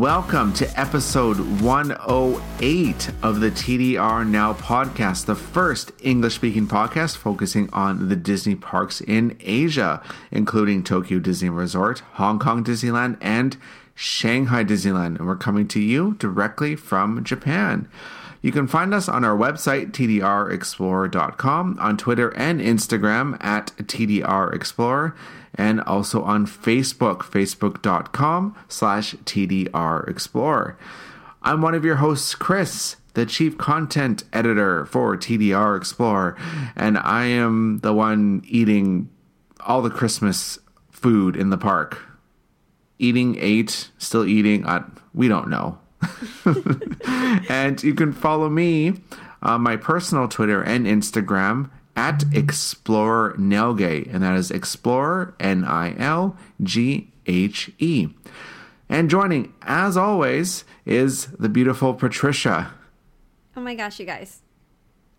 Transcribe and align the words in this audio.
Welcome 0.00 0.54
to 0.54 0.80
episode 0.80 1.60
108 1.60 3.10
of 3.22 3.40
the 3.40 3.50
TDR 3.50 4.26
Now 4.26 4.54
podcast, 4.54 5.26
the 5.26 5.34
first 5.34 5.92
English 6.00 6.36
speaking 6.36 6.66
podcast 6.66 7.18
focusing 7.18 7.68
on 7.74 8.08
the 8.08 8.16
Disney 8.16 8.54
parks 8.54 9.02
in 9.02 9.36
Asia, 9.40 10.02
including 10.30 10.82
Tokyo 10.84 11.18
Disney 11.18 11.50
Resort, 11.50 11.98
Hong 12.14 12.38
Kong 12.38 12.64
Disneyland, 12.64 13.18
and 13.20 13.58
Shanghai 13.94 14.64
Disneyland. 14.64 15.18
And 15.18 15.26
we're 15.26 15.36
coming 15.36 15.68
to 15.68 15.78
you 15.78 16.14
directly 16.14 16.76
from 16.76 17.22
Japan. 17.22 17.86
You 18.42 18.52
can 18.52 18.66
find 18.66 18.94
us 18.94 19.08
on 19.08 19.24
our 19.24 19.36
website, 19.36 19.92
tdrexplorer.com, 19.92 21.78
on 21.78 21.96
Twitter 21.96 22.30
and 22.36 22.60
Instagram 22.60 23.36
at 23.44 23.68
tdrexplorer, 23.76 25.14
and 25.54 25.80
also 25.82 26.22
on 26.22 26.46
Facebook, 26.46 27.18
facebook.com 27.18 28.56
slash 28.68 29.14
tdrexplorer. 29.14 30.76
I'm 31.42 31.62
one 31.62 31.74
of 31.74 31.84
your 31.84 31.96
hosts, 31.96 32.34
Chris, 32.34 32.96
the 33.14 33.26
chief 33.26 33.58
content 33.58 34.24
editor 34.32 34.86
for 34.86 35.16
TDR 35.16 35.76
Explorer, 35.76 36.36
and 36.76 36.98
I 36.98 37.24
am 37.24 37.78
the 37.78 37.92
one 37.92 38.42
eating 38.46 39.10
all 39.60 39.82
the 39.82 39.90
Christmas 39.90 40.58
food 40.90 41.36
in 41.36 41.50
the 41.50 41.58
park. 41.58 41.98
Eating, 42.98 43.36
ate, 43.38 43.90
still 43.98 44.26
eating, 44.26 44.66
I, 44.66 44.84
we 45.14 45.28
don't 45.28 45.48
know. 45.48 45.78
and 47.48 47.82
you 47.82 47.94
can 47.94 48.12
follow 48.12 48.48
me 48.48 49.00
on 49.42 49.62
my 49.62 49.76
personal 49.76 50.28
Twitter 50.28 50.62
and 50.62 50.86
Instagram 50.86 51.70
at 51.96 52.24
Explorer 52.32 53.34
Nilghe, 53.38 54.12
and 54.12 54.22
that 54.22 54.36
is 54.36 54.50
Explorer 54.50 55.34
N 55.40 55.64
I 55.64 55.94
L 55.98 56.36
G 56.62 57.10
H 57.26 57.70
E. 57.78 58.08
And 58.88 59.08
joining, 59.08 59.54
as 59.62 59.96
always, 59.96 60.64
is 60.84 61.26
the 61.38 61.48
beautiful 61.48 61.94
Patricia. 61.94 62.72
Oh 63.56 63.60
my 63.60 63.74
gosh, 63.74 64.00
you 64.00 64.06
guys. 64.06 64.40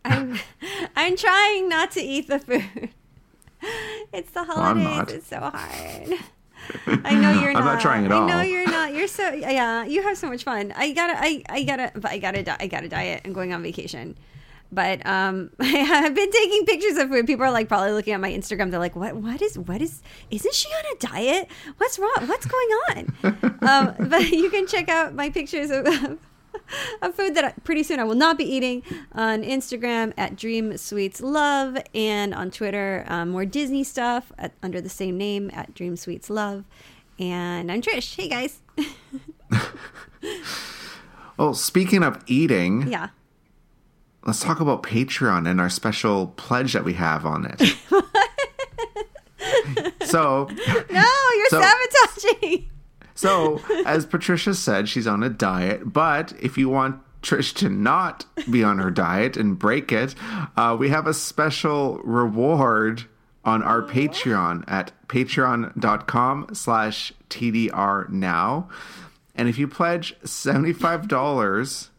I'm 0.04 0.40
I'm 0.96 1.16
trying 1.16 1.70
not 1.70 1.92
to 1.92 2.02
eat 2.02 2.28
the 2.28 2.40
food. 2.40 2.90
It's 4.12 4.32
the 4.32 4.44
holidays. 4.44 4.86
Well, 4.86 5.09
it's 5.09 5.28
so 5.28 5.40
hard. 5.40 6.20
I 6.88 7.16
know 7.16 7.31
you're 7.42 7.54
not. 7.54 7.62
I'm 7.62 7.66
not 7.66 7.81
trying 7.81 8.06
at 8.06 8.12
all. 8.12 8.23
I 8.23 8.28
know 8.28 8.42
you're 8.42 8.70
not. 8.70 8.94
You're 8.94 9.08
so 9.08 9.31
yeah. 9.31 9.86
You 9.86 10.04
have 10.04 10.17
so 10.17 10.30
much 10.30 10.44
fun. 10.44 10.73
I 10.76 10.92
gotta. 10.94 11.14
I 11.18 11.44
I 11.50 11.64
gotta. 11.64 11.92
But 11.95 12.12
I 12.12 12.18
gotta. 12.18 12.62
I 12.62 12.68
gotta 12.68 12.90
diet. 12.90 13.22
I'm 13.26 13.34
going 13.34 13.53
on 13.53 13.64
vacation. 13.64 14.18
But 14.72 15.06
um, 15.06 15.50
I 15.59 15.66
have 15.66 16.16
been 16.16 16.31
taking 16.31 16.66
pictures 16.66 16.98
of 16.98 17.09
food. 17.09 17.28
People 17.28 17.45
are 17.45 17.52
like 17.52 17.68
probably 17.68 17.92
looking 17.92 18.14
at 18.14 18.22
my 18.22 18.31
Instagram. 18.31 18.72
They're 18.72 18.80
like, 18.80 18.95
"What? 18.95 19.16
What 19.16 19.42
is? 19.42 19.58
What 19.58 19.81
is? 19.81 20.02
Isn't 20.30 20.53
she 20.53 20.70
on 20.70 20.95
a 20.95 21.00
diet? 21.00 21.50
What's 21.78 22.00
wrong? 22.00 22.26
What's 22.26 22.45
going 22.45 22.70
on?" 22.90 23.16
um, 23.62 24.09
but 24.09 24.30
you 24.30 24.50
can 24.50 24.68
check 24.68 24.88
out 24.88 25.14
my 25.14 25.30
pictures 25.30 25.72
of, 25.72 26.18
of 27.02 27.16
food 27.16 27.35
that 27.35 27.45
I, 27.45 27.52
pretty 27.63 27.83
soon 27.83 27.99
I 27.99 28.03
will 28.03 28.16
not 28.16 28.38
be 28.38 28.44
eating 28.44 28.83
on 29.13 29.44
Instagram 29.44 30.13
at 30.17 30.35
Dream 30.35 30.77
Sweets 30.77 31.22
Love 31.22 31.78
and 31.94 32.34
on 32.34 32.51
Twitter 32.51 33.06
um, 33.07 33.29
more 33.29 33.45
Disney 33.45 33.84
stuff 33.84 34.31
at, 34.38 34.53
under 34.63 34.81
the 34.81 34.90
same 34.90 35.17
name 35.17 35.51
at 35.53 35.73
Dream 35.73 35.95
Sweets 35.95 36.29
Love. 36.29 36.66
And 37.19 37.72
I'm 37.72 37.81
Trish. 37.81 38.16
Hey 38.16 38.28
guys. 38.28 38.61
well, 41.38 41.53
speaking 41.53 42.03
of 42.03 42.22
eating, 42.28 42.88
yeah 42.88 43.09
let's 44.25 44.41
talk 44.41 44.59
about 44.59 44.84
Patreon 44.84 45.50
and 45.50 45.59
our 45.59 45.69
special 45.69 46.28
pledge 46.28 46.73
that 46.73 46.84
we 46.84 46.94
have 46.94 47.25
on 47.25 47.45
it. 47.45 47.59
so 50.06 50.47
No, 50.90 51.06
you're 51.35 51.50
so, 51.50 51.61
sabotaging. 51.61 52.69
So, 53.22 53.62
as 53.86 54.08
Patricia 54.08 54.56
said, 54.56 54.90
she's 54.90 55.06
on 55.06 55.22
a 55.22 55.30
diet, 55.30 55.94
but 55.94 56.34
if 56.42 56.58
you 56.58 56.70
want 56.70 57.00
Trish 57.22 57.54
to 57.58 57.70
not 57.70 58.26
be 58.50 58.64
on 58.64 58.80
her 58.80 58.90
diet 58.90 59.38
and 59.38 59.59
break 59.59 59.92
it, 59.92 60.16
uh, 60.58 60.76
we 60.80 60.90
have 60.90 61.06
a 61.06 61.14
special 61.14 62.00
reward 62.00 63.04
on 63.46 63.62
our 63.62 63.84
Patreon 63.84 64.64
at 64.68 64.92
patreon.com 65.08 66.48
slash 66.54 67.14
TDR 67.30 68.09
now. 68.09 68.68
And 69.36 69.48
if 69.48 69.59
you 69.59 69.68
pledge 69.68 70.20
$75 70.22 71.90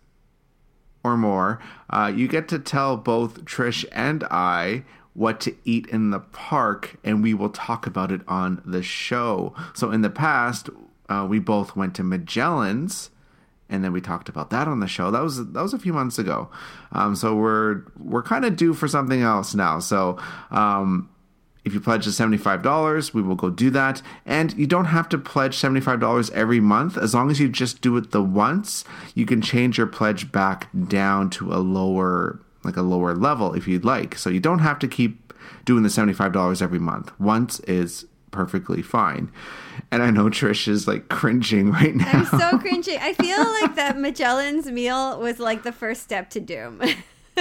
or 1.04 1.16
more, 1.16 1.60
uh, 1.89 2.12
you 2.12 2.27
get 2.27 2.49
to 2.49 2.59
tell 2.59 2.97
both 2.97 3.44
Trish 3.44 3.84
and 3.93 4.25
I 4.25 4.83
what 5.15 5.41
to 5.43 5.54
eat 5.65 5.87
in 5.87 6.10
the 6.10 6.19
park, 6.19 6.97
and 7.04 7.22
we 7.22 7.33
will 7.33 7.50
talk 7.50 7.87
about 7.87 8.10
it 8.10 8.22
on 8.27 8.60
the 8.65 8.83
show. 8.83 9.54
So 9.72 9.93
in 9.93 10.00
the 10.00 10.10
past, 10.10 10.69
uh, 11.12 11.26
we 11.26 11.38
both 11.38 11.76
went 11.76 11.94
to 11.96 12.02
Magellan's, 12.02 13.10
and 13.68 13.84
then 13.84 13.92
we 13.92 14.00
talked 14.00 14.28
about 14.28 14.50
that 14.50 14.68
on 14.68 14.80
the 14.80 14.86
show. 14.86 15.10
That 15.10 15.22
was 15.22 15.36
that 15.52 15.62
was 15.62 15.74
a 15.74 15.78
few 15.78 15.92
months 15.92 16.18
ago. 16.18 16.50
Um, 16.92 17.14
so 17.14 17.34
we're 17.34 17.82
we're 17.98 18.22
kind 18.22 18.44
of 18.44 18.56
due 18.56 18.72
for 18.72 18.88
something 18.88 19.22
else 19.22 19.54
now. 19.54 19.78
So 19.78 20.18
um, 20.50 21.10
if 21.64 21.74
you 21.74 21.80
pledge 21.80 22.04
the 22.06 22.10
$75, 22.10 23.14
we 23.14 23.22
will 23.22 23.36
go 23.36 23.48
do 23.48 23.70
that. 23.70 24.02
And 24.26 24.52
you 24.58 24.66
don't 24.66 24.86
have 24.86 25.08
to 25.10 25.18
pledge 25.18 25.56
$75 25.56 26.30
every 26.32 26.60
month. 26.60 26.98
As 26.98 27.14
long 27.14 27.30
as 27.30 27.38
you 27.38 27.48
just 27.48 27.80
do 27.80 27.96
it 27.96 28.10
the 28.10 28.22
once, 28.22 28.84
you 29.14 29.26
can 29.26 29.40
change 29.40 29.78
your 29.78 29.86
pledge 29.86 30.32
back 30.32 30.68
down 30.88 31.30
to 31.30 31.52
a 31.52 31.58
lower 31.58 32.40
like 32.64 32.76
a 32.76 32.82
lower 32.82 33.14
level 33.14 33.54
if 33.54 33.66
you'd 33.66 33.84
like. 33.84 34.16
So 34.16 34.30
you 34.30 34.40
don't 34.40 34.60
have 34.60 34.78
to 34.80 34.88
keep 34.88 35.32
doing 35.64 35.82
the 35.82 35.88
$75 35.88 36.62
every 36.62 36.78
month. 36.78 37.12
Once 37.18 37.60
is 37.60 38.06
perfectly 38.30 38.82
fine. 38.82 39.30
And 39.91 40.03
I 40.03 40.10
know 40.10 40.25
Trish 40.25 40.69
is 40.69 40.88
like 40.88 41.09
cringing 41.09 41.71
right 41.71 41.94
now. 41.94 42.10
I'm 42.10 42.27
so 42.27 42.59
cringing. 42.59 42.99
I 43.00 43.12
feel 43.15 43.38
like 43.62 43.75
that 43.77 43.99
Magellan's 43.99 44.71
meal 44.71 45.19
was 45.19 45.38
like 45.38 45.62
the 45.62 45.72
first 45.72 46.03
step 46.03 46.31
to 46.31 46.41
doom. 46.41 46.81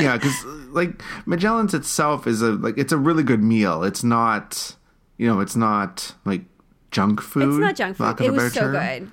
yeah, 0.00 0.16
because 0.16 0.44
like 0.70 1.02
Magellan's 1.26 1.74
itself 1.74 2.26
is 2.26 2.42
a 2.42 2.52
like 2.52 2.78
it's 2.78 2.92
a 2.92 2.98
really 2.98 3.22
good 3.22 3.42
meal. 3.42 3.82
It's 3.82 4.04
not, 4.04 4.76
you 5.16 5.26
know, 5.26 5.40
it's 5.40 5.56
not 5.56 6.14
like 6.24 6.42
junk 6.90 7.20
food. 7.20 7.48
It's 7.48 7.58
not 7.58 7.76
junk 7.76 7.96
food. 7.96 8.20
It 8.20 8.32
was 8.32 8.52
so 8.52 8.60
term. 8.60 8.72
good. 8.72 9.10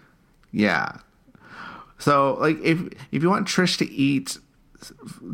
Yeah. 0.51 0.97
So 1.97 2.35
like 2.39 2.57
if 2.61 2.79
if 3.11 3.23
you 3.23 3.29
want 3.29 3.47
Trish 3.47 3.77
to 3.77 3.89
eat 3.91 4.37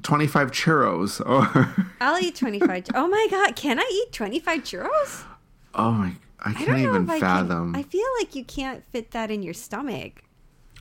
25 0.03 0.51
churros 0.51 1.19
or 1.25 1.87
I'll 2.01 2.21
eat 2.23 2.35
25 2.35 2.85
Oh 2.93 3.07
my 3.07 3.27
god, 3.29 3.55
can 3.55 3.79
I 3.79 3.89
eat 3.91 4.13
25 4.13 4.61
churros? 4.61 5.23
Oh 5.73 5.91
my 5.91 6.15
I 6.41 6.53
can't 6.53 6.69
I 6.69 6.83
even 6.83 7.07
fathom. 7.07 7.75
I, 7.75 7.81
can, 7.81 7.85
I 7.85 7.89
feel 7.89 8.07
like 8.19 8.35
you 8.35 8.43
can't 8.43 8.83
fit 8.91 9.11
that 9.11 9.29
in 9.29 9.43
your 9.43 9.53
stomach. 9.53 10.23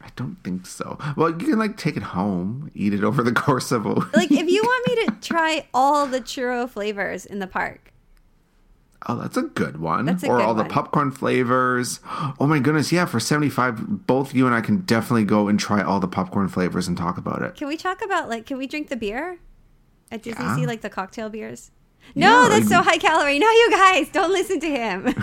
I 0.01 0.09
don't 0.15 0.37
think 0.45 0.67
so. 0.67 0.99
Well, 1.17 1.31
you 1.31 1.37
can 1.37 1.59
like 1.59 1.77
take 1.77 1.97
it 1.97 2.03
home, 2.03 2.71
eat 2.75 2.95
it 2.95 3.03
over 3.03 3.23
the 3.23 3.33
course 3.47 3.73
of 3.73 3.87
a 3.87 3.95
week. 3.95 4.17
Like 4.17 4.31
if 4.31 4.49
you 4.49 4.63
want 4.63 4.89
me 4.89 5.07
to 5.07 5.29
try 5.29 5.67
all 5.75 6.07
the 6.07 6.21
churro 6.21 6.69
flavors 6.69 7.27
in 7.27 7.41
the 7.41 7.47
park. 7.47 7.93
Oh, 9.07 9.15
that's 9.15 9.37
a 9.37 9.43
good 9.43 9.81
one. 9.81 10.07
That's 10.07 10.25
a 10.25 10.29
or 10.29 10.39
good 10.39 10.45
all 10.45 10.55
one. 10.55 10.67
the 10.67 10.73
popcorn 10.73 11.11
flavors. 11.11 12.01
Oh 12.41 12.47
my 12.47 12.59
goodness, 12.59 12.91
yeah, 12.93 13.07
for 13.07 13.21
75 13.21 14.07
both 14.07 14.35
you 14.35 14.47
and 14.47 14.55
I 14.55 14.61
can 14.61 14.79
definitely 14.79 15.25
go 15.25 15.49
and 15.49 15.59
try 15.59 15.83
all 15.83 16.01
the 16.01 16.09
popcorn 16.09 16.49
flavors 16.49 16.89
and 16.89 16.97
talk 16.97 17.17
about 17.17 17.43
it. 17.43 17.55
Can 17.55 17.69
we 17.69 17.77
talk 17.77 18.05
about 18.05 18.29
like 18.29 18.47
can 18.47 18.59
we 18.59 18.67
drink 18.67 18.89
the 18.89 18.97
beer? 18.97 19.39
At 20.11 20.23
Disney 20.23 20.45
yeah. 20.45 20.57
Sea 20.57 20.67
like 20.67 20.81
the 20.81 20.91
cocktail 20.91 21.29
beers? 21.29 21.71
No, 22.15 22.43
yeah, 22.43 22.49
that's 22.49 22.71
like, 22.71 22.79
so 22.79 22.83
high 22.83 22.99
calorie. 22.99 23.39
No, 23.39 23.49
you 23.49 23.71
guys, 23.71 24.09
don't 24.09 24.33
listen 24.33 24.61
to 24.61 24.67
him. 24.69 25.15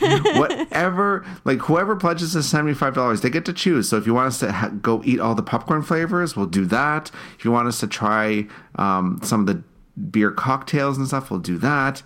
whatever, 0.38 1.24
like 1.44 1.58
whoever 1.58 1.96
pledges 1.96 2.36
us 2.36 2.46
seventy 2.46 2.74
five 2.74 2.94
dollars, 2.94 3.20
they 3.20 3.30
get 3.30 3.44
to 3.44 3.52
choose. 3.52 3.88
So 3.88 3.96
if 3.96 4.06
you 4.06 4.14
want 4.14 4.28
us 4.28 4.40
to 4.40 4.52
ha- 4.52 4.68
go 4.68 5.02
eat 5.04 5.20
all 5.20 5.34
the 5.34 5.42
popcorn 5.42 5.82
flavors, 5.82 6.36
we'll 6.36 6.46
do 6.46 6.64
that. 6.66 7.10
If 7.38 7.44
you 7.44 7.50
want 7.50 7.68
us 7.68 7.80
to 7.80 7.86
try 7.86 8.46
um, 8.76 9.20
some 9.22 9.40
of 9.40 9.46
the 9.46 9.62
beer 10.00 10.30
cocktails 10.30 10.96
and 10.96 11.06
stuff, 11.06 11.30
we'll 11.30 11.40
do 11.40 11.58
that. 11.58 12.02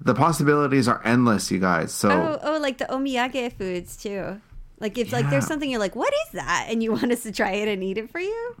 The 0.00 0.14
possibilities 0.14 0.88
are 0.88 1.00
endless, 1.04 1.50
you 1.50 1.58
guys. 1.58 1.92
So 1.92 2.10
oh, 2.10 2.38
oh, 2.42 2.58
like 2.58 2.78
the 2.78 2.86
omiyage 2.86 3.52
foods 3.52 3.96
too. 3.96 4.40
Like 4.80 4.98
if 4.98 5.10
yeah. 5.10 5.18
like 5.18 5.30
there's 5.30 5.46
something 5.46 5.70
you're 5.70 5.80
like, 5.80 5.96
what 5.96 6.12
is 6.26 6.32
that, 6.32 6.66
and 6.68 6.82
you 6.82 6.92
want 6.92 7.12
us 7.12 7.22
to 7.22 7.32
try 7.32 7.52
it 7.52 7.68
and 7.68 7.82
eat 7.82 7.98
it 7.98 8.10
for 8.10 8.20
you. 8.20 8.56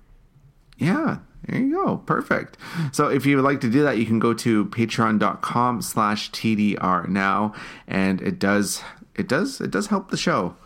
Yeah, 0.78 1.18
there 1.46 1.60
you 1.60 1.72
go. 1.72 1.98
Perfect. 1.98 2.56
So 2.92 3.08
if 3.08 3.26
you 3.26 3.36
would 3.36 3.44
like 3.44 3.60
to 3.62 3.70
do 3.70 3.82
that, 3.82 3.98
you 3.98 4.06
can 4.06 4.18
go 4.18 4.32
to 4.34 4.66
patreon.com 4.66 5.82
slash 5.82 6.30
TDR 6.30 7.08
now. 7.08 7.54
And 7.86 8.20
it 8.22 8.38
does 8.38 8.82
it 9.14 9.28
does 9.28 9.60
it 9.60 9.70
does 9.70 9.88
help 9.88 10.10
the 10.10 10.16
show. 10.16 10.56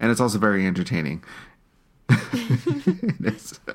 And 0.00 0.10
it's 0.10 0.20
also 0.20 0.38
very 0.38 0.66
entertaining. 0.66 1.24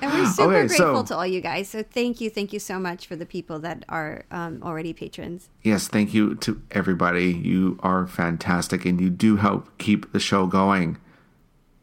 And 0.00 0.12
we're 0.12 0.26
super 0.26 0.54
okay, 0.54 0.66
grateful 0.66 0.96
so, 1.00 1.02
to 1.04 1.16
all 1.16 1.26
you 1.26 1.40
guys. 1.40 1.68
So 1.68 1.82
thank 1.82 2.20
you, 2.20 2.30
thank 2.30 2.52
you 2.52 2.58
so 2.58 2.78
much 2.78 3.06
for 3.06 3.16
the 3.16 3.26
people 3.26 3.58
that 3.60 3.84
are 3.88 4.24
um, 4.30 4.62
already 4.62 4.92
patrons. 4.92 5.50
Yes, 5.62 5.88
thank 5.88 6.14
you 6.14 6.36
to 6.36 6.62
everybody. 6.70 7.32
You 7.32 7.78
are 7.82 8.06
fantastic, 8.06 8.86
and 8.86 9.00
you 9.00 9.10
do 9.10 9.36
help 9.36 9.76
keep 9.78 10.10
the 10.12 10.20
show 10.20 10.46
going. 10.46 10.96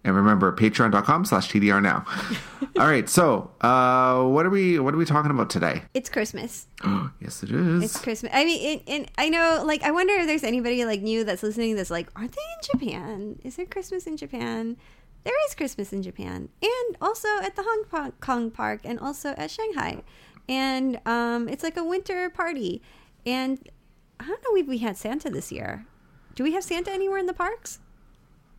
And 0.06 0.16
remember, 0.16 0.52
patreon.com 0.52 1.25
slash 1.25 1.52
TDR 1.52 1.81
now. 1.81 2.06
All 2.80 2.86
right, 2.88 3.10
so 3.10 3.50
uh, 3.62 4.24
what 4.24 4.46
are 4.46 4.52
we 4.52 4.78
what 4.78 4.94
are 4.94 4.98
we 4.98 5.06
talking 5.06 5.31
about 5.31 5.50
today? 5.50 5.81
It's 5.96 6.10
Christmas. 6.10 6.68
yes, 7.19 7.42
it 7.42 7.50
is. 7.50 7.84
It's 7.84 8.00
Christmas. 8.00 8.31
I 8.31 8.46
mean, 8.46 8.78
it, 8.78 8.84
and 8.88 9.12
I 9.18 9.30
know, 9.30 9.63
like, 9.66 9.81
I 9.81 9.90
wonder 9.90 10.13
if 10.13 10.28
there's 10.28 10.44
anybody 10.44 10.86
like 10.86 11.02
new 11.02 11.24
that's 11.24 11.42
listening 11.42 11.75
that's 11.75 11.90
like, 11.90 12.07
aren't 12.16 12.34
they 12.34 12.42
in 12.42 12.80
Japan? 12.80 13.40
Is 13.44 13.56
there 13.56 13.66
Christmas 13.66 14.06
in 14.06 14.16
Japan? 14.16 14.78
There 15.24 15.34
is 15.48 15.56
Christmas 15.56 15.92
in 15.92 16.04
Japan, 16.04 16.50
and 16.62 16.98
also 17.01 17.28
at 17.42 17.56
the 17.56 17.63
Hong 17.63 18.12
Kong 18.19 18.51
Park, 18.51 18.81
and 18.84 19.00
also 19.00 19.30
at 19.38 19.50
Shanghai, 19.50 20.04
and 20.48 21.01
um, 21.08 21.50
it's 21.50 21.63
like 21.63 21.78
a 21.78 21.84
winter 21.84 22.30
party. 22.30 22.84
And 23.25 23.58
I 24.19 24.28
don't 24.28 24.44
know 24.44 24.56
if 24.56 24.68
we 24.68 24.78
had 24.78 24.98
Santa 24.98 25.31
this 25.31 25.51
year. 25.51 25.88
Do 26.36 26.44
we 26.44 26.54
have 26.54 26.63
Santa 26.63 26.92
anywhere 26.92 27.18
in 27.18 27.25
the 27.25 27.34
parks? 27.34 27.80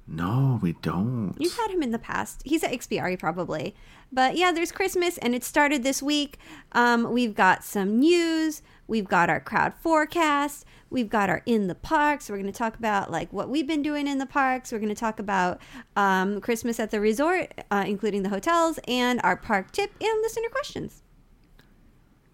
No, 0.09 0.61
we 0.63 0.75
don't. 0.75 1.35
You've 1.39 1.57
had 1.57 1.71
him 1.71 1.83
in 1.83 1.91
the 1.91 1.99
past. 1.99 2.43
He's 2.45 2.63
at 2.63 2.71
Ikspiari 2.71 3.19
probably. 3.19 3.75
But 4.13 4.37
yeah, 4.37 4.53
there's 4.53 4.71
Christmas 4.71 5.19
and 5.19 5.35
it 5.35 5.43
started 5.43 5.83
this 5.83 6.03
week. 6.03 6.39
Um, 6.73 7.11
we've 7.13 7.35
got 7.35 7.65
some 7.65 7.99
news. 7.99 8.63
We've 8.87 9.09
got 9.09 9.29
our 9.29 9.41
crowd 9.41 9.75
forecast. 9.75 10.65
We've 10.91 11.09
got 11.09 11.29
our 11.29 11.43
in 11.45 11.67
the 11.67 11.75
parks. 11.75 12.31
We're 12.31 12.37
going 12.37 12.53
to 12.53 12.57
talk 12.57 12.77
about 12.77 13.11
like 13.11 13.33
what 13.33 13.49
we've 13.49 13.67
been 13.67 13.83
doing 13.83 14.07
in 14.07 14.19
the 14.19 14.27
parks. 14.27 14.71
We're 14.71 14.79
going 14.79 14.95
to 14.95 15.01
talk 15.01 15.19
about 15.19 15.61
um, 15.97 16.41
Christmas 16.41 16.79
at 16.79 16.93
the 16.93 17.01
resort, 17.01 17.53
uh, 17.73 17.85
including 17.87 18.23
the 18.23 18.29
hotels, 18.29 18.79
and 18.87 19.21
our 19.25 19.37
park 19.37 19.73
tip 19.73 19.91
and 20.01 20.23
listener 20.23 20.49
questions. 20.51 21.03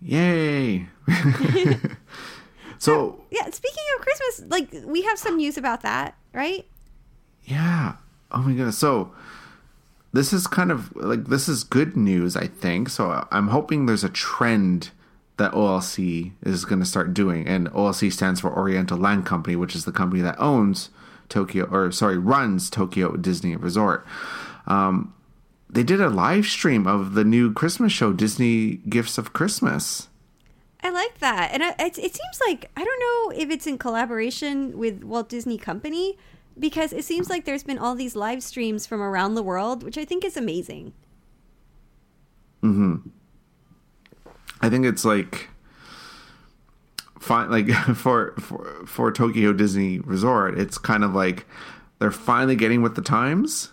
Yay! 0.03 0.89
so 2.79 3.25
yeah, 3.31 3.49
speaking 3.51 3.85
of 3.97 4.03
Christmas, 4.03 4.43
like 4.49 4.85
we 4.85 5.03
have 5.03 5.19
some 5.19 5.39
news 5.39 5.57
about 5.57 5.81
that, 5.81 6.19
right? 6.35 6.67
Yeah. 7.45 7.95
Oh 8.31 8.39
my 8.39 8.53
goodness. 8.53 8.79
So 8.79 9.13
this 10.13 10.33
is 10.33 10.47
kind 10.47 10.71
of 10.71 10.95
like 10.97 11.27
this 11.27 11.49
is 11.49 11.65
good 11.65 11.97
news, 11.97 12.37
I 12.37 12.47
think. 12.47 12.89
So 12.89 13.27
I'm 13.31 13.49
hoping 13.49 13.87
there's 13.87 14.05
a 14.05 14.09
trend 14.09 14.91
that 15.39 15.53
OLC 15.53 16.33
is 16.43 16.65
going 16.65 16.81
to 16.81 16.87
start 16.87 17.15
doing, 17.15 17.47
and 17.47 17.71
OLC 17.71 18.13
stands 18.13 18.41
for 18.41 18.57
Oriental 18.57 18.99
Land 18.99 19.27
Company, 19.27 19.57
which 19.57 19.75
is 19.75 19.85
the 19.85 19.93
company 19.93 20.23
that 20.23 20.39
owns 20.39 20.91
Tokyo, 21.29 21.65
or 21.71 21.91
sorry, 21.91 22.19
runs 22.19 22.69
Tokyo 22.69 23.17
Disney 23.17 23.57
Resort. 23.57 24.07
Um, 24.67 25.15
they 25.71 25.83
did 25.83 26.01
a 26.01 26.11
live 26.11 26.45
stream 26.45 26.87
of 26.87 27.15
the 27.15 27.25
new 27.25 27.53
Christmas 27.53 27.93
show, 27.93 28.13
Disney 28.13 28.77
Gifts 28.89 29.17
of 29.17 29.33
Christmas. 29.33 30.09
I 30.83 30.91
like 30.91 31.19
that, 31.21 31.51
and 31.53 31.63
it, 31.63 31.75
it 31.79 31.95
seems 31.97 32.41
like 32.47 32.71
I 32.77 32.85
don't 32.85 33.01
know 33.01 33.43
if 33.43 33.51
it's 33.51 33.67
in 33.67 33.79
collaboration 33.79 34.77
with 34.77 35.03
Walt 35.03 35.29
Disney 35.29 35.57
Company, 35.57 36.19
because 36.59 36.93
it 36.93 37.05
seems 37.05 37.31
like 37.31 37.45
there's 37.45 37.63
been 37.63 37.79
all 37.79 37.95
these 37.95 38.17
live 38.17 38.43
streams 38.43 38.87
from 38.87 39.01
around 39.01 39.35
the 39.35 39.43
world, 39.43 39.83
which 39.83 39.99
I 39.99 40.05
think 40.05 40.25
is 40.25 40.37
amazing. 40.37 40.93
Hmm. 42.61 42.97
I 44.61 44.71
think 44.71 44.87
it's 44.87 45.05
like 45.05 45.51
fine 47.19 47.51
like 47.51 47.69
for 47.95 48.35
for 48.39 48.85
for 48.87 49.13
Tokyo 49.13 49.53
Disney 49.53 49.99
Resort, 50.01 50.59
it's 50.59 50.79
kind 50.79 51.05
of 51.05 51.15
like 51.15 51.47
they're 51.99 52.11
finally 52.11 52.57
getting 52.57 52.83
with 52.83 52.95
the 52.95 53.03
times. 53.03 53.73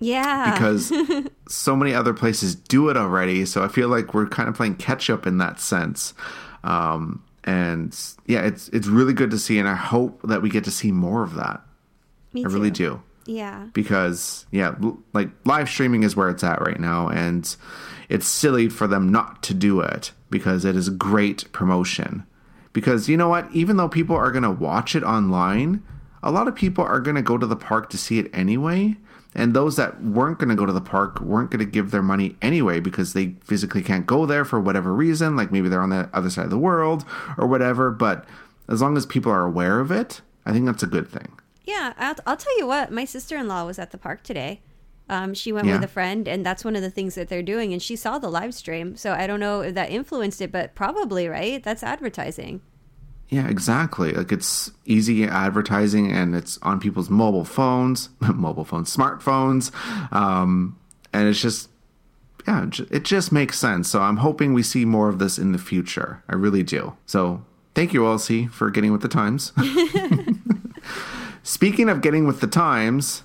Yeah. 0.00 0.52
Because 0.52 0.92
so 1.48 1.74
many 1.74 1.92
other 1.92 2.14
places 2.14 2.54
do 2.54 2.88
it 2.88 2.96
already, 2.96 3.44
so 3.44 3.64
I 3.64 3.68
feel 3.68 3.88
like 3.88 4.14
we're 4.14 4.28
kind 4.28 4.48
of 4.48 4.54
playing 4.54 4.76
catch 4.76 5.10
up 5.10 5.26
in 5.26 5.38
that 5.38 5.60
sense. 5.60 6.14
Um 6.64 7.24
and 7.44 7.98
yeah, 8.26 8.42
it's 8.42 8.68
it's 8.68 8.86
really 8.86 9.12
good 9.12 9.30
to 9.30 9.38
see 9.38 9.58
and 9.58 9.68
I 9.68 9.74
hope 9.74 10.20
that 10.22 10.42
we 10.42 10.50
get 10.50 10.64
to 10.64 10.70
see 10.70 10.92
more 10.92 11.22
of 11.22 11.34
that. 11.34 11.62
Me 12.32 12.44
I 12.44 12.48
really 12.48 12.70
do. 12.70 13.02
Yeah. 13.26 13.68
Because 13.72 14.46
yeah, 14.50 14.74
like 15.12 15.28
live 15.44 15.68
streaming 15.68 16.02
is 16.02 16.16
where 16.16 16.30
it's 16.30 16.44
at 16.44 16.60
right 16.62 16.80
now 16.80 17.08
and 17.08 17.54
it's 18.08 18.26
silly 18.26 18.68
for 18.68 18.86
them 18.86 19.10
not 19.10 19.42
to 19.44 19.54
do 19.54 19.80
it 19.80 20.12
because 20.30 20.64
it 20.64 20.76
is 20.76 20.88
great 20.90 21.50
promotion. 21.52 22.24
Because 22.72 23.08
you 23.08 23.16
know 23.16 23.28
what, 23.28 23.50
even 23.52 23.76
though 23.76 23.88
people 23.88 24.16
are 24.16 24.30
going 24.30 24.44
to 24.44 24.50
watch 24.50 24.96
it 24.96 25.02
online, 25.02 25.82
a 26.22 26.30
lot 26.30 26.48
of 26.48 26.54
people 26.54 26.84
are 26.84 27.00
going 27.00 27.16
to 27.16 27.22
go 27.22 27.36
to 27.36 27.46
the 27.46 27.56
park 27.56 27.90
to 27.90 27.98
see 27.98 28.18
it 28.18 28.30
anyway. 28.32 28.96
And 29.34 29.54
those 29.54 29.76
that 29.76 30.02
weren't 30.02 30.38
going 30.38 30.48
to 30.48 30.54
go 30.54 30.66
to 30.66 30.72
the 30.72 30.80
park 30.80 31.20
weren't 31.20 31.50
going 31.50 31.64
to 31.64 31.70
give 31.70 31.90
their 31.90 32.02
money 32.02 32.36
anyway 32.40 32.80
because 32.80 33.12
they 33.12 33.34
physically 33.44 33.82
can't 33.82 34.06
go 34.06 34.24
there 34.24 34.44
for 34.44 34.58
whatever 34.58 34.92
reason, 34.94 35.36
like 35.36 35.52
maybe 35.52 35.68
they're 35.68 35.82
on 35.82 35.90
the 35.90 36.08
other 36.14 36.30
side 36.30 36.44
of 36.44 36.50
the 36.50 36.58
world 36.58 37.04
or 37.36 37.46
whatever. 37.46 37.90
But 37.90 38.24
as 38.68 38.80
long 38.80 38.96
as 38.96 39.04
people 39.04 39.30
are 39.30 39.44
aware 39.44 39.80
of 39.80 39.90
it, 39.90 40.22
I 40.46 40.52
think 40.52 40.64
that's 40.64 40.82
a 40.82 40.86
good 40.86 41.08
thing. 41.08 41.38
Yeah, 41.68 41.92
I'll, 41.98 42.14
I'll 42.26 42.36
tell 42.38 42.56
you 42.58 42.66
what. 42.66 42.90
My 42.90 43.04
sister 43.04 43.36
in 43.36 43.46
law 43.46 43.66
was 43.66 43.78
at 43.78 43.90
the 43.90 43.98
park 43.98 44.22
today. 44.22 44.62
Um, 45.10 45.34
she 45.34 45.52
went 45.52 45.66
yeah. 45.66 45.74
with 45.74 45.84
a 45.84 45.88
friend, 45.88 46.26
and 46.26 46.44
that's 46.44 46.64
one 46.64 46.74
of 46.74 46.80
the 46.80 46.88
things 46.88 47.14
that 47.14 47.28
they're 47.28 47.42
doing. 47.42 47.74
And 47.74 47.82
she 47.82 47.94
saw 47.94 48.18
the 48.18 48.30
live 48.30 48.54
stream, 48.54 48.96
so 48.96 49.12
I 49.12 49.26
don't 49.26 49.38
know 49.38 49.60
if 49.60 49.74
that 49.74 49.90
influenced 49.90 50.40
it, 50.40 50.50
but 50.50 50.74
probably 50.74 51.28
right. 51.28 51.62
That's 51.62 51.82
advertising. 51.82 52.62
Yeah, 53.28 53.46
exactly. 53.48 54.12
Like 54.12 54.32
it's 54.32 54.70
easy 54.86 55.24
advertising, 55.24 56.10
and 56.10 56.34
it's 56.34 56.58
on 56.62 56.80
people's 56.80 57.10
mobile 57.10 57.44
phones, 57.44 58.08
mobile 58.20 58.64
phones, 58.64 58.94
smartphones, 58.96 59.70
um, 60.10 60.78
and 61.12 61.28
it's 61.28 61.42
just 61.42 61.68
yeah, 62.46 62.66
it 62.90 63.04
just 63.04 63.30
makes 63.30 63.58
sense. 63.58 63.90
So 63.90 64.00
I'm 64.00 64.16
hoping 64.16 64.54
we 64.54 64.62
see 64.62 64.86
more 64.86 65.10
of 65.10 65.18
this 65.18 65.38
in 65.38 65.52
the 65.52 65.58
future. 65.58 66.22
I 66.30 66.34
really 66.34 66.62
do. 66.62 66.96
So 67.04 67.44
thank 67.74 67.92
you, 67.92 68.00
OLC, 68.04 68.50
for 68.50 68.70
getting 68.70 68.90
with 68.90 69.02
the 69.02 69.08
times. 69.08 69.52
Speaking 71.48 71.88
of 71.88 72.02
getting 72.02 72.26
with 72.26 72.40
the 72.40 72.46
times, 72.46 73.22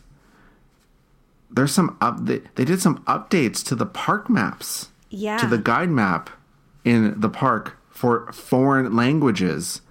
there's 1.52 1.74
some 1.74 1.98
up. 2.00 2.26
They, 2.26 2.40
they 2.56 2.64
did 2.64 2.82
some 2.82 3.00
updates 3.00 3.62
to 3.66 3.76
the 3.76 3.86
park 3.86 4.30
maps. 4.30 4.88
Yeah. 5.10 5.38
To 5.40 5.46
the 5.46 5.58
guide 5.58 5.90
map 5.90 6.30
in 6.86 7.20
the 7.20 7.28
park 7.28 7.78
for 7.90 8.32
foreign 8.32 8.96
languages, 8.96 9.82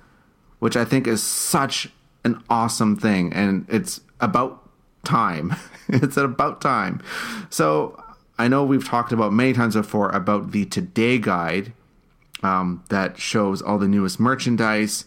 which 0.60 0.76
I 0.78 0.84
think 0.86 1.06
is 1.06 1.22
such 1.22 1.90
an 2.24 2.42
awesome 2.48 2.96
thing, 2.96 3.34
and 3.34 3.66
it's 3.68 4.00
about 4.18 4.66
time. 5.04 5.54
it's 5.88 6.16
about 6.16 6.62
time. 6.62 7.02
So 7.50 8.02
I 8.38 8.48
know 8.48 8.64
we've 8.64 8.88
talked 8.88 9.12
about 9.12 9.34
many 9.34 9.52
times 9.52 9.74
before 9.74 10.08
about 10.08 10.52
the 10.52 10.64
Today 10.64 11.18
Guide 11.18 11.74
um, 12.42 12.82
that 12.88 13.18
shows 13.18 13.60
all 13.60 13.76
the 13.76 13.88
newest 13.88 14.18
merchandise 14.18 15.04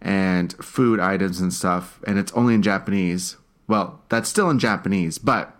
and 0.00 0.52
food 0.64 1.00
items 1.00 1.40
and 1.40 1.52
stuff, 1.52 2.00
and 2.06 2.18
it's 2.18 2.32
only 2.32 2.54
in 2.54 2.62
Japanese. 2.62 3.36
Well, 3.66 4.00
that's 4.08 4.28
still 4.28 4.50
in 4.50 4.58
Japanese, 4.58 5.18
but 5.18 5.54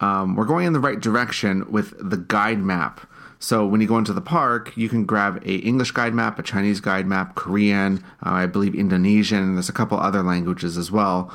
um, 0.00 0.36
we're 0.36 0.44
going 0.44 0.66
in 0.66 0.72
the 0.72 0.80
right 0.80 1.00
direction 1.00 1.70
with 1.70 1.94
the 1.98 2.16
guide 2.16 2.58
map. 2.58 3.00
So 3.38 3.66
when 3.66 3.80
you 3.80 3.86
go 3.86 3.98
into 3.98 4.12
the 4.12 4.22
park, 4.22 4.74
you 4.76 4.88
can 4.88 5.04
grab 5.04 5.42
a 5.44 5.56
English 5.56 5.90
guide 5.90 6.14
map, 6.14 6.38
a 6.38 6.42
Chinese 6.42 6.80
guide 6.80 7.06
map, 7.06 7.34
Korean, 7.34 8.02
uh, 8.24 8.30
I 8.30 8.46
believe 8.46 8.74
Indonesian, 8.74 9.42
and 9.42 9.56
there's 9.56 9.68
a 9.68 9.74
couple 9.74 9.98
other 9.98 10.22
languages 10.22 10.78
as 10.78 10.90
well. 10.90 11.32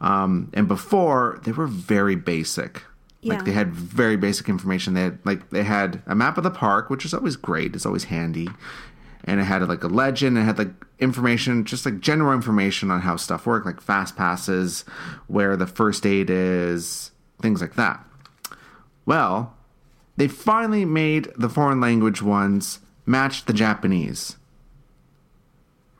Um, 0.00 0.50
and 0.54 0.66
before 0.66 1.40
they 1.44 1.52
were 1.52 1.66
very 1.66 2.16
basic. 2.16 2.82
Yeah. 3.22 3.34
Like 3.34 3.44
they 3.44 3.52
had 3.52 3.72
very 3.72 4.16
basic 4.16 4.48
information. 4.48 4.94
They 4.94 5.02
had 5.02 5.18
like 5.24 5.50
they 5.50 5.64
had 5.64 6.02
a 6.06 6.14
map 6.14 6.36
of 6.36 6.44
the 6.44 6.50
park, 6.50 6.90
which 6.90 7.04
is 7.04 7.14
always 7.14 7.34
great. 7.34 7.74
It's 7.74 7.86
always 7.86 8.04
handy 8.04 8.48
and 9.26 9.40
it 9.40 9.44
had 9.44 9.66
like 9.68 9.82
a 9.82 9.88
legend. 9.88 10.38
It 10.38 10.42
had 10.42 10.58
like 10.58 10.70
information, 10.98 11.64
just 11.64 11.84
like 11.84 12.00
general 12.00 12.32
information 12.32 12.90
on 12.90 13.00
how 13.00 13.16
stuff 13.16 13.46
worked, 13.46 13.66
like 13.66 13.80
fast 13.80 14.16
passes, 14.16 14.82
where 15.26 15.56
the 15.56 15.66
first 15.66 16.06
aid 16.06 16.30
is, 16.30 17.10
things 17.40 17.60
like 17.60 17.74
that. 17.74 18.04
Well, 19.04 19.54
they 20.16 20.28
finally 20.28 20.84
made 20.84 21.28
the 21.36 21.48
foreign 21.48 21.80
language 21.80 22.22
ones 22.22 22.80
match 23.04 23.44
the 23.44 23.52
Japanese. 23.52 24.36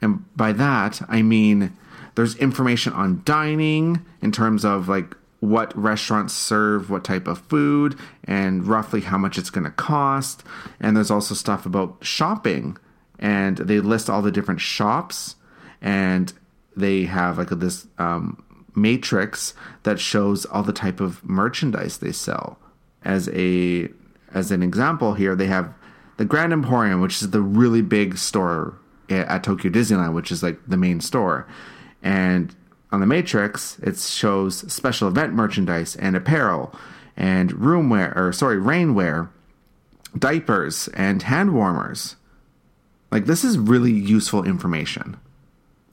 And 0.01 0.25
by 0.37 0.53
that, 0.53 1.03
I 1.09 1.23
mean 1.23 1.77
there's 2.15 2.37
information 2.37 2.93
on 2.95 3.23
dining 3.25 4.05
in 4.23 4.33
terms 4.33 4.65
of 4.65 4.89
like 4.89 5.15
what 5.41 5.77
restaurants 5.77 6.33
serve 6.33 6.91
what 6.91 7.05
type 7.05 7.29
of 7.29 7.39
food 7.39 7.99
and 8.25 8.67
roughly 8.67 9.03
how 9.03 9.19
much 9.19 9.37
it's 9.37 9.51
going 9.51 9.65
to 9.65 9.71
cost. 9.71 10.43
And 10.81 10.97
there's 10.97 11.11
also 11.11 11.35
stuff 11.35 11.67
about 11.67 11.99
shopping 12.01 12.79
and 13.19 13.59
they 13.59 13.81
list 13.81 14.11
all 14.11 14.23
the 14.23 14.31
different 14.31 14.61
shops 14.61 15.37
and 15.81 16.33
they 16.77 17.05
have 17.05 17.39
like 17.39 17.49
this 17.49 17.87
um, 17.99 18.43
matrix 18.75 19.55
that 19.85 19.99
shows 19.99 20.45
all 20.47 20.63
the 20.63 20.73
type 20.73 21.01
of 21.01 21.25
merchandise 21.25 21.99
they 21.99 22.13
sell. 22.13 22.59
As 23.03 23.29
a 23.31 23.89
as 24.35 24.51
an 24.51 24.63
example 24.63 25.15
here 25.15 25.35
they 25.35 25.47
have 25.47 25.73
the 26.19 26.25
grand 26.25 26.53
emporium 26.53 27.01
which 27.01 27.23
is 27.23 27.31
the 27.31 27.41
really 27.41 27.83
big 27.83 28.19
store 28.19 28.77
at 29.09 29.45
tokyo 29.45 29.71
disneyland 29.71 30.13
which 30.13 30.31
is 30.31 30.43
like 30.43 30.59
the 30.67 30.77
main 30.77 31.01
store. 31.01 31.47
And 32.03 32.55
on 32.93 33.01
the 33.01 33.07
matrix 33.07 33.79
it 33.79 33.99
shows 33.99 34.71
special 34.73 35.09
event 35.09 35.33
merchandise 35.33 35.97
and 35.97 36.15
apparel 36.17 36.75
and 37.17 37.53
roomwear 37.53 38.15
or 38.15 38.33
sorry 38.33 38.59
rainwear 38.59 39.31
diapers 40.19 40.89
and 40.89 41.23
hand 41.23 41.55
warmers 41.55 42.17
like 43.11 43.27
this 43.27 43.45
is 43.45 43.59
really 43.59 43.93
useful 43.93 44.45
information. 44.45 45.17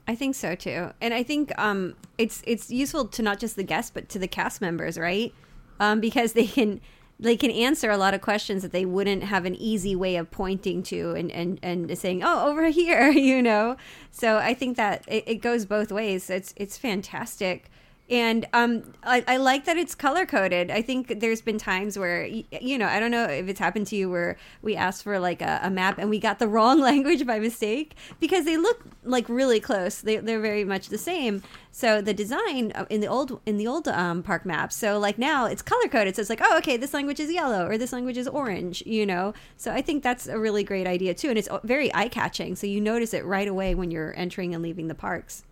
I 0.06 0.14
think 0.14 0.34
so 0.34 0.54
too, 0.54 0.90
and 1.00 1.14
I 1.14 1.22
think 1.22 1.56
um, 1.58 1.94
it's 2.18 2.42
it's 2.46 2.70
useful 2.70 3.06
to 3.08 3.22
not 3.22 3.38
just 3.38 3.56
the 3.56 3.62
guests 3.62 3.90
but 3.92 4.08
to 4.10 4.18
the 4.18 4.28
cast 4.28 4.60
members, 4.60 4.98
right? 4.98 5.32
Um, 5.80 6.00
because 6.00 6.34
they 6.34 6.46
can 6.46 6.80
they 7.18 7.36
can 7.36 7.50
answer 7.50 7.90
a 7.90 7.96
lot 7.96 8.12
of 8.12 8.20
questions 8.20 8.62
that 8.62 8.72
they 8.72 8.84
wouldn't 8.84 9.22
have 9.22 9.44
an 9.44 9.54
easy 9.54 9.94
way 9.94 10.16
of 10.16 10.30
pointing 10.30 10.82
to 10.84 11.12
and 11.12 11.30
and 11.30 11.58
and 11.62 11.96
saying, 11.98 12.22
oh, 12.24 12.48
over 12.48 12.66
here, 12.68 13.10
you 13.10 13.40
know. 13.40 13.76
So 14.10 14.38
I 14.38 14.54
think 14.54 14.76
that 14.76 15.04
it, 15.08 15.24
it 15.26 15.36
goes 15.36 15.64
both 15.64 15.90
ways. 15.90 16.28
It's 16.28 16.52
it's 16.56 16.76
fantastic. 16.76 17.70
And 18.10 18.46
um, 18.52 18.92
I, 19.02 19.24
I 19.26 19.36
like 19.38 19.64
that 19.64 19.78
it's 19.78 19.94
color 19.94 20.26
coded. 20.26 20.70
I 20.70 20.82
think 20.82 21.20
there's 21.20 21.40
been 21.40 21.56
times 21.56 21.98
where, 21.98 22.26
you 22.26 22.76
know, 22.76 22.86
I 22.86 23.00
don't 23.00 23.10
know 23.10 23.24
if 23.24 23.48
it's 23.48 23.58
happened 23.58 23.86
to 23.88 23.96
you 23.96 24.10
where 24.10 24.36
we 24.60 24.76
asked 24.76 25.02
for 25.02 25.18
like 25.18 25.40
a, 25.40 25.60
a 25.62 25.70
map 25.70 25.96
and 25.96 26.10
we 26.10 26.18
got 26.18 26.38
the 26.38 26.46
wrong 26.54 26.80
language 26.80 27.26
by 27.26 27.38
mistake 27.38 27.94
because 28.20 28.44
they 28.44 28.58
look 28.58 28.84
like 29.04 29.26
really 29.30 29.58
close. 29.58 30.02
They, 30.02 30.18
they're 30.18 30.40
very 30.40 30.64
much 30.64 30.88
the 30.88 30.98
same. 30.98 31.42
So 31.70 32.02
the 32.02 32.12
design 32.12 32.72
uh, 32.74 32.84
in 32.90 33.00
the 33.00 33.06
old 33.06 33.40
in 33.46 33.56
the 33.56 33.66
old 33.66 33.88
um, 33.88 34.22
park 34.22 34.44
maps. 34.44 34.76
So 34.76 34.98
like 34.98 35.16
now 35.18 35.46
it's 35.46 35.62
color 35.62 35.88
coded. 35.88 36.14
So 36.14 36.20
it's 36.20 36.30
like, 36.30 36.42
oh, 36.42 36.58
okay, 36.58 36.76
this 36.76 36.92
language 36.92 37.20
is 37.20 37.32
yellow 37.32 37.66
or 37.66 37.78
this 37.78 37.92
language 37.92 38.18
is 38.18 38.28
orange. 38.28 38.82
You 38.84 39.06
know. 39.06 39.32
So 39.56 39.72
I 39.72 39.80
think 39.80 40.02
that's 40.02 40.26
a 40.26 40.38
really 40.38 40.62
great 40.62 40.86
idea 40.86 41.14
too, 41.14 41.30
and 41.30 41.38
it's 41.38 41.48
very 41.64 41.92
eye 41.94 42.08
catching. 42.08 42.54
So 42.54 42.66
you 42.66 42.82
notice 42.82 43.14
it 43.14 43.24
right 43.24 43.48
away 43.48 43.74
when 43.74 43.90
you're 43.90 44.14
entering 44.16 44.54
and 44.54 44.62
leaving 44.62 44.88
the 44.88 44.94
parks. 44.94 45.44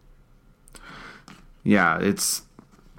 Yeah, 1.65 1.99
it's 2.01 2.43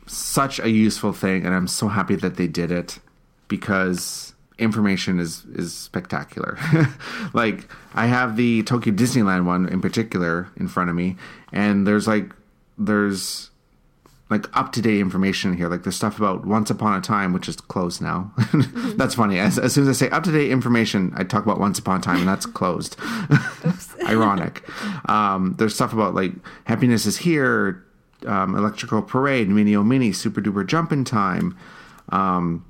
such 0.08 0.60
a 0.60 0.70
useful 0.70 1.14
thing, 1.14 1.46
and 1.46 1.54
I'm 1.54 1.68
so 1.68 1.88
happy 1.88 2.16
that 2.16 2.38
they 2.38 2.48
did 2.48 2.72
it 2.72 3.00
because 3.48 4.34
information 4.58 5.20
is 5.20 5.46
is 5.54 5.74
spectacular. 5.74 6.58
like 7.34 7.70
I 7.94 8.06
have 8.08 8.38
the 8.38 8.64
Tokyo 8.64 8.94
Disneyland 8.94 9.46
one 9.46 9.68
in 9.68 9.82
particular 9.82 10.50
in 10.58 10.68
front 10.68 10.90
of 10.90 10.96
me, 10.96 11.18
and 11.52 11.86
there's 11.88 12.08
like 12.08 12.34
there's 12.78 13.50
like 14.30 14.56
up 14.58 14.72
to 14.74 14.82
date 14.82 15.00
information 15.00 15.56
here. 15.56 15.70
Like 15.70 15.84
there's 15.84 15.96
stuff 15.96 16.18
about 16.18 16.46
Once 16.46 16.70
Upon 16.70 16.98
a 16.98 17.02
Time, 17.02 17.34
which 17.34 17.48
is 17.48 17.56
closed 17.58 18.02
now. 18.02 18.34
that's 18.96 19.16
funny. 19.16 19.38
As, 19.40 19.60
as 19.60 19.74
soon 19.74 19.88
as 19.88 19.90
I 19.90 20.06
say 20.06 20.10
up 20.10 20.24
to 20.24 20.32
date 20.32 20.50
information, 20.50 21.14
I 21.16 21.24
talk 21.24 21.44
about 21.44 21.60
Once 21.60 21.78
Upon 21.78 22.00
a 22.00 22.02
Time, 22.02 22.20
and 22.20 22.28
that's 22.28 22.46
closed. 22.46 22.98
Ironic. 24.08 24.64
Um, 25.08 25.56
there's 25.60 25.76
stuff 25.76 25.94
about 25.94 26.16
like 26.16 26.32
happiness 26.66 27.06
is 27.06 27.18
here, 27.18 27.86
um, 28.26 28.56
electrical 28.56 29.02
parade, 29.02 29.50
mini 29.50 29.76
o 29.76 29.84
mini, 29.84 30.12
super 30.12 30.42
duper 30.42 30.66
jumping 30.66 31.04
time. 31.04 31.58
Um, 32.10 32.66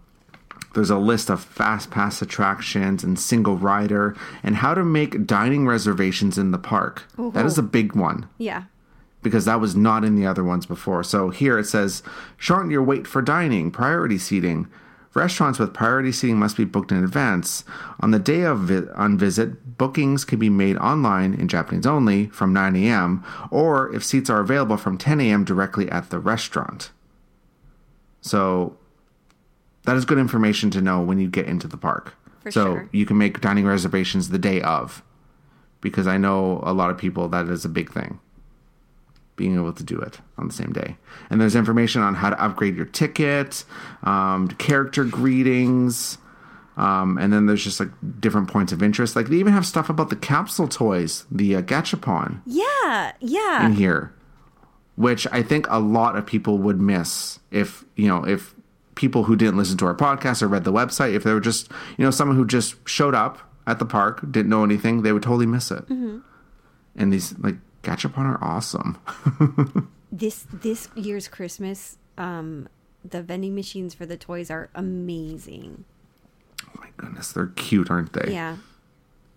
there's 0.73 0.89
a 0.89 0.97
list 0.97 1.29
of 1.29 1.43
fast 1.43 1.91
pass 1.91 2.21
attractions 2.21 3.03
and 3.03 3.19
single 3.19 3.57
rider, 3.57 4.15
and 4.41 4.55
how 4.57 4.73
to 4.73 4.83
make 4.83 5.25
dining 5.27 5.67
reservations 5.67 6.37
in 6.37 6.51
the 6.51 6.57
park. 6.57 7.03
That 7.33 7.45
is 7.45 7.57
a 7.59 7.63
big 7.63 7.95
one 7.95 8.27
Yeah. 8.39 8.63
because 9.21 9.45
that 9.45 9.61
was 9.61 9.75
not 9.75 10.03
in 10.03 10.15
the 10.15 10.25
other 10.25 10.43
ones 10.43 10.65
before. 10.65 11.03
So 11.03 11.29
here 11.29 11.59
it 11.59 11.65
says 11.65 12.01
shorten 12.37 12.71
your 12.71 12.81
wait 12.83 13.05
for 13.05 13.21
dining, 13.21 13.69
priority 13.71 14.17
seating. 14.17 14.67
Restaurants 15.13 15.59
with 15.59 15.73
priority 15.73 16.11
seating 16.11 16.39
must 16.39 16.57
be 16.57 16.65
booked 16.65 16.91
in 16.91 17.03
advance. 17.03 17.63
On 17.99 18.11
the 18.11 18.19
day 18.19 18.41
of 18.41 18.61
vi- 18.61 18.91
on 18.95 19.17
visit, 19.17 19.77
bookings 19.77 20.25
can 20.25 20.39
be 20.39 20.49
made 20.49 20.75
online 20.77 21.35
in 21.35 21.47
Japanese 21.47 21.85
only 21.85 22.27
from 22.27 22.51
9 22.51 22.75
a.m. 22.75 23.23
or 23.51 23.93
if 23.93 24.03
seats 24.03 24.29
are 24.29 24.39
available 24.39 24.77
from 24.77 24.97
10 24.97 25.21
a.m. 25.21 25.43
directly 25.43 25.89
at 25.89 26.09
the 26.09 26.19
restaurant. 26.19 26.91
So 28.21 28.75
that 29.83 29.95
is 29.95 30.05
good 30.05 30.17
information 30.17 30.71
to 30.71 30.81
know 30.81 31.01
when 31.01 31.19
you 31.19 31.29
get 31.29 31.45
into 31.45 31.67
the 31.67 31.77
park. 31.77 32.15
For 32.41 32.51
so 32.51 32.65
sure. 32.65 32.89
you 32.91 33.05
can 33.05 33.17
make 33.17 33.39
dining 33.39 33.65
reservations 33.65 34.29
the 34.29 34.39
day 34.39 34.61
of 34.61 35.03
because 35.79 36.07
I 36.07 36.17
know 36.17 36.61
a 36.63 36.73
lot 36.73 36.89
of 36.89 36.97
people 36.97 37.27
that 37.29 37.47
is 37.47 37.65
a 37.65 37.69
big 37.69 37.91
thing 37.91 38.19
being 39.35 39.55
able 39.55 39.73
to 39.73 39.83
do 39.83 39.99
it 39.99 40.19
on 40.37 40.47
the 40.47 40.53
same 40.53 40.71
day. 40.71 40.95
And 41.29 41.41
there's 41.41 41.55
information 41.55 42.01
on 42.01 42.15
how 42.15 42.29
to 42.29 42.43
upgrade 42.43 42.75
your 42.75 42.85
ticket, 42.85 43.63
um, 44.03 44.47
character 44.49 45.03
greetings, 45.03 46.17
um, 46.77 47.17
and 47.17 47.31
then 47.31 47.45
there's 47.45 47.63
just 47.63 47.79
like 47.79 47.89
different 48.19 48.47
points 48.47 48.71
of 48.71 48.81
interest. 48.83 49.15
Like 49.15 49.27
they 49.27 49.35
even 49.37 49.53
have 49.53 49.65
stuff 49.65 49.89
about 49.89 50.09
the 50.09 50.15
capsule 50.15 50.67
toys, 50.67 51.25
the 51.31 51.55
uh, 51.55 51.61
Gachapon 51.61 52.41
Yeah. 52.45 53.11
Yeah. 53.19 53.65
in 53.65 53.73
here, 53.73 54.13
which 54.95 55.27
I 55.31 55.41
think 55.43 55.67
a 55.69 55.79
lot 55.79 56.15
of 56.15 56.25
people 56.25 56.57
would 56.59 56.79
miss 56.81 57.39
if 57.51 57.85
you 57.95 58.07
know 58.07 58.23
if 58.25 58.55
people 58.95 59.23
who 59.23 59.35
didn't 59.35 59.57
listen 59.57 59.77
to 59.79 59.85
our 59.85 59.95
podcast 59.95 60.41
or 60.43 60.47
read 60.47 60.63
the 60.63 60.73
website, 60.73 61.13
if 61.15 61.23
they 61.23 61.33
were 61.33 61.39
just 61.39 61.69
you 61.97 62.05
know 62.05 62.11
someone 62.11 62.37
who 62.37 62.45
just 62.45 62.75
showed 62.87 63.15
up 63.15 63.39
at 63.65 63.79
the 63.79 63.85
park, 63.85 64.21
didn't 64.31 64.49
know 64.49 64.63
anything, 64.63 65.01
they 65.03 65.11
would 65.11 65.23
totally 65.23 65.45
miss 65.47 65.71
it. 65.71 65.87
And 65.89 66.21
these 67.13 67.37
like 67.39 67.55
Gachapon 67.83 68.25
are 68.25 68.43
awesome. 68.43 68.97
this 70.11 70.47
this 70.51 70.89
year's 70.95 71.27
Christmas, 71.27 71.97
um, 72.17 72.67
the 73.03 73.21
vending 73.21 73.53
machines 73.55 73.93
for 73.93 74.05
the 74.05 74.17
toys 74.17 74.49
are 74.49 74.69
amazing. 74.73 75.85
oh 76.65 76.79
my 76.79 76.87
goodness, 76.97 77.31
they're 77.33 77.47
cute, 77.47 77.91
aren't 77.91 78.13
they? 78.13 78.31
Yeah. 78.33 78.57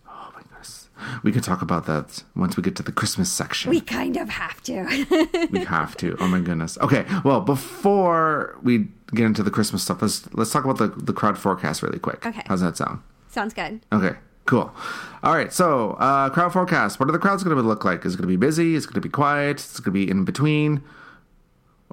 Oh 0.08 0.30
my 0.34 0.42
goodness. 0.42 0.88
We 1.22 1.32
could 1.32 1.42
talk 1.42 1.60
about 1.60 1.86
that 1.86 2.22
once 2.34 2.56
we 2.56 2.62
get 2.62 2.76
to 2.76 2.82
the 2.82 2.92
Christmas 2.92 3.30
section. 3.30 3.70
We 3.70 3.80
kind 3.80 4.16
of 4.16 4.28
have 4.28 4.62
to. 4.62 5.48
we 5.50 5.64
have 5.64 5.96
to. 5.98 6.16
Oh 6.20 6.28
my 6.28 6.40
goodness. 6.40 6.78
Okay. 6.78 7.04
Well, 7.24 7.40
before 7.40 8.56
we 8.62 8.88
get 9.14 9.26
into 9.26 9.42
the 9.42 9.50
Christmas 9.50 9.82
stuff, 9.82 10.00
let's 10.02 10.32
let's 10.32 10.52
talk 10.52 10.64
about 10.64 10.78
the 10.78 10.88
the 10.88 11.12
crowd 11.12 11.36
forecast 11.36 11.82
really 11.82 11.98
quick. 11.98 12.24
Okay. 12.24 12.42
How's 12.46 12.60
that 12.60 12.76
sound? 12.76 13.00
Sounds 13.28 13.52
good. 13.52 13.80
Okay. 13.92 14.16
Cool. 14.46 14.72
All 15.22 15.34
right. 15.34 15.52
So, 15.52 15.92
uh, 15.92 16.30
crowd 16.30 16.52
forecast. 16.52 17.00
What 17.00 17.08
are 17.08 17.12
the 17.12 17.18
crowds 17.18 17.42
going 17.42 17.56
to 17.56 17.62
look 17.62 17.84
like? 17.84 18.04
Is 18.04 18.14
it 18.14 18.16
going 18.16 18.28
to 18.28 18.28
be 18.28 18.36
busy? 18.36 18.74
Is 18.74 18.84
it 18.84 18.88
going 18.88 18.94
to 18.94 19.00
be 19.00 19.08
quiet? 19.08 19.58
Is 19.58 19.78
it 19.78 19.82
going 19.82 19.94
to 19.94 20.06
be 20.06 20.10
in 20.10 20.24
between? 20.24 20.82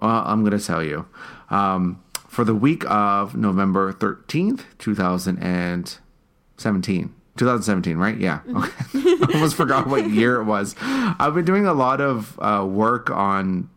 Well, 0.02 0.24
I'm 0.26 0.44
going 0.44 0.58
to 0.58 0.66
tell 0.66 0.84
you. 0.84 1.06
Um, 1.50 2.02
for 2.28 2.44
the 2.44 2.56
week 2.56 2.84
of 2.90 3.36
November 3.36 3.94
13th, 3.94 4.62
2017. 4.80 7.16
2017, 7.36 7.98
right? 7.98 8.18
Yeah. 8.18 8.40
Okay. 8.48 9.26
Almost 9.34 9.56
forgot 9.56 9.88
what 9.88 10.10
year 10.10 10.40
it 10.40 10.46
was. 10.46 10.76
I've 10.80 11.34
been 11.34 11.46
doing 11.46 11.66
a 11.66 11.74
lot 11.74 12.02
of 12.02 12.40
uh, 12.40 12.66
work 12.66 13.10
on 13.10 13.70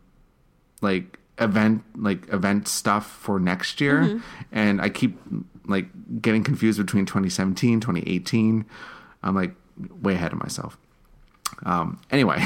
like 0.81 1.19
event 1.39 1.83
like 1.95 2.31
event 2.33 2.67
stuff 2.67 3.07
for 3.07 3.39
next 3.39 3.79
year 3.79 4.19
and 4.51 4.81
I 4.81 4.89
keep 4.89 5.19
like 5.67 5.87
getting 6.21 6.43
confused 6.43 6.79
between 6.79 7.05
2017, 7.05 7.79
2018. 7.79 8.65
I'm 9.23 9.35
like 9.35 9.53
way 10.01 10.13
ahead 10.13 10.33
of 10.33 10.39
myself. 10.39 10.77
Um, 11.63 11.99
anyway, 12.11 12.45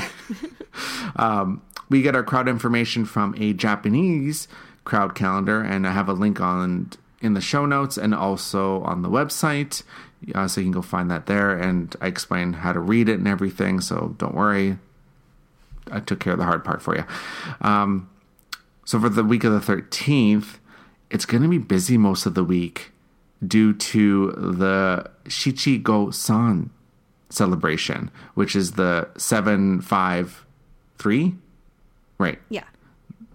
um, 1.16 1.62
we 1.90 2.02
get 2.02 2.16
our 2.16 2.24
crowd 2.24 2.48
information 2.48 3.06
from 3.06 3.36
a 3.38 3.54
Japanese 3.54 4.48
crowd 4.84 5.16
calendar, 5.16 5.62
and 5.62 5.88
I 5.88 5.92
have 5.92 6.10
a 6.10 6.14
link 6.14 6.40
on 6.40 6.92
in 7.22 7.34
the 7.36 7.42
show 7.42 7.66
notes 7.66 7.98
and 7.98 8.16
also 8.16 8.82
on 8.82 9.04
the 9.04 9.10
website, 9.10 9.84
uh, 10.34 10.48
so 10.48 10.60
you 10.60 10.66
can 10.66 10.72
go 10.72 10.82
find 10.82 11.12
that 11.12 11.28
there. 11.28 11.56
And 11.56 11.96
I 12.02 12.08
explain 12.08 12.54
how 12.54 12.74
to 12.74 12.80
read 12.80 13.10
it 13.10 13.20
and 13.20 13.28
everything, 13.28 13.80
so 13.80 14.16
don't 14.18 14.34
worry. 14.34 14.78
I 15.92 16.00
took 16.00 16.20
care 16.20 16.34
of 16.34 16.40
the 16.40 16.46
hard 16.46 16.64
part 16.64 16.82
for 16.82 16.96
you. 16.96 17.04
Um, 17.62 18.10
so 18.86 19.00
for 19.00 19.10
the 19.10 19.24
week 19.24 19.44
of 19.44 19.54
the 19.54 19.74
13th, 19.74 20.58
it's 21.10 21.26
going 21.26 21.44
to 21.44 21.50
be 21.50 21.58
busy 21.58 21.98
most 21.98 22.26
of 22.26 22.34
the 22.34 22.44
week 22.44 22.92
due 23.46 23.74
to 23.74 24.32
the 24.32 25.10
Shichigo 25.26 26.14
San 26.14 26.70
celebration, 27.30 28.10
which 28.36 28.56
is 28.56 28.74
the 28.74 29.10
753 29.18 31.36
right. 32.20 32.40
Yeah. 32.50 32.64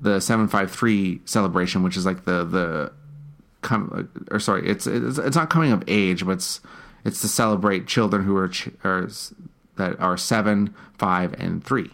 the 0.01 0.21
753 0.21 1.21
celebration 1.25 1.83
which 1.83 1.97
is 1.97 2.07
like 2.07 2.25
the 2.25 2.45
the 2.45 2.93
come 3.63 4.09
or 4.31 4.39
sorry 4.39 4.69
it's 4.69 4.87
it's, 4.87 5.19
it's 5.19 5.35
not 5.37 5.51
coming 5.51 5.73
of 5.73 5.83
age 5.89 6.25
but 6.25 6.33
it's 6.33 6.61
it's 7.05 7.21
to 7.23 7.29
celebrate 7.29 7.87
children 7.87 8.23
who 8.25 8.37
are, 8.37 8.49
ch- 8.49 8.69
are 8.85 9.09
that 9.77 9.99
are 9.99 10.17
7 10.17 10.73
5 10.99 11.33
and 11.41 11.65
3 11.65 11.91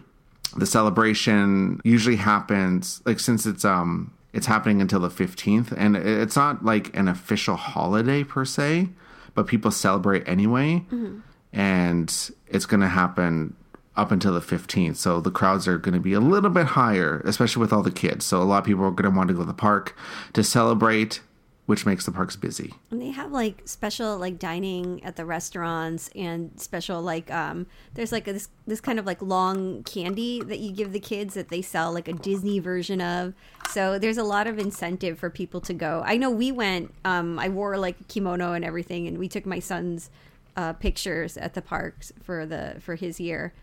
the 0.57 0.65
celebration 0.67 1.81
usually 1.83 2.17
happens 2.17 3.01
like 3.05 3.19
since 3.19 3.45
it's 3.47 3.65
um 3.65 4.13
it's 4.33 4.47
happening 4.47 4.81
until 4.81 4.99
the 4.99 5.09
15th 5.09 5.71
and 5.77 5.95
it's 5.95 6.35
not 6.35 6.65
like 6.65 6.95
an 6.97 7.07
official 7.07 7.55
holiday 7.55 8.23
per 8.23 8.43
se 8.43 8.89
but 9.35 9.47
people 9.47 9.71
celebrate 9.71 10.27
anyway. 10.27 10.85
Mm-hmm. 10.91 11.19
And 11.53 12.31
it's 12.47 12.65
going 12.67 12.81
to 12.81 12.87
happen 12.87 13.55
up 13.95 14.11
until 14.11 14.33
the 14.33 14.39
15th 14.39 14.95
so 14.95 15.21
the 15.21 15.31
crowds 15.31 15.67
are 15.67 15.77
going 15.77 15.93
to 15.93 15.99
be 15.99 16.13
a 16.13 16.19
little 16.19 16.49
bit 16.49 16.65
higher 16.65 17.21
especially 17.25 17.61
with 17.61 17.71
all 17.71 17.83
the 17.83 17.91
kids. 17.91 18.25
So 18.25 18.41
a 18.41 18.43
lot 18.43 18.59
of 18.59 18.65
people 18.65 18.83
are 18.85 18.91
going 18.91 19.11
to 19.11 19.15
want 19.15 19.27
to 19.27 19.33
go 19.33 19.41
to 19.41 19.45
the 19.45 19.53
park 19.53 19.95
to 20.33 20.43
celebrate 20.43 21.21
which 21.65 21.85
makes 21.85 22.05
the 22.05 22.11
parks 22.11 22.35
busy 22.35 22.73
And 22.91 23.01
they 23.01 23.11
have 23.11 23.31
like 23.31 23.61
special 23.65 24.17
like 24.17 24.37
dining 24.37 25.03
at 25.03 25.15
the 25.15 25.25
restaurants 25.25 26.09
and 26.15 26.51
special 26.59 27.01
like 27.01 27.31
um 27.31 27.67
there's 27.93 28.11
like 28.11 28.25
this 28.25 28.49
this 28.67 28.81
kind 28.81 28.99
of 28.99 29.05
like 29.05 29.21
long 29.21 29.83
candy 29.83 30.41
that 30.41 30.59
you 30.59 30.71
give 30.71 30.91
the 30.91 30.99
kids 30.99 31.33
that 31.35 31.49
they 31.49 31.61
sell 31.61 31.93
like 31.93 32.07
a 32.07 32.13
Disney 32.13 32.59
version 32.59 33.01
of. 33.01 33.33
So 33.69 33.97
there's 33.97 34.17
a 34.17 34.23
lot 34.23 34.47
of 34.47 34.59
incentive 34.59 35.17
for 35.19 35.29
people 35.29 35.61
to 35.61 35.73
go. 35.73 36.03
I 36.05 36.17
know 36.17 36.29
we 36.29 36.51
went 36.51 36.93
um 37.05 37.39
I 37.39 37.49
wore 37.49 37.77
like 37.77 37.99
a 38.01 38.03
kimono 38.05 38.53
and 38.53 38.65
everything 38.65 39.07
and 39.07 39.17
we 39.17 39.29
took 39.29 39.45
my 39.45 39.59
son's 39.59 40.09
uh 40.57 40.73
pictures 40.73 41.37
at 41.37 41.53
the 41.53 41.61
parks 41.61 42.11
for 42.21 42.45
the 42.45 42.75
for 42.79 42.95
his 42.95 43.19
year. 43.19 43.53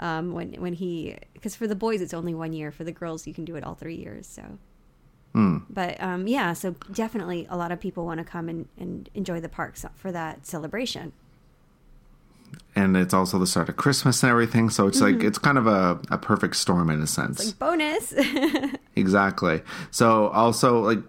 Um, 0.00 0.32
when 0.32 0.54
when 0.54 0.72
he 0.72 1.16
because 1.34 1.54
for 1.54 1.66
the 1.66 1.76
boys 1.76 2.00
it's 2.00 2.14
only 2.14 2.34
one 2.34 2.52
year. 2.52 2.72
For 2.72 2.84
the 2.84 2.92
girls 2.92 3.26
you 3.26 3.34
can 3.34 3.44
do 3.44 3.54
it 3.56 3.64
all 3.64 3.74
three 3.74 3.96
years. 3.96 4.26
So. 4.26 4.58
But 5.68 6.00
um, 6.02 6.26
yeah, 6.26 6.52
so 6.52 6.76
definitely 6.92 7.46
a 7.50 7.56
lot 7.56 7.72
of 7.72 7.80
people 7.80 8.06
want 8.06 8.18
to 8.18 8.24
come 8.24 8.48
and, 8.48 8.68
and 8.78 9.10
enjoy 9.14 9.40
the 9.40 9.48
parks 9.48 9.84
for 9.94 10.12
that 10.12 10.46
celebration. 10.46 11.12
And 12.76 12.96
it's 12.96 13.14
also 13.14 13.38
the 13.38 13.46
start 13.46 13.68
of 13.68 13.76
Christmas 13.76 14.22
and 14.22 14.30
everything, 14.30 14.70
so 14.70 14.86
it's 14.86 15.00
like 15.00 15.22
it's 15.22 15.38
kind 15.38 15.58
of 15.58 15.66
a, 15.66 16.00
a 16.10 16.18
perfect 16.18 16.56
storm 16.56 16.90
in 16.90 17.00
a 17.00 17.06
sense. 17.06 17.44
Like 17.44 17.58
bonus. 17.58 18.14
Exactly. 18.96 19.60
So 19.90 20.28
also 20.28 20.78
like 20.78 21.00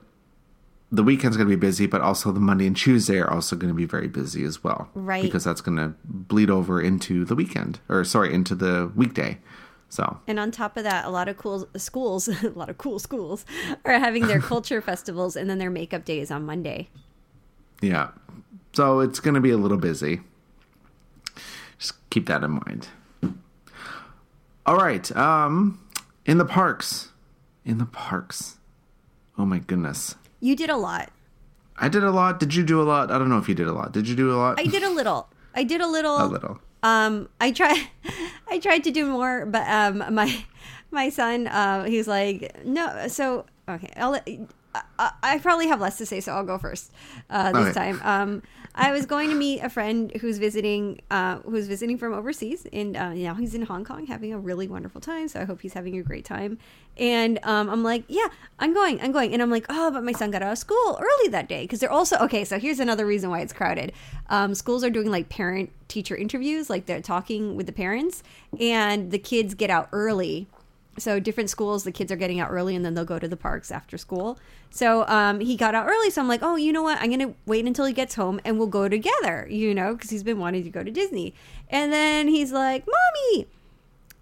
the 0.91 1.03
weekend's 1.03 1.38
going 1.38 1.48
to 1.48 1.55
be 1.55 1.60
busy, 1.60 1.86
but 1.86 2.01
also 2.01 2.32
the 2.32 2.39
Monday 2.39 2.65
and 2.65 2.75
Tuesday 2.75 3.20
are 3.20 3.29
also 3.29 3.55
going 3.55 3.72
to 3.72 3.75
be 3.75 3.86
very 3.86 4.08
busy 4.08 4.44
as 4.44 4.63
well. 4.63 4.89
Right. 4.96 5.22
Because 5.22 5.44
that's 5.44 5.62
going 5.62 5.77
to 5.77 5.94
bleed 6.03 6.50
over 6.50 6.82
into 6.82 7.25
the 7.25 7.36
weekend, 7.36 7.79
or 7.89 8.03
sorry, 8.03 8.34
into 8.34 8.55
the 8.55 8.91
weekday. 8.96 9.38
So 9.96 10.20
And 10.28 10.40
on 10.40 10.52
top 10.52 10.75
of 10.75 10.84
that, 10.84 11.06
a 11.06 11.10
lot 11.10 11.30
of 11.30 11.38
cool 11.38 11.70
schools, 11.78 12.28
a 12.44 12.50
lot 12.50 12.70
of 12.70 12.78
cool 12.78 13.00
schools 13.00 13.46
are 13.86 13.98
having 13.98 14.28
their 14.28 14.40
culture 14.52 14.82
festivals 14.82 15.38
and 15.38 15.50
then 15.50 15.58
their 15.58 15.70
makeup 15.70 16.04
days 16.04 16.30
on 16.32 16.46
Monday. 16.46 16.90
yeah, 17.82 18.10
so 18.74 19.00
it's 19.00 19.22
going 19.22 19.36
to 19.36 19.40
be 19.42 19.52
a 19.52 19.58
little 19.58 19.78
busy. 19.78 20.20
Just 21.80 21.94
keep 22.10 22.25
that 22.28 22.44
in 22.44 22.52
mind. 22.66 22.90
All 24.66 24.75
right. 24.75 25.10
Um, 25.16 25.80
in 26.25 26.40
the 26.40 26.46
parks, 26.46 27.10
in 27.64 27.78
the 27.78 27.86
parks. 27.86 28.58
Oh 29.38 29.46
my 29.46 29.60
goodness. 29.60 30.16
You 30.42 30.56
did 30.58 30.70
a 30.70 30.75
lot. 30.78 31.10
I 31.78 31.88
did 31.88 32.04
a 32.04 32.12
lot. 32.12 32.40
Did 32.40 32.54
you 32.54 32.64
do 32.64 32.82
a 32.82 32.84
lot? 32.84 33.12
I 33.12 33.18
don't 33.18 33.30
know 33.30 33.38
if 33.38 33.48
you 33.48 33.56
did 33.56 33.68
a 33.68 33.74
lot. 33.74 33.94
Did 33.94 34.10
you 34.10 34.16
do 34.16 34.32
a 34.34 34.36
lot? 34.36 34.60
I 34.60 34.66
did 34.66 34.84
a 34.84 34.90
little. 34.90 35.30
I 35.54 35.64
did 35.64 35.80
a 35.80 35.88
little. 35.88 36.18
a 36.22 36.28
little. 36.28 36.60
Um, 36.84 37.30
I 37.40 37.52
tried. 37.52 37.88
I 38.48 38.60
tried 38.60 38.84
to 38.86 38.92
do 38.92 39.06
more, 39.06 39.46
but 39.46 39.68
um, 39.68 40.04
my 40.14 40.46
my 40.92 41.10
son, 41.10 41.48
uh, 41.48 41.86
he's 41.86 42.08
like, 42.08 42.64
no. 42.66 43.08
So 43.08 43.46
okay, 43.68 43.92
I'll. 43.96 44.12
Let, 44.12 44.28
I, 45.00 45.12
I 45.24 45.39
probably 45.39 45.67
have 45.67 45.79
less 45.82 45.98
to 45.98 46.05
say, 46.05 46.22
so 46.22 46.34
I'll 46.34 46.44
go 46.46 46.58
first 46.58 46.91
uh, 47.29 47.53
this 47.53 47.67
Okay. 47.67 47.74
time. 47.74 48.01
Um, 48.03 48.44
I 48.77 48.91
was 48.91 49.05
going 49.05 49.29
to 49.29 49.36
meet 49.36 49.62
a 49.62 49.70
friend 49.70 50.12
who's 50.20 50.38
visiting, 50.38 51.00
uh, 51.10 51.38
who's 51.39 51.67
visiting 51.67 51.98
from 51.98 52.13
overseas, 52.13 52.67
and 52.74 52.98
uh, 52.98 53.13
now 53.13 53.34
he's 53.34 53.55
in 53.55 53.62
Hong 53.62 53.86
Kong 53.86 54.05
having 54.05 54.34
a 54.34 54.38
really 54.39 54.67
wonderful 54.67 55.00
time. 55.00 55.29
So 55.29 55.39
I 55.39 55.46
hope 55.46 55.62
he's 55.62 55.74
having 55.74 55.98
a 55.98 56.03
great 56.03 56.25
time. 56.25 56.58
And 56.98 57.39
um, 57.44 57.70
I'm 57.70 57.84
like, 57.84 58.03
yeah, 58.10 58.27
I'm 58.60 58.74
going, 58.74 59.00
I'm 59.01 59.13
going, 59.13 59.34
and 59.34 59.41
I'm 59.41 59.50
like, 59.50 59.65
oh, 59.70 59.91
but 59.91 60.03
my 60.03 60.12
son 60.12 60.29
got 60.32 60.41
out 60.41 60.51
of 60.51 60.58
school 60.58 61.00
early 61.01 61.29
that 61.29 61.48
day 61.48 61.63
because 61.63 61.79
they're 61.79 61.91
also 61.91 62.17
okay. 62.17 62.44
So 62.44 62.60
here's 62.60 62.79
another 62.82 63.05
reason 63.05 63.29
why 63.29 63.39
it's 63.41 63.53
crowded. 63.53 63.94
Um, 64.29 64.53
schools 64.53 64.84
are 64.84 64.89
doing 64.89 65.10
like 65.10 65.29
parent 65.29 65.72
teacher 65.88 66.15
interviews, 66.15 66.70
like 66.70 66.86
they're 66.86 67.01
talking 67.01 67.55
with 67.55 67.67
the 67.67 67.74
parents, 67.74 68.24
and 68.60 69.12
the 69.12 69.20
kids 69.20 69.53
get 69.53 69.70
out 69.70 69.88
early 69.94 70.48
so 70.98 71.20
different 71.20 71.50
schools 71.50 71.84
the 71.84 71.92
kids 71.92 72.12
are 72.12 72.16
getting 72.16 72.40
out 72.40 72.50
early 72.52 72.75
and 72.75 72.86
then 72.86 72.94
they'll 72.94 73.06
go 73.06 73.20
to 73.20 73.28
the 73.28 73.38
parks 73.38 73.72
after 73.72 73.98
school. 73.98 74.38
So 74.70 75.08
um, 75.08 75.40
he 75.40 75.56
got 75.56 75.75
out 75.75 75.88
early 75.88 76.10
so 76.10 76.22
i'm 76.22 76.28
like 76.28 76.44
oh 76.44 76.56
you 76.56 76.72
know 76.72 76.84
what? 76.84 77.00
I'm 77.00 77.10
gonna 77.10 77.34
wait 77.46 77.66
until 77.66 77.86
he 77.86 77.94
gets 77.94 78.16
home 78.16 78.40
and 78.44 78.58
we'll 78.58 78.68
go 78.68 78.88
together 78.90 79.48
you 79.50 79.74
know 79.74 79.94
because 79.94 80.10
he's 80.10 80.24
been 80.24 80.40
wanting 80.40 80.64
to 80.64 80.70
go 80.70 80.84
to 80.84 80.92
disney. 80.92 81.34
And 81.70 81.92
then 81.92 82.28
he's 82.28 82.52
like 82.52 82.86
mommy 82.86 83.48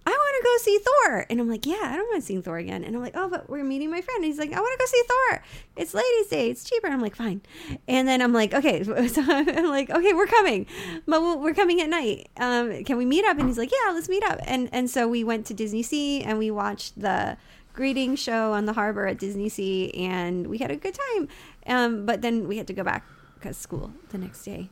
I 0.06 0.10
want 0.10 0.38
to 0.38 0.44
go 0.44 0.58
see 0.58 0.80
Thor. 0.80 1.26
And 1.30 1.40
I'm 1.40 1.50
like, 1.50 1.66
yeah, 1.66 1.80
I 1.82 1.96
don't 1.96 2.08
want 2.08 2.22
to 2.22 2.26
see 2.26 2.40
Thor 2.42 2.58
again. 2.58 2.84
And 2.84 2.96
I'm 2.96 3.02
like, 3.02 3.16
oh, 3.16 3.30
but 3.30 3.50
we're 3.50 3.64
meeting 3.64 3.90
my 3.90 4.02
friend. 4.02 4.18
And 4.18 4.26
he's 4.26 4.38
like, 4.38 4.52
I 4.52 4.60
want 4.60 4.74
to 4.74 4.78
go 4.78 4.86
see 4.86 5.04
Thor. 5.08 5.44
It's 5.78 5.94
Ladies' 5.94 6.28
Day. 6.28 6.50
It's 6.50 6.64
cheaper. 6.64 6.88
And 6.88 6.94
I'm 6.94 7.02
like, 7.02 7.16
fine. 7.16 7.42
And 7.88 8.08
then 8.08 8.22
I'm 8.22 8.34
like, 8.34 8.54
okay. 8.54 8.84
So 9.14 9.22
I'm 9.28 9.70
like, 9.70 9.90
okay, 9.90 10.14
we're 10.14 10.28
coming. 10.28 10.66
But 11.06 11.40
we're 11.40 11.54
coming 11.54 11.80
at 11.82 11.90
night. 11.90 12.30
Um, 12.38 12.84
can 12.84 12.98
we 12.98 13.06
meet 13.06 13.26
up? 13.26 13.38
And 13.38 13.48
he's 13.48 13.58
like, 13.58 13.72
yeah, 13.72 13.92
let's 13.92 14.10
meet 14.10 14.24
up. 14.24 14.40
And, 14.46 14.70
and 14.74 14.90
so 14.90 15.08
we 15.08 15.24
went 15.24 15.46
to 15.48 15.54
Disney 15.54 15.84
Sea 15.84 16.24
and 16.24 16.38
we 16.38 16.52
watched 16.52 17.00
the 17.00 17.38
greeting 17.74 18.16
show 18.16 18.54
on 18.54 18.66
the 18.66 18.74
harbor 18.74 19.08
at 19.08 19.20
Disney 19.20 19.50
Sea. 19.50 19.92
And 19.94 20.48
we 20.48 20.58
had 20.58 20.72
a 20.72 20.76
good 20.76 20.98
time. 21.14 21.28
Um, 21.68 22.06
but 22.06 22.22
then 22.22 22.48
we 22.48 22.58
had 22.58 22.68
to 22.68 22.74
go 22.74 22.84
back 22.84 23.06
because 23.36 23.58
school 23.58 23.94
the 24.10 24.18
next 24.18 24.44
day. 24.44 24.70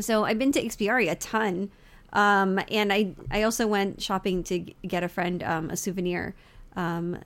So 0.00 0.24
I've 0.24 0.38
been 0.38 0.52
to 0.52 0.62
Ikspiari 0.62 1.10
a 1.10 1.14
ton. 1.14 1.70
Um, 2.12 2.60
and 2.70 2.92
I, 2.92 3.14
I 3.30 3.42
also 3.42 3.66
went 3.66 4.02
shopping 4.02 4.42
to 4.44 4.58
get 4.58 5.02
a 5.02 5.08
friend 5.08 5.42
um, 5.42 5.70
a 5.70 5.76
souvenir. 5.76 6.34
Um, 6.76 7.18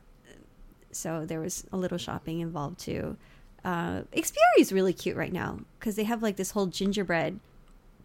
so 0.93 1.27
there 1.27 1.41
was 1.41 1.67
a 1.73 1.77
little 1.77 1.99
shopping 1.99 2.41
involved 2.41 2.79
too. 2.79 3.17
Uh, 3.65 4.03
Ikspiari 4.13 4.61
is 4.61 4.73
really 4.73 4.93
cute 4.93 5.17
right 5.17 5.33
now 5.33 5.59
because 5.79 5.97
they 5.97 6.05
have 6.05 6.23
like 6.23 6.37
this 6.37 6.53
whole 6.53 6.67
gingerbread 6.67 7.41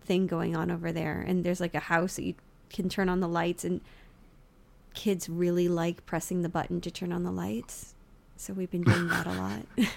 thing 0.04 0.28
going 0.28 0.56
on 0.56 0.72
over 0.72 0.91
there. 0.91 1.24
And 1.26 1.44
there's 1.44 1.60
like 1.60 1.76
a 1.76 1.80
house 1.80 2.15
that 2.15 2.24
you 2.24 2.36
can 2.70 2.89
turn 2.89 3.10
on 3.10 3.20
the 3.20 3.28
lights, 3.28 3.63
and 3.63 3.82
kids 4.94 5.30
really 5.30 5.67
like 5.67 6.06
pressing 6.06 6.41
the 6.41 6.50
button 6.50 6.82
to 6.82 6.91
turn 6.91 7.12
on 7.12 7.24
the 7.24 7.32
lights. 7.32 7.94
So 8.38 8.54
we've 8.54 8.72
been 8.72 8.82
doing 8.82 9.08
that 9.08 9.28
a 9.28 9.34
lot. 9.34 9.88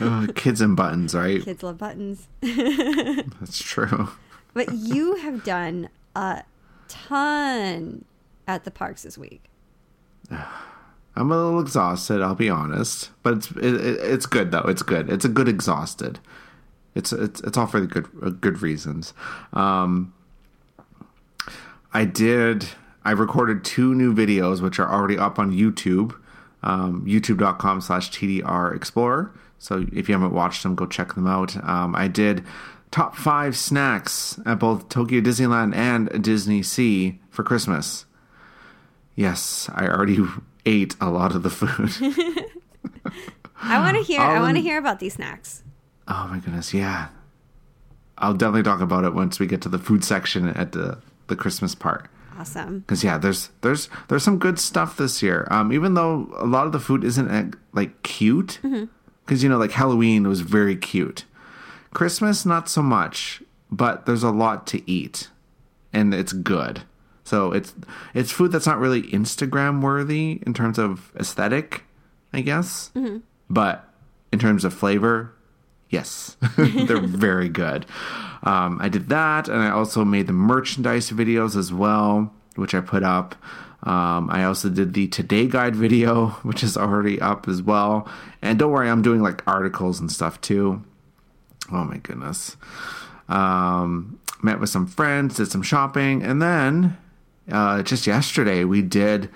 Uh, 0.00 0.26
kids 0.34 0.60
and 0.60 0.76
buttons, 0.76 1.14
right? 1.14 1.42
kids 1.42 1.62
love 1.62 1.78
buttons. 1.78 2.26
That's 2.40 3.62
true. 3.62 4.08
But 4.56 4.72
you 4.72 5.16
have 5.16 5.44
done 5.44 5.90
a 6.14 6.42
ton 6.88 8.06
at 8.48 8.64
the 8.64 8.70
parks 8.70 9.02
this 9.02 9.18
week. 9.18 9.44
I'm 10.30 11.30
a 11.30 11.36
little 11.36 11.60
exhausted. 11.60 12.22
I'll 12.22 12.34
be 12.34 12.48
honest, 12.48 13.10
but 13.22 13.34
it's 13.34 13.50
it, 13.50 13.74
it- 13.74 14.00
it's 14.00 14.24
good 14.24 14.50
though. 14.52 14.64
It's 14.66 14.80
good. 14.82 15.10
It's 15.10 15.26
a 15.26 15.28
good 15.28 15.46
exhausted. 15.46 16.20
It's 16.94 17.12
it's 17.12 17.40
it's 17.42 17.58
all 17.58 17.66
for 17.66 17.80
the 17.80 17.86
good 17.86 18.08
uh, 18.22 18.30
good 18.30 18.62
reasons. 18.62 19.12
Um, 19.52 20.14
I 21.92 22.06
did. 22.06 22.66
I 23.04 23.10
recorded 23.10 23.62
two 23.62 23.94
new 23.94 24.14
videos, 24.14 24.62
which 24.62 24.78
are 24.78 24.90
already 24.90 25.18
up 25.18 25.38
on 25.38 25.52
YouTube, 25.52 26.14
um, 26.62 27.04
youtube.com 27.06 27.82
slash 27.82 28.10
TDR 28.10 28.74
Explorer. 28.74 29.32
So 29.58 29.86
if 29.92 30.08
you 30.08 30.14
haven't 30.14 30.32
watched 30.32 30.62
them, 30.62 30.74
go 30.74 30.86
check 30.86 31.14
them 31.14 31.26
out. 31.26 31.56
Um, 31.62 31.94
I 31.94 32.08
did 32.08 32.42
top 32.90 33.16
five 33.16 33.56
snacks 33.56 34.38
at 34.46 34.58
both 34.58 34.88
Tokyo 34.88 35.20
Disneyland 35.20 35.74
and 35.74 36.22
Disney 36.22 36.62
Sea 36.62 37.20
for 37.30 37.42
Christmas. 37.42 38.06
Yes, 39.14 39.68
I 39.74 39.86
already 39.88 40.18
ate 40.66 40.96
a 41.00 41.10
lot 41.10 41.34
of 41.34 41.42
the 41.42 41.50
food. 41.50 41.90
I 43.62 43.78
want 43.80 43.96
to 43.96 44.02
hear. 44.02 44.20
I 44.20 44.40
want 44.40 44.54
to 44.56 44.60
Um, 44.60 44.64
hear 44.64 44.78
about 44.78 44.98
these 45.00 45.14
snacks. 45.14 45.62
oh 46.08 46.28
my 46.30 46.38
goodness, 46.38 46.72
yeah. 46.74 47.08
I'll 48.18 48.34
definitely 48.34 48.62
talk 48.62 48.80
about 48.80 49.04
it 49.04 49.14
once 49.14 49.38
we 49.38 49.46
get 49.46 49.60
to 49.62 49.68
the 49.68 49.78
food 49.78 50.04
section 50.04 50.48
at 50.48 50.72
the 50.72 50.98
the 51.26 51.36
Christmas 51.36 51.74
part. 51.74 52.08
Awesome. 52.38 52.80
Because 52.80 53.02
yeah, 53.02 53.18
there's 53.18 53.50
there's 53.62 53.88
there's 54.08 54.22
some 54.22 54.38
good 54.38 54.58
stuff 54.58 54.96
this 54.96 55.22
year. 55.22 55.46
Um, 55.50 55.72
even 55.72 55.94
though 55.94 56.28
a 56.38 56.46
lot 56.46 56.66
of 56.66 56.72
the 56.72 56.80
food 56.80 57.02
isn't 57.04 57.28
uh, 57.28 57.56
like 57.72 58.02
cute, 58.02 58.58
because 59.24 59.42
you 59.42 59.48
know 59.48 59.58
like 59.58 59.72
Halloween 59.72 60.28
was 60.28 60.40
very 60.42 60.76
cute. 60.76 61.24
Christmas 61.96 62.44
not 62.44 62.68
so 62.68 62.82
much, 62.82 63.42
but 63.70 64.04
there's 64.04 64.22
a 64.22 64.30
lot 64.30 64.66
to 64.66 64.90
eat, 64.90 65.30
and 65.94 66.12
it's 66.12 66.34
good. 66.34 66.82
So 67.24 67.52
it's 67.52 67.74
it's 68.12 68.30
food 68.30 68.52
that's 68.52 68.66
not 68.66 68.78
really 68.78 69.04
Instagram 69.04 69.80
worthy 69.80 70.42
in 70.46 70.52
terms 70.52 70.78
of 70.78 71.10
aesthetic, 71.18 71.84
I 72.34 72.42
guess. 72.42 72.90
But 73.48 73.88
in 74.30 74.38
terms 74.38 74.66
of 74.66 74.74
flavor, 74.74 75.32
yes, 75.88 76.36
they're 76.58 77.00
very 77.00 77.48
good. 77.48 77.86
Um, 78.42 78.78
I 78.78 78.90
did 78.90 79.08
that, 79.08 79.48
and 79.48 79.62
I 79.62 79.70
also 79.70 80.04
made 80.04 80.26
the 80.26 80.34
merchandise 80.34 81.10
videos 81.10 81.56
as 81.56 81.72
well, 81.72 82.30
which 82.56 82.74
I 82.74 82.82
put 82.82 83.04
up. 83.04 83.36
Um, 83.84 84.28
I 84.30 84.44
also 84.44 84.68
did 84.68 84.92
the 84.92 85.08
today 85.08 85.46
guide 85.46 85.74
video, 85.74 86.26
which 86.42 86.62
is 86.62 86.76
already 86.76 87.22
up 87.22 87.48
as 87.48 87.62
well. 87.62 88.06
And 88.42 88.58
don't 88.58 88.70
worry, 88.70 88.90
I'm 88.90 89.00
doing 89.00 89.22
like 89.22 89.42
articles 89.48 89.98
and 89.98 90.12
stuff 90.12 90.42
too. 90.42 90.84
Oh 91.72 91.84
my 91.84 91.98
goodness. 91.98 92.56
Um, 93.28 94.20
met 94.42 94.60
with 94.60 94.70
some 94.70 94.86
friends, 94.86 95.36
did 95.36 95.50
some 95.50 95.62
shopping, 95.62 96.22
and 96.22 96.40
then 96.40 96.96
uh, 97.50 97.82
just 97.82 98.06
yesterday 98.06 98.64
we 98.64 98.82
did 98.82 99.30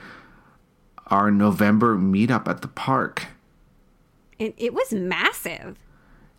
our 1.08 1.30
November 1.30 1.96
meetup 1.96 2.46
at 2.48 2.62
the 2.62 2.68
park. 2.68 3.26
It, 4.38 4.54
it 4.56 4.72
was 4.72 4.92
massive. 4.92 5.76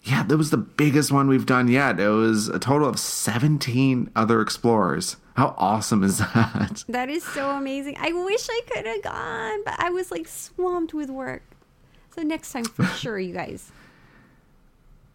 Yeah, 0.03 0.23
that 0.23 0.37
was 0.37 0.49
the 0.49 0.57
biggest 0.57 1.11
one 1.11 1.27
we've 1.27 1.45
done 1.45 1.67
yet. 1.67 1.99
It 1.99 2.09
was 2.09 2.47
a 2.47 2.57
total 2.57 2.87
of 2.87 2.99
17 2.99 4.09
other 4.15 4.41
explorers. 4.41 5.17
How 5.35 5.53
awesome 5.57 6.03
is 6.03 6.17
that? 6.17 6.83
That 6.89 7.09
is 7.09 7.23
so 7.23 7.51
amazing. 7.51 7.95
I 7.99 8.11
wish 8.11 8.47
I 8.49 8.61
could 8.71 8.85
have 8.85 9.03
gone, 9.03 9.63
but 9.63 9.75
I 9.77 9.91
was 9.91 10.09
like 10.11 10.27
swamped 10.27 10.93
with 10.93 11.09
work. 11.09 11.43
So 12.15 12.23
next 12.23 12.51
time 12.51 12.65
for 12.65 12.83
sure, 12.85 13.19
you 13.19 13.33
guys. 13.33 13.71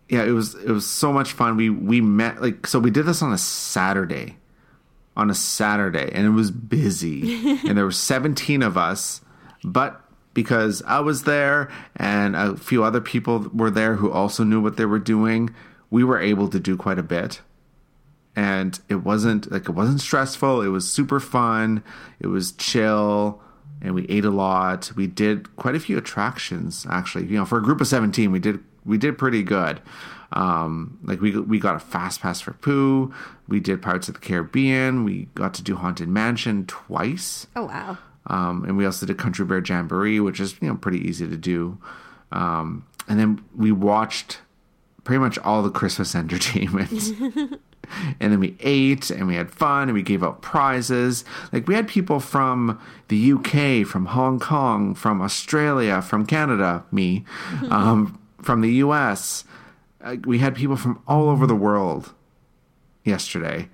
Yeah, 0.09 0.25
it 0.25 0.31
was 0.31 0.55
it 0.55 0.71
was 0.71 0.87
so 0.87 1.13
much 1.13 1.33
fun. 1.33 1.57
We 1.57 1.71
we 1.71 2.01
met 2.01 2.41
like 2.41 2.67
so 2.67 2.79
we 2.79 2.91
did 2.91 3.07
this 3.07 3.23
on 3.23 3.33
a 3.33 3.39
Saturday. 3.39 4.37
On 5.17 5.31
a 5.31 5.35
Saturday 5.35 6.11
and 6.13 6.27
it 6.27 6.31
was 6.31 6.51
busy. 6.51 7.59
and 7.67 7.77
there 7.77 7.85
were 7.85 7.91
17 7.93 8.63
of 8.63 8.77
us, 8.77 9.23
but 9.65 10.01
because 10.35 10.83
I 10.87 11.01
was 11.01 11.25
there 11.25 11.71
and 11.97 12.37
a 12.37 12.57
few 12.57 12.85
other 12.85 13.01
people 13.01 13.51
were 13.55 13.71
there 13.71 13.95
who 13.97 14.13
also 14.13 14.45
knew 14.45 14.61
what 14.61 14.77
they 14.77 14.85
were 14.85 14.99
doing, 14.99 15.55
we 15.91 16.05
were 16.05 16.21
able 16.21 16.49
to 16.49 16.61
do 16.61 16.77
quite 16.77 16.99
a 16.99 17.03
bit. 17.03 17.41
and 18.37 18.79
it 18.91 18.97
wasn't 18.97 19.51
like 19.51 19.69
it 19.69 19.73
wasn't 19.73 20.01
stressful. 20.01 20.61
It 20.61 20.69
was 20.69 20.87
super 20.91 21.19
fun. 21.21 21.83
It 22.21 22.27
was 22.27 22.53
chill, 22.53 23.41
and 23.81 23.95
we 23.95 24.07
ate 24.09 24.27
a 24.27 24.31
lot. 24.31 24.93
We 24.95 25.07
did 25.07 25.57
quite 25.57 25.75
a 25.75 25.81
few 25.81 25.97
attractions 25.97 26.87
actually. 26.91 27.25
You 27.27 27.39
know, 27.39 27.47
for 27.47 27.57
a 27.59 27.63
group 27.63 27.81
of 27.81 27.87
seventeen, 27.87 28.31
we 28.33 28.39
did 28.39 28.61
we 28.87 28.99
did 28.99 29.19
pretty 29.19 29.43
good. 29.43 29.81
Um, 30.33 30.99
like 31.05 31.21
we 31.21 31.39
we 31.39 31.59
got 31.59 31.77
a 31.77 31.79
fast 31.79 32.21
pass 32.21 32.41
for 32.41 32.53
Pooh. 32.53 33.13
We 33.49 33.61
did 33.61 33.83
Pirates 33.83 34.09
of 34.09 34.15
the 34.15 34.21
Caribbean. 34.21 35.05
We 35.05 35.29
got 35.35 35.55
to 35.55 35.63
do 35.63 35.77
Haunted 35.77 36.09
Mansion 36.09 36.67
twice. 36.67 37.47
Oh 37.55 37.67
wow. 37.67 37.99
Um, 38.29 38.65
and 38.65 38.77
we 38.77 38.85
also 38.85 39.07
did 39.07 39.19
Country 39.19 39.45
Bear 39.45 39.63
Jamboree, 39.65 40.19
which 40.21 40.41
is 40.41 40.57
you 40.61 40.69
know 40.69 40.77
pretty 40.77 40.99
easy 40.99 41.29
to 41.29 41.37
do. 41.37 41.79
Um, 42.33 42.85
and 43.09 43.21
then 43.21 43.45
we 43.55 43.71
watched 43.71 44.41
pretty 45.05 45.21
much 45.21 45.39
all 45.39 45.63
the 45.63 45.71
Christmas 45.71 46.15
entertainment. 46.17 46.93
and 48.21 48.33
then 48.33 48.41
we 48.41 48.57
ate 48.61 49.11
and 49.11 49.27
we 49.27 49.37
had 49.37 49.51
fun 49.51 49.85
and 49.85 49.95
we 49.95 50.03
gave 50.03 50.23
out 50.23 50.43
prizes. 50.43 51.25
Like 51.53 51.69
we 51.69 51.75
had 51.75 51.89
people 51.89 52.21
from 52.21 52.81
the 53.09 53.33
UK, 53.33 53.87
from 53.87 54.07
Hong 54.07 54.41
Kong, 54.41 54.95
from 54.95 55.23
Australia, 55.23 56.03
from 56.03 56.27
Canada, 56.27 56.85
me, 56.91 57.25
um, 57.71 58.19
from 58.47 58.61
the 58.61 58.73
US. 58.75 59.45
Uh, 60.01 60.17
we 60.25 60.39
had 60.39 60.55
people 60.55 60.77
from 60.77 61.03
all 61.07 61.29
over 61.29 61.47
the 61.47 61.55
world 61.57 62.15
yesterday, 63.05 63.69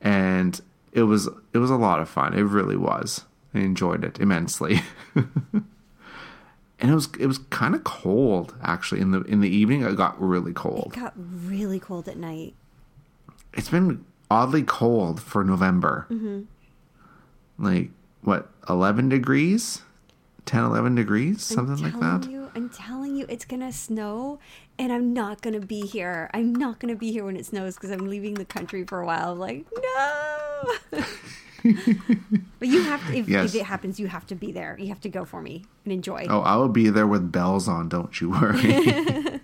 and 0.00 0.60
it 0.92 1.04
was 1.04 1.28
it 1.52 1.58
was 1.58 1.70
a 1.70 1.76
lot 1.76 2.00
of 2.00 2.08
fun. 2.08 2.34
It 2.34 2.42
really 2.42 2.76
was. 2.76 3.24
I 3.54 3.60
enjoyed 3.60 4.04
it 4.04 4.18
immensely. 4.18 4.80
and 5.14 5.64
it 6.80 6.94
was 6.94 7.08
it 7.18 7.26
was 7.26 7.38
kind 7.38 7.74
of 7.74 7.84
cold 7.84 8.54
actually 8.62 9.00
in 9.00 9.12
the 9.12 9.22
in 9.22 9.40
the 9.40 9.48
evening. 9.48 9.82
It 9.82 9.96
got 9.96 10.20
really 10.20 10.52
cold. 10.52 10.92
It 10.92 11.00
got 11.00 11.14
really 11.16 11.78
cold 11.78 12.08
at 12.08 12.16
night. 12.16 12.54
It's 13.54 13.70
been 13.70 14.04
oddly 14.30 14.64
cold 14.64 15.22
for 15.22 15.44
November. 15.44 16.06
Mm-hmm. 16.10 16.42
Like 17.58 17.90
what, 18.22 18.50
eleven 18.68 19.08
degrees, 19.08 19.82
10, 20.46 20.64
11 20.64 20.94
degrees, 20.94 21.42
something 21.42 21.82
like 21.82 21.98
that. 22.00 22.30
You, 22.30 22.45
I'm 22.56 22.70
telling 22.70 23.16
you, 23.16 23.26
it's 23.28 23.44
gonna 23.44 23.70
snow, 23.70 24.38
and 24.78 24.90
I'm 24.90 25.12
not 25.12 25.42
gonna 25.42 25.60
be 25.60 25.82
here. 25.82 26.30
I'm 26.32 26.54
not 26.54 26.80
gonna 26.80 26.96
be 26.96 27.12
here 27.12 27.22
when 27.22 27.36
it 27.36 27.44
snows 27.44 27.74
because 27.74 27.90
I'm 27.90 28.08
leaving 28.08 28.32
the 28.32 28.46
country 28.46 28.82
for 28.84 29.02
a 29.02 29.04
while. 29.04 29.32
I'm 29.32 29.38
like, 29.38 29.66
no. 29.74 30.72
but 32.58 32.68
you 32.68 32.82
have 32.84 33.06
to. 33.08 33.14
If, 33.14 33.28
Yes. 33.28 33.54
if 33.54 33.60
it 33.60 33.66
happens, 33.66 34.00
you 34.00 34.06
have 34.06 34.26
to 34.28 34.34
be 34.34 34.52
there. 34.52 34.74
You 34.78 34.88
have 34.88 35.02
to 35.02 35.10
go 35.10 35.26
for 35.26 35.42
me 35.42 35.66
and 35.84 35.92
enjoy. 35.92 36.26
Oh, 36.30 36.40
I 36.40 36.56
will 36.56 36.70
be 36.70 36.88
there 36.88 37.06
with 37.06 37.30
bells 37.30 37.68
on. 37.68 37.90
Don't 37.90 38.18
you 38.22 38.30
worry. 38.30 39.40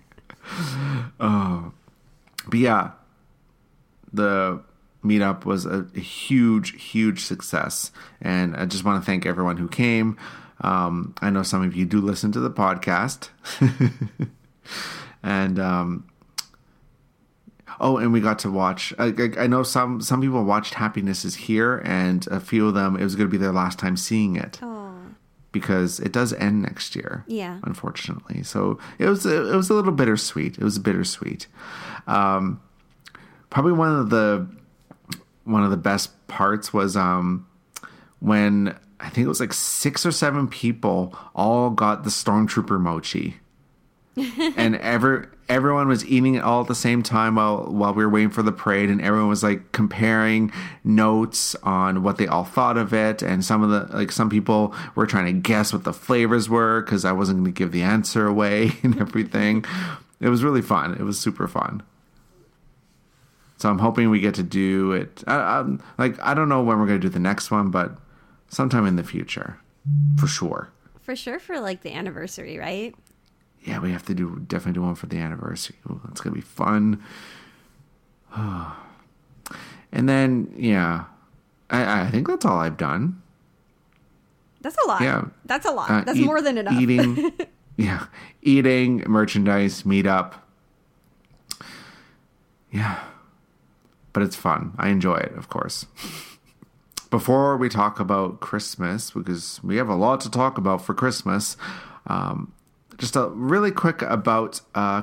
oh, 1.21 1.73
but 2.49 2.59
yeah, 2.59 2.93
the 4.11 4.63
meetup 5.05 5.45
was 5.45 5.67
a, 5.67 5.87
a 5.95 6.01
huge, 6.01 6.81
huge 6.83 7.25
success, 7.25 7.93
and 8.23 8.57
I 8.57 8.65
just 8.65 8.85
want 8.85 9.03
to 9.03 9.05
thank 9.05 9.27
everyone 9.27 9.59
who 9.59 9.69
came. 9.69 10.17
Um, 10.63 11.15
I 11.21 11.31
know 11.31 11.43
some 11.43 11.63
of 11.63 11.75
you 11.77 11.85
do 11.85 12.01
listen 12.01 12.33
to 12.33 12.41
the 12.41 12.51
podcast, 12.51 13.29
and 15.23 15.59
um, 15.59 16.07
oh, 17.81 17.97
and 17.99 18.13
we 18.13 18.21
got 18.21 18.39
to 18.41 18.51
watch. 18.51 18.95
I, 18.99 19.07
I, 19.07 19.45
I 19.45 19.47
know 19.47 19.63
some 19.63 20.01
some 20.01 20.21
people 20.21 20.45
watched 20.45 20.75
Happiness 20.75 21.25
is 21.25 21.35
Here, 21.35 21.79
and 21.85 22.27
a 22.29 22.41
few 22.41 22.69
of 22.69 22.75
them 22.75 22.97
it 22.97 23.05
was 23.05 23.17
going 23.17 23.29
to 23.29 23.31
be 23.31 23.39
their 23.39 23.53
last 23.53 23.79
time 23.79 23.97
seeing 23.97 24.37
it 24.37 24.61
Oh, 24.63 24.95
because 25.51 26.01
it 26.01 26.13
does 26.13 26.33
end 26.35 26.63
next 26.63 26.95
year. 26.97 27.25
Yeah. 27.27 27.59
unfortunately. 27.65 28.43
So 28.43 28.79
it 28.99 29.07
was 29.07 29.27
a, 29.27 29.53
it 29.53 29.57
was 29.57 29.69
a 29.71 29.75
little 29.75 29.93
bittersweet. 29.93 30.59
It 30.59 30.65
was 30.65 30.79
bittersweet. 30.79 31.47
Um, 32.07 32.61
probably 33.51 33.73
one 33.73 33.95
of 33.95 34.11
the 34.11 34.47
one 35.45 35.65
of 35.65 35.71
the 35.71 35.77
best 35.77 36.27
parts 36.29 36.73
was 36.73 36.97
um, 36.97 37.47
when 38.21 38.79
I 39.03 39.09
think 39.09 39.25
it 39.25 39.29
was 39.29 39.41
like 39.41 39.53
six 39.53 40.07
or 40.07 40.13
seven 40.13 40.47
people 40.49 41.17
all 41.35 41.71
got 41.71 42.05
the 42.05 42.11
stormtrooper 42.11 42.81
mochi, 42.81 43.37
and 44.17 44.77
every 44.77 45.27
everyone 45.49 45.89
was 45.89 46.07
eating 46.07 46.37
it 46.37 46.43
all 46.43 46.63
at 46.63 46.69
the 46.69 46.75
same 46.75 47.03
time 47.03 47.35
while 47.35 47.65
while 47.65 47.93
we 47.93 48.05
were 48.05 48.11
waiting 48.11 48.31
for 48.31 48.43
the 48.43 48.53
parade, 48.53 48.89
and 48.89 49.03
everyone 49.03 49.29
was 49.29 49.43
like 49.43 49.73
comparing 49.73 50.53
notes 50.85 51.57
on 51.65 52.03
what 52.03 52.17
they 52.17 52.29
all 52.29 52.45
thought 52.45 52.77
of 52.77 52.95
it, 52.95 53.23
and 53.23 53.45
some 53.45 53.63
of 53.63 53.71
the 53.71 53.97
like 53.97 54.13
some 54.13 54.31
people 54.31 54.75
were 54.95 55.07
trying 55.07 55.27
to 55.27 55.33
guess 55.33 55.73
what 55.73 55.83
the 55.83 55.93
flavors 55.93 56.49
were 56.49 56.81
because 56.83 57.05
I 57.05 57.13
wasn't 57.13 57.39
going 57.39 57.53
to 57.53 57.59
give 57.59 57.73
the 57.73 57.83
answer 57.83 58.27
away 58.27 58.73
and 58.83 59.01
everything. 59.01 59.65
It 60.21 60.29
was 60.29 60.45
really 60.45 60.63
fun. 60.63 60.95
It 60.95 61.03
was 61.03 61.19
super 61.19 61.49
fun. 61.49 61.83
So 63.57 63.69
I'm 63.69 63.79
hoping 63.79 64.11
we 64.11 64.21
get 64.21 64.35
to 64.37 64.43
do 64.43 64.93
it. 64.93 65.23
I, 65.27 65.65
like 65.99 66.21
I 66.21 66.35
don't 66.35 66.49
know 66.49 66.63
when 66.63 66.79
we're 66.79 66.87
going 66.87 67.01
to 67.01 67.07
do 67.07 67.13
the 67.13 67.21
next 67.21 67.51
one, 67.51 67.71
but 67.71 67.93
sometime 68.53 68.87
in 68.87 68.97
the 68.97 69.03
future, 69.03 69.59
for 70.19 70.27
sure. 70.29 70.69
for 71.01 71.17
sure 71.17 71.41
for 71.41 71.59
like 71.59 71.83
the 71.83 71.93
anniversary, 71.93 72.59
right? 72.59 72.95
Yeah, 73.65 73.81
we 73.81 73.91
have 73.93 74.05
to 74.07 74.15
do 74.15 74.41
definitely 74.47 74.75
do 74.75 74.83
one 74.83 74.95
for 74.95 75.07
the 75.07 75.19
anniversary. 75.19 75.77
Ooh, 75.91 76.01
that's 76.05 76.21
gonna 76.21 76.35
be 76.35 76.41
fun. 76.41 77.03
and 78.37 80.09
then 80.09 80.53
yeah, 80.57 81.05
I, 81.71 82.03
I 82.03 82.11
think 82.11 82.29
that's 82.29 82.45
all 82.45 82.59
I've 82.59 82.77
done. 82.77 83.21
That's 84.61 84.77
a 84.85 84.87
lot. 84.87 85.01
Yeah. 85.01 85.25
That's 85.45 85.67
a 85.67 85.73
lot. 85.73 85.91
Uh, 85.91 86.05
That's 86.05 86.19
eat- 86.19 86.25
more 86.25 86.41
than 86.41 86.57
enough. 86.57 86.81
Eating, 86.81 87.33
yeah, 87.77 88.07
eating, 88.43 89.03
merchandise, 89.09 89.83
meetup. 89.83 90.35
Yeah, 92.71 93.03
but 94.13 94.23
it's 94.23 94.37
fun. 94.37 94.73
I 94.79 94.89
enjoy 94.91 95.17
it, 95.17 95.33
of 95.37 95.49
course. 95.49 95.87
Before 97.13 97.59
we 97.59 97.69
talk 97.69 98.01
about 98.01 98.41
Christmas, 98.41 99.11
because 99.11 99.61
we 99.63 99.77
have 99.77 99.91
a 99.91 99.95
lot 99.95 100.23
to 100.23 100.31
talk 100.31 100.57
about 100.57 100.83
for 100.83 100.95
Christmas, 100.95 101.59
um, 102.07 102.55
just 102.97 103.17
a 103.17 103.29
really 103.29 103.71
quick 103.71 104.01
about 104.01 104.63
uh, 104.75 105.03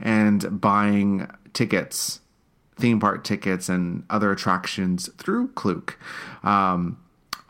and 0.00 0.60
buying 0.62 1.30
tickets, 1.52 2.20
theme 2.76 2.98
park 2.98 3.22
tickets, 3.22 3.68
and 3.68 4.04
other 4.08 4.32
attractions 4.32 5.10
through 5.18 5.48
Klook. 5.48 5.98
Um, 6.42 6.98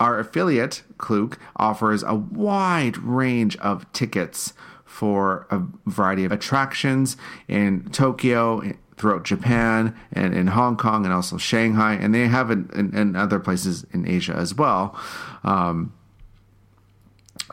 our 0.01 0.19
affiliate, 0.19 0.83
Klook, 0.99 1.39
offers 1.55 2.03
a 2.03 2.17
wide 2.17 2.99
range 2.99 3.57
of 3.59 3.91
tickets 3.93 4.53
for 4.85 5.47
a 5.49 5.63
variety 5.87 6.25
of 6.25 6.33
attractions 6.33 7.17
in 7.47 7.89
Tokyo, 7.91 8.63
throughout 9.03 9.25
Japan, 9.25 9.95
and 10.13 10.33
in 10.33 10.47
Hong 10.47 10.77
Kong, 10.77 11.05
and 11.05 11.13
also 11.13 11.37
Shanghai, 11.37 11.95
and 11.95 12.15
they 12.15 12.29
have 12.29 12.53
it 12.53 12.71
in, 12.71 12.97
in 12.97 13.17
other 13.17 13.41
places 13.41 13.85
in 13.93 14.07
Asia 14.07 14.33
as 14.33 14.55
well. 14.55 14.97
Um, 15.43 15.93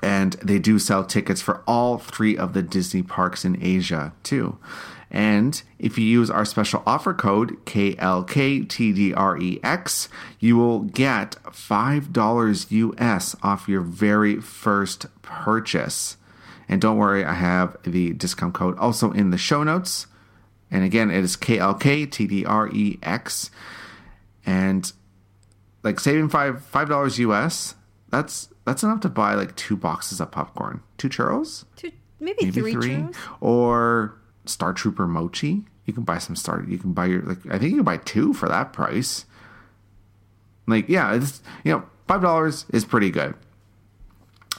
and 0.04 0.34
they 0.34 0.60
do 0.60 0.78
sell 0.78 1.04
tickets 1.04 1.42
for 1.42 1.64
all 1.66 1.98
three 1.98 2.38
of 2.38 2.54
the 2.54 2.62
Disney 2.62 3.02
parks 3.02 3.44
in 3.44 3.58
Asia 3.62 4.14
too. 4.22 4.60
And 5.10 5.60
if 5.80 5.98
you 5.98 6.06
use 6.06 6.30
our 6.30 6.46
special 6.46 6.84
offer 6.86 7.16
code 7.16 7.66
KLKTDREX, 7.66 10.08
you 10.40 10.56
will 10.56 10.82
get 10.82 11.32
$5 11.46 12.68
US 12.70 13.36
off 13.42 13.68
your 13.68 13.82
very 13.82 14.40
first 14.40 15.08
purchase. 15.24 16.18
And 16.68 16.80
don't 16.80 16.98
worry, 16.98 17.26
I 17.26 17.34
have 17.34 17.76
the 17.82 18.14
discount 18.14 18.54
code 18.54 18.78
also 18.78 19.12
in 19.12 19.32
the 19.32 19.40
show 19.40 19.64
notes. 19.64 20.06
And 20.72 20.84
again, 20.84 21.12
it 21.12 21.24
is 21.24 21.38
KLKTDREX. 21.38 23.50
And 24.46 24.92
like 25.84 26.00
saving 26.00 26.30
five 26.30 26.64
five 26.64 26.90
dollars 26.90 27.20
US, 27.20 27.76
that's 28.10 28.50
that's 28.66 28.84
enough 28.84 29.02
to 29.02 29.10
buy 29.10 29.36
like 29.36 29.56
two 29.56 29.78
boxes 29.78 30.20
of 30.20 30.32
popcorn, 30.32 30.82
two 30.98 31.10
churros, 31.10 31.66
Two, 31.76 31.92
maybe, 32.20 32.46
maybe 32.46 32.52
three, 32.52 32.72
three, 32.74 32.96
churros. 32.96 33.16
or 33.42 34.16
Star 34.46 34.74
Trooper 34.74 35.08
mochi. 35.08 35.64
You 35.86 35.94
can 35.94 36.04
buy 36.04 36.18
some 36.20 36.36
Star. 36.36 36.64
You 36.68 36.78
can 36.78 36.94
buy 36.94 37.06
your 37.08 37.22
like. 37.24 37.40
I 37.48 37.58
think 37.58 37.72
you 37.72 37.78
can 37.78 37.84
buy 37.86 37.98
two 37.98 38.34
for 38.34 38.48
that 38.48 38.74
price. 38.74 39.26
Like 40.68 40.88
yeah, 40.90 41.14
it's 41.16 41.42
you 41.64 41.72
know 41.72 41.84
five 42.08 42.22
dollars 42.22 42.66
is 42.70 42.86
pretty 42.86 43.10
good. 43.12 43.34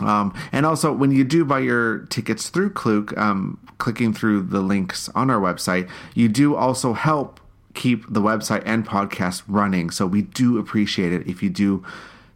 Um, 0.01 0.35
and 0.53 0.67
also, 0.67 0.93
when 0.93 1.13
you 1.13 1.25
do 1.25 1.45
buy 1.45 1.61
your 1.61 2.01
tickets 2.07 2.49
through 2.49 2.71
Klook, 2.71 3.17
um, 3.17 3.59
clicking 3.79 4.13
through 4.13 4.43
the 4.43 4.61
links 4.61 5.09
on 5.15 5.31
our 5.31 5.41
website, 5.41 5.91
you 6.15 6.29
do 6.29 6.55
also 6.55 6.93
help 6.93 7.41
keep 7.75 8.05
the 8.09 8.21
website 8.21 8.63
and 8.67 8.87
podcast 8.87 9.43
running. 9.47 9.91
So 9.91 10.07
we 10.07 10.23
do 10.23 10.59
appreciate 10.59 11.13
it 11.13 11.27
if 11.27 11.43
you 11.43 11.51
do 11.51 11.85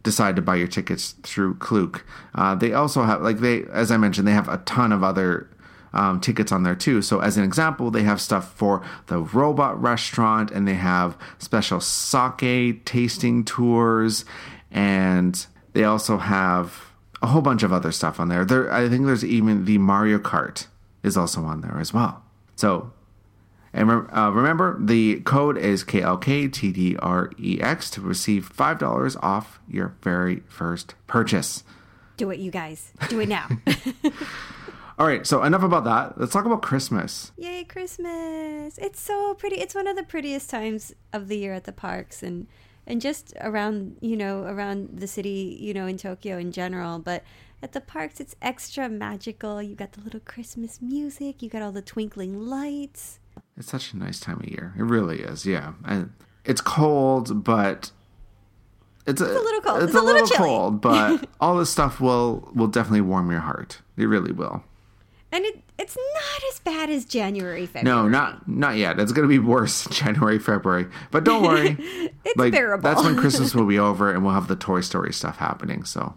decide 0.03 0.35
to 0.35 0.41
buy 0.41 0.55
your 0.55 0.67
tickets 0.67 1.15
through 1.23 1.55
Klook. 1.55 2.05
Uh, 2.33 2.55
they 2.55 2.73
also 2.73 3.03
have, 3.03 3.21
like 3.21 3.39
they, 3.39 3.63
as 3.65 3.91
I 3.91 3.97
mentioned, 3.97 4.27
they 4.27 4.33
have 4.33 4.47
a 4.47 4.57
ton 4.59 4.91
of 4.91 5.03
other 5.03 5.49
um, 5.93 6.19
tickets 6.19 6.51
on 6.51 6.63
there 6.63 6.75
too. 6.75 7.01
So, 7.01 7.19
as 7.19 7.37
an 7.37 7.43
example, 7.43 7.89
they 7.89 8.03
have 8.03 8.21
stuff 8.21 8.53
for 8.53 8.83
the 9.07 9.19
robot 9.19 9.81
restaurant, 9.81 10.51
and 10.51 10.67
they 10.67 10.75
have 10.75 11.17
special 11.39 11.79
sake 11.79 12.85
tasting 12.85 13.43
tours, 13.43 14.25
and 14.71 15.45
they 15.73 15.83
also 15.83 16.17
have 16.17 16.91
a 17.21 17.27
whole 17.27 17.41
bunch 17.41 17.63
of 17.63 17.71
other 17.73 17.91
stuff 17.91 18.19
on 18.19 18.29
there. 18.29 18.45
There, 18.45 18.71
I 18.71 18.87
think 18.89 19.05
there's 19.05 19.25
even 19.25 19.65
the 19.65 19.77
Mario 19.77 20.17
Kart 20.19 20.67
is 21.03 21.17
also 21.17 21.43
on 21.43 21.61
there 21.61 21.77
as 21.79 21.93
well. 21.93 22.23
So, 22.55 22.91
And 23.73 23.89
uh, 23.91 24.31
remember, 24.33 24.77
the 24.79 25.19
code 25.21 25.57
is 25.57 25.83
KLKTDREX 25.83 27.91
to 27.91 28.01
receive 28.01 28.51
$5 28.55 29.17
off 29.21 29.59
your 29.67 29.95
very 30.01 30.41
first 30.47 30.95
purchase. 31.07 31.63
Do 32.17 32.29
it, 32.31 32.39
you 32.39 32.51
guys. 32.51 32.91
Do 33.09 33.19
it 33.19 33.27
now. 33.29 33.47
All 34.97 35.05
right, 35.05 35.27
so 35.27 35.43
enough 35.43 35.63
about 35.63 35.83
that. 35.83 36.17
Let's 36.17 36.31
talk 36.31 36.45
about 36.45 36.61
Christmas. 36.61 37.33
Yay, 37.37 37.65
Christmas. 37.65 38.77
It's 38.77 39.01
so 39.01 39.33
pretty. 39.33 39.57
It's 39.57 39.75
one 39.75 39.87
of 39.87 39.97
the 39.97 40.03
prettiest 40.03 40.49
times 40.49 40.93
of 41.11 41.27
the 41.27 41.37
year 41.37 41.53
at 41.53 41.65
the 41.65 41.73
parks 41.73 42.23
and 42.23 42.47
and 42.87 43.01
just 43.01 43.33
around, 43.41 43.97
you 44.01 44.15
know, 44.15 44.43
around 44.43 44.89
the 44.99 45.07
city, 45.07 45.57
you 45.59 45.73
know, 45.73 45.87
in 45.87 45.97
Tokyo 45.97 46.37
in 46.37 46.51
general, 46.51 46.99
but 46.99 47.23
at 47.61 47.71
the 47.71 47.81
parks 47.81 48.19
it's 48.19 48.35
extra 48.41 48.87
magical. 48.89 49.61
You 49.61 49.75
got 49.75 49.93
the 49.93 50.01
little 50.01 50.19
Christmas 50.19 50.81
music, 50.81 51.41
you 51.41 51.49
got 51.49 51.61
all 51.61 51.71
the 51.71 51.81
twinkling 51.81 52.39
lights. 52.39 53.19
It's 53.57 53.69
such 53.69 53.93
a 53.93 53.97
nice 53.97 54.19
time 54.19 54.39
of 54.39 54.47
year. 54.47 54.73
It 54.77 54.83
really 54.83 55.21
is. 55.21 55.45
Yeah. 55.45 55.73
And 55.85 56.11
it's 56.43 56.61
cold, 56.61 57.43
but 57.43 57.91
it's 59.07 59.21
a, 59.21 59.25
It's 59.25 59.35
a 59.35 59.43
little 59.43 59.61
cold. 59.61 59.77
It's, 59.77 59.85
It's 59.85 59.95
a, 59.95 60.01
little 60.01 60.21
little 60.21 60.37
cold, 60.37 60.81
but 60.81 61.27
all 61.39 61.57
this 61.57 61.69
stuff 61.69 61.99
will 61.99 62.51
will 62.53 62.67
definitely 62.67 63.01
warm 63.01 63.31
your 63.31 63.41
heart. 63.41 63.81
It 63.97 64.05
really 64.05 64.31
will. 64.31 64.63
And 65.31 65.45
it 65.45 65.61
it's 65.77 65.95
not 65.97 66.43
as 66.53 66.59
bad 66.59 66.89
as 66.89 67.05
January, 67.05 67.65
February. 67.65 68.03
No, 68.03 68.07
not 68.07 68.47
not 68.47 68.77
yet. 68.77 68.99
It's 68.99 69.11
going 69.11 69.27
to 69.27 69.29
be 69.29 69.39
worse 69.39 69.87
January, 69.91 70.39
February. 70.39 70.87
But 71.11 71.23
don't 71.23 71.43
worry. 71.43 71.77
It's 72.27 72.37
like 72.37 72.53
bearable. 72.53 72.81
that's 72.81 73.03
when 73.03 73.15
Christmas 73.17 73.53
will 73.53 73.67
be 73.67 73.77
over 73.89 74.11
and 74.11 74.23
we'll 74.25 74.33
have 74.33 74.47
the 74.47 74.55
Toy 74.55 74.81
Story 74.81 75.13
stuff 75.13 75.37
happening. 75.37 75.83
So 75.83 76.15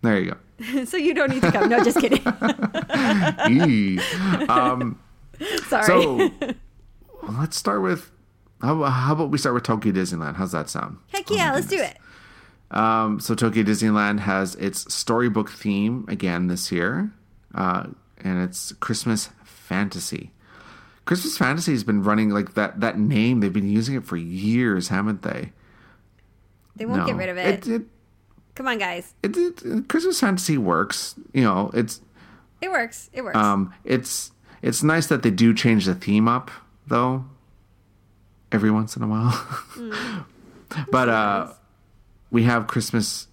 there 0.00 0.18
you 0.18 0.34
go. 0.64 0.84
so 0.86 0.96
you 0.96 1.12
don't 1.12 1.28
need 1.30 1.42
to 1.42 1.52
come. 1.52 1.68
No, 1.68 1.84
just 1.84 2.00
kidding. 2.00 2.22
Um, 4.48 4.98
Sorry. 5.68 5.84
so 5.84 6.30
let's 7.38 7.56
start 7.56 7.82
with 7.82 8.10
how, 8.62 8.82
how 8.84 9.12
about 9.12 9.30
we 9.30 9.38
start 9.38 9.54
with 9.54 9.64
Tokyo 9.64 9.92
Disneyland? 9.92 10.36
How's 10.36 10.52
that 10.52 10.70
sound? 10.70 10.98
Heck 11.12 11.30
Oh 11.30 11.34
yeah, 11.34 11.52
let's 11.52 11.66
do 11.66 11.76
it. 11.78 11.98
Um, 12.70 13.20
so 13.20 13.34
Tokyo 13.34 13.62
Disneyland 13.62 14.20
has 14.20 14.54
its 14.56 14.92
storybook 14.92 15.50
theme 15.50 16.04
again 16.08 16.46
this 16.48 16.72
year, 16.72 17.12
uh, 17.54 17.88
and 18.22 18.42
it's 18.42 18.72
Christmas 18.72 19.30
fantasy. 19.44 20.32
Christmas 21.04 21.38
fantasy 21.38 21.72
has 21.72 21.84
been 21.84 22.02
running 22.02 22.30
like 22.30 22.54
that. 22.54 22.80
That 22.80 22.98
name 22.98 23.40
they've 23.40 23.52
been 23.52 23.68
using 23.68 23.94
it 23.94 24.04
for 24.04 24.16
years, 24.16 24.88
haven't 24.88 25.22
they? 25.22 25.52
They 26.74 26.84
won't 26.84 27.00
No. 27.00 27.06
get 27.06 27.16
rid 27.16 27.28
of 27.28 27.36
it. 27.38 27.66
It, 27.66 27.72
it, 27.72 27.82
Come 28.54 28.66
on, 28.68 28.78
guys. 28.78 29.14
it, 29.22 29.36
it- 29.36 29.88
Christmas 29.88 30.18
fantasy 30.20 30.58
works. 30.58 31.14
You 31.32 31.42
know, 31.44 31.70
it's 31.74 32.00
It 32.60 32.70
works. 32.70 33.08
It 33.12 33.22
works. 33.22 33.36
um, 33.36 33.72
it's 33.84 34.32
it's 34.62 34.82
nice 34.82 35.06
that 35.08 35.22
they 35.22 35.30
do 35.30 35.54
change 35.54 35.84
the 35.86 35.94
theme 35.94 36.26
up 36.28 36.50
though. 36.86 37.24
Every 38.52 38.70
once 38.70 38.96
in 38.96 39.02
a 39.02 39.06
while, 39.08 39.30
Mm. 39.76 40.24
but 40.90 41.08
uh, 41.08 41.52
we 42.30 42.44
have 42.44 42.66
Christmas, 42.66 43.28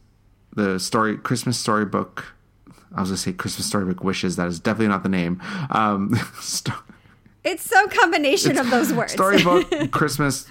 the 0.56 0.80
story 0.80 1.18
Christmas 1.18 1.58
storybook. 1.58 2.34
I 2.96 3.02
was 3.02 3.10
gonna 3.10 3.18
say 3.18 3.34
Christmas 3.34 3.68
storybook 3.68 4.04
wishes. 4.04 4.36
That 4.36 4.48
is 4.48 4.60
definitely 4.60 4.88
not 4.90 5.04
the 5.04 5.10
name. 5.10 5.42
Um, 5.72 6.16
sto- 6.40 6.74
it's 7.44 7.64
some 7.64 7.90
combination 7.90 8.58
of 8.58 8.70
those 8.70 8.94
words. 8.94 9.12
storybook, 9.14 9.70
Christmas 9.92 10.48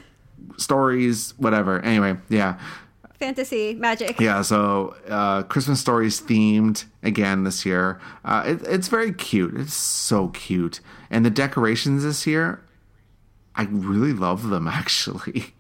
stories, 0.58 1.34
whatever. 1.38 1.80
Anyway, 1.80 2.16
yeah. 2.28 2.58
Fantasy, 3.18 3.74
magic. 3.74 4.18
Yeah, 4.20 4.42
so 4.42 4.96
uh, 5.08 5.44
Christmas 5.44 5.80
stories 5.80 6.20
themed 6.20 6.84
again 7.04 7.44
this 7.44 7.64
year. 7.64 8.00
Uh, 8.24 8.42
it, 8.46 8.62
it's 8.66 8.88
very 8.88 9.12
cute. 9.12 9.54
It's 9.56 9.74
so 9.74 10.28
cute, 10.28 10.80
and 11.08 11.24
the 11.24 11.30
decorations 11.30 12.02
this 12.02 12.26
year, 12.26 12.64
I 13.54 13.68
really 13.70 14.12
love 14.12 14.48
them 14.50 14.66
actually. 14.82 15.54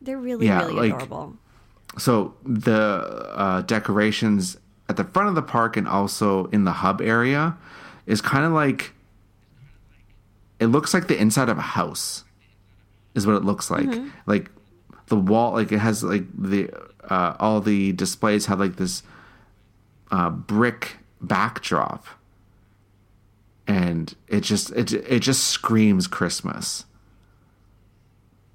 They're 0.00 0.18
really, 0.18 0.46
Yeah, 0.46 0.64
really 0.66 0.90
like- 0.90 1.02
adorable. 1.02 1.36
So 1.98 2.34
the 2.44 3.30
uh, 3.34 3.62
decorations 3.62 4.56
at 4.88 4.96
the 4.96 5.04
front 5.04 5.28
of 5.28 5.34
the 5.34 5.42
park 5.42 5.76
and 5.76 5.88
also 5.88 6.46
in 6.46 6.64
the 6.64 6.72
hub 6.72 7.00
area 7.00 7.56
is 8.06 8.20
kind 8.20 8.44
of 8.44 8.52
like 8.52 8.92
it 10.58 10.66
looks 10.66 10.94
like 10.94 11.08
the 11.08 11.20
inside 11.20 11.48
of 11.48 11.58
a 11.58 11.62
house 11.62 12.24
is 13.14 13.26
what 13.26 13.36
it 13.36 13.44
looks 13.44 13.70
like. 13.70 13.86
Like 14.26 14.50
the 15.06 15.16
wall 15.16 15.52
like 15.52 15.72
it 15.72 15.78
has 15.78 16.02
like 16.02 16.24
the 16.36 16.70
uh, 17.04 17.36
all 17.38 17.60
the 17.60 17.92
displays 17.92 18.46
have 18.46 18.60
like 18.60 18.76
this 18.76 19.02
uh, 20.10 20.30
brick 20.30 20.96
backdrop. 21.20 22.06
And 23.66 24.14
it 24.28 24.42
just 24.42 24.70
it, 24.72 24.92
it 24.92 25.20
just 25.20 25.44
screams 25.48 26.06
christmas. 26.06 26.84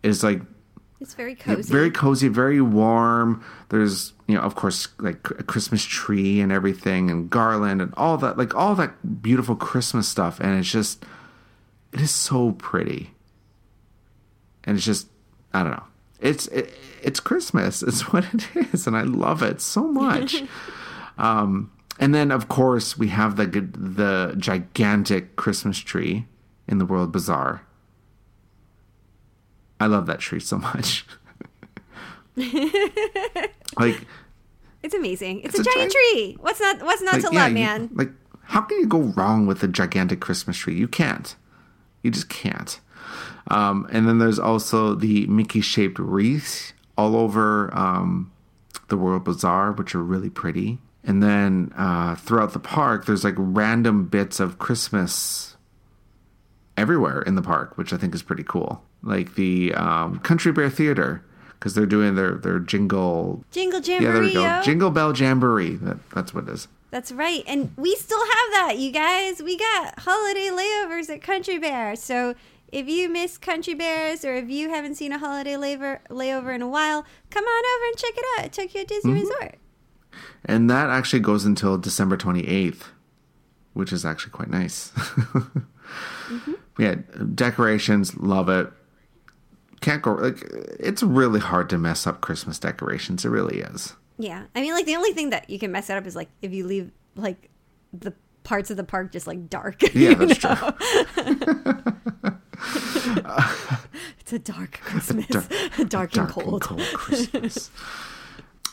It's 0.04 0.24
like 0.24 0.41
It's 1.02 1.16
very 1.16 1.34
cozy. 1.34 1.72
very 1.72 1.90
cozy, 1.90 2.28
very 2.28 2.62
warm. 2.62 3.44
There's, 3.70 4.14
you 4.28 4.36
know, 4.36 4.42
of 4.42 4.54
course, 4.54 4.88
like 5.00 5.28
a 5.32 5.44
Christmas 5.44 5.84
tree 5.84 6.40
and 6.40 6.52
everything, 6.52 7.10
and 7.10 7.28
garland 7.28 7.82
and 7.82 7.92
all 7.98 8.18
that, 8.18 8.38
like 8.38 8.54
all 8.54 8.76
that 8.76 9.22
beautiful 9.24 9.56
Christmas 9.56 10.08
stuff. 10.08 10.40
And 10.40 10.60
it's 10.60 10.72
just, 10.72 11.04
it 11.92 12.02
is 12.02 12.12
so 12.12 12.52
pretty. 12.52 13.16
And 14.64 14.78
it's 14.78 14.86
just, 14.86 15.08
I 15.54 15.64
don't 15.64 15.72
know. 15.72 15.84
It's 16.20 16.46
it, 16.48 16.72
it's 17.02 17.20
Christmas. 17.20 17.82
It's 17.88 18.14
what 18.14 18.26
it 18.32 18.48
is, 18.72 18.86
and 18.86 18.96
I 18.96 19.02
love 19.02 19.42
it 19.42 19.60
so 19.60 19.88
much. 19.88 20.44
um, 21.18 21.72
and 22.00 22.14
then, 22.14 22.30
of 22.30 22.48
course, 22.48 22.96
we 22.96 23.08
have 23.08 23.38
the 23.38 23.48
the 23.48 24.36
gigantic 24.38 25.36
Christmas 25.36 25.80
tree 25.80 26.28
in 26.68 26.78
the 26.78 26.86
World 26.86 27.12
Bazaar. 27.12 27.64
I 29.82 29.88
love 29.88 30.06
that 30.06 30.20
tree 30.20 30.39
so 30.39 30.58
much. 30.60 31.06
like, 33.80 34.06
it's 34.84 34.94
amazing. 34.96 35.41
It's, 35.41 35.58
It's 35.58 35.60
a, 35.60 35.62
a 35.70 35.74
giant 35.74 35.91
giant- 35.91 36.13
tree. 36.13 36.38
What's 36.39 36.60
not 36.60 36.82
what's 36.84 37.02
not 37.02 37.13
like 37.15 37.24
to 37.24 37.30
yeah, 37.34 37.41
love, 37.44 37.50
you- 37.50 37.56
man? 37.56 37.89
like, 37.94 38.12
how 38.44 38.62
can 38.62 38.80
you 38.80 38.88
go 38.88 39.00
wrong 39.00 39.46
with 39.48 39.63
a 39.63 39.67
gigantic 39.67 40.20
Christmas 40.20 40.58
tree? 40.58 40.76
You 40.76 40.88
can't. 40.88 41.36
You 42.04 42.12
just 42.12 42.30
can't. 42.30 42.80
Um, 43.48 43.88
and 43.91 44.08
then 44.08 44.20
there's 44.20 44.39
also 44.39 44.96
the 44.96 45.26
Mickey 45.28 45.62
shaped 45.62 46.00
wreaths 46.00 46.74
all 46.98 47.15
over 47.15 47.76
um, 47.78 48.32
the 48.88 48.98
World 48.98 49.24
Bazaar, 49.24 49.72
which 49.74 49.94
are 49.96 50.04
really 50.04 50.30
pretty. 50.30 50.80
And 51.04 51.22
then 51.24 51.74
uh, 51.78 52.15
throughout 52.15 52.54
the 52.54 52.60
park, 52.60 53.06
there's 53.06 53.24
like 53.24 53.34
random 53.38 54.06
bits 54.06 54.39
of 54.39 54.60
Christmas 54.60 55.56
everywhere 56.78 57.22
in 57.22 57.36
the 57.36 57.41
park, 57.41 57.78
which 57.78 57.91
I 57.94 57.98
think 57.98 58.13
is 58.15 58.22
pretty 58.22 58.44
cool. 58.44 58.84
Like 59.04 59.36
the 59.36 59.74
um, 59.74 60.20
Country 60.20 60.52
Bear 60.52 60.70
Theater, 60.70 61.24
because 61.54 61.74
they're 61.74 61.86
doing 61.86 62.16
their, 62.16 62.36
their 62.36 62.60
jingle. 62.60 63.44
Jingle 63.52 63.82
Yeah, 63.82 64.00
there 64.00 64.22
we 64.22 64.34
go. 64.34 64.62
Jingle 64.64 64.92
Bell 64.92 65.16
Jamboree. 65.16 65.76
That, 65.78 65.98
that's 66.12 66.34
what 66.34 66.48
it 66.48 66.52
is. 66.52 66.68
That's 66.92 67.12
right. 67.12 67.44
And 67.48 67.72
we 67.78 67.96
still 67.96 68.20
have 68.20 68.52
that, 68.54 68.76
you 68.78 68.92
guys. 68.92 69.42
We 69.42 69.58
got 69.58 70.00
holiday 70.00 70.50
layovers 70.50 71.10
at 71.10 71.22
Country 71.22 71.58
Bear. 71.58 71.96
So 71.96 72.36
if 72.72 72.88
you 72.88 73.10
miss 73.10 73.38
Country 73.38 73.74
Bears 73.74 74.24
or 74.26 74.36
if 74.36 74.50
you 74.50 74.70
haven't 74.70 74.96
seen 74.96 75.12
a 75.14 75.18
holiday 75.18 75.54
layover, 75.54 76.00
layover 76.10 76.54
in 76.54 76.62
a 76.62 76.68
while, 76.68 77.06
come 77.30 77.46
on 77.46 77.64
over 77.76 77.86
and 77.88 77.98
check 77.98 78.14
it 78.16 78.26
out 78.38 78.46
at 78.46 78.54
Tokyo 78.54 78.84
Disney 78.84 79.14
Mm-hmm. 79.14 79.22
Resort. 79.22 79.56
And 80.46 80.70
that 80.70 80.90
actually 80.90 81.22
goes 81.22 81.46
until 81.46 81.78
December 81.78 82.18
28th, 82.18 82.82
which 83.74 83.94
is 83.94 84.06
actually 84.06 84.32
quite 84.32 84.50
nice. 84.50 84.92
Yeah, 86.80 86.96
decorations, 87.36 88.16
love 88.18 88.48
it. 88.50 88.72
Can't 89.82 90.02
go 90.02 90.13
like 90.13 90.41
it's 90.80 91.02
really 91.04 91.39
hard 91.39 91.70
to 91.72 91.78
mess 91.78 92.06
up 92.08 92.22
Christmas 92.22 92.60
decorations. 92.60 93.26
It 93.26 93.30
really 93.30 93.60
is. 93.60 93.96
Yeah. 94.17 94.44
I 94.56 94.62
mean, 94.62 94.74
like, 94.74 94.86
the 94.86 94.96
only 94.96 95.13
thing 95.13 95.32
that 95.32 95.50
you 95.50 95.58
can 95.58 95.72
mess 95.72 95.89
it 95.89 95.98
up 95.98 96.06
is, 96.06 96.15
like, 96.15 96.30
if 96.44 96.54
you 96.54 96.67
leave, 96.67 96.91
like, 97.15 97.50
the 97.91 98.13
parts 98.44 98.70
of 98.70 98.78
the 98.78 98.84
park 98.84 99.12
just, 99.12 99.26
like, 99.26 99.50
dark. 99.50 99.82
Yeah, 99.96 100.13
that's 100.13 100.38
true. 100.38 100.56
It's 104.20 104.34
a 104.34 104.39
dark 104.39 104.80
Christmas. 104.82 105.26
dark- 105.28 105.50
dark, 105.50 105.80
and 105.80 105.89
Dark 105.89 106.30
cold. 106.30 106.54
and 106.54 106.62
cold 106.62 106.82
Christmas. 106.94 107.72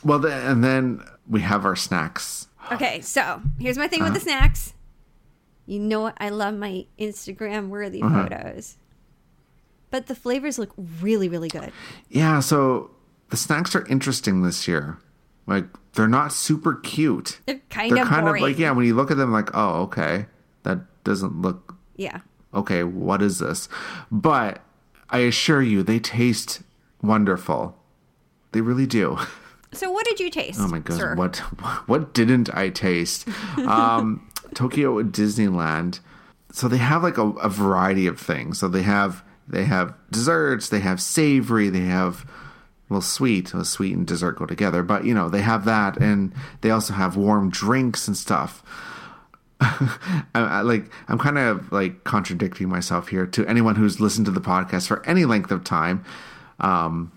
well, 0.05 0.19
then, 0.19 0.47
and 0.47 0.63
then 0.65 1.01
we 1.29 1.41
have 1.41 1.65
our 1.65 1.75
snacks. 1.77 2.49
Okay, 2.71 3.01
so 3.01 3.41
here's 3.59 3.79
my 3.79 3.89
thing 3.89 4.01
with 4.01 4.11
Uh-huh. 4.11 4.19
the 4.19 4.25
snacks. 4.25 4.75
You 5.67 5.79
know 5.81 6.01
what? 6.03 6.15
I 6.19 6.29
love 6.29 6.55
my 6.55 6.87
Instagram 6.99 7.69
worthy 7.69 8.03
Uh-huh. 8.03 8.25
photos. 8.29 8.77
But 9.91 10.07
the 10.07 10.15
flavors 10.15 10.59
look 10.59 10.71
really, 11.01 11.29
really 11.29 11.49
good. 11.49 11.73
Yeah, 12.11 12.41
so 12.41 12.91
the 13.31 13.37
snacks 13.37 13.75
are 13.75 13.87
interesting 13.87 14.43
this 14.43 14.69
year. 14.69 14.99
Like 15.47 15.65
they're 15.95 16.09
not 16.09 16.33
super 16.33 16.75
cute. 16.75 17.41
They're 17.47 17.61
kind 17.71 17.97
They're 17.97 18.03
of 18.03 18.09
kind 18.09 18.27
boring. 18.27 18.43
of 18.43 18.49
like 18.51 18.59
yeah. 18.59 18.71
When 18.73 18.85
you 18.87 18.95
look 18.95 19.11
at 19.11 19.17
them, 19.17 19.33
like 19.33 19.49
oh 19.55 19.83
okay, 19.85 20.27
that 20.65 20.79
doesn't 21.05 21.41
look 21.41 21.75
Yeah. 21.97 22.21
okay, 22.53 22.85
what 22.85 23.23
is 23.23 23.39
this? 23.39 23.69
But 24.13 24.61
I 25.09 25.21
assure 25.21 25.63
you, 25.63 25.83
they 25.83 25.99
taste 25.99 26.63
wonderful. 27.03 27.77
They 28.53 28.61
really 28.61 28.87
do. 28.87 29.19
So 29.73 29.91
what 29.91 30.05
did 30.07 30.19
you 30.21 30.31
taste? 30.31 30.59
Oh 30.61 30.69
my 30.69 30.79
god, 30.79 30.97
sir? 30.97 31.15
what 31.15 31.37
what 31.87 32.13
didn't 32.15 32.49
I 32.55 32.69
taste? 32.71 33.27
Um, 33.59 34.27
Tokyo 34.55 35.03
Disneyland. 35.03 36.01
so 36.53 36.69
they 36.69 36.79
have 36.79 37.03
like 37.03 37.19
a, 37.19 37.29
a 37.33 37.49
variety 37.51 38.07
of 38.07 38.19
things. 38.19 38.59
So 38.59 38.69
they 38.69 38.83
have 38.83 39.23
they 39.49 39.65
have 39.65 39.95
desserts, 40.11 40.69
they 40.69 40.81
have 40.81 41.01
savory, 41.01 41.69
they 41.71 41.87
have 41.87 42.27
well 42.89 43.01
sweet, 43.01 43.53
well, 43.53 43.65
sweet 43.65 43.97
and 43.97 44.07
dessert 44.07 44.39
go 44.39 44.47
together. 44.47 44.83
But 44.83 45.05
you 45.05 45.15
know 45.15 45.29
they 45.29 45.43
have 45.43 45.65
that, 45.65 45.97
and 45.99 46.33
they 46.61 46.71
also 46.71 46.95
have 46.95 47.17
warm 47.17 47.51
drinks 47.51 48.09
and 48.09 48.17
stuff. 48.17 48.63
I, 49.61 50.27
I, 50.35 50.61
like 50.61 50.91
I'm 51.09 51.19
kind 51.19 51.39
of 51.39 51.73
like 51.73 52.05
contradicting 52.05 52.69
myself 52.69 53.09
here 53.09 53.27
to 53.27 53.47
anyone 53.47 53.75
who's 53.75 54.01
listened 54.01 54.27
to 54.27 54.33
the 54.33 54.41
podcast 54.41 54.87
for 54.87 55.05
any 55.07 55.25
length 55.25 55.51
of 55.51 55.65
time. 55.65 56.05
Um, 56.61 57.13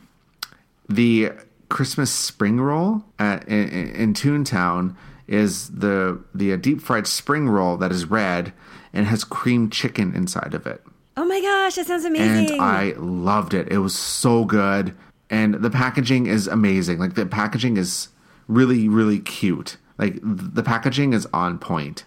the 0.90 1.32
Christmas 1.70 2.12
spring 2.12 2.60
roll 2.60 3.04
at, 3.18 3.48
in, 3.48 3.70
in 3.70 4.14
Toontown 4.14 4.96
is 5.28 5.70
the 5.70 6.22
the 6.34 6.58
deep 6.58 6.82
fried 6.82 7.08
spring 7.08 7.48
roll 7.48 7.78
that 7.78 7.92
is 7.92 8.06
red 8.06 8.52
and 8.92 9.06
has 9.06 9.24
cream 9.24 9.70
chicken 9.70 10.14
inside 10.14 10.54
of 10.54 10.68
it. 10.68 10.84
Oh 11.18 11.26
my 11.26 11.42
gosh, 11.42 11.76
that 11.76 11.88
sounds 11.88 12.06
amazing! 12.06 12.54
And 12.54 12.62
I 12.62 12.94
loved 12.98 13.54
it. 13.54 13.68
It 13.72 13.80
was 13.80 13.96
so 13.96 14.46
good, 14.46 14.96
and 15.30 15.56
the 15.56 15.70
packaging 15.70 16.26
is 16.28 16.48
amazing. 16.48 17.00
Like 17.00 17.16
the 17.16 17.26
packaging 17.26 17.78
is 17.78 18.10
really 18.48 18.88
really 18.88 19.20
cute. 19.20 19.78
Like 19.98 20.20
the 20.24 20.64
packaging 20.64 21.14
is 21.14 21.28
on 21.34 21.60
point. 21.60 22.06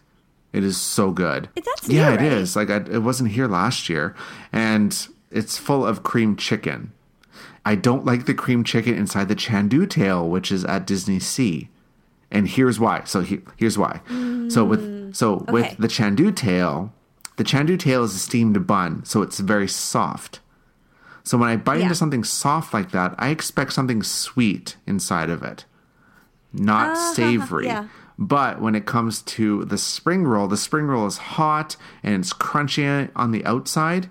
It 0.52 0.64
is 0.64 0.80
so 0.80 1.10
good. 1.10 1.48
That's 1.54 1.88
yeah, 1.88 2.08
new, 2.10 2.14
it 2.14 2.20
right? 2.20 2.32
is. 2.32 2.56
Like 2.56 2.70
I, 2.70 2.76
it 2.76 3.02
wasn't 3.02 3.32
here 3.32 3.46
last 3.48 3.88
year, 3.88 4.14
and 4.52 5.06
it's 5.30 5.58
full 5.58 5.84
of 5.84 6.02
cream 6.02 6.36
chicken. 6.36 6.92
I 7.66 7.74
don't 7.74 8.04
like 8.04 8.26
the 8.26 8.34
cream 8.34 8.62
chicken 8.64 8.94
inside 8.94 9.28
the 9.28 9.34
Chandu 9.36 9.86
tail, 9.88 10.28
which 10.28 10.52
is 10.52 10.64
at 10.64 10.86
Disney 10.86 11.18
Sea, 11.18 11.68
and 12.30 12.48
here's 12.48 12.78
why. 12.80 13.02
So 13.04 13.20
he, 13.20 13.40
here's 13.56 13.76
why. 13.78 14.00
So 14.48 14.64
with 14.64 15.14
so 15.14 15.34
Okay. 15.36 15.52
with 15.52 15.76
the 15.78 15.88
Chandu 15.88 16.30
tail, 16.34 16.92
the 17.36 17.44
Chandu 17.44 17.76
tail 17.78 18.04
is 18.04 18.14
a 18.14 18.18
steamed 18.18 18.66
bun, 18.66 19.04
so 19.04 19.22
it's 19.22 19.40
very 19.40 19.68
soft. 19.68 20.40
So 21.22 21.38
when 21.38 21.48
I 21.48 21.56
bite 21.56 21.78
Yeah. 21.78 21.84
into 21.84 21.94
something 21.94 22.22
soft 22.24 22.74
like 22.74 22.90
that, 22.92 23.14
I 23.18 23.28
expect 23.28 23.72
something 23.72 24.02
sweet 24.02 24.76
inside 24.86 25.30
of 25.30 25.42
it, 25.42 25.64
not 26.52 26.96
Ah, 26.96 27.12
savory. 27.14 27.66
yeah. 27.66 27.86
But 28.18 28.60
when 28.60 28.74
it 28.76 28.86
comes 28.86 29.22
to 29.22 29.64
the 29.64 29.78
spring 29.78 30.24
roll, 30.24 30.46
the 30.46 30.56
spring 30.56 30.86
roll 30.86 31.06
is 31.06 31.16
hot 31.18 31.76
and 32.04 32.14
it's 32.14 32.32
crunchy 32.32 33.08
on 33.16 33.32
the 33.32 33.44
outside. 33.44 34.08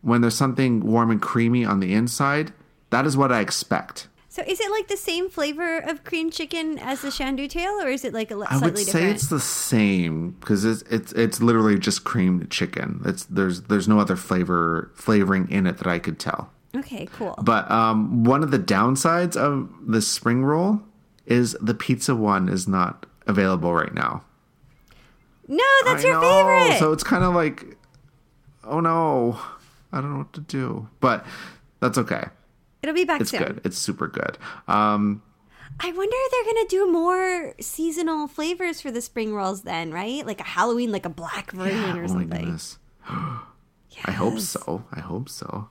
When 0.00 0.22
there's 0.22 0.36
something 0.36 0.80
warm 0.80 1.10
and 1.10 1.20
creamy 1.20 1.62
on 1.64 1.80
the 1.80 1.92
inside, 1.92 2.54
that 2.88 3.04
is 3.04 3.18
what 3.18 3.30
I 3.30 3.40
expect. 3.40 4.08
So 4.40 4.50
is 4.50 4.58
it 4.60 4.70
like 4.70 4.88
the 4.88 4.96
same 4.96 5.28
flavor 5.28 5.78
of 5.78 6.02
cream 6.04 6.30
chicken 6.30 6.78
as 6.78 7.02
the 7.02 7.08
Chandu 7.08 7.48
tail, 7.48 7.72
or 7.82 7.88
is 7.88 8.04
it 8.06 8.14
like 8.14 8.30
a 8.30 8.36
li- 8.36 8.46
I 8.48 8.58
slightly 8.58 8.80
would 8.82 8.86
say 8.86 8.92
different? 8.92 9.14
it's 9.16 9.28
the 9.28 9.40
same 9.40 10.30
because 10.40 10.64
it's 10.64 10.82
it's 10.90 11.12
it's 11.12 11.42
literally 11.42 11.78
just 11.78 12.04
creamed 12.04 12.50
chicken. 12.50 13.02
It's 13.04 13.24
there's 13.24 13.62
there's 13.62 13.86
no 13.86 14.00
other 14.00 14.16
flavor 14.16 14.90
flavoring 14.94 15.50
in 15.50 15.66
it 15.66 15.76
that 15.78 15.86
I 15.86 15.98
could 15.98 16.18
tell. 16.18 16.50
okay, 16.74 17.06
cool. 17.12 17.34
But 17.42 17.70
um, 17.70 18.24
one 18.24 18.42
of 18.42 18.50
the 18.50 18.58
downsides 18.58 19.36
of 19.36 19.68
the 19.86 20.00
spring 20.00 20.42
roll 20.42 20.80
is 21.26 21.54
the 21.60 21.74
pizza 21.74 22.16
one 22.16 22.48
is 22.48 22.66
not 22.66 23.04
available 23.26 23.74
right 23.74 23.92
now. 23.92 24.22
no, 25.48 25.64
that's 25.84 26.02
I 26.04 26.08
your 26.08 26.20
know, 26.20 26.22
favorite. 26.22 26.78
So 26.78 26.92
it's 26.92 27.04
kind 27.04 27.24
of 27.24 27.34
like, 27.34 27.76
oh 28.64 28.80
no, 28.80 29.38
I 29.92 30.00
don't 30.00 30.12
know 30.12 30.18
what 30.18 30.32
to 30.32 30.40
do. 30.40 30.88
But 31.00 31.26
that's 31.80 31.98
okay. 31.98 32.24
It'll 32.82 32.94
be 32.94 33.04
back 33.04 33.20
It's 33.20 33.30
soon. 33.30 33.42
good. 33.42 33.60
It's 33.64 33.78
super 33.78 34.06
good. 34.08 34.38
Um, 34.68 35.22
I 35.78 35.86
wonder 35.92 36.16
if 36.16 36.32
they're 36.32 36.52
gonna 36.54 36.68
do 36.68 36.90
more 36.92 37.54
seasonal 37.60 38.26
flavors 38.28 38.80
for 38.80 38.90
the 38.90 39.00
spring 39.00 39.34
rolls 39.34 39.62
then, 39.62 39.92
right? 39.92 40.24
Like 40.26 40.40
a 40.40 40.44
Halloween, 40.44 40.90
like 40.92 41.06
a 41.06 41.10
black 41.10 41.52
version 41.52 41.96
or 41.96 41.98
oh 41.98 42.02
my 42.02 42.06
something. 42.08 42.28
goodness. 42.28 42.78
I 44.04 44.12
hope 44.12 44.38
so. 44.40 44.84
I 44.92 45.00
hope 45.00 45.28
so. 45.28 45.68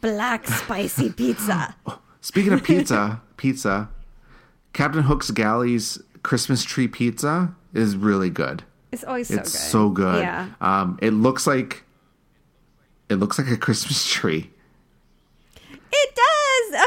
Black 0.00 0.46
spicy 0.46 1.10
pizza. 1.16 1.74
Speaking 2.20 2.52
of 2.52 2.62
pizza, 2.62 3.20
pizza, 3.36 3.88
Captain 4.72 5.02
Hook's 5.04 5.30
Galley's 5.30 6.00
Christmas 6.22 6.62
tree 6.64 6.88
pizza 6.88 7.54
is 7.74 7.96
really 7.96 8.30
good. 8.30 8.62
It's 8.92 9.04
always 9.04 9.28
so 9.28 9.34
it's 9.34 9.52
good. 9.52 9.58
so 9.58 9.88
good. 9.90 10.22
Yeah. 10.22 10.48
Um, 10.60 10.98
it 11.02 11.10
looks 11.10 11.46
like 11.46 11.82
it 13.08 13.16
looks 13.16 13.38
like 13.38 13.48
a 13.50 13.56
Christmas 13.56 14.06
tree. 14.10 14.50
It 15.92 16.14
does. 16.14 16.24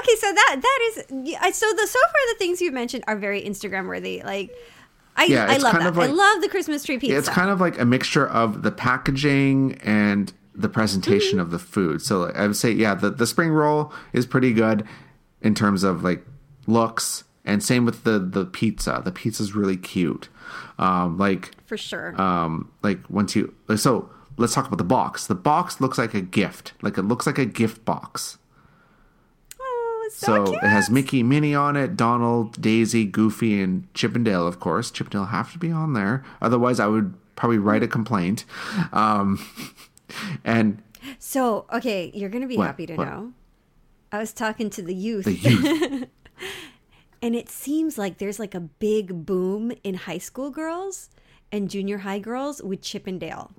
Okay, 0.08 0.16
so 0.20 0.32
that 0.34 0.56
that 0.62 0.80
is 0.90 1.06
yeah, 1.30 1.50
so 1.52 1.72
the 1.74 1.88
so 1.88 2.00
far 2.00 2.22
the 2.34 2.38
things 2.38 2.62
you've 2.62 2.74
mentioned 2.74 3.04
are 3.08 3.16
very 3.18 3.42
Instagram 3.42 3.88
worthy. 3.88 4.22
Like 4.24 4.56
I 5.16 5.26
Yeah, 5.26 5.48
I 5.50 5.58
love 5.58 5.74
that. 5.74 5.96
like- 5.96 6.10
I 6.10 6.14
love 6.14 6.42
the 6.42 6.48
Christmas 6.50 6.84
tree 6.84 6.98
pizza. 6.98 7.18
It's 7.18 7.30
kind 7.30 7.50
of 7.50 7.60
like 7.60 7.80
a 7.80 7.86
mixture 7.86 8.28
of 8.28 8.62
the 8.64 8.72
packaging 8.72 9.80
and 9.84 10.32
the 10.56 10.70
presentation 10.70 11.32
Mm-hmm. 11.34 11.40
of 11.40 11.52
the 11.52 11.60
food. 11.60 12.02
So 12.02 12.32
I 12.32 12.48
would 12.48 12.56
say, 12.56 12.72
yeah, 12.72 12.96
the, 12.96 13.10
the 13.12 13.28
spring 13.28 13.50
roll 13.52 13.92
is 14.14 14.26
pretty 14.26 14.54
good 14.54 14.86
in 15.42 15.54
terms 15.54 15.84
of 15.84 16.04
like 16.04 16.26
looks, 16.68 17.24
and 17.46 17.62
same 17.64 17.86
with 17.86 18.04
the 18.04 18.18
the 18.20 18.46
pizza. 18.46 19.02
The 19.04 19.12
pizza's 19.12 19.54
really 19.56 19.78
cute. 19.78 20.30
Um, 20.80 21.18
like 21.18 21.52
for 21.66 21.78
sure. 21.78 22.20
um, 22.22 22.72
like 22.84 23.00
once 23.10 23.36
you 23.36 23.54
so 23.76 24.10
let's 24.38 24.54
talk 24.54 24.68
about 24.68 24.78
the 24.78 24.84
box. 24.84 25.28
The 25.28 25.36
box 25.36 25.82
looks 25.82 25.98
like 25.98 26.14
a 26.14 26.22
gift. 26.22 26.74
Like 26.82 26.98
it 26.98 27.04
looks 27.04 27.26
like 27.28 27.38
a 27.40 27.46
gift 27.46 27.84
box. 27.86 28.38
So, 30.10 30.46
So 30.46 30.54
it 30.54 30.64
has 30.64 30.90
Mickey, 30.90 31.24
Minnie 31.24 31.56
on 31.56 31.76
it, 31.76 31.96
Donald, 31.98 32.62
Daisy, 32.62 33.06
Goofy, 33.06 33.62
and 33.62 33.92
Chippendale. 33.94 34.48
Of 34.48 34.60
course, 34.60 34.92
Chippendale 34.92 35.26
have 35.26 35.52
to 35.54 35.58
be 35.60 35.72
on 35.72 35.94
there. 35.94 36.24
Otherwise, 36.42 36.80
I 36.80 36.88
would 36.88 37.14
probably 37.36 37.58
write 37.58 37.84
a 37.84 37.88
complaint. 37.88 38.46
Um, 38.92 39.40
and 40.44 40.82
So, 41.20 41.66
okay, 41.72 42.12
you're 42.14 42.30
going 42.30 42.42
to 42.42 42.48
be 42.48 42.58
What? 42.58 42.68
happy 42.68 42.86
to 42.88 42.96
What? 42.96 43.08
know. 43.08 43.34
I 44.12 44.20
was 44.20 44.32
talking 44.34 44.70
to 44.72 44.82
the 44.82 44.96
youth, 44.96 45.26
the 45.26 45.34
youth. 45.34 46.08
and 47.22 47.36
it 47.36 47.50
seems 47.50 47.98
like 47.98 48.18
there's 48.20 48.40
like 48.40 48.56
a 48.56 48.62
big 48.62 49.26
boom 49.26 49.72
in 49.84 49.96
high 49.96 50.18
school 50.18 50.50
girls 50.50 51.10
and 51.52 51.70
junior 51.70 52.00
high 52.00 52.20
girls 52.20 52.62
with 52.64 52.82
Chippendale. 52.82 53.52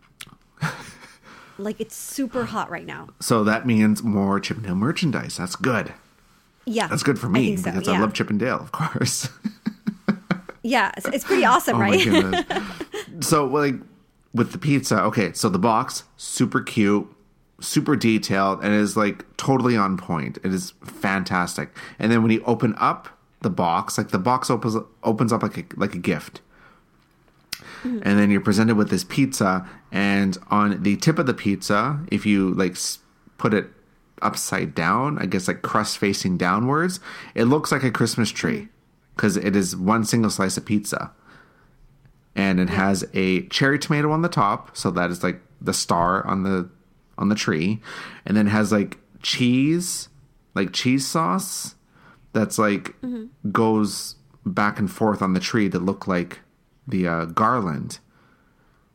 like 1.59 1.81
it's 1.81 1.95
super 1.97 2.47
hot 2.47 2.71
right 2.71 2.87
now. 2.87 3.09
so 3.21 3.45
that 3.45 3.67
means 3.67 4.03
more 4.03 4.41
Chippendale 4.41 4.75
merchandise. 4.75 5.37
That's 5.37 5.57
good. 5.57 5.93
Yeah, 6.69 6.87
That's 6.89 7.03
good 7.03 7.19
for 7.19 7.27
I 7.29 7.31
me 7.31 7.47
think 7.47 7.59
so, 7.61 7.71
because 7.73 7.89
I 7.89 7.93
yeah. 7.93 8.01
love 8.01 8.13
Chippendale, 8.13 8.61
of 8.61 8.73
course. 8.73 9.29
Yeah, 10.63 10.93
it's, 10.97 11.07
it's 11.07 11.25
pretty 11.25 11.45
awesome, 11.45 11.77
Oh 11.77 11.81
right? 11.81 12.45
so 13.21 13.47
like 13.47 13.75
with 14.35 14.53
the 14.53 14.59
pizza, 14.59 15.01
okay, 15.05 15.33
so 15.33 15.49
the 15.49 15.59
box, 15.59 16.05
super 16.17 16.61
cute, 16.61 17.09
super 17.61 17.97
detailed, 17.97 18.63
and 18.63 18.75
is 18.75 18.97
like 18.97 19.25
totally 19.37 19.77
on 19.77 19.97
point. 19.97 20.39
It 20.45 20.53
is 20.53 20.75
fantastic. 20.85 21.75
And 21.99 22.13
then 22.13 22.23
when 22.23 22.31
you 22.31 22.43
open 22.45 22.75
up 22.79 23.09
the 23.41 23.51
box, 23.51 23.97
like 23.97 24.09
the 24.09 24.19
box 24.19 24.51
opens 24.51 24.77
opens 25.03 25.33
up 25.33 25.43
like 25.43 25.59
a 25.59 25.65
like 25.77 25.95
a 25.95 25.99
gift. 25.99 26.41
Hmm. 27.83 28.01
And 28.03 28.19
then 28.19 28.31
you're 28.31 28.41
presented 28.41 28.77
with 28.77 28.91
this 28.91 29.05
pizza, 29.05 29.67
and 29.93 30.37
on 30.51 30.83
the 30.83 30.97
tip 30.97 31.19
of 31.19 31.27
the 31.27 31.35
pizza, 31.35 32.01
if 32.11 32.27
you 32.27 32.53
like 32.55 32.77
put 33.39 33.55
it 33.55 33.71
upside 34.23 34.75
down, 34.75 35.19
I 35.19 35.27
guess 35.27 35.49
like 35.49 35.63
crust 35.63 35.99
facing 35.99 36.37
downwards, 36.37 37.01
it 37.35 37.45
looks 37.45 37.73
like 37.73 37.83
a 37.83 37.91
Christmas 37.91 38.31
tree 38.31 38.69
because 39.15 39.37
it 39.37 39.57
is 39.57 39.77
one 39.77 40.05
single 40.05 40.31
slice 40.31 40.57
of 40.57 40.65
pizza. 40.65 41.13
And 42.35 42.61
it 42.61 42.71
has 42.71 43.05
a 43.15 43.47
cherry 43.49 43.79
tomato 43.79 44.13
on 44.13 44.23
the 44.23 44.29
top 44.29 44.77
so 44.77 44.91
that 44.93 45.11
is 45.11 45.23
like 45.25 45.41
the 45.61 45.75
star 45.75 46.25
on 46.27 46.45
the 46.45 46.71
on 47.17 47.29
the 47.29 47.35
tree. 47.35 47.81
And 48.25 48.37
then 48.37 48.47
it 48.47 48.51
has 48.51 48.71
like 48.71 48.99
cheese 49.23 50.09
like 50.55 50.73
cheese 50.73 51.07
sauce 51.07 51.75
that's 52.33 52.59
like 52.59 52.95
goes 53.53 54.17
back 54.47 54.79
and 54.79 54.91
forth 54.91 55.23
on 55.23 55.35
the 55.35 55.41
tree 55.41 55.69
to 55.69 55.79
look 55.79 56.07
like 56.07 56.41
the 56.87 57.07
uh, 57.07 57.25
garland. 57.27 57.99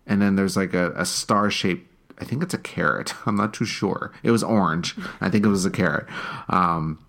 And 0.06 0.22
then 0.22 0.36
there's 0.36 0.58
like 0.58 0.74
a, 0.74 0.92
a 0.94 1.06
star 1.06 1.50
shaped 1.52 1.90
i 2.24 2.26
think 2.26 2.42
it's 2.42 2.54
a 2.54 2.58
carrot. 2.58 3.14
I'm 3.28 3.36
not 3.36 3.54
too 3.54 3.66
sure. 3.66 4.12
It 4.24 4.32
was 4.32 4.44
orange. 4.44 4.96
I 5.22 5.30
think 5.30 5.46
it 5.46 5.50
was 5.50 5.66
a 5.66 5.70
carrot 5.72 6.06
um, 6.50 7.04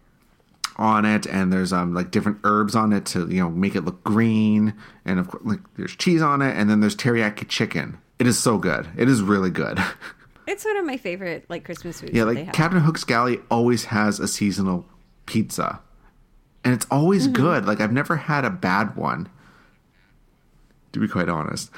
on 0.77 1.05
it 1.05 1.25
and 1.27 1.53
there's 1.53 1.73
um 1.73 1.95
like 1.95 2.11
different 2.11 2.39
herbs 2.43 2.75
on 2.75 2.93
it 2.93 3.07
to 3.07 3.29
you 3.29 3.39
know 3.41 3.49
make 3.49 3.77
it 3.77 3.83
look 3.85 4.03
green 4.03 4.75
and 5.05 5.21
of 5.21 5.29
course 5.29 5.45
like 5.45 5.61
there's 5.77 5.95
cheese 5.95 6.21
on 6.21 6.43
it 6.43 6.57
and 6.57 6.69
then 6.69 6.81
there's 6.81 6.97
teriyaki 6.97 7.47
chicken. 7.49 7.97
It 8.19 8.27
is 8.27 8.39
so 8.39 8.59
good. 8.59 8.89
It 8.97 9.09
is 9.09 9.23
really 9.23 9.51
good. 9.51 9.79
It's 10.47 10.63
one 10.67 10.77
of 10.77 10.85
my 10.85 10.99
favorite 10.99 11.47
like 11.49 11.65
Christmas 11.65 12.01
foods. 12.03 12.13
yeah 12.13 12.25
like 12.25 12.53
captain 12.53 12.81
hook's 12.81 13.05
galley 13.05 13.39
always 13.51 13.85
has 13.87 14.21
a 14.21 14.29
seasonal 14.29 14.85
pizza 15.25 15.81
and 16.65 16.75
it's 16.75 16.87
always 16.91 17.25
Mm-hmm. 17.29 17.43
good. 17.43 17.67
Like 17.67 17.81
i've 17.81 17.93
never 17.93 18.17
had 18.17 18.45
a 18.45 18.51
bad 18.51 18.95
one 18.95 19.29
to 20.93 21.01
be 21.01 21.09
quite 21.09 21.29
honest. 21.31 21.71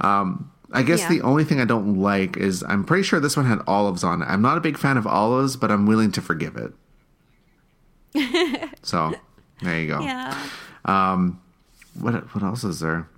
Um 0.00 0.50
I 0.74 0.82
guess 0.82 1.00
Yeah. 1.00 1.08
the 1.08 1.20
only 1.22 1.44
thing 1.44 1.60
I 1.60 1.64
don't 1.64 1.96
like 2.00 2.36
is 2.36 2.62
I'm 2.68 2.84
pretty 2.84 3.02
sure 3.04 3.20
this 3.20 3.36
one 3.36 3.46
had 3.46 3.60
olives 3.66 4.02
on 4.04 4.22
it. 4.22 4.26
I'm 4.26 4.42
not 4.42 4.58
a 4.58 4.60
big 4.60 4.76
fan 4.76 4.96
of 4.96 5.06
olives, 5.06 5.56
but 5.56 5.70
I'm 5.70 5.86
willing 5.86 6.10
to 6.12 6.20
forgive 6.20 6.56
it. 6.56 6.72
so 8.82 9.14
there 9.62 9.80
you 9.80 9.88
go. 9.88 10.00
yeah. 10.00 10.36
Um, 10.84 11.40
what 11.98 12.14
what 12.34 12.42
else 12.44 12.64
is 12.64 12.80
there? 12.80 13.08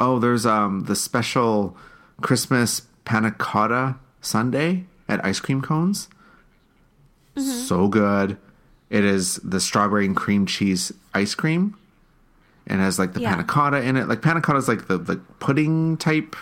Oh, 0.00 0.18
there's 0.18 0.46
um 0.46 0.84
the 0.84 0.96
special 0.96 1.76
Christmas 2.20 2.82
panna 3.04 3.30
cotta 3.32 3.96
sundae 4.20 4.84
at 5.08 5.24
ice 5.24 5.40
cream 5.40 5.60
cones. 5.62 6.08
So 7.36 7.86
good. 7.86 8.36
It 8.90 9.04
is 9.04 9.36
the 9.44 9.60
strawberry 9.60 10.06
and 10.06 10.16
cream 10.16 10.44
cheese 10.46 10.92
ice 11.14 11.34
cream. 11.36 11.76
And 12.66 12.80
has 12.80 12.98
like 12.98 13.14
the 13.14 13.20
Yeah. 13.20 13.30
panna 13.30 13.44
cotta 13.44 13.80
in 13.82 13.96
it. 13.96 14.08
Like 14.08 14.22
panna 14.22 14.40
cotta 14.40 14.58
is 14.58 14.66
like 14.68 14.88
the, 14.88 14.98
the 14.98 15.16
pudding 15.38 15.96
type 15.98 16.34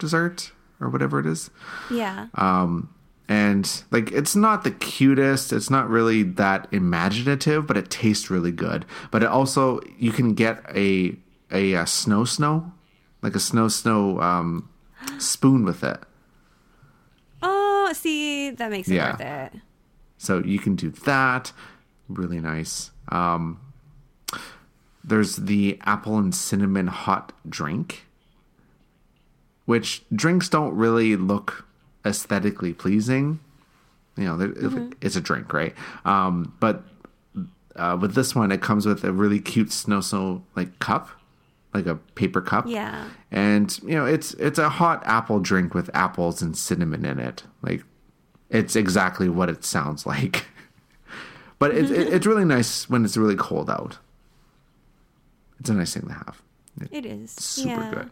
dessert 0.00 0.50
or 0.80 0.88
whatever 0.88 1.20
it 1.20 1.26
is. 1.26 1.50
Yeah. 1.90 2.26
Um, 2.34 2.88
And 3.28 3.84
like 3.92 4.10
it's 4.10 4.34
not 4.34 4.64
the 4.64 4.72
cutest, 4.72 5.52
it's 5.52 5.70
not 5.70 5.88
really 5.88 6.24
that 6.24 6.66
imaginative, 6.72 7.64
but 7.68 7.76
it 7.76 7.88
tastes 7.88 8.28
really 8.28 8.50
good. 8.50 8.84
But 9.12 9.22
it 9.22 9.28
also 9.28 9.78
you 9.98 10.10
can 10.10 10.34
get 10.34 10.64
a 10.74 11.14
a, 11.52 11.76
uh 11.76 11.84
snow 11.84 12.24
snow, 12.24 12.72
like 13.22 13.36
a 13.36 13.40
snow 13.40 13.68
snow 13.68 14.20
um, 14.20 14.68
spoon 15.18 15.64
with 15.64 15.84
it. 15.84 16.00
oh, 17.42 17.92
see, 17.94 18.50
that 18.50 18.70
makes 18.70 18.88
it 18.88 18.94
Yeah. 18.94 19.12
worth 19.12 19.20
it. 19.20 19.60
So 20.18 20.38
you 20.44 20.58
can 20.58 20.74
do 20.76 20.90
that. 21.06 21.52
Really 22.08 22.40
nice. 22.40 22.90
Um, 23.10 23.58
there's 25.02 25.36
the 25.36 25.78
apple 25.82 26.18
and 26.18 26.34
cinnamon 26.34 26.86
hot 26.88 27.32
drink, 27.48 28.06
which 29.70 30.02
drinks 30.12 30.48
don't 30.48 30.74
really 30.74 31.14
look 31.14 31.64
aesthetically 32.04 32.72
pleasing. 32.72 33.38
You 34.16 34.24
know, 34.24 34.36
they're- 34.36 34.90
it's 35.00 35.14
a 35.14 35.20
drink, 35.20 35.52
right? 35.52 35.76
Um, 36.04 36.52
but 36.58 36.82
uh, 37.76 37.96
with 38.00 38.16
this 38.16 38.34
one, 38.34 38.50
it 38.50 38.60
comes 38.60 38.84
with 38.84 39.04
a 39.04 39.12
really 39.12 39.38
cute 39.38 39.70
snow 39.70 40.00
snow 40.00 40.42
like 40.56 40.76
cup, 40.80 41.08
like 41.72 41.86
a 41.86 41.94
paper 42.16 42.40
cup. 42.40 42.64
Yeah. 42.66 43.10
and 43.30 43.78
you 43.84 43.94
know 43.94 44.06
it's 44.06 44.34
it's 44.34 44.58
a 44.58 44.68
hot 44.68 45.04
apple 45.06 45.38
drink 45.38 45.72
with 45.72 45.88
apples 45.94 46.42
and 46.42 46.56
cinnamon 46.56 47.04
in 47.04 47.20
it. 47.20 47.44
Like 47.62 47.84
it's 48.48 48.74
exactly 48.74 49.28
what 49.28 49.48
it 49.48 49.64
sounds 49.64 50.04
like. 50.04 50.46
but 51.60 51.72
it's 51.72 51.92
it, 51.92 52.12
it's 52.12 52.26
really 52.26 52.44
nice 52.44 52.90
when 52.90 53.04
it's 53.04 53.16
really 53.16 53.36
cold 53.36 53.70
out. 53.70 53.98
It's 55.60 55.70
a 55.70 55.74
nice 55.74 55.94
thing 55.94 56.08
to 56.08 56.14
have. 56.14 56.42
It 56.90 57.06
is. 57.06 57.30
Super 57.30 57.68
yeah. 57.68 57.94
good. 57.94 58.10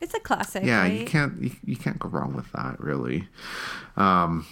It's 0.00 0.14
a 0.14 0.20
classic. 0.20 0.64
Yeah, 0.64 0.80
right? 0.82 1.00
you 1.00 1.06
can't 1.06 1.40
you, 1.42 1.50
you 1.64 1.76
can't 1.76 1.98
go 1.98 2.08
wrong 2.08 2.34
with 2.34 2.50
that, 2.52 2.78
really. 2.80 3.28
Um, 3.96 4.46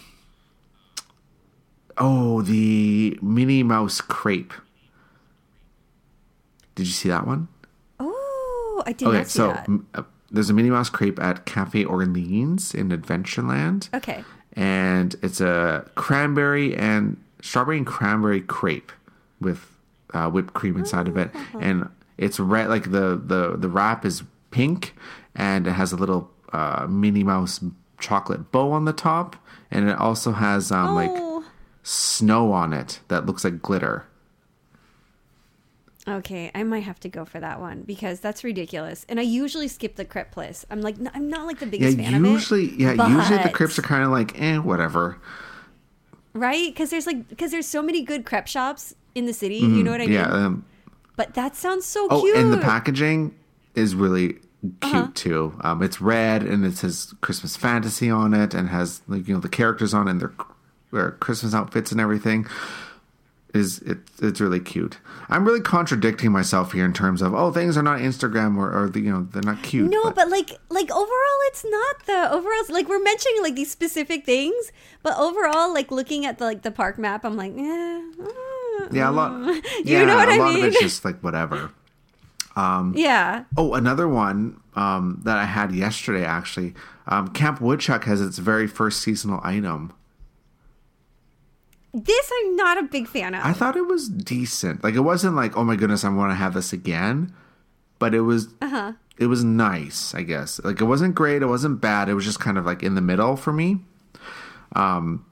oh, 1.99 2.43
the 2.43 3.19
Minnie 3.23 3.63
Mouse 3.63 4.01
crepe. 4.01 4.53
Did 6.75 6.87
you 6.87 6.93
see 6.93 7.09
that 7.09 7.27
one? 7.27 7.49
Oh, 8.01 8.83
I 8.87 8.93
did 8.93 9.07
Okay, 9.09 9.19
not 9.19 9.27
see 9.29 9.37
so 9.39 9.83
uh, 9.95 10.03
there's 10.31 10.51
a 10.51 10.53
Minnie 10.55 10.71
Mouse 10.71 10.91
crepe 10.91 11.21
at 11.21 11.47
Cafe 11.47 11.85
Orleans 11.85 12.75
in 12.75 12.89
Adventureland. 12.91 13.95
Okay. 13.95 14.25
and 14.57 15.15
it's 15.23 15.41
a 15.41 15.89
cranberry 15.95 16.77
and 16.77 17.17
strawberry 17.43 17.77
and 17.77 17.87
cranberry 17.87 18.41
crepe 18.41 18.91
with 19.41 19.67
uh, 20.15 20.29
whipped 20.31 20.55
cream 20.55 20.77
inside 20.77 21.07
of 21.09 21.17
it, 21.17 21.31
Oh. 21.55 21.59
and 21.61 21.89
it's 22.19 22.39
red. 22.41 22.69
Like 22.69 22.91
the 22.91 23.21
the 23.23 23.57
the 23.57 23.69
wrap 23.69 24.05
is 24.05 24.23
pink, 24.51 24.95
and 25.35 25.67
it 25.67 25.73
has 25.73 25.93
a 25.93 25.97
little 25.97 26.31
uh, 26.53 26.87
Minnie 26.89 27.25
Mouse 27.25 27.61
chocolate 27.99 28.51
bow 28.53 28.73
on 28.73 28.85
the 28.85 28.93
top, 28.93 29.37
and 29.71 29.89
it 29.89 29.99
also 29.99 30.33
has 30.33 30.71
um, 30.73 30.95
like 30.95 31.11
oh. 31.13 31.45
snow 31.83 32.53
on 32.53 32.73
it 32.73 33.01
that 33.09 33.27
looks 33.27 33.45
like 33.45 33.61
glitter. 33.63 34.07
Okay, 36.07 36.51
I 36.55 36.65
might 36.65 36.81
have 36.83 37.01
to 37.01 37.09
go 37.09 37.25
for 37.25 37.41
that 37.41 37.61
one 37.61 37.81
because 37.83 38.21
that's 38.21 38.45
ridiculous. 38.45 39.07
And 39.09 39.19
I 39.19 39.23
usually 39.23 39.69
skip 39.69 39.97
the 39.97 40.05
crepe 40.05 40.33
place. 40.33 40.67
I'm 40.71 40.83
like, 40.83 40.97
I'm 41.15 41.31
not 41.31 41.47
like 41.47 41.61
the 41.61 41.65
Yeah, 41.65 41.71
biggest 41.71 41.97
fan 41.97 42.23
usually, 42.25 42.65
of 42.65 42.73
it. 42.73 42.73
Usually 42.79 42.83
yeah, 42.99 43.09
usually 43.09 43.39
the 43.39 43.45
but- 43.45 43.53
crepes 43.55 43.79
are 43.79 43.83
kind 43.83 44.05
of 44.05 44.11
like, 44.11 44.39
eh, 44.39 44.59
whatever. 44.59 45.17
right? 46.35 46.67
Because 46.75 46.91
there's 46.91 47.07
like, 47.07 47.27
because 47.31 47.51
there's 47.53 47.67
so 47.67 47.81
many 47.81 48.03
good 48.03 48.27
crepe 48.27 48.49
shops 48.49 48.95
in 49.15 49.25
the 49.25 49.33
city. 49.33 49.57
You 49.57 49.83
know 49.83 49.93
what 49.93 50.03
I 50.03 50.05
Mm-hmm. 50.05 50.13
Yeah. 50.13 50.27
Um, 50.31 50.67
But 51.17 51.33
that 51.35 51.57
sounds 51.57 51.87
so 51.87 52.07
Oh, 52.11 52.21
cute. 52.21 52.37
and 52.37 52.53
the 52.53 52.59
packaging 52.59 53.35
is 53.75 53.95
really 53.95 54.37
cute 54.81 54.95
Uh-huh. 54.95 55.09
too. 55.15 55.59
Um, 55.63 55.83
it's 55.83 56.01
red 56.01 56.43
and 56.43 56.65
it 56.65 56.77
says 56.77 57.15
Christmas 57.21 57.57
fantasy 57.57 58.11
on 58.11 58.35
it, 58.35 58.55
and 58.55 58.69
has 58.71 59.03
like 59.09 59.27
you 59.29 59.35
know 59.35 59.41
the 59.41 59.49
characters 59.49 59.93
on 59.95 60.09
and 60.09 60.21
their, 60.21 60.33
their 60.93 61.11
Christmas 61.13 61.55
outfits 61.55 61.93
and 61.93 62.01
everything. 62.01 62.47
Is 63.53 63.79
it? 63.83 63.99
It's 64.21 64.41
really 64.41 64.59
cute. 64.59 64.99
I'm 65.29 65.45
really 65.45 65.61
contradicting 65.61 66.33
myself 66.33 66.73
here 66.73 66.85
in 66.85 66.93
terms 66.93 67.23
of 67.23 67.35
oh 67.35 67.53
things 67.53 67.77
are 67.77 67.85
not 67.85 68.01
Instagram 68.01 68.57
or, 68.57 68.73
or 68.77 68.89
the, 68.89 68.99
you 69.01 69.13
know 69.13 69.29
they're 69.31 69.43
not 69.43 69.63
cute. 69.63 69.89
No, 69.91 70.11
but 70.11 70.29
like 70.29 70.51
like 70.71 70.91
overall 70.91 71.39
it's 71.47 71.65
not 71.65 72.05
the 72.07 72.33
overall 72.33 72.65
like 72.71 72.89
we're 72.89 72.99
mentioning 73.03 73.43
like 73.43 73.55
these 73.55 73.71
specific 73.71 74.27
things, 74.27 74.73
but 75.05 75.17
overall 75.17 75.73
like 75.73 75.93
looking 75.93 76.27
at 76.27 76.39
the 76.39 76.45
like 76.47 76.63
the 76.63 76.73
park 76.73 76.99
map, 76.99 77.25
I'm 77.25 77.37
like, 77.37 77.53
eh, 77.57 78.03
yeah, 78.91 79.09
a 79.09 79.13
lot. 79.13 79.33
you 79.55 79.63
yeah, 79.85 80.05
know 80.05 80.17
what 80.17 80.29
a 80.29 80.33
I 80.33 80.37
lot 80.37 80.55
mean? 80.55 80.65
of 80.65 80.73
it's 80.73 80.81
just 80.81 81.05
like 81.05 81.21
whatever. 81.23 81.71
Yeah. 82.57 83.45
Oh, 83.57 83.75
another 83.75 84.07
one 84.09 84.61
um, 84.75 85.21
that 85.25 85.39
I 85.39 85.45
had 85.45 85.73
yesterday 85.75 86.25
actually. 86.25 86.75
Um, 87.07 87.29
Camp 87.29 87.61
Woodchuck 87.61 88.05
has 88.05 88.21
its 88.21 88.39
very 88.39 88.67
first 88.67 89.01
seasonal 89.03 89.41
item. 89.43 89.93
This 91.93 92.31
I'm 92.43 92.57
not 92.57 92.79
a 92.79 92.83
big 92.83 93.07
fan 93.07 93.35
of. 93.35 93.45
I 93.45 93.53
thought 93.53 93.77
it 93.77 93.87
was 93.87 94.09
decent. 94.09 94.83
Like 94.83 94.95
it 94.95 95.01
wasn't 95.01 95.37
like, 95.37 95.57
oh 95.57 95.63
my 95.65 95.77
goodness, 95.77 96.05
I 96.05 96.09
want 96.09 96.31
to 96.33 96.35
have 96.37 96.55
this 96.55 96.73
again. 96.73 97.33
But 98.01 98.15
it 98.15 98.23
was 98.23 98.49
Uh-huh. 98.61 98.93
it 99.17 99.27
was 99.27 99.45
nice, 99.45 100.13
I 100.15 100.23
guess. 100.23 100.61
Like 100.65 100.81
it 100.81 100.85
wasn't 100.85 101.15
great, 101.15 101.43
it 101.43 101.47
wasn't 101.47 101.81
bad. 101.81 102.09
It 102.09 102.15
was 102.15 102.25
just 102.25 102.41
kind 102.41 102.59
of 102.59 102.67
like 102.67 102.83
in 102.83 102.95
the 102.97 103.01
middle 103.01 103.37
for 103.37 103.53
me. 103.53 103.79
Um 104.75 105.25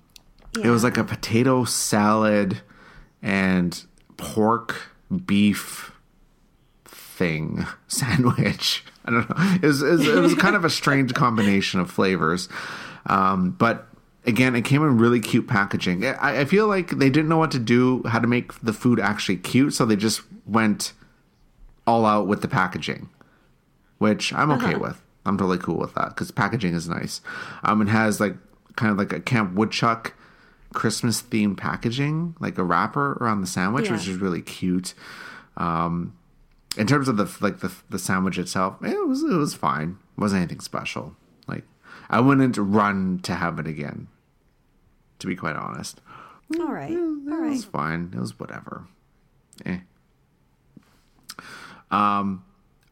it 0.62 0.68
was 0.68 0.84
like 0.84 0.98
a 0.98 1.04
potato 1.04 1.64
salad 1.64 2.60
and 3.22 3.84
pork 4.18 4.88
beef 5.24 5.91
thing 7.12 7.66
sandwich. 7.88 8.84
I 9.04 9.10
don't 9.10 9.28
know. 9.28 9.36
It 9.62 9.66
was, 9.66 9.82
it 9.82 9.90
was, 9.90 10.08
it 10.08 10.20
was 10.20 10.34
kind 10.34 10.56
of 10.56 10.64
a 10.64 10.70
strange 10.70 11.12
combination 11.14 11.80
of 11.80 11.90
flavors. 11.90 12.48
Um, 13.06 13.50
but 13.50 13.86
again, 14.24 14.54
it 14.54 14.62
came 14.62 14.82
in 14.82 14.98
really 14.98 15.18
cute 15.20 15.48
packaging. 15.48 16.04
I, 16.06 16.40
I 16.40 16.44
feel 16.44 16.66
like 16.68 16.90
they 16.90 17.10
didn't 17.10 17.28
know 17.28 17.36
what 17.38 17.50
to 17.52 17.58
do, 17.58 18.02
how 18.06 18.20
to 18.20 18.26
make 18.28 18.58
the 18.60 18.72
food 18.72 19.00
actually 19.00 19.36
cute, 19.38 19.74
so 19.74 19.84
they 19.84 19.96
just 19.96 20.22
went 20.46 20.92
all 21.86 22.06
out 22.06 22.28
with 22.28 22.42
the 22.42 22.48
packaging, 22.48 23.08
which 23.98 24.32
I'm 24.32 24.50
okay 24.52 24.76
with. 24.76 25.00
I'm 25.26 25.36
totally 25.36 25.58
cool 25.58 25.78
with 25.78 25.94
that 25.94 26.10
because 26.10 26.30
packaging 26.30 26.74
is 26.74 26.88
nice. 26.88 27.20
Um, 27.64 27.82
it 27.82 27.88
has 27.88 28.20
like 28.20 28.34
kind 28.76 28.90
of 28.92 28.98
like 28.98 29.12
a 29.12 29.20
Camp 29.20 29.54
Woodchuck 29.54 30.14
Christmas 30.74 31.20
themed 31.22 31.56
packaging, 31.56 32.34
like 32.40 32.56
a 32.58 32.64
wrapper 32.64 33.18
around 33.20 33.40
the 33.40 33.46
sandwich, 33.48 33.86
Yeah. 33.86 33.92
which 33.92 34.06
is 34.08 34.16
really 34.16 34.42
cute. 34.42 34.94
Um, 35.56 36.14
in 36.76 36.86
terms 36.86 37.08
of 37.08 37.16
the 37.16 37.30
like 37.40 37.60
the 37.60 37.72
the 37.90 37.98
sandwich 37.98 38.38
itself, 38.38 38.76
it 38.82 39.06
was 39.06 39.22
it 39.22 39.36
was 39.36 39.54
fine. 39.54 39.98
It 40.16 40.20
wasn't 40.20 40.40
anything 40.40 40.60
special. 40.60 41.16
Like 41.46 41.64
I 42.08 42.20
wouldn't 42.20 42.56
run 42.56 43.20
to 43.24 43.34
have 43.34 43.58
it 43.58 43.66
again. 43.66 44.08
To 45.18 45.26
be 45.26 45.36
quite 45.36 45.56
honest, 45.56 46.00
all 46.58 46.72
right. 46.72 46.90
All 46.90 47.28
it 47.28 47.30
right. 47.30 47.50
was 47.50 47.64
fine. 47.64 48.10
It 48.14 48.18
was 48.18 48.38
whatever. 48.38 48.86
Eh. 49.64 49.78
Um. 51.90 52.44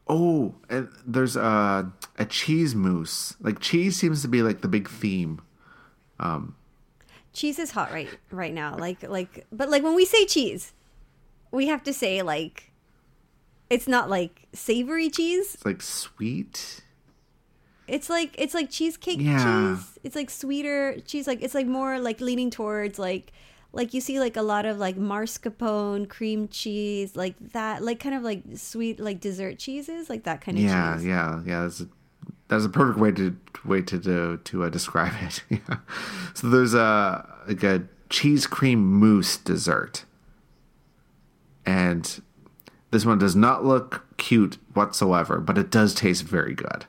Oh, 0.07 0.55
and 0.69 0.89
there's 1.05 1.35
a 1.35 1.91
a 2.17 2.25
cheese 2.25 2.75
mousse. 2.75 3.35
Like 3.41 3.59
cheese 3.59 3.97
seems 3.97 4.21
to 4.21 4.27
be 4.27 4.41
like 4.43 4.61
the 4.61 4.67
big 4.67 4.89
theme. 4.89 5.41
Um 6.19 6.55
Cheese 7.33 7.59
is 7.59 7.71
hot 7.71 7.91
right 7.91 8.09
right 8.29 8.53
now. 8.53 8.75
Like 8.77 9.07
like 9.07 9.45
but 9.51 9.69
like 9.69 9.83
when 9.83 9.95
we 9.95 10.05
say 10.05 10.25
cheese, 10.25 10.73
we 11.49 11.67
have 11.67 11.83
to 11.83 11.93
say 11.93 12.21
like 12.21 12.70
it's 13.71 13.87
not 13.87 14.09
like 14.09 14.47
savory 14.53 15.09
cheese. 15.09 15.55
It's 15.55 15.65
like 15.65 15.81
sweet. 15.81 16.81
It's 17.87 18.09
like 18.09 18.35
it's 18.37 18.53
like 18.53 18.69
cheesecake 18.69 19.19
Yeah. 19.19 19.43
cheese. 19.75 19.99
It's 20.03 20.15
like 20.15 20.29
sweeter 20.29 20.99
cheese. 21.05 21.27
Like 21.27 21.41
it's 21.41 21.55
like 21.55 21.67
more 21.67 21.99
like 21.99 22.21
leaning 22.21 22.49
towards 22.51 22.99
like 22.99 23.31
like 23.73 23.93
you 23.93 24.01
see 24.01 24.19
like 24.19 24.35
a 24.37 24.41
lot 24.41 24.65
of 24.65 24.77
like 24.77 24.97
mascarpone, 24.97 26.07
cream 26.09 26.47
cheese, 26.49 27.15
like 27.15 27.35
that, 27.53 27.81
like 27.81 27.99
kind 27.99 28.15
of 28.15 28.21
like 28.23 28.43
sweet 28.55 28.99
like 28.99 29.19
dessert 29.21 29.57
cheeses, 29.57 30.09
like 30.09 30.23
that 30.23 30.41
kind 30.41 30.57
of 30.57 30.63
Yeah, 30.63 30.95
cheese. 30.95 31.05
yeah, 31.05 31.41
yeah. 31.45 31.61
That's 31.63 31.79
a, 31.81 31.87
that's 32.49 32.65
a 32.65 32.69
perfect 32.69 32.99
way 32.99 33.11
to 33.13 33.35
way 33.65 33.81
to 33.81 33.99
to, 33.99 34.37
to 34.43 34.63
uh, 34.65 34.69
describe 34.69 35.13
it. 35.21 35.43
yeah. 35.49 35.77
So 36.33 36.49
there's 36.49 36.73
a 36.73 37.27
like 37.47 37.63
a 37.63 37.83
cheese 38.09 38.45
cream 38.47 38.99
mousse 38.99 39.37
dessert, 39.37 40.03
and 41.65 42.21
this 42.91 43.05
one 43.05 43.17
does 43.17 43.35
not 43.35 43.65
look 43.65 44.05
cute 44.17 44.57
whatsoever, 44.73 45.39
but 45.39 45.57
it 45.57 45.71
does 45.71 45.93
taste 45.93 46.23
very 46.23 46.53
good. 46.53 46.85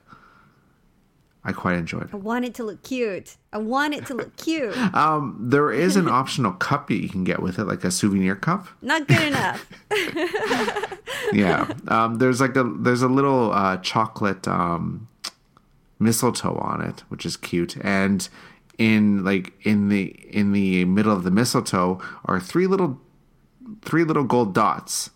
I 1.44 1.53
quite 1.53 1.74
enjoyed 1.74 2.05
it. 2.05 2.14
I 2.14 2.16
want 2.16 2.44
it 2.44 2.55
to 2.55 2.64
look 2.64 2.82
cute. 2.84 3.36
I 3.53 3.59
want 3.59 3.94
it 3.94 4.07
to 4.07 4.14
look 4.14 4.36
cute. 4.36 4.76
Um, 4.94 5.36
there 5.40 5.72
is 5.72 5.96
an 5.96 6.09
optional 6.09 6.53
cup 6.53 6.88
that 6.88 7.03
you 7.03 7.09
can 7.09 7.24
get 7.24 7.42
with 7.42 7.59
it, 7.59 7.64
like 7.64 7.82
a 7.82 7.90
souvenir 7.90 8.36
cup. 8.36 8.68
Not 8.80 9.09
good 9.09 9.22
enough. 9.22 9.68
yeah 11.32 11.72
um, 11.88 12.16
there's 12.16 12.40
like 12.40 12.57
a 12.57 12.64
there's 12.64 13.03
a 13.03 13.09
little 13.09 13.53
uh, 13.53 13.76
chocolate 13.78 14.46
um, 14.46 15.09
mistletoe 15.98 16.57
on 16.57 16.80
it, 16.82 17.00
which 17.09 17.24
is 17.24 17.36
cute. 17.36 17.76
And 17.78 18.28
in 18.78 19.24
like 19.24 19.53
in 19.64 19.88
the 19.88 20.07
in 20.30 20.53
the 20.53 20.84
middle 20.84 21.12
of 21.12 21.24
the 21.24 21.30
mistletoe 21.30 22.00
are 22.24 22.40
three 22.40 22.66
little 22.66 23.00
three 23.82 24.05
little 24.05 24.24
gold 24.24 24.55
dots. 24.55 25.11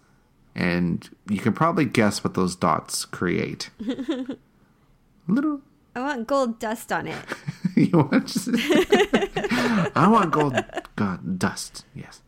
And 0.57 1.09
you 1.28 1.38
can 1.38 1.52
probably 1.52 1.84
guess 1.84 2.24
what 2.24 2.32
those 2.32 2.57
dots 2.57 3.04
create. 3.04 3.68
little 5.28 5.61
I 5.94 6.00
want 6.00 6.26
gold 6.26 6.59
dust 6.59 6.90
on 6.92 7.07
it. 7.07 7.18
you 7.76 7.90
want 7.92 8.34
I 9.94 10.09
want 10.11 10.32
gold 10.32 10.57
God, 10.96 11.38
dust. 11.38 11.84
Yes. 11.94 12.22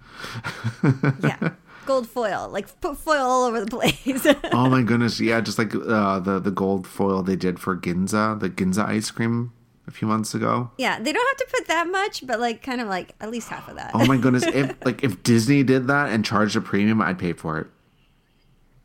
Yeah. 1.22 1.53
Gold 1.87 2.07
foil. 2.07 2.51
Like 2.53 2.81
put 2.83 2.99
foil 2.99 3.22
all 3.24 3.45
over 3.47 3.64
the 3.64 3.70
place. 3.70 4.26
oh 4.53 4.68
my 4.68 4.83
goodness, 4.83 5.20
yeah, 5.20 5.41
just 5.41 5.59
like 5.59 5.74
uh, 5.74 6.18
the 6.18 6.39
the 6.39 6.51
gold 6.51 6.87
foil 6.87 7.22
they 7.22 7.37
did 7.37 7.59
for 7.59 7.76
Ginza, 7.76 8.39
the 8.39 8.51
Ginza 8.51 8.85
ice 8.85 9.11
cream 9.11 9.55
a 9.87 9.91
few 9.91 10.07
months 10.07 10.35
ago. 10.35 10.70
yeah, 10.76 10.99
they 11.01 11.14
don't 11.14 11.26
have 11.26 11.49
to 11.49 11.57
put 11.57 11.66
that 11.68 11.89
much, 11.91 12.26
but 12.26 12.41
like 12.41 12.62
kind 12.62 12.83
of 12.83 12.89
like 12.89 13.14
at 13.22 13.31
least 13.31 13.49
half 13.49 13.68
of 13.68 13.76
that. 13.76 13.93
Oh 13.95 14.05
my 14.05 14.18
goodness, 14.18 14.45
if 14.45 14.76
like 14.85 15.03
if 15.03 15.22
Disney 15.22 15.62
did 15.62 15.87
that 15.87 16.11
and 16.11 16.22
charged 16.26 16.57
a 16.57 16.61
premium, 16.61 17.01
I'd 17.01 17.18
pay 17.18 17.33
for 17.33 17.59
it. 17.59 17.68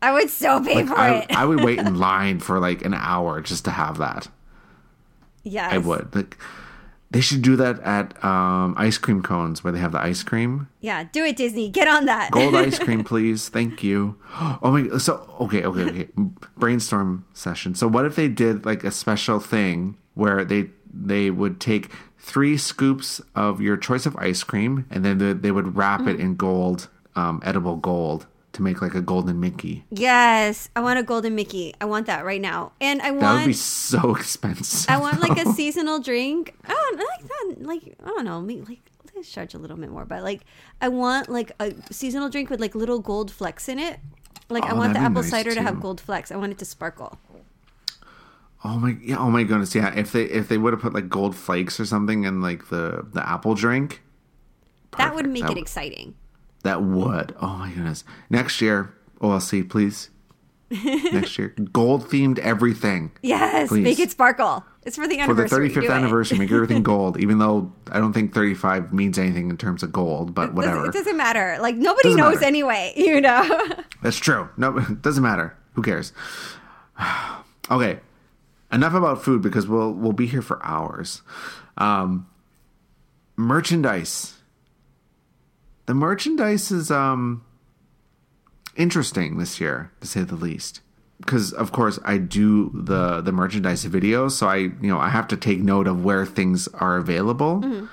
I 0.08 0.12
would 0.12 0.30
so 0.30 0.62
pay 0.62 0.76
Like 0.76 0.88
for 0.88 0.98
I, 0.98 1.14
it. 1.20 1.30
I 1.36 1.44
would 1.44 1.62
wait 1.64 1.78
in 1.78 1.98
line 2.10 2.38
for 2.40 2.58
like 2.60 2.84
an 2.84 2.94
hour 2.94 3.40
just 3.40 3.64
to 3.66 3.70
have 3.70 3.98
that. 3.98 4.28
yes. 5.42 5.72
I 5.72 5.78
would. 5.78 6.14
Like 6.14 6.36
they 7.10 7.20
should 7.20 7.42
do 7.42 7.54
that 7.56 7.78
at 7.80 8.22
um, 8.24 8.74
ice 8.76 8.98
cream 8.98 9.22
cones 9.22 9.62
where 9.62 9.72
they 9.72 9.78
have 9.78 9.92
the 9.92 10.00
ice 10.00 10.22
cream. 10.24 10.68
Yeah, 10.80 11.04
do 11.12 11.24
it, 11.24 11.36
Disney. 11.36 11.70
Get 11.70 11.86
on 11.86 12.06
that. 12.06 12.30
Gold 12.32 12.54
ice 12.56 12.78
cream, 12.78 13.04
please. 13.12 13.48
Thank 13.48 13.82
you. 13.84 14.16
Oh 14.62 14.70
my. 14.72 14.98
So 14.98 15.28
okay, 15.40 15.62
okay, 15.64 15.82
okay. 15.90 16.08
Brainstorm 16.56 17.24
session. 17.34 17.74
So 17.74 17.86
what 17.88 18.04
if 18.04 18.16
they 18.16 18.28
did 18.28 18.64
like 18.66 18.84
a 18.84 18.90
special 18.90 19.38
thing 19.40 19.96
where 20.14 20.44
they 20.44 20.70
they 20.92 21.30
would 21.30 21.60
take 21.60 21.90
three 22.18 22.56
scoops 22.56 23.20
of 23.34 23.60
your 23.60 23.76
choice 23.76 24.06
of 24.06 24.16
ice 24.16 24.42
cream 24.42 24.86
and 24.90 25.04
then 25.04 25.18
they, 25.18 25.32
they 25.34 25.50
would 25.50 25.76
wrap 25.76 26.00
Mm. 26.00 26.08
it 26.14 26.20
in 26.20 26.34
gold, 26.36 26.88
um, 27.14 27.40
edible 27.44 27.76
gold, 27.76 28.26
to 28.54 28.62
make 28.62 28.80
like 28.82 28.94
a 28.94 29.00
golden 29.02 29.38
Mickey. 29.40 29.84
Yes, 29.90 30.68
I 30.74 30.80
want 30.80 30.98
a 30.98 31.02
golden 31.02 31.34
Mickey. 31.34 31.74
I 31.80 31.84
want 31.84 32.06
that 32.06 32.24
right 32.24 32.40
now, 32.40 32.72
and 32.80 33.00
I 33.02 33.10
want 33.10 33.20
That 33.22 33.34
would 33.40 33.46
be 33.48 33.52
so 33.52 34.14
expensive. 34.16 34.88
I 34.90 34.96
want 34.98 35.20
like 35.20 35.38
a 35.38 35.52
seasonal 35.52 35.98
drink. 36.00 36.54
I 36.64 36.68
don't 36.72 37.00
I 37.00 37.04
like 37.04 37.28
that. 37.28 37.66
Like 37.66 37.96
I 38.02 38.08
don't 38.08 38.24
know, 38.24 38.40
me 38.40 38.60
like 38.62 38.80
let's 39.14 39.30
charge 39.30 39.54
a 39.54 39.58
little 39.58 39.76
bit 39.76 39.90
more, 39.90 40.04
but 40.04 40.22
like 40.22 40.42
I 40.80 40.88
want 40.88 41.28
like 41.28 41.52
a 41.60 41.72
seasonal 41.92 42.28
drink 42.30 42.50
with 42.50 42.60
like 42.60 42.74
little 42.74 42.98
gold 42.98 43.30
flecks 43.30 43.68
in 43.68 43.78
it. 43.78 44.00
Like 44.48 44.64
I 44.64 44.70
Oh, 44.72 44.76
want 44.76 44.92
the 44.94 45.00
apple 45.00 45.22
nice, 45.22 45.30
cider 45.30 45.54
to 45.54 45.62
have 45.62 45.80
gold 45.80 46.00
flecks. 46.00 46.30
I 46.32 46.36
want 46.36 46.52
it 46.52 46.58
to 46.58 46.64
sparkle. 46.64 47.18
Oh 48.66 48.78
my 48.78 48.96
yeah, 49.02 49.18
oh 49.18 49.30
my 49.30 49.42
goodness, 49.44 49.74
yeah. 49.74 49.92
If 49.94 50.12
they 50.12 50.24
if 50.24 50.48
they 50.48 50.56
would 50.58 50.72
have 50.72 50.80
put 50.82 50.94
like 50.94 51.08
gold 51.08 51.36
flakes 51.36 51.78
or 51.78 51.84
something 51.84 52.24
in 52.24 52.40
like 52.40 52.68
the 52.70 53.06
the 53.12 53.26
apple 53.28 53.54
drink, 53.54 54.02
that 54.96 55.14
would 55.14 55.28
make 55.28 55.42
That 55.42 55.50
it 55.50 55.54
would- 55.54 55.62
exciting. 55.62 56.14
That 56.64 56.82
would. 56.82 57.34
Oh 57.40 57.56
my 57.56 57.70
goodness. 57.70 58.04
Next 58.28 58.60
year, 58.60 58.92
OLC, 59.20 59.68
please. 59.68 60.10
Next 60.70 61.38
year, 61.38 61.54
gold 61.72 62.08
themed 62.08 62.38
everything. 62.40 63.12
Yes, 63.22 63.68
Please. 63.68 63.84
make 63.84 64.00
it 64.00 64.10
sparkle. 64.10 64.64
It's 64.82 64.96
for 64.96 65.06
the 65.06 65.20
anniversary. 65.20 65.68
For 65.68 65.80
the 65.80 65.86
35th 65.86 65.86
Do 65.88 65.92
anniversary, 65.92 66.38
make 66.38 66.50
everything 66.50 66.82
gold, 66.94 67.18
even 67.20 67.38
though 67.38 67.72
I 67.92 67.98
don't 68.00 68.12
think 68.12 68.34
35 68.34 68.92
means 68.92 69.16
anything 69.18 69.50
in 69.50 69.56
terms 69.56 69.82
of 69.84 69.92
gold, 69.92 70.34
but 70.34 70.52
whatever. 70.54 70.86
It 70.86 70.92
doesn't 70.92 71.16
matter. 71.16 71.58
Like 71.60 71.76
nobody 71.76 72.08
Doesn't 72.08 72.20
knows 72.20 72.34
matter. 72.36 72.46
anyway. 72.46 72.92
You 72.96 73.20
know. 73.20 73.68
That's 74.02 74.16
true. 74.16 74.48
No, 74.56 74.76
it 74.78 75.00
doesn't 75.00 75.22
matter. 75.22 75.56
Who 75.74 75.82
cares? 75.82 76.12
okay, 77.70 78.00
enough 78.72 78.94
about 78.94 79.22
food 79.22 79.42
because 79.42 79.68
we'll 79.68 79.92
we'll 79.92 80.12
be 80.12 80.26
here 80.26 80.42
for 80.42 80.64
hours. 80.64 81.22
Um, 81.76 82.26
merchandise. 83.36 84.34
The 85.86 85.94
merchandise 85.94 86.70
is 86.70 86.90
um 86.90 87.44
interesting 88.76 89.38
this 89.38 89.60
year, 89.60 89.90
to 90.00 90.06
say 90.06 90.22
the 90.22 90.34
least. 90.36 90.80
Because 91.18 91.52
of 91.52 91.72
course 91.72 91.98
I 92.04 92.18
do 92.18 92.70
the 92.74 93.20
the 93.20 93.32
merchandise 93.32 93.84
videos, 93.84 94.32
so 94.32 94.48
I 94.48 94.56
you 94.56 94.74
know 94.82 94.98
I 94.98 95.08
have 95.10 95.28
to 95.28 95.36
take 95.36 95.60
note 95.60 95.86
of 95.86 96.04
where 96.04 96.26
things 96.26 96.68
are 96.68 96.96
available. 96.96 97.88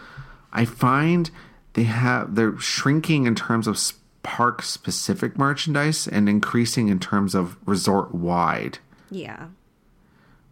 I 0.52 0.66
find 0.66 1.30
they 1.74 1.84
have 1.84 2.36
they're 2.36 2.58
shrinking 2.58 3.26
in 3.26 3.36
terms 3.36 3.68
of 3.68 3.80
park 4.24 4.62
specific 4.62 5.38
merchandise 5.38 6.08
and 6.08 6.28
increasing 6.28 6.89
in 6.89 7.00
terms 7.00 7.34
of 7.36 7.58
resort 7.66 8.14
wide, 8.14 8.80
yeah. 9.10 9.48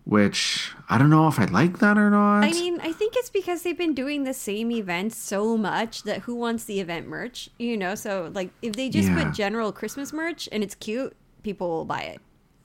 Which 0.09 0.71
I 0.89 0.97
don't 0.97 1.11
know 1.11 1.27
if 1.27 1.39
I 1.39 1.45
like 1.45 1.77
that 1.79 1.95
or 1.95 2.09
not. 2.09 2.43
I 2.43 2.51
mean, 2.51 2.79
I 2.81 2.91
think 2.91 3.13
it's 3.15 3.29
because 3.29 3.61
they've 3.61 3.77
been 3.77 3.93
doing 3.93 4.23
the 4.23 4.33
same 4.33 4.71
event 4.71 5.13
so 5.13 5.55
much 5.55 6.01
that 6.03 6.21
who 6.21 6.33
wants 6.33 6.63
the 6.65 6.79
event 6.79 7.07
merch? 7.07 7.47
You 7.59 7.77
know, 7.77 7.93
so 7.93 8.31
like 8.33 8.49
if 8.63 8.73
they 8.73 8.89
just 8.89 9.09
Yeah. 9.09 9.23
put 9.23 9.33
general 9.33 9.71
Christmas 9.71 10.11
merch 10.11 10.49
and 10.51 10.63
it's 10.63 10.73
cute, 10.73 11.15
people 11.43 11.69
will 11.69 11.85
buy 11.85 12.01
it. 12.01 12.21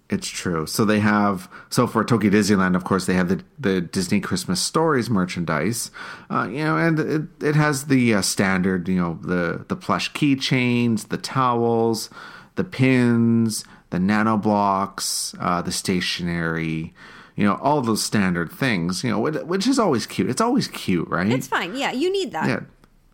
It's 0.08 0.28
true. 0.28 0.66
So 0.66 0.86
they 0.86 1.00
have 1.00 1.50
so 1.68 1.86
for 1.86 2.02
Tokyo 2.02 2.30
Disneyland, 2.30 2.76
of 2.76 2.84
course, 2.84 3.04
they 3.04 3.14
have 3.14 3.28
the 3.28 3.42
the 3.58 3.82
Disney 3.82 4.20
Christmas 4.20 4.60
Stories 4.60 5.10
merchandise, 5.10 5.90
uh, 6.30 6.48
you 6.50 6.64
know, 6.64 6.78
and 6.78 6.98
it 6.98 7.22
it 7.42 7.56
has 7.56 7.86
the 7.86 8.14
uh, 8.14 8.22
standard, 8.22 8.88
you 8.88 8.96
know, 8.96 9.18
the 9.22 9.66
the 9.68 9.76
plush 9.76 10.12
keychains, 10.12 11.08
the 11.08 11.18
towels, 11.18 12.08
the 12.54 12.64
pins, 12.64 13.64
the 13.90 13.98
nano 13.98 14.36
blocks, 14.38 15.34
uh, 15.40 15.60
the 15.62 15.72
stationery, 15.72 16.92
you 17.36 17.44
know, 17.44 17.54
all 17.62 17.80
those 17.80 18.02
standard 18.02 18.50
things, 18.52 19.02
you 19.04 19.10
know, 19.10 19.18
which, 19.18 19.66
is 19.66 19.78
always 19.78 20.06
cute. 20.06 20.30
It's 20.30 20.40
always 20.40 20.68
cute, 20.68 21.08
right? 21.08 21.30
It's 21.30 21.48
fine. 21.48 21.76
Yeah, 21.76 21.92
you 21.92 22.12
need 22.12 22.32
that. 22.32 22.48
yeah, 22.48 22.60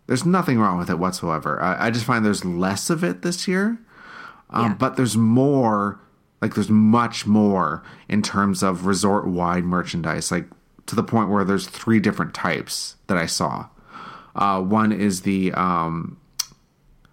there's 0.06 0.26
nothing 0.26 0.58
wrong 0.58 0.78
with 0.78 0.90
it 0.90 0.98
whatsoever. 0.98 1.60
I, 1.62 1.86
I 1.86 1.90
just 1.90 2.04
find 2.04 2.24
there's 2.24 2.44
less 2.44 2.90
of 2.90 3.02
it 3.02 3.22
this 3.22 3.48
year, 3.48 3.78
um, 4.50 4.64
Yeah. 4.70 4.74
but 4.74 4.96
there's 4.96 5.16
more. 5.16 6.00
Like 6.42 6.54
there's 6.54 6.70
much 6.70 7.26
more 7.26 7.82
in 8.08 8.22
terms 8.22 8.62
of 8.62 8.86
resort 8.86 9.26
wide 9.26 9.64
merchandise. 9.64 10.30
Like 10.32 10.46
to 10.86 10.96
the 10.96 11.02
point 11.02 11.28
where 11.28 11.44
there's 11.44 11.66
three 11.66 12.00
different 12.00 12.32
types 12.32 12.96
that 13.08 13.18
I 13.18 13.26
saw. 13.26 13.66
Uh, 14.34 14.62
one 14.62 14.90
is 14.90 15.20
the 15.22 15.52
um, 15.52 16.16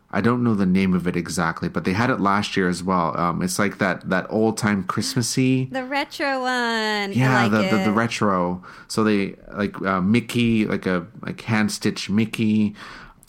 I 0.10 0.22
don't 0.22 0.41
know 0.41 0.55
the 0.55 0.66
name 0.66 0.93
of 0.93 1.05
it 1.05 1.18
exactly, 1.18 1.68
but 1.68 1.84
they 1.84 1.91
had 1.91 2.10
it 2.10 2.22
last 2.22 2.55
year 2.55 2.70
as 2.70 2.82
well. 2.82 3.18
Um, 3.20 3.41
it's 3.41 3.60
like 3.60 3.78
that 3.80 4.10
that 4.10 4.26
old 4.30 4.58
time 4.58 4.84
Christmassy. 4.86 5.66
The 5.66 5.84
retro 5.84 6.41
one. 6.41 7.12
Yeah, 7.12 7.43
like 7.43 7.51
the, 7.51 7.78
the 7.78 7.84
the 7.86 7.91
retro. 7.91 8.64
So 8.88 9.03
they 9.03 9.36
like 9.53 9.80
uh, 9.82 9.99
Mickey, 9.99 10.66
like 10.66 10.86
a 10.86 11.08
like 11.22 11.41
hand 11.41 11.74
stitched 11.74 12.10
Mickey, 12.10 12.74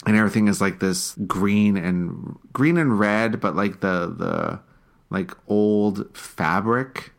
and 0.05 0.15
everything 0.15 0.47
is 0.47 0.61
like 0.61 0.79
this 0.79 1.15
green 1.27 1.75
and 1.75 2.37
green 2.53 2.77
and 2.77 2.97
red, 2.97 3.41
but 3.41 3.57
like 3.57 3.81
the 3.81 4.13
the 4.17 4.59
like 5.09 5.31
old 5.47 6.15
fabric. 6.15 7.11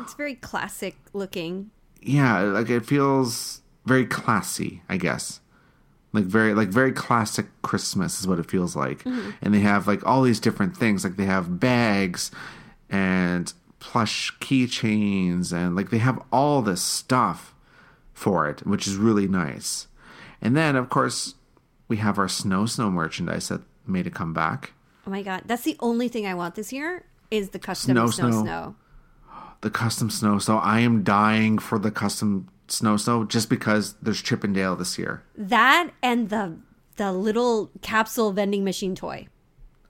It's 0.00 0.14
very 0.14 0.34
classic 0.34 0.96
looking. 1.14 1.70
Yeah, 2.02 2.40
like 2.42 2.68
it 2.68 2.84
feels 2.84 3.62
very 3.86 4.04
classy, 4.04 4.82
I 4.88 4.98
guess. 4.98 5.40
Like 6.14 6.24
very 6.24 6.54
like 6.54 6.68
very 6.68 6.92
classic 6.92 7.46
Christmas 7.62 8.20
is 8.20 8.26
what 8.28 8.38
it 8.38 8.48
feels 8.48 8.76
like. 8.76 9.02
Mm-hmm. 9.02 9.30
And 9.42 9.52
they 9.52 9.60
have 9.60 9.88
like 9.88 10.06
all 10.06 10.22
these 10.22 10.38
different 10.38 10.76
things. 10.76 11.02
Like 11.02 11.16
they 11.16 11.24
have 11.24 11.58
bags 11.58 12.30
and 12.88 13.52
plush 13.80 14.32
keychains 14.38 15.52
and 15.52 15.74
like 15.74 15.90
they 15.90 15.98
have 15.98 16.22
all 16.32 16.62
this 16.62 16.80
stuff 16.80 17.54
for 18.12 18.48
it, 18.48 18.64
which 18.64 18.86
is 18.86 18.96
really 18.96 19.26
nice. 19.26 19.88
And 20.40 20.56
then 20.56 20.76
of 20.76 20.88
course 20.88 21.34
we 21.88 21.96
have 21.96 22.16
our 22.16 22.28
snow 22.28 22.64
snow 22.66 22.90
merchandise 22.90 23.48
that 23.48 23.62
made 23.84 24.06
a 24.06 24.10
comeback. 24.10 24.72
Oh 25.06 25.10
my 25.10 25.22
god, 25.22 25.42
that's 25.46 25.64
the 25.64 25.76
only 25.80 26.06
thing 26.06 26.26
I 26.26 26.34
want 26.34 26.54
this 26.54 26.72
year 26.72 27.04
is 27.30 27.50
the 27.50 27.58
custom 27.58 27.96
Snow, 27.96 28.06
snow 28.06 28.30
snow. 28.30 28.42
snow. 28.42 28.76
The 29.62 29.70
custom 29.70 30.10
snow 30.10 30.38
snow. 30.38 30.58
I 30.58 30.80
am 30.80 31.02
dying 31.02 31.58
for 31.58 31.78
the 31.78 31.90
custom 31.90 32.48
snow 32.74 32.96
snow 32.96 33.24
just 33.24 33.48
because 33.48 33.94
there's 34.02 34.20
Chippendale 34.22 34.76
this 34.76 34.98
year. 34.98 35.22
That 35.36 35.90
and 36.02 36.28
the 36.30 36.56
the 36.96 37.12
little 37.12 37.70
capsule 37.82 38.32
vending 38.32 38.64
machine 38.64 38.94
toy. 38.94 39.28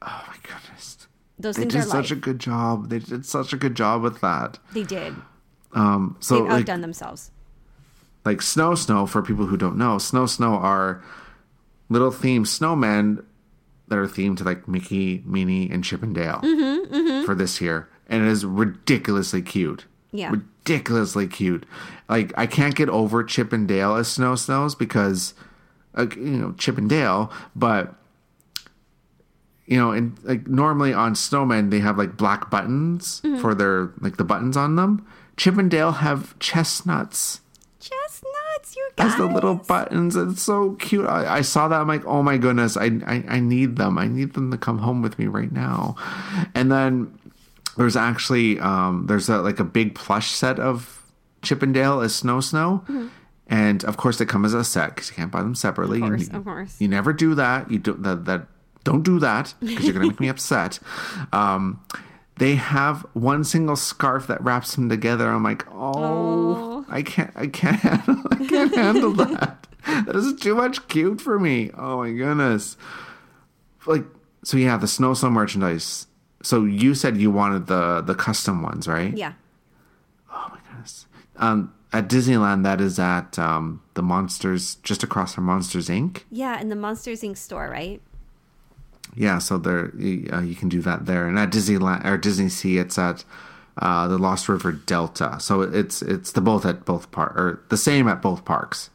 Oh 0.03 0.25
my 0.29 0.37
goodness. 0.43 1.07
Those 1.39 1.57
They 1.57 1.65
did 1.65 1.83
such 1.85 2.11
life. 2.11 2.19
a 2.19 2.21
good 2.21 2.39
job. 2.39 2.89
They 2.91 2.99
did 3.01 3.27
such 3.27 3.53
a 3.53 3.57
good 3.57 3.75
job 3.75 4.03
with 4.03 4.21
that. 4.21 4.59
they 4.73 4.85
did. 4.85 5.15
Um, 5.73 6.17
so 6.21 6.37
They've 6.37 6.45
like, 6.45 6.61
outdone 6.61 6.81
themselves. 6.83 7.31
like 8.25 8.41
snow 8.41 8.75
snow 8.77 9.07
for 9.07 9.21
people 9.23 9.47
who 9.47 9.57
don't 9.57 9.77
know, 9.77 9.99
snow 9.99 10.27
snow 10.27 10.55
are 10.55 11.03
little 11.89 12.11
themed 12.13 12.47
snowmen 12.47 13.25
that 13.89 13.99
are 13.99 14.07
themed 14.07 14.37
to 14.39 14.45
like 14.45 14.67
Mickey, 14.69 15.23
Minnie, 15.27 15.69
and 15.71 15.83
Chippendale 15.85 16.41
Mm-hmm, 16.43 17.25
for 17.27 17.35
this 17.35 17.61
year, 17.61 17.89
and 18.09 18.23
it 18.23 18.29
is 18.29 18.45
ridiculously 18.47 19.43
cute. 19.43 19.85
Yeah. 20.13 20.33
Ridiculously 20.67 21.27
cute. 21.27 21.67
Like 22.09 22.33
I 22.37 22.47
can't 22.47 22.75
get 22.75 22.89
over 22.89 23.23
Chippendale 23.25 23.97
as 23.97 24.09
snow 24.09 24.35
snows 24.35 24.75
because, 24.75 25.35
like 25.95 26.17
you 26.17 26.23
know, 26.39 26.53
Chippendale, 26.59 27.31
but 27.57 27.95
you 29.67 29.79
know, 29.79 29.93
and 29.93 30.19
like 30.25 30.47
normally 30.47 30.93
on 30.93 31.15
snowmen 31.15 31.71
they 31.71 31.81
have 31.81 31.97
like 31.99 32.17
black 32.17 32.51
buttons 32.51 33.21
Mm-hmm. 33.25 33.41
for 33.41 33.55
their 33.55 33.91
like 34.01 34.17
the 34.17 34.25
buttons 34.25 34.57
on 34.57 34.77
them. 34.77 35.07
Chippendale 35.37 35.93
have 35.93 36.39
chestnuts 36.39 37.41
Chestnuts, 37.81 38.77
you 38.77 38.89
guys. 38.97 39.13
as 39.13 39.17
the 39.19 39.27
little 39.27 39.57
buttons. 39.57 40.17
It's 40.17 40.41
so 40.43 40.73
cute. 40.77 41.07
I, 41.07 41.39
I 41.39 41.41
saw 41.43 41.69
that. 41.69 41.81
I'm 41.81 41.89
like, 41.89 42.05
oh 42.07 42.23
my 42.23 42.39
goodness, 42.39 42.77
I, 42.79 42.87
I 43.07 43.25
I 43.29 43.41
need 43.41 43.77
them. 43.77 43.99
I 43.99 44.07
need 44.07 44.33
them 44.35 44.51
to 44.53 44.57
come 44.57 44.79
home 44.79 45.03
with 45.03 45.19
me 45.19 45.27
right 45.27 45.53
now. 45.53 45.95
And 46.55 46.73
then 46.73 47.19
there's 47.77 47.97
actually 47.97 48.59
um 48.61 49.07
there's 49.07 49.29
a 49.29 49.39
like 49.39 49.61
a 49.61 49.65
big 49.65 49.95
plush 49.95 50.31
set 50.31 50.59
of 50.59 51.03
Chippendale 51.43 52.01
as 52.01 52.15
Snow 52.15 52.41
Snow. 52.41 52.85
And 53.47 53.85
of 53.85 53.99
course, 53.99 54.17
they 54.19 54.25
come 54.25 54.45
as 54.47 54.55
a 54.55 54.65
set 54.65 54.95
because 54.95 55.11
you 55.11 55.17
can't 55.17 55.31
buy 55.31 55.43
them 55.43 55.55
separately. 55.55 56.01
Of 56.01 56.09
course, 56.09 56.29
you, 56.31 56.39
of 56.39 56.45
course. 56.45 56.81
you 56.81 56.89
never 56.89 57.13
do 57.13 57.35
that. 57.35 57.71
You 57.71 57.79
do 57.79 57.93
that. 57.93 58.25
that 58.25 58.47
don't 58.85 59.03
do 59.03 59.19
that 59.19 59.55
because 59.61 59.85
you're 59.85 59.93
gonna 59.95 60.07
make 60.07 60.21
me 60.21 60.29
upset. 60.31 60.79
Um, 61.33 61.81
they 62.37 62.57
have 62.57 63.07
one 63.13 63.45
single 63.45 63.77
scarf 63.77 64.27
that 64.27 64.43
wraps 64.43 64.75
them 64.75 64.89
together. 64.89 65.29
I'm 65.29 65.43
like, 65.43 65.65
oh, 65.71 66.85
I 66.89 67.03
can't, 67.03 67.31
I 67.37 67.47
can't 67.47 67.81
handle, 67.81 68.23
I 68.31 68.47
can't 68.47 68.75
handle 68.75 69.13
that. 69.15 69.67
That 69.87 70.17
is 70.17 70.35
too 70.41 70.55
much 70.55 70.87
cute 70.89 71.21
for 71.21 71.39
me. 71.39 71.71
Oh 71.77 71.99
my 71.99 72.11
goodness. 72.13 72.77
Like, 73.87 74.05
so 74.43 74.57
yeah, 74.57 74.77
the 74.77 74.89
snow 74.89 75.15
snow 75.15 75.31
merchandise. 75.31 76.07
So 76.45 76.65
you 76.65 76.95
said 76.95 77.17
you 77.17 77.31
wanted 77.31 77.67
the 77.67 78.03
the 78.03 78.15
custom 78.15 78.63
ones, 78.63 78.87
right? 78.87 79.17
Yeah. 79.17 79.33
Oh 80.31 80.49
my 80.51 80.59
goodness. 80.69 81.07
Um, 81.37 81.73
at 81.93 82.09
Disneyland, 82.09 82.65
that 82.65 82.81
is 82.81 82.99
at 82.99 83.39
um, 83.39 83.81
the 83.95 84.03
Monsters, 84.03 84.77
just 84.83 85.03
across 85.03 85.35
from 85.35 85.45
Monsters 85.45 85.89
Inc. 85.89 86.23
Yeah, 86.31 86.61
in 86.61 86.69
the 86.69 86.77
Monsters 86.77 87.23
Inc. 87.23 87.37
store, 87.37 87.69
right? 87.71 88.01
Yeah, 89.15 89.39
so 89.39 89.59
there 89.59 89.95
you, 89.97 90.29
uh, 90.33 90.41
you 90.41 90.57
can 90.57 90.69
do 90.69 90.81
that 90.83 91.07
there, 91.07 91.27
and 91.29 91.39
at 91.39 91.51
Disneyland 91.51 92.05
or 92.05 92.19
Disney 92.19 92.49
Sea, 92.49 92.79
it's 92.79 92.99
at 92.99 93.25
uh, 93.79 94.09
the 94.09 94.19
Lost 94.19 94.49
River 94.49 94.73
Delta. 94.73 95.37
So 95.41 95.63
it's 95.63 96.03
it's 96.03 96.33
the 96.33 96.41
both 96.41 96.67
at 96.67 96.85
both 96.85 97.11
park 97.11 97.37
or 97.37 97.63
the 97.69 97.77
same 97.77 98.09
at 98.09 98.21
both 98.21 98.45
parks. 98.45 98.91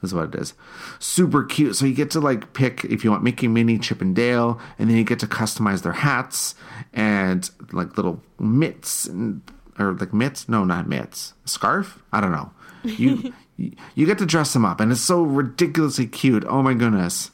Is 0.00 0.14
what 0.14 0.32
it 0.32 0.40
is. 0.40 0.54
Super 1.00 1.42
cute. 1.42 1.74
So 1.74 1.84
you 1.84 1.94
get 1.94 2.10
to 2.12 2.20
like 2.20 2.52
pick 2.52 2.84
if 2.84 3.02
you 3.02 3.10
want 3.10 3.24
Mickey, 3.24 3.48
Minnie, 3.48 3.78
Chip 3.78 4.00
and 4.00 4.14
Dale, 4.14 4.60
and 4.78 4.88
then 4.88 4.96
you 4.96 5.02
get 5.02 5.18
to 5.20 5.26
customize 5.26 5.82
their 5.82 5.92
hats 5.92 6.54
and 6.92 7.50
like 7.72 7.96
little 7.96 8.22
mitts 8.38 9.06
and 9.06 9.42
or 9.78 9.94
like 9.94 10.14
mitts. 10.14 10.48
No, 10.48 10.64
not 10.64 10.88
mitts. 10.88 11.34
Scarf. 11.44 12.00
I 12.12 12.20
don't 12.20 12.30
know. 12.30 12.52
You 12.84 13.32
you 13.56 14.06
get 14.06 14.18
to 14.18 14.26
dress 14.26 14.52
them 14.52 14.64
up, 14.64 14.80
and 14.80 14.92
it's 14.92 15.00
so 15.00 15.22
ridiculously 15.22 16.06
cute. 16.06 16.44
Oh 16.46 16.62
my 16.62 16.74
goodness. 16.74 17.32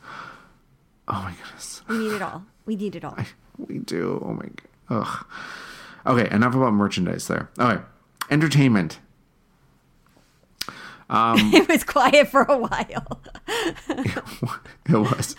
Oh 1.06 1.20
my 1.22 1.34
goodness. 1.42 1.82
We 1.86 1.98
need 1.98 2.12
it 2.12 2.22
all. 2.22 2.44
We 2.64 2.76
need 2.76 2.96
it 2.96 3.04
all. 3.04 3.16
We 3.56 3.78
do. 3.78 4.20
Oh 4.26 4.32
my 4.32 4.46
god. 4.88 5.06
Ugh. 5.06 5.26
Okay, 6.06 6.34
enough 6.34 6.56
about 6.56 6.72
merchandise 6.72 7.28
there. 7.28 7.50
Okay. 7.56 7.80
Entertainment. 8.30 8.98
it 11.54 11.68
was 11.68 11.84
quiet 11.84 12.28
for 12.28 12.42
a 12.42 12.58
while. 12.58 13.20
it 13.88 14.90
was. 14.90 15.36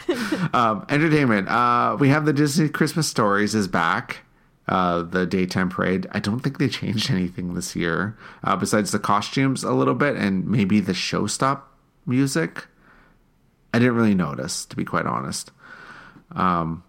Um, 0.53 0.86
entertainment. 0.89 1.47
Uh, 1.49 1.97
we 1.99 2.09
have 2.09 2.26
the 2.26 2.34
Disney 2.34 2.69
Christmas 2.69 3.07
Stories 3.07 3.53
is 3.55 3.67
back. 3.67 4.19
Uh, 4.67 5.03
the 5.03 5.28
daytime 5.28 5.69
parade. 5.69 6.07
I 6.11 6.19
don't 6.19 6.39
think 6.39 6.57
they 6.57 6.67
changed 6.69 7.11
anything 7.11 7.53
this 7.53 7.76
year, 7.76 8.17
uh, 8.43 8.55
besides 8.55 8.91
the 8.91 8.97
costumes 8.99 9.63
a 9.63 9.71
little 9.73 9.93
bit 9.93 10.15
and 10.15 10.47
maybe 10.47 10.80
the 10.80 10.93
showstop 10.93 11.61
music. 12.07 12.65
I 13.73 13.80
didn't 13.80 13.95
really 13.95 14.15
notice, 14.15 14.65
to 14.65 14.76
be 14.76 14.84
quite 14.84 15.05
honest. 15.05 15.51
Um, 16.32 16.84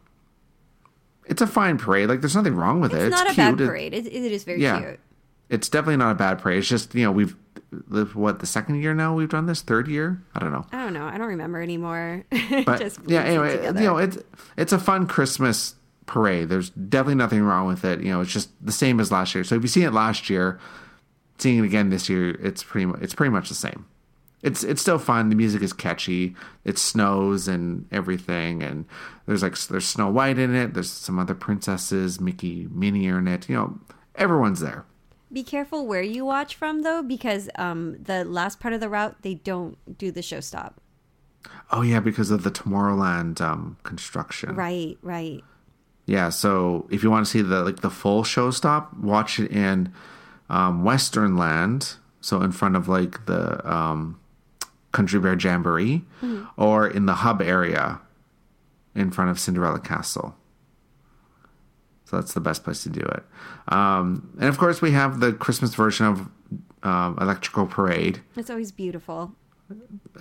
it's 1.26 1.42
a 1.42 1.46
fine 1.46 1.76
parade. 1.76 2.08
Like, 2.08 2.20
there's 2.20 2.36
nothing 2.36 2.54
wrong 2.54 2.80
with 2.80 2.94
it. 2.94 3.02
It's 3.02 3.10
not 3.10 3.26
a 3.30 3.34
cute. 3.34 3.58
bad 3.58 3.66
parade. 3.68 3.92
It, 3.92 4.06
it 4.06 4.32
is 4.32 4.44
very 4.44 4.62
Yeah. 4.62 4.80
cute. 4.80 5.00
It's 5.48 5.68
definitely 5.68 5.96
not 5.98 6.12
a 6.12 6.14
bad 6.14 6.38
parade. 6.38 6.58
It's 6.58 6.68
just 6.68 6.94
you 6.94 7.04
know 7.04 7.12
we've 7.12 7.36
the- 7.70 8.04
what 8.06 8.38
the 8.40 8.46
second 8.46 8.80
year 8.82 8.94
now 8.94 9.14
we've 9.14 9.28
done 9.28 9.46
this 9.46 9.60
third 9.62 9.88
year. 9.88 10.22
I 10.34 10.38
don't 10.40 10.52
know, 10.52 10.66
I 10.72 10.82
don't 10.84 10.92
know. 10.92 11.06
I 11.06 11.18
don't 11.18 11.28
remember 11.28 11.60
anymore. 11.62 12.24
but 12.64 12.78
Just 12.80 13.00
yeah. 13.06 13.22
Anyway, 13.22 13.64
you 13.66 13.72
know 13.72 13.98
it's 13.98 14.18
it's 14.56 14.72
a 14.72 14.78
fun 14.78 15.06
Christmas 15.06 15.74
parade. 16.06 16.48
There's 16.48 16.70
definitely 16.70 17.16
nothing 17.16 17.42
wrong 17.42 17.66
with 17.66 17.84
it. 17.84 18.00
You 18.00 18.10
know, 18.12 18.20
it's 18.20 18.32
just 18.32 18.50
the 18.64 18.72
same 18.72 19.00
as 19.00 19.10
last 19.10 19.34
year. 19.34 19.44
So 19.44 19.54
if 19.56 19.62
you 19.62 19.68
seen 19.68 19.82
it 19.84 19.92
last 19.92 20.30
year, 20.30 20.60
seeing 21.38 21.58
it 21.58 21.64
again 21.64 21.90
this 21.90 22.08
year, 22.08 22.30
it's 22.40 22.62
pretty 22.62 22.86
mu- 22.86 22.98
it's 23.00 23.14
pretty 23.14 23.30
much 23.32 23.48
the 23.48 23.54
same. 23.56 23.86
It's 24.42 24.62
it's 24.62 24.80
still 24.80 24.98
fun. 24.98 25.28
The 25.30 25.34
music 25.34 25.62
is 25.62 25.72
catchy. 25.72 26.36
It 26.64 26.78
snows 26.78 27.48
and 27.48 27.86
everything, 27.90 28.62
and 28.62 28.84
there's 29.26 29.42
like 29.42 29.58
there's 29.58 29.86
Snow 29.86 30.08
White 30.08 30.38
in 30.38 30.54
it. 30.54 30.74
There's 30.74 30.90
some 30.90 31.18
other 31.18 31.34
princesses, 31.34 32.20
Mickey, 32.20 32.68
Minnie 32.70 33.08
are 33.08 33.18
in 33.18 33.26
it. 33.26 33.48
You 33.48 33.56
know, 33.56 33.78
everyone's 34.14 34.60
there. 34.60 34.84
Be 35.32 35.42
careful 35.42 35.86
where 35.86 36.02
you 36.02 36.24
watch 36.24 36.54
from, 36.54 36.82
though, 36.82 37.02
because 37.02 37.48
um, 37.56 37.96
the 38.02 38.24
last 38.24 38.60
part 38.60 38.74
of 38.74 38.80
the 38.80 38.88
route 38.88 39.16
they 39.22 39.34
don't 39.34 39.76
do 39.98 40.10
the 40.10 40.22
show 40.22 40.40
stop. 40.40 40.80
Oh 41.70 41.82
yeah, 41.82 42.00
because 42.00 42.30
of 42.30 42.42
the 42.44 42.50
Tomorrowland 42.50 43.40
um, 43.40 43.76
construction. 43.82 44.54
Right, 44.54 44.96
right. 45.02 45.42
Yeah, 46.06 46.28
so 46.28 46.86
if 46.90 47.02
you 47.02 47.10
want 47.10 47.26
to 47.26 47.30
see 47.30 47.42
the 47.42 47.62
like 47.64 47.80
the 47.80 47.90
full 47.90 48.22
show 48.22 48.52
stop, 48.52 48.96
watch 48.96 49.40
it 49.40 49.50
in 49.50 49.92
um, 50.48 50.84
Western 50.84 51.36
Land, 51.36 51.94
so 52.20 52.40
in 52.42 52.52
front 52.52 52.76
of 52.76 52.88
like 52.88 53.26
the 53.26 53.68
um, 53.68 54.20
Country 54.92 55.18
Bear 55.18 55.36
Jamboree, 55.36 56.04
or 56.56 56.86
in 56.86 57.06
the 57.06 57.14
hub 57.14 57.42
area 57.42 58.00
in 58.94 59.10
front 59.10 59.30
of 59.30 59.40
Cinderella 59.40 59.80
Castle. 59.80 60.36
So 62.06 62.16
that's 62.16 62.34
the 62.34 62.40
best 62.40 62.62
place 62.64 62.82
to 62.84 62.88
do 62.88 63.00
it. 63.00 63.24
Um, 63.68 64.30
and 64.40 64.48
of 64.48 64.58
course, 64.58 64.80
we 64.80 64.92
have 64.92 65.20
the 65.20 65.32
Christmas 65.32 65.74
version 65.74 66.06
of 66.06 66.28
um, 66.82 67.18
Electrical 67.20 67.66
Parade 67.66 68.20
It's 68.36 68.48
always 68.48 68.70
beautiful. 68.70 69.34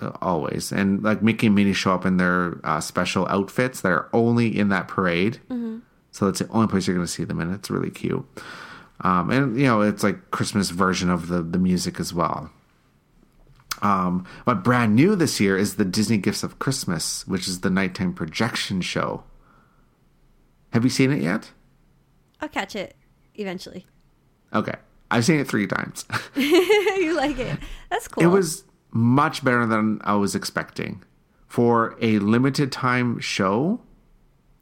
uh, 0.02 0.10
always. 0.20 0.72
And 0.72 1.02
like 1.04 1.22
Mickey 1.22 1.46
and 1.46 1.54
Minnie 1.54 1.72
show 1.72 1.92
up 1.94 2.04
in 2.04 2.16
their 2.16 2.60
uh, 2.64 2.80
special 2.80 3.26
outfits 3.28 3.82
that 3.82 3.92
are 3.92 4.08
only 4.12 4.48
in 4.58 4.68
that 4.70 4.88
parade. 4.88 5.38
So 6.10 6.24
that's 6.26 6.40
the 6.40 6.48
only 6.48 6.66
place 6.66 6.86
you're 6.86 6.96
going 6.96 7.06
to 7.06 7.12
see 7.12 7.24
them 7.24 7.40
in. 7.40 7.52
It's 7.52 7.70
really 7.70 7.90
cute. 7.90 8.26
Um, 9.02 9.30
and, 9.30 9.56
you 9.60 9.66
know, 9.66 9.82
it's 9.82 10.02
like 10.02 10.30
Christmas 10.30 10.70
version 10.70 11.10
of 11.10 11.28
the, 11.28 11.42
the 11.42 11.58
music 11.58 12.00
as 12.00 12.12
well. 12.14 12.50
Um, 13.82 14.26
but 14.46 14.64
brand 14.64 14.96
new 14.96 15.14
this 15.14 15.38
year 15.38 15.56
is 15.58 15.76
the 15.76 15.84
Disney 15.84 16.16
Gifts 16.16 16.42
of 16.42 16.58
Christmas, 16.58 17.26
which 17.28 17.46
is 17.46 17.60
the 17.60 17.68
nighttime 17.70 18.14
projection 18.14 18.80
show. 18.80 19.22
Have 20.72 20.82
you 20.82 20.90
seen 20.90 21.12
it 21.12 21.22
yet? 21.22 21.52
I'll 22.40 22.48
catch 22.48 22.76
it 22.76 22.94
eventually. 23.34 23.86
Okay. 24.52 24.74
I've 25.10 25.24
seen 25.24 25.38
it 25.40 25.46
three 25.48 25.66
times. 25.66 26.04
you 26.36 27.14
like 27.16 27.38
it? 27.38 27.58
That's 27.90 28.08
cool. 28.08 28.24
It 28.24 28.26
was 28.28 28.64
much 28.92 29.44
better 29.44 29.66
than 29.66 30.00
I 30.04 30.14
was 30.14 30.34
expecting. 30.34 31.02
For 31.46 31.96
a 32.00 32.18
limited 32.18 32.72
time 32.72 33.20
show, 33.20 33.80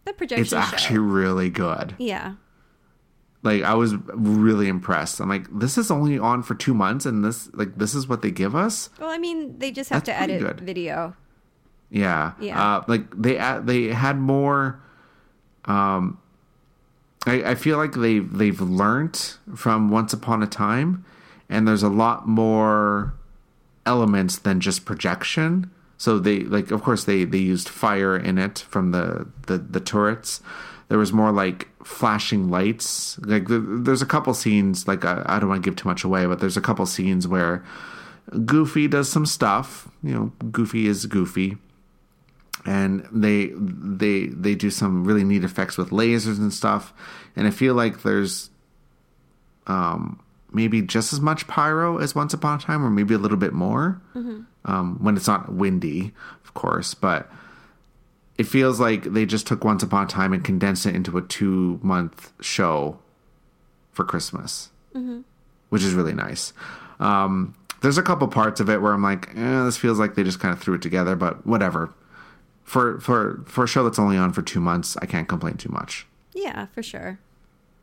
the 0.05 0.12
projection 0.12 0.43
it's 0.43 0.51
show. 0.51 0.59
actually 0.59 0.99
really 0.99 1.49
good. 1.51 1.95
yeah. 1.99 2.35
Like 3.43 3.62
I 3.62 3.75
was 3.75 3.95
really 4.14 4.68
impressed. 4.68 5.20
I'm 5.20 5.29
like, 5.29 5.47
this 5.53 5.77
is 5.77 5.91
only 5.91 6.18
on 6.18 6.43
for 6.43 6.55
two 6.55 6.72
months, 6.72 7.05
and 7.05 7.22
this 7.22 7.51
like 7.53 7.77
this 7.77 7.95
is 7.95 8.09
what 8.09 8.22
they 8.22 8.31
give 8.31 8.55
us. 8.57 8.89
Well, 8.99 9.11
I 9.11 9.18
mean, 9.18 9.59
they 9.59 9.70
just 9.70 9.91
have 9.91 10.03
That's 10.05 10.16
to 10.18 10.22
edit 10.22 10.41
good. 10.41 10.61
video. 10.61 11.14
Yeah, 11.91 12.33
Yeah. 12.41 12.77
Uh, 12.77 12.85
like 12.89 13.11
they 13.20 13.35
they 13.64 13.89
had 13.89 14.18
more. 14.18 14.81
Um, 15.66 16.18
I, 17.27 17.51
I 17.51 17.55
feel 17.55 17.79
like 17.79 17.93
they 17.93 18.18
they've 18.18 18.61
learned 18.61 19.16
from 19.55 19.89
Once 19.89 20.12
Upon 20.12 20.43
a 20.43 20.47
Time, 20.47 21.05
and 21.49 21.66
there's 21.66 21.83
a 21.83 21.89
lot 21.89 22.29
more 22.29 23.14
elements 23.87 24.39
than 24.39 24.61
just 24.61 24.85
projection. 24.85 25.70
So 25.97 26.18
they 26.18 26.41
like, 26.41 26.70
of 26.70 26.83
course, 26.83 27.05
they 27.05 27.25
they 27.25 27.39
used 27.39 27.68
fire 27.68 28.16
in 28.16 28.39
it 28.39 28.59
from 28.59 28.91
the 28.93 29.27
the, 29.47 29.59
the 29.59 29.81
turrets. 29.81 30.43
There 30.89 30.99
was 30.99 31.12
more 31.12 31.33
like 31.33 31.68
flashing 31.83 32.51
lights. 32.51 33.18
Like 33.20 33.49
the, 33.49 33.59
there's 33.59 34.03
a 34.03 34.07
couple 34.07 34.35
scenes. 34.35 34.87
Like 34.87 35.05
I, 35.05 35.22
I 35.25 35.39
don't 35.39 35.49
want 35.49 35.62
to 35.64 35.70
give 35.70 35.77
too 35.77 35.89
much 35.89 36.05
away, 36.05 36.27
but 36.27 36.41
there's 36.41 36.59
a 36.59 36.61
couple 36.61 36.85
scenes 36.87 37.27
where 37.27 37.64
Goofy 38.45 38.87
does 38.87 39.11
some 39.11 39.27
stuff. 39.27 39.89
You 40.03 40.14
know, 40.14 40.33
Goofy 40.51 40.87
is 40.87 41.07
Goofy 41.07 41.57
and 42.67 43.07
they 43.12 43.53
they 43.57 44.27
they 44.27 44.55
do 44.55 44.71
some 44.71 45.05
really 45.05 45.25
neat 45.25 45.45
effects 45.45 45.77
with 45.77 45.91
lasers 45.91 46.39
and 46.39 46.53
stuff. 46.53 46.93
And 47.37 47.47
i 47.47 47.51
feel 47.51 47.75
like 47.75 48.03
there's 48.03 48.51
um 49.67 50.21
maybe 50.53 50.81
just 50.83 51.12
as 51.12 51.21
much 51.21 51.47
pyro 51.49 51.99
as 51.99 52.15
once 52.15 52.33
upon 52.33 52.59
a 52.59 52.62
time 52.62 52.85
or 52.85 52.91
maybe 52.91 53.15
a 53.15 53.19
little 53.19 53.37
bit 53.37 53.53
more 53.53 54.01
um 54.65 54.99
when 55.03 55.17
it's 55.17 55.27
not 55.27 55.53
windy 55.53 56.12
of 56.45 56.55
course 56.55 56.95
but 56.95 57.31
it 58.39 58.45
feels 58.45 58.79
like 58.81 59.03
they 59.05 59.27
just 59.27 59.47
took 59.47 59.65
once 59.65 59.83
upon 59.83 60.05
a 60.05 60.07
time 60.07 60.33
and 60.33 60.45
condensed 60.45 60.87
it 60.87 60.95
into 60.95 61.17
a 61.19 61.23
two 61.23 61.81
month 61.83 62.33
show 62.41 62.99
for 63.93 64.05
christmas 64.05 64.71
which 65.71 65.83
is 65.83 65.93
really 65.95 66.15
nice. 66.15 66.53
Um 67.01 67.55
there's 67.81 67.99
a 67.99 68.03
couple 68.03 68.29
parts 68.29 68.61
of 68.61 68.71
it 68.71 68.81
where 68.81 68.93
i'm 68.93 69.03
like 69.03 69.31
eh, 69.37 69.65
this 69.65 69.77
feels 69.77 69.99
like 69.99 70.15
they 70.15 70.23
just 70.23 70.39
kind 70.39 70.53
of 70.55 70.61
threw 70.61 70.75
it 70.75 70.83
together 70.83 71.17
but 71.17 71.45
whatever 71.45 71.93
for 72.65 72.99
for 73.01 73.43
for 73.47 73.65
a 73.65 73.69
show 73.69 73.85
that's 73.85 73.99
only 73.99 74.17
on 74.17 74.33
for 74.33 74.43
two 74.43 74.61
months, 74.61 74.97
I 75.01 75.07
can't 75.07 75.29
complain 75.29 75.57
too 75.57 75.71
much. 75.71 76.07
Yeah, 76.33 76.67
for 76.67 76.83
sure. 76.83 77.19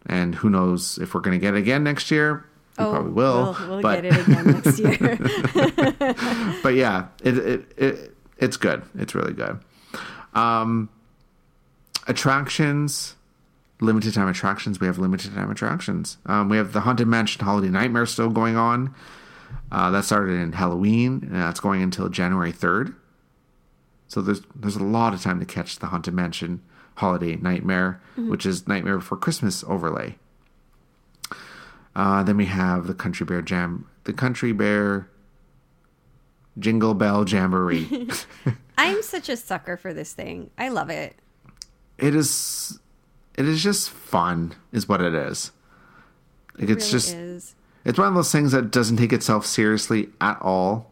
And 0.08 0.36
who 0.36 0.50
knows 0.50 0.98
if 0.98 1.14
we're 1.14 1.22
going 1.22 1.40
to 1.40 1.44
get 1.44 1.54
it 1.54 1.60
again 1.60 1.84
next 1.84 2.12
year? 2.12 2.46
We 2.78 2.86
probably 2.86 3.12
will. 3.12 3.56
We'll, 3.60 3.70
we'll 3.70 3.82
but, 3.82 4.02
get 4.02 4.14
it 4.14 4.28
again 4.28 4.46
next 4.48 4.80
year. 4.80 6.60
but 6.64 6.74
yeah, 6.74 7.08
it, 7.24 7.38
it 7.38 7.74
it 7.78 8.16
it's 8.38 8.58
good. 8.58 8.84
It's 8.98 9.14
really 9.14 9.34
good. 9.34 9.60
Um, 10.34 10.90
attractions, 12.08 13.16
limited 13.80 14.14
time 14.14 14.28
attractions. 14.28 14.80
We 14.80 14.88
have 14.88 14.98
limited 14.98 15.36
time 15.36 15.52
attractions. 15.52 16.18
Um, 16.26 16.50
we 16.50 16.58
have 16.58 16.74
the 16.74 16.82
Haunted 16.82 17.08
Mansion 17.08 17.46
Holiday 17.46 17.70
Nightmare 17.70 18.08
still 18.08 18.30
going 18.30 18.58
on. 18.58 18.96
Uh, 19.72 19.92
that 19.92 20.06
started 20.06 20.34
in 20.34 20.54
Halloween, 20.54 21.22
and 21.24 21.36
that's 21.36 21.60
going 21.60 21.82
until 21.84 22.10
January 22.10 22.52
third. 22.52 22.96
So 24.12 24.20
there's 24.22 24.42
there's 24.54 24.76
a 24.76 24.84
lot 24.84 25.14
of 25.14 25.22
time 25.22 25.40
to 25.40 25.46
catch 25.46 25.80
the 25.80 25.86
Haunted 25.88 26.14
Mansion 26.14 26.62
Holiday 26.96 27.38
Nightmare, 27.38 28.02
which 28.18 28.46
is 28.46 28.68
Nightmare 28.68 28.98
Before 28.98 29.18
Christmas 29.18 29.64
overlay. 29.64 30.18
Uh, 31.96 32.22
then 32.22 32.36
we 32.36 32.48
have 32.48 32.88
the 32.88 32.94
Country 32.94 33.26
Bear 33.26 33.42
Jam, 33.42 33.88
the 34.04 34.12
Country 34.12 34.52
Bear 34.52 35.08
Jingle 36.60 36.94
Bell 36.94 37.24
Jamboree. 37.26 38.10
I'm 38.78 39.02
such 39.02 39.30
a 39.30 39.38
sucker 39.38 39.78
for 39.78 39.94
this 39.94 40.12
thing. 40.12 40.50
I 40.58 40.68
love 40.68 40.90
it. 40.90 41.16
it 41.98 42.14
is, 42.14 42.80
it 43.38 43.48
is 43.48 43.64
just 43.64 43.90
fun, 43.92 44.56
is 44.74 44.90
what 44.90 45.00
it 45.00 45.14
is. 45.14 45.52
Like 46.56 46.70
It 46.70 46.72
it's 46.74 46.88
really 46.88 46.92
just, 46.92 47.16
is. 47.16 47.56
it's 47.86 47.98
one 47.98 48.10
of 48.10 48.16
those 48.16 48.32
things 48.34 48.52
that 48.52 48.72
doesn't 48.72 48.98
take 48.98 49.14
itself 49.14 49.46
seriously 49.46 50.10
at 50.20 50.38
all, 50.42 50.91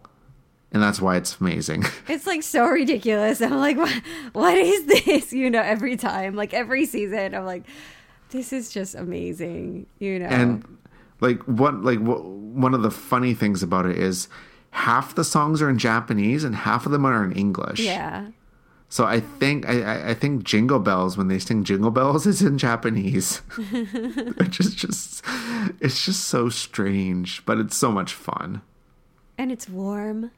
and 0.72 0.82
that's 0.84 1.01
why 1.01 1.15
it's 1.17 1.38
amazing. 1.39 1.84
It's 2.07 2.28
like 2.28 2.43
so 2.43 2.65
ridiculous. 2.67 3.41
I'm 3.41 3.57
like, 3.57 3.78
what, 3.78 3.93
what 4.34 4.57
is 4.57 4.86
this? 4.86 5.32
You 5.39 5.49
know, 5.49 5.61
every 5.61 5.95
time, 5.97 6.36
like 6.36 6.53
every 6.53 6.86
season, 6.86 7.34
I'm 7.36 7.45
like, 7.45 7.63
this 8.32 8.51
is 8.53 8.70
just 8.72 8.95
amazing. 8.95 9.86
You 9.99 10.20
know, 10.20 10.26
and 10.28 10.63
like 11.22 11.41
what 11.43 11.82
like 11.84 11.99
wh- 11.99 12.24
one 12.55 12.74
of 12.74 12.82
the 12.84 12.91
funny 12.91 13.34
things 13.34 13.61
about 13.63 13.86
it 13.86 13.97
is 13.97 14.28
half 14.72 15.15
the 15.15 15.24
songs 15.24 15.61
are 15.61 15.70
in 15.70 15.78
Japanese 15.80 16.43
and 16.43 16.55
half 16.55 16.86
of 16.86 16.91
them 16.91 17.05
are 17.05 17.24
in 17.26 17.32
English. 17.32 17.80
yeah, 17.80 18.28
So 18.89 19.05
I 19.05 19.20
think 19.20 19.67
I, 19.67 19.82
I- 19.82 20.09
I 20.09 20.13
think 20.13 20.43
Jingle 20.43 20.80
Bells 20.80 21.17
when 21.17 21.28
they 21.28 21.39
sing 21.39 21.63
Jingle 21.63 21.89
Bells 21.91 22.26
is 22.32 22.41
in 22.41 22.57
Japanese, 22.59 23.38
which 24.38 24.59
is 24.59 24.74
just 24.76 25.24
it's 25.80 26.05
just 26.05 26.26
so 26.26 26.49
strange, 26.49 27.43
but 27.45 27.57
it's 27.59 27.76
so 27.76 27.91
much 27.91 28.13
fun. 28.13 28.61
and 29.38 29.51
it's 29.51 29.67
warm 29.70 30.32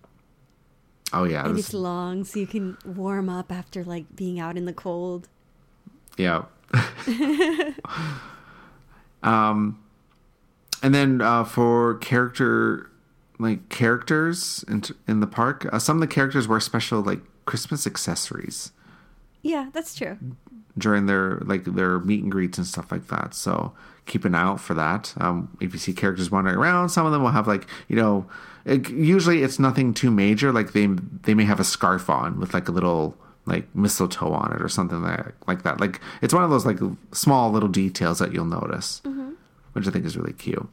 Oh 1.14 1.24
yeah, 1.26 1.46
and 1.46 1.58
this- 1.58 1.66
it's 1.66 1.74
long, 1.74 2.24
so 2.24 2.40
you 2.40 2.48
can 2.48 2.78
warm 2.86 3.30
up 3.30 3.52
after 3.52 3.84
like 3.84 4.16
being 4.16 4.40
out 4.40 4.58
in 4.58 4.66
the 4.66 4.74
cold. 4.74 5.28
yeah. 6.18 6.44
um, 9.24 9.82
and 10.82 10.96
then 10.96 11.22
uh, 11.22 11.44
for 11.44 11.96
character 11.96 12.90
like 13.40 13.70
characters 13.70 14.64
in 14.68 14.84
in 15.08 15.20
the 15.20 15.28
park, 15.28 15.68
uh, 15.72 15.80
some 15.80 15.98
of 15.98 16.02
the 16.02 16.08
characters 16.14 16.48
wear 16.48 16.60
special 16.60 17.02
like 17.02 17.22
Christmas 17.46 17.86
accessories. 17.86 18.72
Yeah, 19.42 19.70
that's 19.74 19.96
true. 19.96 20.18
During 20.78 21.06
their 21.06 21.40
like 21.46 21.66
their 21.66 22.00
meet 22.00 22.24
and 22.24 22.32
greets 22.32 22.58
and 22.58 22.68
stuff 22.68 22.92
like 22.92 23.08
that. 23.08 23.34
So 23.34 23.74
keep 24.06 24.26
an 24.26 24.36
eye 24.36 24.42
out 24.42 24.60
for 24.60 24.74
that. 24.74 25.14
Um, 25.18 25.56
if 25.62 25.74
you 25.74 25.80
see 25.80 25.94
characters 25.94 26.32
wandering 26.32 26.58
around, 26.58 26.90
some 26.90 27.06
of 27.06 27.12
them 27.12 27.24
will 27.24 27.32
have 27.32 27.48
like 27.48 27.68
you 27.88 27.96
know, 27.96 28.26
it, 28.66 28.90
usually 28.90 29.44
it's 29.44 29.60
nothing 29.60 29.94
too 29.94 30.12
major. 30.12 30.52
Like 30.52 30.74
they 30.74 30.88
they 30.88 31.34
may 31.34 31.46
have 31.46 31.60
a 31.60 31.64
scarf 31.64 32.10
on 32.10 32.40
with 32.40 32.54
like 32.54 32.68
a 32.68 32.72
little 32.72 33.18
like 33.46 33.74
mistletoe 33.76 34.32
on 34.32 34.54
it 34.54 34.62
or 34.62 34.70
something 34.70 35.02
like 35.02 35.34
like 35.48 35.64
that. 35.64 35.80
Like 35.80 36.00
it's 36.22 36.34
one 36.34 36.44
of 36.44 36.50
those 36.50 36.66
like 36.66 36.80
small 37.12 37.52
little 37.52 37.70
details 37.70 38.20
that 38.20 38.34
you'll 38.34 38.46
notice, 38.46 39.02
which 39.74 39.88
I 39.88 39.92
think 39.92 40.06
is 40.06 40.18
really 40.18 40.34
cute. 40.34 40.68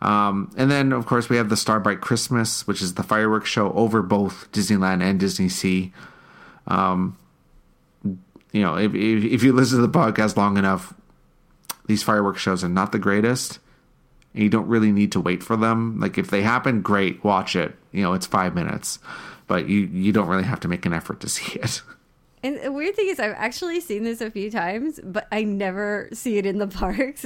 Um, 0.00 0.50
and 0.56 0.70
then 0.70 0.92
of 0.92 1.06
course 1.06 1.28
we 1.28 1.36
have 1.36 1.48
the 1.48 1.56
Starbright 1.56 2.00
Christmas, 2.00 2.66
which 2.66 2.82
is 2.82 2.94
the 2.94 3.04
fireworks 3.04 3.48
show 3.48 3.72
over 3.72 4.02
both 4.02 4.50
Disneyland 4.50 5.02
and 5.02 5.20
Disney 5.20 5.48
Sea 5.48 5.92
you 8.52 8.62
know, 8.62 8.76
if, 8.76 8.94
if 8.94 9.24
if 9.24 9.42
you 9.42 9.52
listen 9.52 9.80
to 9.80 9.86
the 9.86 9.98
podcast 9.98 10.36
long 10.36 10.56
enough, 10.56 10.94
these 11.86 12.02
fireworks 12.02 12.40
shows 12.40 12.62
are 12.62 12.68
not 12.68 12.92
the 12.92 12.98
greatest. 12.98 13.58
And 14.34 14.42
you 14.42 14.48
don't 14.48 14.66
really 14.66 14.92
need 14.92 15.12
to 15.12 15.20
wait 15.20 15.42
for 15.42 15.56
them. 15.58 16.00
Like 16.00 16.16
if 16.16 16.30
they 16.30 16.40
happen, 16.42 16.80
great, 16.80 17.22
watch 17.22 17.54
it. 17.54 17.74
You 17.92 18.02
know, 18.02 18.14
it's 18.14 18.26
five 18.26 18.54
minutes, 18.54 18.98
but 19.46 19.68
you 19.68 19.80
you 19.80 20.12
don't 20.12 20.28
really 20.28 20.44
have 20.44 20.60
to 20.60 20.68
make 20.68 20.86
an 20.86 20.92
effort 20.92 21.20
to 21.20 21.28
see 21.28 21.58
it. 21.60 21.82
And 22.42 22.58
the 22.62 22.72
weird 22.72 22.96
thing 22.96 23.08
is, 23.08 23.20
I've 23.20 23.34
actually 23.36 23.80
seen 23.80 24.04
this 24.04 24.20
a 24.20 24.30
few 24.30 24.50
times, 24.50 24.98
but 25.04 25.28
I 25.30 25.44
never 25.44 26.08
see 26.12 26.38
it 26.38 26.46
in 26.46 26.58
the 26.58 26.66
parks. 26.82 27.24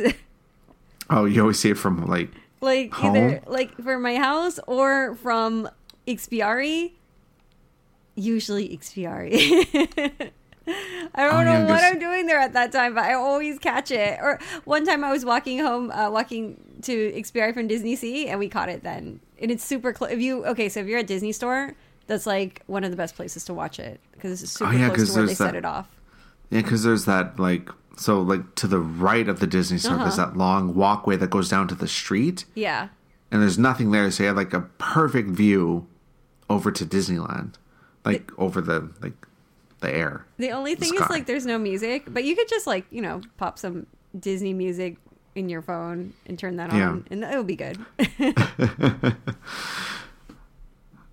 Oh, 1.09 1.25
you 1.25 1.41
always 1.41 1.59
see 1.59 1.71
it 1.71 1.79
from 1.79 2.07
like 2.07 2.31
like 2.61 2.93
Home? 2.95 3.17
either 3.17 3.43
like 3.47 3.77
for 3.83 3.99
my 3.99 4.17
house 4.17 4.59
or 4.67 5.15
from 5.17 5.69
Ikspiari. 6.07 6.93
Usually 8.17 8.69
Ikspiari. 8.77 10.31
I 10.69 11.23
don't 11.25 11.35
Oh, 11.35 11.43
know 11.45 11.65
what 11.67 11.83
I'm 11.85 11.99
doing 11.99 12.27
there 12.27 12.39
at 12.39 12.53
that 12.55 12.73
time, 12.73 12.95
but 12.95 13.05
I 13.05 13.15
always 13.15 13.59
catch 13.59 13.91
it. 13.91 14.19
Or 14.21 14.39
one 14.65 14.85
time 14.85 15.05
I 15.05 15.13
was 15.13 15.25
walking 15.25 15.59
home, 15.59 15.91
uh, 15.91 16.11
walking 16.11 16.61
to 16.83 17.13
Ikspiari 17.13 17.55
from 17.55 17.69
Disney 17.69 17.97
Sea, 17.97 18.29
and 18.29 18.39
we 18.39 18.49
caught 18.49 18.69
it 18.69 18.83
then. 18.83 19.21
And 19.41 19.51
it's 19.51 19.65
super 19.65 19.93
close. 19.93 20.11
If 20.11 20.21
you 20.21 20.45
okay, 20.47 20.69
so 20.69 20.81
if 20.81 20.87
you're 20.87 20.99
at 20.99 21.07
Disney 21.07 21.33
Store, 21.33 21.75
that's 22.07 22.27
like 22.27 22.63
one 22.67 22.85
of 22.85 22.91
the 22.91 22.97
best 22.97 23.15
places 23.17 23.45
to 23.47 23.55
watch 23.55 23.79
it 23.79 24.01
because 24.13 24.43
it's 24.43 24.53
super 24.53 24.71
Oh, 24.71 24.75
yeah, 24.75 24.89
close 24.89 25.09
to 25.09 25.13
where 25.15 25.23
they 25.23 25.27
there's 25.29 25.39
set 25.39 25.55
it 25.55 25.65
off. 25.65 25.89
yeah, 26.51 26.63
because 26.63 26.83
there's 26.83 27.05
that 27.05 27.39
like 27.39 27.69
so 27.97 28.21
like 28.21 28.55
to 28.57 28.67
the 28.67 28.79
right 28.81 29.29
of 29.29 29.41
the 29.41 29.47
Disney 29.47 29.79
store, 29.79 29.97
there's 29.99 30.19
Uh-huh. 30.19 30.31
that 30.31 30.37
long 30.37 30.75
walkway 30.75 31.17
that 31.17 31.31
goes 31.31 31.49
down 31.49 31.69
to 31.69 31.75
the 31.75 31.89
street, 31.89 32.45
Yeah, 32.55 32.89
and 33.31 33.41
there's 33.43 33.59
nothing 33.59 33.91
there, 33.93 34.11
so 34.11 34.23
you 34.25 34.27
have 34.29 34.37
like 34.37 34.53
a 34.53 34.61
perfect 34.79 35.31
view 35.31 35.87
over 36.51 36.71
to 36.71 36.85
Disneyland, 36.85 37.55
like 38.05 38.31
over 38.39 38.61
the 38.61 38.91
like 39.01 39.26
the 39.81 39.95
air. 39.95 40.25
The 40.39 40.51
only 40.51 40.75
thing 40.75 40.95
is 40.95 41.09
like 41.11 41.27
there's 41.27 41.47
no 41.47 41.59
music, 41.59 42.05
but 42.09 42.25
you 42.25 42.35
could 42.37 42.49
just 42.49 42.67
like 42.67 42.87
you 42.91 43.01
know 43.03 43.21
pop 43.37 43.59
some 43.59 43.87
Disney 44.19 44.53
music 44.55 44.97
in 45.35 45.49
your 45.51 45.61
phone 45.63 46.15
and 46.27 46.39
turn 46.39 46.57
that 46.57 46.73
Yeah. 46.73 46.89
on, 46.91 47.07
and 47.11 47.23
it'll 47.25 47.45
be 47.45 47.57
good. 47.57 47.79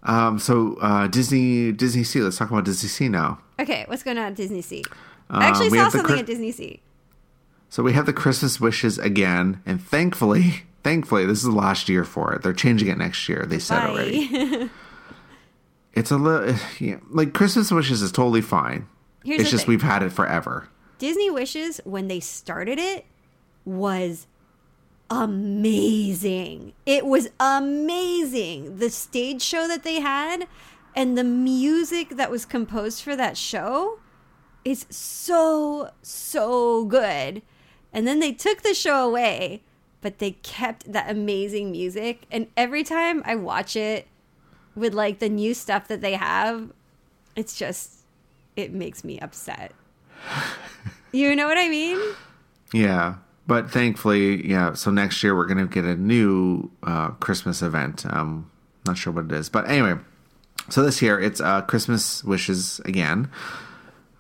Um, 0.06 0.38
so 0.38 0.76
uh, 0.82 1.08
Disney 1.08 1.72
Disney 1.72 2.04
Sea. 2.04 2.22
Let's 2.22 2.38
talk 2.38 2.52
about 2.52 2.66
Disney 2.66 2.90
Sea 2.90 3.08
now. 3.10 3.40
okay, 3.60 3.86
what's 3.88 4.04
going 4.04 4.18
on 4.18 4.26
at 4.26 4.36
Disney 4.36 4.62
Sea? 4.62 4.84
I 5.30 5.46
actually 5.46 5.68
Um, 5.80 5.90
saw 5.90 5.98
something 5.98 6.20
at 6.20 6.26
Disney 6.26 6.52
Sea. 6.52 6.82
So 7.70 7.82
we 7.84 7.94
have 7.94 8.06
the 8.06 8.12
Christmas 8.14 8.60
wishes 8.60 9.00
again, 9.00 9.62
and 9.66 9.82
thankfully, 9.82 10.64
thankfully, 10.84 11.26
this 11.26 11.38
is 11.38 11.46
the 11.46 11.52
last 11.52 11.88
year 11.88 12.04
for 12.04 12.34
it. 12.34 12.42
They're 12.42 12.52
changing 12.54 12.90
it 12.90 12.98
next 12.98 13.30
year. 13.30 13.46
They 13.48 13.60
said 13.60 13.82
already. 13.84 14.70
It's 15.94 16.12
a 16.12 16.18
little 16.18 16.56
yeah, 16.80 16.98
like 17.10 17.34
Christmas 17.34 17.72
wishes 17.72 18.02
is 18.02 18.12
totally 18.12 18.42
fine. 18.42 18.88
Here's 19.24 19.42
it's 19.42 19.52
just 19.52 19.66
thing. 19.66 19.74
we've 19.74 19.82
had 19.82 20.04
it 20.04 20.12
forever. 20.12 20.70
Disney 20.98 21.30
Wishes 21.30 21.82
when 21.86 22.08
they 22.08 22.20
started 22.20 22.80
it 22.80 23.06
was 23.66 24.28
amazing. 25.10 26.74
It 26.86 27.06
was 27.06 27.30
amazing. 27.40 28.78
The 28.78 28.90
stage 28.90 29.42
show 29.42 29.68
that 29.68 29.84
they 29.84 30.00
had 30.00 30.48
and 30.96 31.18
the 31.18 31.24
music 31.24 32.10
that 32.12 32.30
was 32.30 32.46
composed 32.46 33.02
for 33.02 33.16
that 33.16 33.38
show 33.38 34.00
is 34.66 34.86
so 34.90 35.92
so 36.02 36.86
good. 36.86 37.42
And 37.92 38.08
then 38.08 38.20
they 38.20 38.32
took 38.32 38.64
the 38.64 38.74
show 38.74 39.08
away, 39.08 39.62
but 40.02 40.20
they 40.20 40.32
kept 40.32 40.92
that 40.92 41.10
amazing 41.10 41.72
music 41.72 42.26
and 42.32 42.48
every 42.58 42.84
time 42.84 43.22
I 43.26 43.36
watch 43.36 43.76
it 43.76 44.08
with 44.76 44.94
like 44.94 45.20
the 45.20 45.30
new 45.30 45.54
stuff 45.54 45.88
that 45.88 46.02
they 46.02 46.14
have, 46.14 46.72
it's 47.36 47.56
just 47.58 48.00
it 48.56 48.72
makes 48.74 49.04
me 49.04 49.20
upset. 49.20 49.72
You 51.16 51.36
know 51.36 51.48
what 51.48 51.60
I 51.60 51.70
mean? 51.70 52.00
Yeah, 52.74 53.18
but 53.46 53.70
thankfully, 53.70 54.50
yeah. 54.50 54.74
So 54.74 54.90
next 54.90 55.22
year 55.22 55.36
we're 55.36 55.46
gonna 55.46 55.68
get 55.68 55.86
a 55.86 55.96
new 55.96 56.72
uh, 56.82 57.10
Christmas 57.10 57.62
event. 57.62 58.04
Um, 58.10 58.50
not 58.88 58.98
sure 58.98 59.14
what 59.14 59.26
it 59.26 59.32
is, 59.32 59.48
but 59.48 59.70
anyway. 59.70 60.00
So 60.70 60.82
this 60.82 61.04
year 61.04 61.20
it's 61.20 61.40
uh, 61.40 61.62
Christmas 61.62 62.24
wishes 62.24 62.82
again. 62.86 63.30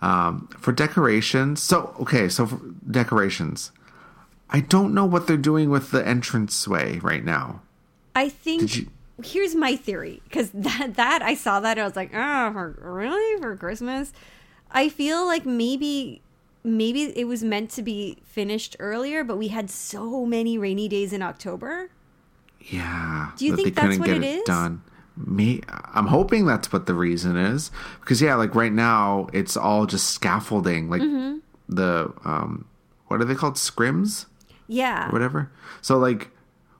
Um, 0.04 0.50
for 0.60 0.72
decorations, 0.72 1.64
so 1.64 1.96
okay, 2.02 2.30
so 2.30 2.46
for 2.46 2.60
decorations, 2.92 3.72
I 4.52 4.60
don't 4.60 4.94
know 4.94 5.06
what 5.06 5.26
they're 5.26 5.36
doing 5.36 5.72
with 5.72 5.90
the 5.90 6.08
entranceway 6.08 7.00
right 7.00 7.26
now. 7.26 7.64
I 8.14 8.30
think 8.30 8.76
you- 8.76 8.88
here's 9.26 9.56
my 9.56 9.76
theory 9.76 10.22
because 10.26 10.50
that 10.54 10.96
that 10.96 11.22
I 11.22 11.34
saw 11.36 11.60
that 11.60 11.78
and 11.78 11.82
I 11.82 11.86
was 11.86 11.96
like, 11.96 12.12
oh, 12.14 12.52
for, 12.54 12.78
really 12.82 13.42
for 13.42 13.56
Christmas? 13.56 14.14
I 14.72 14.90
feel 14.90 15.26
like 15.26 15.46
maybe 15.46 16.22
maybe 16.64 17.04
it 17.18 17.26
was 17.26 17.44
meant 17.44 17.70
to 17.72 17.82
be 17.84 18.18
finished 18.24 18.76
earlier, 18.80 19.24
but 19.24 19.38
we 19.38 19.50
had 19.50 19.70
so 19.70 20.26
many 20.26 20.58
rainy 20.58 20.88
days 20.88 21.12
in 21.14 21.22
October. 21.22 21.90
Yeah. 22.62 23.32
Do 23.38 23.46
you 23.46 23.52
that 23.56 23.62
think 23.62 23.76
that's 23.76 23.98
what 24.00 24.10
it 24.10 24.24
is? 24.24 24.44
done? 24.44 24.82
Me, 25.16 25.62
I'm 25.94 26.08
hoping 26.08 26.46
that's 26.48 26.72
what 26.74 26.88
the 26.88 26.94
reason 26.96 27.36
is 27.38 27.70
because 28.00 28.20
yeah, 28.22 28.34
like 28.36 28.56
right 28.56 28.72
now 28.74 29.28
it's 29.34 29.56
all 29.56 29.86
just 29.86 30.10
scaffolding, 30.10 30.90
like 30.90 31.02
Mm-hmm. 31.02 31.38
the 31.70 32.12
um, 32.26 32.66
what 33.08 33.22
are 33.22 33.26
they 33.26 33.36
called, 33.36 33.56
scrims, 33.56 34.26
Yeah, 34.68 35.10
or 35.10 35.12
whatever. 35.12 35.52
So 35.82 35.98
like, 36.00 36.32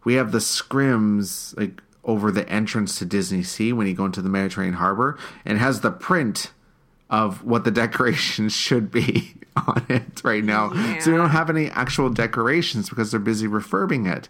we 0.04 0.16
have 0.16 0.32
the 0.32 0.40
scrims 0.40 1.56
like 1.60 1.82
over 2.04 2.32
the 2.32 2.48
entrance 2.50 3.00
to 3.00 3.06
Disney 3.06 3.44
Sea 3.44 3.74
when 3.74 3.88
you 3.88 3.94
go 3.94 4.06
into 4.06 4.22
the 4.22 4.30
Mediterranean 4.30 4.76
harbor, 4.76 5.18
and 5.46 5.58
has 5.58 5.82
the 5.82 5.92
print 5.92 6.52
of 7.10 7.44
what 7.44 7.64
the 7.64 7.72
decorations 7.84 8.54
should 8.54 8.92
be 8.92 9.36
on 9.68 9.86
it 9.90 10.24
right 10.24 10.44
now. 10.44 10.70
So 11.00 11.12
we 11.12 11.18
don't 11.18 11.30
have 11.30 11.50
any 11.50 11.70
actual 11.70 12.10
decorations 12.10 12.90
because 12.90 13.12
they're 13.12 13.20
busy 13.20 13.48
refurbing 13.48 14.12
it. 14.12 14.30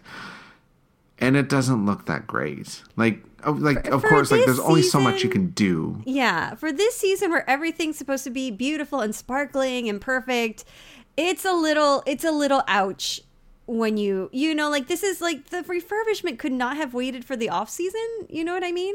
And 1.18 1.36
it 1.36 1.48
doesn't 1.48 1.86
look 1.86 2.06
that 2.06 2.26
great. 2.26 2.82
Like, 2.96 3.22
oh, 3.44 3.52
like 3.52 3.86
of 3.86 4.02
for 4.02 4.08
course, 4.08 4.30
like 4.30 4.44
there's 4.44 4.58
only 4.58 4.82
so 4.82 5.00
much 5.00 5.22
you 5.22 5.30
can 5.30 5.50
do. 5.50 6.02
Yeah, 6.04 6.54
for 6.56 6.72
this 6.72 6.96
season 6.96 7.30
where 7.30 7.48
everything's 7.48 7.96
supposed 7.96 8.24
to 8.24 8.30
be 8.30 8.50
beautiful 8.50 9.00
and 9.00 9.14
sparkling 9.14 9.88
and 9.88 10.00
perfect, 10.00 10.64
it's 11.16 11.44
a 11.44 11.52
little 11.52 12.02
it's 12.04 12.24
a 12.24 12.32
little 12.32 12.62
ouch 12.66 13.20
when 13.66 13.96
you 13.96 14.28
you 14.32 14.54
know 14.54 14.68
like 14.70 14.88
this 14.88 15.02
is 15.02 15.20
like 15.20 15.50
the 15.50 15.62
refurbishment 15.62 16.38
could 16.38 16.52
not 16.52 16.76
have 16.76 16.94
waited 16.94 17.24
for 17.24 17.36
the 17.36 17.48
off 17.48 17.70
season. 17.70 18.06
You 18.28 18.44
know 18.44 18.54
what 18.54 18.64
I 18.64 18.72
mean? 18.72 18.94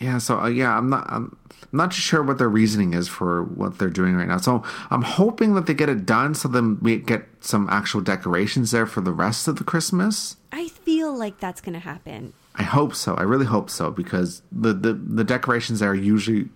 Yeah, 0.00 0.18
so 0.18 0.40
uh, 0.40 0.48
yeah, 0.48 0.76
I'm 0.76 0.88
not 0.88 1.06
I'm 1.10 1.36
not 1.70 1.92
sure 1.92 2.22
what 2.22 2.38
their 2.38 2.48
reasoning 2.48 2.94
is 2.94 3.08
for 3.08 3.44
what 3.44 3.78
they're 3.78 3.90
doing 3.90 4.16
right 4.16 4.28
now. 4.28 4.38
So 4.38 4.62
I'm 4.90 5.02
hoping 5.02 5.54
that 5.54 5.66
they 5.66 5.74
get 5.74 5.88
it 5.88 6.06
done 6.06 6.34
so 6.34 6.48
then 6.48 6.78
we 6.80 6.98
get 6.98 7.26
some 7.40 7.68
actual 7.70 8.00
decorations 8.00 8.70
there 8.70 8.86
for 8.86 9.00
the 9.00 9.12
rest 9.12 9.48
of 9.48 9.56
the 9.56 9.64
Christmas. 9.64 10.36
I 10.50 10.68
feel 10.68 11.16
like 11.16 11.38
that's 11.38 11.60
going 11.60 11.74
to 11.74 11.80
happen. 11.80 12.32
I 12.54 12.62
hope 12.62 12.94
so. 12.94 13.14
I 13.14 13.22
really 13.22 13.46
hope 13.46 13.70
so 13.70 13.90
because 13.90 14.42
the 14.50 14.72
the, 14.72 14.94
the 14.94 15.24
decorations 15.24 15.80
there 15.80 15.90
are 15.90 15.94
usually 15.94 16.48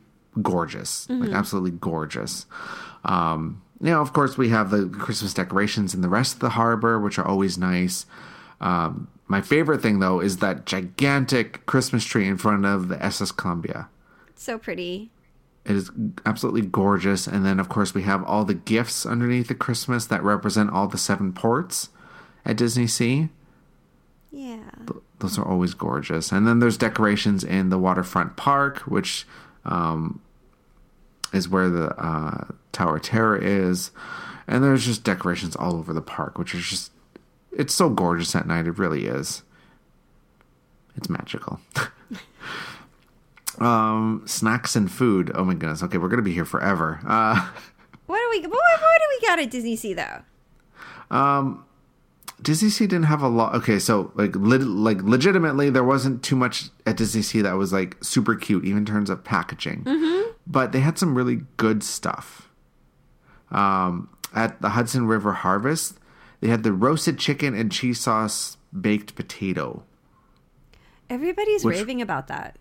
gorgeous, 0.42 1.08
like 1.08 1.30
absolutely 1.30 1.70
gorgeous. 1.72 2.46
Um, 3.04 3.62
you 3.80 3.90
know, 3.90 4.00
of 4.00 4.12
course, 4.12 4.38
we 4.38 4.48
have 4.50 4.70
the 4.70 4.88
Christmas 4.88 5.34
decorations 5.34 5.94
in 5.94 6.00
the 6.00 6.08
rest 6.08 6.34
of 6.34 6.40
the 6.40 6.50
harbor, 6.50 6.98
which 6.98 7.18
are 7.18 7.26
always 7.26 7.58
nice. 7.58 8.06
Um, 8.60 9.08
my 9.28 9.40
favorite 9.40 9.82
thing 9.82 9.98
though 9.98 10.20
is 10.20 10.38
that 10.38 10.66
gigantic 10.66 11.66
Christmas 11.66 12.04
tree 12.04 12.26
in 12.26 12.38
front 12.38 12.64
of 12.64 12.88
the 12.88 13.02
SS 13.04 13.32
Columbia. 13.32 13.88
So 14.34 14.58
pretty. 14.58 15.10
It 15.64 15.74
is 15.74 15.90
absolutely 16.24 16.62
gorgeous. 16.62 17.26
And 17.26 17.44
then, 17.44 17.58
of 17.58 17.68
course, 17.68 17.92
we 17.92 18.02
have 18.02 18.22
all 18.24 18.44
the 18.44 18.54
gifts 18.54 19.04
underneath 19.04 19.48
the 19.48 19.54
Christmas 19.54 20.06
that 20.06 20.22
represent 20.22 20.70
all 20.70 20.86
the 20.86 20.98
seven 20.98 21.32
ports 21.32 21.88
at 22.44 22.56
Disney 22.56 22.86
Sea. 22.86 23.30
Yeah. 24.30 24.70
Those 25.18 25.38
are 25.38 25.44
always 25.44 25.74
gorgeous. 25.74 26.30
And 26.30 26.46
then 26.46 26.60
there's 26.60 26.76
decorations 26.76 27.42
in 27.42 27.70
the 27.70 27.78
waterfront 27.78 28.36
park, 28.36 28.80
which 28.80 29.26
um, 29.64 30.20
is 31.32 31.48
where 31.48 31.68
the 31.68 31.88
uh, 32.02 32.44
Tower 32.72 32.96
of 32.96 33.02
Terror 33.02 33.36
is. 33.36 33.90
And 34.48 34.62
there's 34.62 34.84
just 34.86 35.02
decorations 35.04 35.56
all 35.56 35.74
over 35.76 35.92
the 35.92 36.00
park, 36.02 36.38
which 36.38 36.54
is 36.54 36.64
just, 36.66 36.92
it's 37.52 37.74
so 37.74 37.88
gorgeous 37.90 38.34
at 38.36 38.46
night. 38.46 38.66
It 38.66 38.78
really 38.78 39.06
is. 39.06 39.42
It's 40.96 41.08
magical. 41.08 41.60
um, 43.58 44.22
snacks 44.26 44.76
and 44.76 44.90
food. 44.90 45.30
Oh 45.34 45.44
my 45.44 45.54
goodness. 45.54 45.82
Okay, 45.82 45.98
we're 45.98 46.08
going 46.08 46.18
to 46.18 46.22
be 46.22 46.32
here 46.32 46.44
forever. 46.44 47.00
Uh, 47.06 47.50
What 48.06 48.18
do 48.18 48.28
we 48.30 48.40
what, 48.46 48.52
what 48.52 49.00
do 49.00 49.18
we 49.20 49.26
got 49.26 49.40
at 49.40 49.50
Disney 49.50 49.74
Sea 49.74 49.94
though? 49.94 50.22
Um, 51.10 51.64
Disney 52.40 52.70
Sea 52.70 52.86
didn't 52.86 53.06
have 53.06 53.20
a 53.20 53.26
lot. 53.28 53.54
Okay, 53.56 53.80
so 53.80 54.12
like 54.14 54.36
lit, 54.36 54.62
like 54.62 55.02
legitimately, 55.02 55.70
there 55.70 55.82
wasn't 55.82 56.22
too 56.22 56.36
much 56.36 56.66
at 56.86 56.96
Disney 56.96 57.22
Sea 57.22 57.40
that 57.40 57.54
was 57.54 57.72
like 57.72 57.96
super 58.04 58.36
cute, 58.36 58.64
even 58.64 58.78
in 58.78 58.84
terms 58.86 59.10
of 59.10 59.24
packaging. 59.24 59.82
But 60.46 60.72
they 60.72 60.80
had 60.80 60.98
some 60.98 61.14
really 61.14 61.42
good 61.56 61.82
stuff. 61.82 62.48
Um, 63.50 64.08
at 64.34 64.60
the 64.62 64.70
Hudson 64.70 65.06
River 65.06 65.32
Harvest, 65.32 65.98
they 66.40 66.48
had 66.48 66.62
the 66.62 66.72
roasted 66.72 67.18
chicken 67.18 67.54
and 67.54 67.72
cheese 67.72 68.00
sauce 68.00 68.56
baked 68.78 69.14
potato. 69.14 69.82
Everybody's 71.08 71.64
Which- 71.64 71.76
raving 71.78 72.02
about 72.02 72.28
that. 72.28 72.58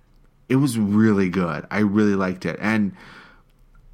It 0.48 0.58
was 0.58 0.78
really 0.78 1.30
good. 1.30 1.66
I 1.72 1.80
really 1.80 2.14
liked 2.14 2.46
it, 2.46 2.58
and 2.62 2.94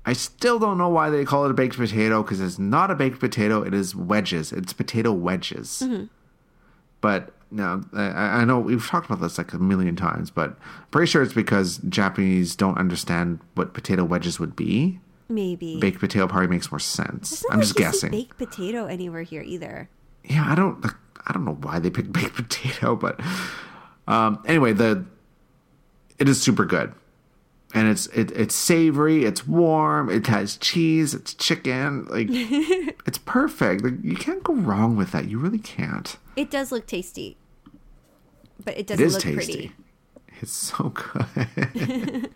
I 0.06 0.12
still 0.12 0.60
don't 0.60 0.78
know 0.78 0.90
why 0.90 1.10
they 1.10 1.24
call 1.24 1.46
it 1.46 1.52
a 1.52 1.54
baked 1.54 1.78
potato 1.78 2.22
because 2.24 2.42
it's 2.42 2.60
not 2.60 2.92
a 2.92 2.96
baked 2.96 3.20
potato. 3.22 3.62
It 3.62 3.74
is 3.74 3.96
wedges. 3.96 4.52
It's 4.52 4.74
potato 4.74 5.14
wedges. 5.14 5.82
But 7.00 7.34
no, 7.52 7.84
I, 7.94 8.42
I 8.42 8.46
know 8.46 8.60
we've 8.60 8.86
talked 8.86 9.06
about 9.08 9.22
this 9.22 9.38
like 9.38 9.54
a 9.54 9.60
million 9.60 9.96
times, 9.96 10.32
but 10.32 10.52
I'm 10.52 10.88
pretty 10.90 11.10
sure 11.10 11.22
it's 11.22 11.34
because 11.34 11.78
Japanese 11.90 12.56
don't 12.56 12.78
understand 12.78 13.40
what 13.56 13.74
potato 13.74 14.04
wedges 14.06 14.40
would 14.40 14.56
be. 14.56 15.00
Maybe. 15.30 15.80
Baked 15.80 16.00
potato 16.00 16.28
probably 16.28 16.48
makes 16.48 16.72
more 16.72 16.80
sense. 16.80 17.44
I'm 17.52 17.60
like 17.60 17.68
just 17.68 17.76
guessing. 17.76 18.12
baked 18.12 18.38
potato 18.38 18.86
anywhere 18.86 19.24
here 19.24 19.42
either. 19.42 19.90
yeah, 20.24 20.46
I 20.48 20.56
don't, 20.56 20.86
I 21.28 21.34
don't 21.34 21.46
know 21.46 21.58
why 21.62 21.80
they 21.80 21.90
picked 21.90 22.12
baked 22.14 22.36
potato, 22.36 22.96
but 22.96 23.20
um, 24.08 24.42
anyway, 24.46 24.74
the 24.74 25.06
it 26.20 26.30
is 26.30 26.42
super 26.42 26.66
good, 26.66 26.94
and 27.74 27.88
it's 27.88 28.08
it, 28.08 28.32
it's 28.32 28.54
savory, 28.56 29.24
it's 29.26 29.48
warm, 29.48 30.10
it 30.10 30.28
has 30.28 30.58
cheese, 30.58 31.14
it's 31.14 31.34
chicken, 31.34 32.06
like 32.06 32.28
it's 32.30 33.18
perfect. 33.20 33.84
Like, 33.84 33.94
you 34.04 34.16
can't 34.16 34.44
go 34.44 34.54
wrong 34.54 34.96
with 34.98 35.12
that. 35.12 35.28
You 35.30 35.40
really 35.40 35.60
can't. 35.60 36.18
It 36.36 36.50
does 36.52 36.72
look 36.72 36.88
tasty, 36.88 37.38
but 38.64 38.76
it 38.76 38.82
It 38.82 38.88
doesn't 38.88 39.06
is 39.06 39.14
look 39.14 39.24
tasty. 39.24 39.36
pretty. 39.54 39.72
It's 40.42 40.52
so 40.54 40.90
good. 40.96 42.30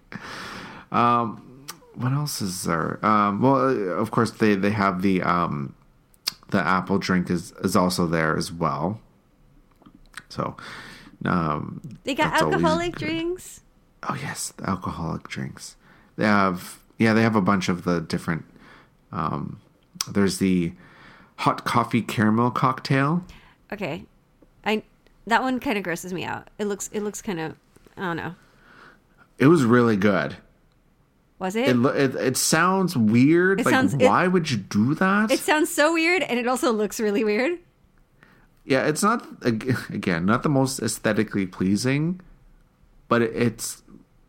um, 0.92 1.66
what 1.96 2.12
else 2.12 2.42
is 2.42 2.64
there? 2.64 3.04
Um, 3.06 3.42
well, 3.42 3.56
uh, 3.56 4.02
of 4.02 4.12
course 4.12 4.32
they 4.32 4.56
they 4.56 4.72
have 4.72 5.02
the 5.02 5.22
um, 5.24 5.74
the 6.50 6.60
apple 6.60 6.98
drink 7.00 7.30
is 7.30 7.52
is 7.64 7.76
also 7.76 8.06
there 8.08 8.38
as 8.38 8.52
well. 8.52 9.00
So, 10.30 10.56
um, 11.24 11.82
They 12.04 12.14
got 12.16 12.34
alcoholic 12.42 12.96
drinks. 12.96 13.62
Oh 14.08 14.16
yes, 14.22 14.54
the 14.58 14.70
alcoholic 14.70 15.28
drinks. 15.28 15.76
They 16.18 16.26
have 16.26 16.80
yeah, 16.98 17.14
they 17.14 17.22
have 17.24 17.36
a 17.36 17.42
bunch 17.42 17.70
of 17.70 17.84
the 17.86 18.02
different. 18.02 18.46
Um, 19.12 19.60
there's 20.12 20.38
the 20.40 20.74
hot 21.38 21.64
coffee 21.66 22.02
caramel 22.02 22.52
cocktail. 22.52 23.24
Okay, 23.72 24.06
I 24.66 24.84
that 25.28 25.42
one 25.42 25.60
kind 25.60 25.78
of 25.78 25.84
grosses 25.84 26.14
me 26.14 26.24
out. 26.24 26.50
It 26.60 26.66
looks 26.66 26.90
it 26.94 27.02
looks 27.02 27.22
kind 27.22 27.40
of 27.40 27.56
I 27.98 28.02
don't 28.02 28.18
know. 28.18 28.36
It 29.38 29.48
was 29.48 29.64
really 29.64 29.98
good. 29.98 30.38
Was 31.40 31.56
It 31.56 31.68
it? 31.70 31.76
lo- 31.76 31.92
it, 31.92 32.16
it 32.16 32.38
sounds 32.38 32.96
weird. 32.96 33.60
It 33.60 33.66
like 33.66 33.74
sounds- 33.74 33.94
it- 33.94 34.04
why 34.08 34.28
would 34.28 34.50
you 34.50 34.58
do 34.58 34.96
that? 34.96 35.32
It 35.32 35.40
sounds 35.40 35.70
so 35.74 35.94
weird, 35.94 36.24
and 36.24 36.40
it 36.40 36.48
also 36.48 36.72
looks 36.72 37.00
really 37.00 37.24
weird. 37.26 37.60
yeah, 38.64 38.88
it's 38.88 39.04
not 39.04 39.28
again 39.44 40.26
not 40.26 40.44
the 40.44 40.50
most 40.50 40.80
aesthetically 40.80 41.46
pleasing, 41.46 42.22
but 43.10 43.22
it's 43.22 43.84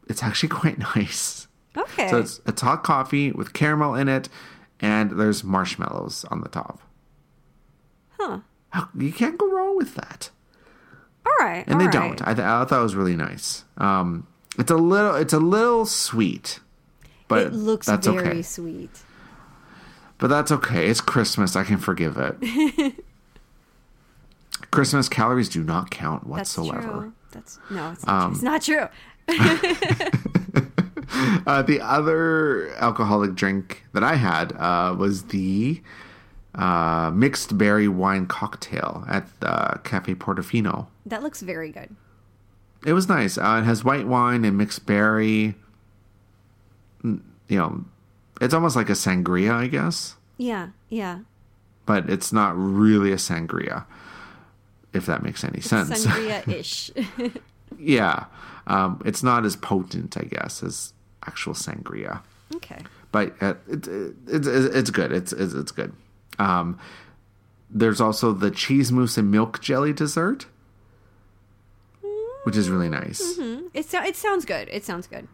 it's 0.08 0.22
actually 0.22 0.48
quite 0.60 0.78
nice. 0.78 1.46
Okay. 1.76 2.08
So 2.10 2.18
it's 2.18 2.40
it's 2.46 2.62
hot 2.62 2.82
coffee 2.82 3.30
with 3.32 3.52
caramel 3.52 3.94
in 3.94 4.08
it, 4.08 4.28
and 4.80 5.12
there's 5.12 5.44
marshmallows 5.44 6.24
on 6.30 6.40
the 6.40 6.48
top. 6.48 6.80
huh. 8.18 8.40
You 8.98 9.12
can't 9.12 9.38
go 9.38 9.50
wrong 9.50 9.76
with 9.76 9.94
that. 9.94 10.30
All 11.26 11.32
right. 11.46 11.64
and 11.66 11.74
all 11.74 11.78
they 11.80 11.84
right. 11.86 11.92
don't. 11.92 12.22
I, 12.22 12.34
th- 12.34 12.46
I 12.46 12.64
thought 12.64 12.80
it 12.80 12.82
was 12.82 12.94
really 12.94 13.16
nice. 13.16 13.64
Um, 13.78 14.26
it's 14.58 14.70
a 14.70 14.76
little, 14.76 15.14
it's 15.16 15.32
a 15.32 15.38
little 15.40 15.84
sweet, 15.86 16.60
but 17.28 17.38
it 17.48 17.52
looks 17.52 17.86
that's 17.86 18.06
very 18.06 18.28
okay. 18.28 18.42
sweet. 18.42 18.90
But 20.18 20.28
that's 20.28 20.50
okay. 20.50 20.86
It's 20.86 21.00
Christmas. 21.02 21.56
I 21.56 21.64
can 21.64 21.76
forgive 21.78 22.16
it. 22.16 22.94
Christmas 24.70 25.08
calories 25.08 25.48
do 25.50 25.62
not 25.62 25.90
count 25.90 26.22
That's 26.22 26.56
whatsoever. 26.56 26.82
true. 26.88 27.12
That's 27.32 27.58
no, 27.70 27.90
it's 27.92 28.06
not, 28.06 28.14
Um, 28.22 28.62
true. 28.62 28.88
it's 29.28 29.32
not 29.32 30.10
true. 30.12 30.22
Uh, 31.46 31.62
the 31.62 31.80
other 31.80 32.70
alcoholic 32.78 33.34
drink 33.36 33.84
that 33.92 34.02
I 34.02 34.16
had 34.16 34.52
uh, 34.52 34.94
was 34.98 35.24
the 35.26 35.80
uh, 36.56 37.10
mixed 37.14 37.56
berry 37.58 37.86
wine 37.88 38.26
cocktail 38.26 39.04
at 39.08 39.28
the 39.40 39.78
Cafe 39.84 40.14
Portofino. 40.14 40.86
That 41.04 41.22
looks 41.22 41.42
very 41.42 41.70
good. 41.70 41.94
It 42.84 42.92
was 42.92 43.08
nice. 43.08 43.36
Uh, 43.38 43.60
it 43.62 43.64
has 43.66 43.84
white 43.84 44.06
wine 44.06 44.44
and 44.44 44.56
mixed 44.56 44.86
berry. 44.86 45.54
Mm, 47.04 47.20
You 47.48 47.58
know, 47.58 47.84
it's 48.40 48.54
almost 48.54 48.76
like 48.76 48.88
a 48.88 48.92
sangria, 48.94 49.52
I 49.52 49.66
guess, 49.66 50.16
Yeah, 50.38 50.68
yeah. 50.88 51.20
but 51.84 52.08
it's 52.10 52.32
not 52.32 52.54
really 52.56 53.12
a 53.12 53.16
sangria, 53.16 53.84
if 54.92 55.06
that 55.06 55.22
makes 55.22 55.42
any 55.44 55.60
sense. 55.60 55.90
Sangria 56.06 56.46
ish. 56.48 56.90
yeah, 57.78 58.24
um, 58.66 59.00
it's 59.04 59.22
not 59.22 59.44
as 59.44 59.56
potent, 59.56 60.16
I 60.16 60.22
guess, 60.24 60.62
as 60.62 60.92
actual 61.26 61.54
sangria, 61.54 62.20
okay. 62.56 62.82
but 63.12 63.34
uh, 63.40 63.54
it, 63.68 63.86
it, 63.88 64.14
it's 64.28 64.46
it's 64.46 64.90
good. 64.90 65.12
It's 65.12 65.32
it's, 65.32 65.54
it's 65.54 65.72
good. 65.72 65.92
Um, 66.38 66.78
there's 67.70 68.00
also 68.00 68.32
the 68.32 68.50
cheese 68.50 68.92
mousse 68.92 69.16
and 69.18 69.30
milk 69.30 69.60
jelly 69.60 69.92
dessert, 69.92 70.46
which 72.44 72.56
is 72.56 72.70
really 72.70 72.88
nice. 72.88 73.38
It 73.74 73.86
so, 73.86 74.02
it 74.02 74.16
sounds 74.16 74.44
good. 74.44 74.68
It 74.70 74.84
sounds 74.84 75.06
good. 75.06 75.28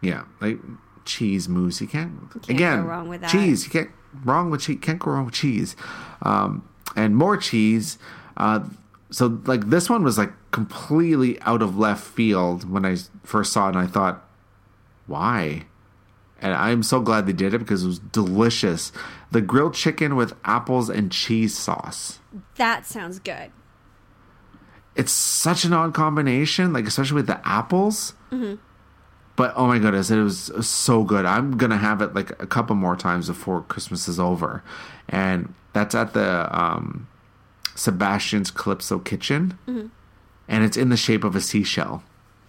Yeah, 0.00 0.24
like 0.40 0.58
cheese 1.04 1.48
mousse. 1.48 1.80
You 1.80 1.86
can't, 1.86 2.30
can't 2.32 2.48
again 2.48 2.82
go 2.82 2.88
wrong 2.88 3.08
with 3.08 3.20
that. 3.20 3.30
Cheese. 3.30 3.64
You 3.64 3.70
can't 3.70 3.90
wrong 4.24 4.50
with 4.50 4.62
cheese. 4.62 4.78
Can't 4.80 4.98
go 4.98 5.10
wrong 5.12 5.26
with 5.26 5.34
cheese. 5.34 5.76
Um, 6.22 6.68
and 6.96 7.16
more 7.16 7.36
cheese. 7.36 7.98
Uh, 8.36 8.64
so 9.10 9.40
like 9.44 9.68
this 9.70 9.88
one 9.88 10.02
was 10.02 10.18
like 10.18 10.32
completely 10.50 11.40
out 11.42 11.62
of 11.62 11.78
left 11.78 12.04
field 12.04 12.68
when 12.68 12.84
I 12.84 12.96
first 13.22 13.52
saw 13.52 13.66
it, 13.66 13.76
and 13.76 13.78
I 13.78 13.86
thought, 13.86 14.24
why? 15.06 15.64
And 16.44 16.52
I'm 16.52 16.82
so 16.82 17.00
glad 17.00 17.26
they 17.26 17.32
did 17.32 17.54
it 17.54 17.58
because 17.60 17.84
it 17.84 17.86
was 17.86 17.98
delicious. 17.98 18.92
The 19.30 19.40
grilled 19.40 19.72
chicken 19.72 20.14
with 20.14 20.34
apples 20.44 20.90
and 20.90 21.10
cheese 21.10 21.56
sauce. 21.56 22.18
That 22.56 22.84
sounds 22.84 23.18
good. 23.18 23.50
It's 24.94 25.10
such 25.10 25.64
an 25.64 25.72
odd 25.72 25.94
combination, 25.94 26.74
like 26.74 26.86
especially 26.86 27.14
with 27.14 27.28
the 27.28 27.40
apples. 27.48 28.12
But 29.36 29.54
oh 29.56 29.66
my 29.66 29.78
goodness, 29.78 30.10
it 30.10 30.20
was 30.22 30.52
so 30.68 31.02
good. 31.02 31.24
I'm 31.24 31.56
gonna 31.56 31.78
have 31.78 32.02
it 32.02 32.14
like 32.14 32.30
a 32.42 32.46
couple 32.46 32.76
more 32.76 32.94
times 32.94 33.26
before 33.28 33.62
Christmas 33.62 34.06
is 34.06 34.20
over, 34.20 34.62
and 35.08 35.54
that's 35.72 35.94
at 35.94 36.12
the 36.12 36.48
um, 36.56 37.08
Sebastian's 37.74 38.50
Calypso 38.50 38.98
Kitchen, 38.98 39.58
and 40.46 40.62
it's 40.62 40.76
in 40.76 40.90
the 40.90 40.96
shape 40.98 41.24
of 41.24 41.34
a 41.34 41.40
seashell. 41.40 42.02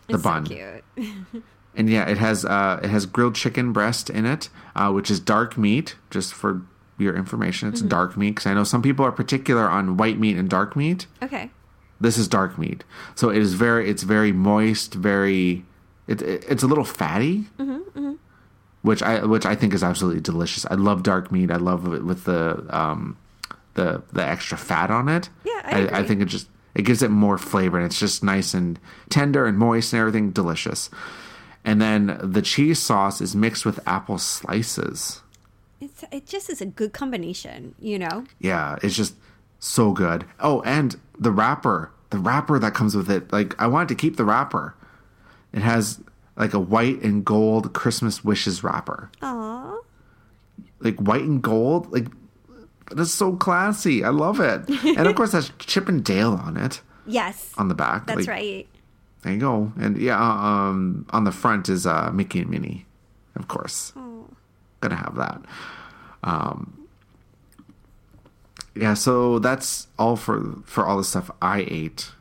The 0.08 0.16
It's 0.16 0.24
bun, 0.24 0.46
so 0.46 0.82
cute. 0.98 1.44
and 1.76 1.90
yeah, 1.90 2.08
it 2.10 2.18
has 2.18 2.46
uh, 2.46 2.80
it 2.84 2.90
has 2.90 3.06
grilled 3.06 3.36
chicken 3.36 3.74
breast 3.74 4.10
in 4.10 4.26
it, 4.26 4.50
uh, 4.76 4.92
which 4.92 5.12
is 5.12 5.20
dark 5.20 5.58
meat. 5.58 5.96
Just 6.10 6.34
for 6.34 6.62
your 6.98 7.16
information, 7.16 7.68
it's 7.70 7.82
dark 7.82 8.16
meat 8.16 8.32
because 8.32 8.46
I 8.46 8.54
know 8.54 8.64
some 8.64 8.82
people 8.82 9.06
are 9.06 9.12
particular 9.12 9.68
on 9.70 9.98
white 9.98 10.18
meat 10.20 10.38
and 10.38 10.50
dark 10.50 10.76
meat. 10.76 11.08
Okay. 11.22 11.52
This 12.00 12.18
is 12.18 12.28
dark 12.28 12.58
meat, 12.58 12.84
so 13.16 13.30
it 13.30 13.38
is 13.38 13.54
very 13.54 13.90
it's 13.90 14.04
very 14.04 14.32
moist, 14.34 14.94
very 14.94 15.66
it, 16.08 16.22
it 16.22 16.46
it's 16.48 16.62
a 16.64 16.68
little 16.68 16.84
fatty, 16.84 17.46
which 18.82 19.02
I 19.02 19.26
which 19.26 19.46
I 19.46 19.56
think 19.56 19.74
is 19.74 19.84
absolutely 19.84 20.22
delicious. 20.22 20.66
I 20.70 20.76
love 20.76 21.04
dark 21.04 21.32
meat. 21.32 21.52
I 21.52 21.56
love 21.56 21.92
it 21.94 22.04
with 22.04 22.26
the 22.26 22.66
um 22.70 23.18
the 23.76 24.04
the 24.12 24.24
extra 24.24 24.58
fat 24.58 24.92
on 24.92 25.08
it. 25.08 25.30
Yeah, 25.46 25.62
I 25.64 25.70
I, 25.70 25.80
agree. 25.80 26.04
think 26.08 26.22
it 26.22 26.26
just 26.26 26.48
it 26.76 26.84
gives 26.84 27.02
it 27.02 27.10
more 27.12 27.38
flavor, 27.38 27.78
and 27.78 27.86
it's 27.86 28.00
just 28.00 28.24
nice 28.24 28.54
and 28.54 28.78
tender 29.10 29.46
and 29.46 29.58
moist 29.58 29.94
and 29.94 30.00
everything 30.02 30.32
delicious. 30.32 30.90
And 31.66 31.82
then 31.82 32.18
the 32.22 32.42
cheese 32.44 32.80
sauce 32.80 33.20
is 33.22 33.36
mixed 33.36 33.66
with 33.66 33.80
apple 33.88 34.18
slices. 34.20 35.22
It's 35.82 36.04
it 36.12 36.26
just 36.28 36.50
is 36.50 36.62
a 36.62 36.66
good 36.66 36.94
combination, 36.94 37.76
you 37.80 37.98
know. 38.00 38.24
Yeah, 38.40 38.78
it's 38.84 38.96
just 38.96 39.16
so 39.60 39.92
good. 39.92 40.26
Oh, 40.40 40.62
and 40.62 40.96
the 41.20 41.32
wrapper, 41.32 41.92
the 42.12 42.20
wrapper 42.20 42.60
that 42.60 42.74
comes 42.76 42.96
with 42.96 43.10
it. 43.10 43.34
Like 43.34 43.60
I 43.62 43.68
wanted 43.68 43.90
to 43.90 43.96
keep 43.96 44.16
the 44.16 44.24
wrapper. 44.26 44.76
It 45.52 45.62
has 45.64 46.00
like 46.38 46.54
a 46.54 46.60
white 46.60 47.02
and 47.02 47.26
gold 47.26 47.74
Christmas 47.74 48.24
wishes 48.24 48.64
wrapper. 48.64 49.10
Aw. 49.22 49.78
Like 50.80 50.98
white 50.98 51.24
and 51.24 51.42
gold, 51.42 51.92
like 51.92 52.06
that's 52.92 53.12
so 53.12 53.36
classy. 53.36 54.04
I 54.04 54.10
love 54.10 54.40
it. 54.40 54.70
and 54.98 55.08
of 55.08 55.16
course, 55.16 55.32
that's 55.32 55.52
Chip 55.60 55.90
and 55.90 56.04
Dale 56.06 56.34
on 56.34 56.58
it 56.58 56.82
Yes. 57.08 57.52
on 57.58 57.68
the 57.70 57.76
back. 57.76 58.06
That's 58.08 58.20
Like, 58.22 58.28
right. 58.28 58.68
There 59.26 59.34
you 59.34 59.40
go. 59.40 59.74
And 59.76 59.98
yeah, 59.98 60.22
um, 60.22 61.08
on 61.10 61.24
the 61.24 61.32
front 61.32 61.68
is 61.68 61.88
uh, 61.88 62.12
Mickey 62.14 62.42
and 62.42 62.50
Minnie, 62.50 62.86
of 63.36 63.48
course. 63.48 63.92
Gonna 64.82 64.96
have 64.98 65.16
that. 65.16 65.42
Um, 66.24 66.88
yeah, 68.76 68.94
so 68.94 69.40
that's 69.40 69.88
all 69.98 70.16
for 70.16 70.60
for 70.64 70.86
all 70.86 70.98
the 70.98 71.04
stuff 71.04 71.32
I 71.42 71.66
ate. 71.68 72.12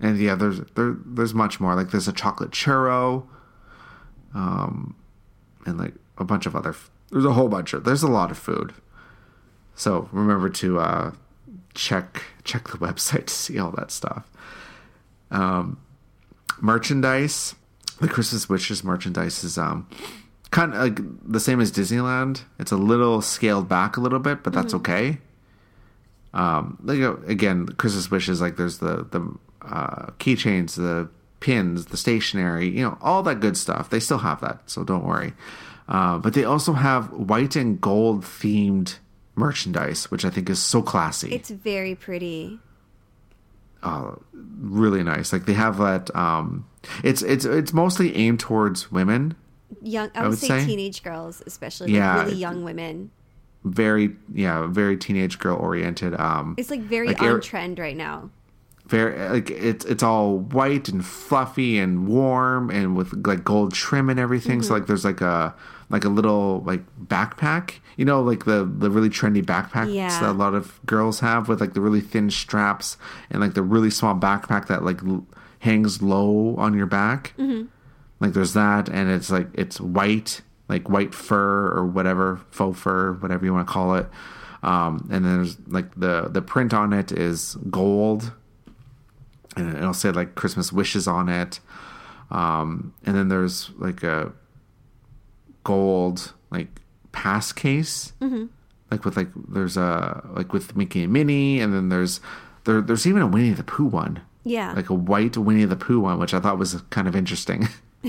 And 0.00 0.18
yeah, 0.18 0.34
there's 0.34 0.58
there 0.74 0.96
there's 1.04 1.34
much 1.34 1.60
more. 1.60 1.76
Like 1.76 1.92
there's 1.92 2.08
a 2.08 2.12
chocolate 2.12 2.50
churro, 2.50 3.28
um, 4.34 4.96
and 5.64 5.78
like 5.78 5.94
a 6.18 6.24
bunch 6.24 6.46
of 6.46 6.56
other. 6.56 6.74
There's 7.12 7.24
a 7.24 7.34
whole 7.34 7.48
bunch 7.48 7.74
of. 7.74 7.84
There's 7.84 8.02
a 8.02 8.08
lot 8.08 8.32
of 8.32 8.38
food. 8.38 8.74
So 9.76 10.08
remember 10.10 10.50
to 10.50 10.80
uh, 10.80 11.12
check 11.74 12.24
check 12.42 12.66
the 12.66 12.78
website 12.78 13.26
to 13.26 13.32
see 13.32 13.56
all 13.56 13.70
that 13.70 13.92
stuff 13.92 14.28
merchandise. 16.64 17.54
The 18.00 18.08
Christmas 18.08 18.48
Wishes 18.48 18.82
merchandise 18.82 19.44
is 19.44 19.56
um 19.58 19.86
kind 20.50 20.72
of 20.74 20.80
like 20.80 20.98
the 21.30 21.40
same 21.40 21.60
as 21.60 21.70
Disneyland. 21.70 22.42
It's 22.58 22.72
a 22.72 22.76
little 22.76 23.20
scaled 23.20 23.68
back 23.68 23.96
a 23.96 24.00
little 24.00 24.18
bit, 24.18 24.42
but 24.42 24.52
that's 24.52 24.74
okay. 24.74 25.18
Um, 26.32 26.78
like 26.82 27.00
uh, 27.00 27.16
again, 27.26 27.66
Christmas 27.66 28.10
Wishes 28.10 28.40
like 28.40 28.56
there's 28.56 28.78
the 28.78 29.06
the 29.10 29.20
uh, 29.62 30.06
keychains, 30.18 30.74
the 30.74 31.08
pins, 31.40 31.86
the 31.86 31.96
stationery, 31.96 32.68
you 32.68 32.82
know, 32.82 32.98
all 33.00 33.22
that 33.22 33.40
good 33.40 33.56
stuff. 33.56 33.90
They 33.90 34.00
still 34.00 34.18
have 34.18 34.40
that, 34.40 34.62
so 34.66 34.82
don't 34.82 35.04
worry. 35.04 35.34
Uh, 35.86 36.18
but 36.18 36.32
they 36.32 36.44
also 36.44 36.72
have 36.72 37.12
white 37.12 37.56
and 37.56 37.80
gold 37.80 38.22
themed 38.22 38.98
merchandise, 39.36 40.10
which 40.10 40.24
I 40.24 40.30
think 40.30 40.48
is 40.48 40.60
so 40.60 40.82
classy. 40.82 41.34
It's 41.34 41.50
very 41.50 41.94
pretty. 41.94 42.58
Uh, 43.84 44.12
really 44.60 45.02
nice. 45.02 45.32
Like 45.32 45.46
they 45.46 45.52
have 45.54 45.78
that. 45.78 46.14
Um, 46.16 46.66
it's 47.02 47.22
it's 47.22 47.44
it's 47.44 47.72
mostly 47.72 48.14
aimed 48.16 48.40
towards 48.40 48.90
women. 48.90 49.36
Young 49.82 50.10
I 50.14 50.22
would, 50.22 50.30
would 50.30 50.38
say, 50.38 50.48
say- 50.48 50.66
teenage 50.66 51.02
girls, 51.02 51.42
especially 51.46 51.92
Yeah. 51.92 52.16
like 52.16 52.26
really 52.26 52.38
young 52.38 52.64
women. 52.64 53.10
Very 53.64 54.14
yeah, 54.32 54.66
very 54.66 54.96
teenage 54.96 55.38
girl 55.38 55.56
oriented. 55.56 56.14
Um, 56.20 56.54
It's 56.58 56.70
like 56.70 56.80
very 56.82 57.08
Like 57.08 57.22
on 57.22 57.28
Air- 57.28 57.40
trend 57.40 57.78
right 57.78 57.96
now. 57.96 58.30
very 58.86 59.16
like 59.30 59.50
it's 59.50 59.84
it's 59.86 60.02
all 60.02 60.38
white 60.38 60.88
and 60.90 61.04
fluffy 61.04 61.78
and 61.78 62.06
warm 62.06 62.70
and 62.70 62.94
with 62.96 63.26
like 63.26 63.42
gold 63.44 63.72
trim 63.72 64.10
and 64.10 64.20
everything. 64.20 64.58
Mm-hmm. 64.60 64.66
So 64.68 64.74
like 64.74 64.86
there's 64.86 65.04
like 65.04 65.22
a 65.22 65.54
like 65.88 66.04
a 66.04 66.10
little 66.10 66.62
like 66.66 66.82
backpack, 67.06 67.74
you 67.96 68.04
know, 68.04 68.20
like 68.22 68.44
the 68.44 68.64
the 68.64 68.90
really 68.90 69.08
trendy 69.10 69.42
backpacks 69.44 69.92
Yeah. 69.94 70.08
that 70.20 70.30
a 70.30 70.32
lot 70.32 70.54
of 70.54 70.80
girls 70.86 71.20
have 71.20 71.48
with 71.48 71.60
like 71.60 71.74
the 71.74 71.80
really 71.80 72.00
thin 72.00 72.30
straps 72.30 72.96
and 73.30 73.40
like 73.40 73.54
the 73.54 73.62
really 73.62 73.90
small 73.90 74.14
backpack 74.14 74.66
that 74.68 74.82
like 74.84 75.02
l- 75.04 75.26
hangs 75.60 76.02
low 76.02 76.54
on 76.56 76.74
your 76.74 76.86
back. 76.86 77.34
Mm-hmm. 77.38 77.66
Like 78.20 78.32
there's 78.32 78.54
that, 78.54 78.88
and 78.88 79.10
it's 79.10 79.30
like 79.30 79.48
it's 79.54 79.80
white, 79.80 80.40
like 80.68 80.88
white 80.88 81.14
fur 81.14 81.70
or 81.76 81.84
whatever, 81.86 82.40
faux 82.50 82.78
fur, 82.78 83.12
whatever 83.14 83.44
you 83.44 83.52
want 83.52 83.66
to 83.66 83.72
call 83.72 83.94
it. 83.96 84.06
Um, 84.62 85.08
and 85.12 85.24
then 85.24 85.36
there's 85.36 85.56
like 85.66 85.94
the 85.94 86.28
the 86.30 86.40
print 86.40 86.72
on 86.72 86.92
it 86.92 87.12
is 87.12 87.56
gold, 87.70 88.32
and 89.56 89.76
it'll 89.76 89.92
say 89.94 90.10
like 90.10 90.34
Christmas 90.36 90.72
wishes 90.72 91.06
on 91.06 91.28
it. 91.28 91.60
Um, 92.30 92.94
and 93.04 93.14
then 93.14 93.28
there's 93.28 93.70
like 93.76 94.02
a 94.02 94.32
gold 95.64 96.32
like 96.50 96.80
pass 97.14 97.52
case, 97.52 98.12
like 98.90 99.04
with 99.04 99.16
like 99.16 99.30
there's 99.48 99.76
a 99.76 100.22
like 100.34 100.52
with 100.52 100.76
Mickey 100.76 101.04
and 101.04 101.12
Minnie, 101.12 101.60
and 101.60 101.72
then 101.72 101.88
there's 101.88 102.20
there 102.64 102.80
there's 102.82 103.06
even 103.06 103.22
a 103.22 103.26
Winnie 103.26 103.50
the 103.52 103.62
Pooh 103.64 103.86
one 103.86 104.20
Yeah. 104.44 104.72
like 104.72 104.90
a 104.90 104.94
white 104.94 105.36
Winnie 105.38 105.64
the 105.64 105.76
Pooh 105.76 106.00
one, 106.00 106.18
which 106.18 106.34
I 106.34 106.40
thought 106.40 106.58
was 106.58 106.74
kind 106.90 107.08
of 107.08 107.14
interesting. 107.16 107.68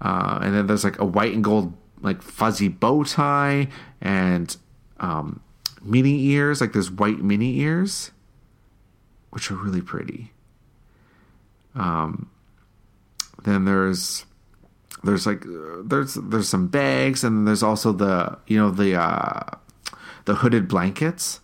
uh, 0.00 0.38
and 0.42 0.54
then 0.54 0.66
there's 0.66 0.84
like 0.84 0.98
a 0.98 1.04
white 1.04 1.34
and 1.34 1.42
gold 1.44 1.72
like 2.00 2.22
fuzzy 2.22 2.68
bow 2.68 3.04
tie 3.04 3.68
and 4.00 4.56
um, 5.00 5.40
mini 5.82 6.26
ears. 6.26 6.60
Like 6.60 6.72
there's 6.72 6.90
white 6.90 7.18
mini 7.20 7.58
ears, 7.60 8.10
which 9.30 9.50
are 9.50 9.56
really 9.56 9.82
pretty. 9.82 10.32
Um, 11.74 12.30
then 13.44 13.64
there's 13.64 14.24
there's 15.04 15.26
like 15.26 15.44
there's 15.84 16.14
there's 16.14 16.48
some 16.48 16.68
bags 16.68 17.24
and 17.24 17.46
there's 17.46 17.62
also 17.62 17.92
the 17.92 18.38
you 18.46 18.58
know 18.58 18.70
the 18.70 19.00
uh, 19.00 19.56
the 20.26 20.36
hooded 20.36 20.68
blankets. 20.68 21.40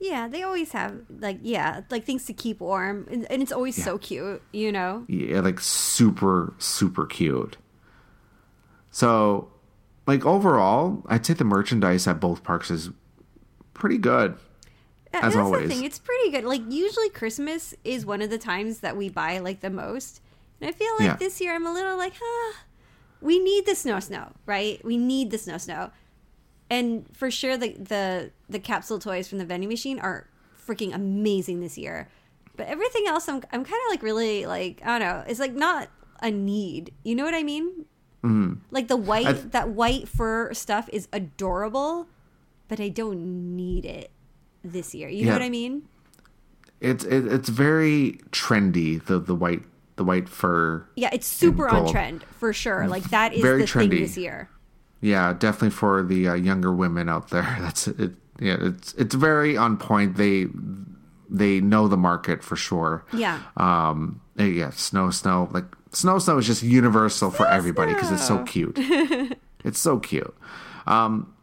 yeah, 0.00 0.28
they 0.28 0.42
always 0.42 0.72
have 0.72 0.94
like 1.18 1.38
yeah, 1.42 1.82
like 1.90 2.04
things 2.04 2.26
to 2.26 2.32
keep 2.32 2.60
warm, 2.60 3.06
and, 3.10 3.30
and 3.30 3.42
it's 3.42 3.52
always 3.52 3.82
so 3.82 3.98
cute, 3.98 4.42
you 4.52 4.72
know. 4.72 5.04
yeah, 5.08 5.40
like 5.40 5.60
super 5.60 6.54
super 6.58 7.06
cute. 7.06 7.56
So, 8.90 9.48
like 10.06 10.24
overall, 10.24 11.02
I'd 11.06 11.26
say 11.26 11.34
the 11.34 11.44
merchandise 11.44 12.06
at 12.06 12.20
both 12.20 12.44
parks 12.44 12.70
is 12.70 12.90
pretty 13.72 13.98
good. 13.98 14.36
As 15.12 15.22
that's 15.22 15.36
always. 15.36 15.68
the 15.68 15.74
thing. 15.74 15.84
It's 15.84 15.98
pretty 15.98 16.30
good. 16.30 16.44
Like 16.44 16.62
usually 16.68 17.08
Christmas 17.10 17.74
is 17.84 18.04
one 18.04 18.20
of 18.22 18.30
the 18.30 18.38
times 18.38 18.80
that 18.80 18.96
we 18.96 19.08
buy 19.08 19.38
like 19.38 19.60
the 19.60 19.70
most. 19.70 20.20
And 20.60 20.68
I 20.68 20.72
feel 20.72 20.92
like 20.98 21.06
Yeah. 21.08 21.16
this 21.16 21.40
year 21.40 21.54
I'm 21.54 21.66
a 21.66 21.72
little 21.72 21.96
like, 21.96 22.14
huh, 22.20 22.54
we 23.20 23.38
need 23.38 23.66
the 23.66 23.74
snow 23.74 24.00
snow, 24.00 24.32
right? 24.46 24.82
We 24.84 24.96
need 24.96 25.30
the 25.30 25.38
snow 25.38 25.58
snow. 25.58 25.90
And 26.70 27.06
for 27.12 27.30
sure 27.30 27.56
the 27.56 27.72
the 27.74 28.30
the 28.48 28.58
capsule 28.58 28.98
toys 28.98 29.28
from 29.28 29.38
the 29.38 29.44
vending 29.44 29.68
machine 29.68 29.98
are 29.98 30.28
freaking 30.66 30.94
amazing 30.94 31.60
this 31.60 31.76
year. 31.76 32.08
But 32.56 32.68
everything 32.68 33.06
else 33.06 33.28
I'm 33.28 33.36
I'm 33.52 33.64
kind 33.64 33.66
of 33.86 33.90
like 33.90 34.02
really 34.02 34.46
like, 34.46 34.80
I 34.84 34.98
don't 34.98 35.08
know, 35.08 35.24
it's 35.26 35.40
like 35.40 35.52
not 35.54 35.88
a 36.22 36.30
need. 36.30 36.92
You 37.02 37.14
know 37.14 37.24
what 37.24 37.34
I 37.34 37.42
mean? 37.42 37.84
Like 38.70 38.88
the 38.88 38.96
white 38.96 39.26
Mm-hmm. 39.26 39.48
That 39.50 39.68
white 39.68 40.08
fur 40.08 40.54
stuff 40.54 40.88
is 40.90 41.08
adorable, 41.12 42.08
but 42.68 42.80
I 42.80 42.88
don't 42.88 43.54
need 43.54 43.84
it 43.84 44.10
this 44.64 44.94
year. 44.94 45.10
You 45.10 45.26
know 45.26 45.32
what 45.34 45.42
I 45.42 45.50
mean? 45.50 45.82
It's 46.80 47.04
it, 47.04 47.26
it's 47.26 47.50
very 47.50 48.20
trendy. 48.30 49.04
The 49.04 49.18
the 49.18 49.34
white 49.34 49.62
the 49.96 50.04
white 50.04 50.28
fur. 50.28 50.86
Yeah, 50.96 51.10
it's 51.12 51.26
super 51.26 51.68
on 51.68 51.90
trend 51.90 52.24
for 52.38 52.52
sure. 52.52 52.86
Like 52.88 53.04
that 53.04 53.32
is 53.34 53.42
Very 53.42 53.60
the 53.62 53.66
thing 53.66 53.90
trendy. 53.90 54.00
this 54.00 54.16
year. 54.16 54.48
Yeah, 55.00 55.32
definitely 55.34 55.70
for 55.70 56.02
the 56.02 56.28
uh, 56.28 56.34
younger 56.34 56.72
women 56.72 57.08
out 57.08 57.30
there. 57.30 57.42
That's 57.60 57.88
it. 57.88 58.12
Yeah, 58.40 58.56
it's 58.60 58.92
it's 58.94 59.14
very 59.14 59.56
on 59.56 59.76
point. 59.76 60.16
They 60.16 60.46
they 61.30 61.60
know 61.60 61.88
the 61.88 61.96
market 61.96 62.42
for 62.42 62.56
sure. 62.56 63.04
Yeah. 63.12 63.40
Um. 63.56 64.20
eh, 64.38 64.46
Yeah. 64.46 64.70
Snow. 64.70 65.10
Snow. 65.10 65.48
Like 65.52 65.64
snow. 65.92 66.18
Snow 66.18 66.38
is 66.38 66.46
just 66.46 66.62
universal 66.62 67.30
for 67.30 67.46
everybody 67.46 67.92
because 67.94 68.10
it's 68.10 68.26
so 68.26 68.42
cute. 68.44 68.76
it's 69.64 69.78
so 69.78 69.98
cute. 69.98 70.34
Um. 70.86 71.33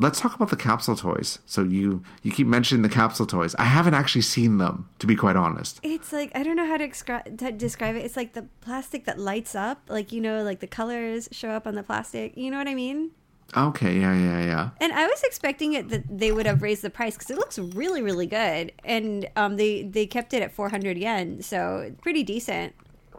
Let's 0.00 0.18
talk 0.18 0.34
about 0.34 0.48
the 0.48 0.56
capsule 0.56 0.96
toys. 0.96 1.40
So 1.44 1.62
you 1.62 2.02
you 2.22 2.32
keep 2.32 2.46
mentioning 2.46 2.82
the 2.82 2.88
capsule 2.88 3.26
toys. 3.26 3.54
I 3.56 3.64
haven't 3.64 3.92
actually 3.92 4.22
seen 4.22 4.56
them, 4.56 4.88
to 4.98 5.06
be 5.06 5.14
quite 5.14 5.36
honest. 5.36 5.78
It's 5.82 6.10
like 6.10 6.32
I 6.34 6.42
don't 6.42 6.56
know 6.56 6.66
how 6.66 6.78
to, 6.78 6.88
excri- 6.88 7.36
to 7.36 7.52
describe 7.52 7.96
it. 7.96 8.04
It's 8.06 8.16
like 8.16 8.32
the 8.32 8.46
plastic 8.62 9.04
that 9.04 9.18
lights 9.18 9.54
up, 9.54 9.82
like 9.88 10.10
you 10.10 10.22
know, 10.22 10.42
like 10.42 10.60
the 10.60 10.66
colors 10.66 11.28
show 11.32 11.50
up 11.50 11.66
on 11.66 11.74
the 11.74 11.82
plastic. 11.82 12.34
You 12.34 12.50
know 12.50 12.56
what 12.56 12.66
I 12.66 12.74
mean? 12.74 13.10
Okay. 13.54 14.00
Yeah. 14.00 14.14
Yeah. 14.14 14.44
Yeah. 14.44 14.70
And 14.80 14.92
I 14.94 15.06
was 15.06 15.22
expecting 15.22 15.74
it 15.74 15.90
that 15.90 16.04
they 16.08 16.32
would 16.32 16.46
have 16.46 16.62
raised 16.62 16.80
the 16.80 16.90
price 16.90 17.14
because 17.16 17.30
it 17.30 17.36
looks 17.36 17.58
really, 17.58 18.00
really 18.00 18.26
good. 18.26 18.72
And 18.84 19.28
um, 19.36 19.56
they 19.56 19.82
they 19.82 20.06
kept 20.06 20.32
it 20.32 20.42
at 20.42 20.50
400 20.50 20.96
yen, 20.96 21.42
so 21.42 21.92
pretty 22.00 22.22
decent, 22.22 22.74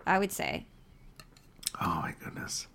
I 0.08 0.18
would 0.18 0.32
say. 0.32 0.66
Oh 1.80 2.02
my 2.02 2.16
goodness. 2.24 2.68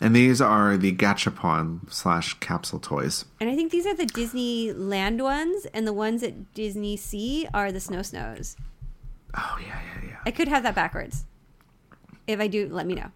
And 0.00 0.16
these 0.16 0.40
are 0.40 0.78
the 0.78 0.92
Gachapon 0.92 1.92
slash 1.92 2.34
capsule 2.40 2.80
toys. 2.80 3.26
And 3.38 3.50
I 3.50 3.54
think 3.54 3.70
these 3.70 3.86
are 3.86 3.94
the 3.94 4.06
Disneyland 4.06 5.20
ones, 5.20 5.66
and 5.74 5.86
the 5.86 5.92
ones 5.92 6.22
at 6.22 6.54
Disney 6.54 6.96
Sea 6.96 7.46
are 7.52 7.70
the 7.70 7.80
Snow 7.80 8.00
Snows. 8.00 8.56
Oh 9.36 9.58
yeah, 9.60 9.78
yeah, 9.94 10.08
yeah. 10.08 10.16
I 10.24 10.30
could 10.30 10.48
have 10.48 10.62
that 10.62 10.74
backwards. 10.74 11.24
If 12.26 12.40
I 12.40 12.46
do, 12.46 12.68
let 12.70 12.86
me 12.86 12.94
know. 12.94 13.10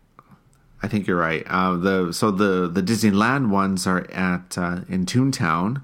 I 0.83 0.89
think 0.89 1.07
you're 1.07 1.17
right. 1.17 1.43
Uh, 1.47 1.77
the 1.77 2.13
so 2.13 2.31
the 2.31 2.69
the 2.69 2.83
Disneyland 2.83 3.49
ones 3.49 3.87
are 3.87 4.07
at 4.11 4.59
uh, 4.59 4.81
in 4.87 5.07
Toontown, 5.07 5.83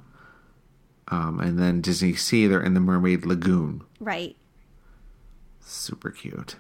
um, 1.09 1.41
and 1.41 1.59
then 1.59 1.81
Disney 1.81 2.15
Sea 2.15 2.47
they're 2.47 2.63
in 2.63 2.75
the 2.75 2.81
Mermaid 2.81 3.25
Lagoon. 3.25 3.83
Right. 3.99 4.37
Super 5.61 6.11
cute. 6.11 6.57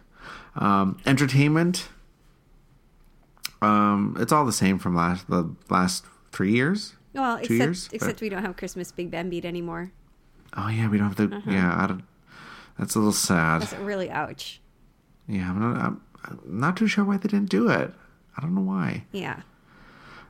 Um, 0.56 0.98
entertainment. 1.04 1.88
Um, 3.62 4.16
it's 4.18 4.32
all 4.32 4.44
the 4.44 4.52
same 4.52 4.78
from 4.78 4.94
last 4.94 5.28
the 5.28 5.54
last 5.68 6.04
three 6.32 6.52
years. 6.52 6.94
Well, 7.12 7.36
Two 7.38 7.54
except 7.54 7.58
years? 7.58 7.88
except 7.92 8.20
we 8.20 8.28
don't 8.28 8.42
have 8.42 8.56
Christmas 8.56 8.92
Big 8.92 9.10
Band 9.10 9.30
Beat 9.30 9.44
anymore. 9.44 9.92
Oh 10.56 10.68
yeah, 10.68 10.88
we 10.88 10.98
don't 10.98 11.14
have 11.14 11.16
the 11.16 11.42
yeah. 11.50 11.74
I 11.76 11.86
don't, 11.86 12.02
that's 12.78 12.94
a 12.94 12.98
little 12.98 13.12
sad. 13.12 13.62
That's 13.62 13.74
really 13.74 14.10
ouch. 14.10 14.60
Yeah, 15.26 15.50
I'm 15.50 15.60
not, 15.60 15.76
I'm, 15.76 16.00
I'm 16.24 16.40
not 16.46 16.76
too 16.76 16.86
sure 16.86 17.04
why 17.04 17.16
they 17.16 17.28
didn't 17.28 17.50
do 17.50 17.68
it. 17.68 17.92
I 18.36 18.40
don't 18.40 18.54
know 18.54 18.60
why. 18.62 19.04
Yeah. 19.12 19.42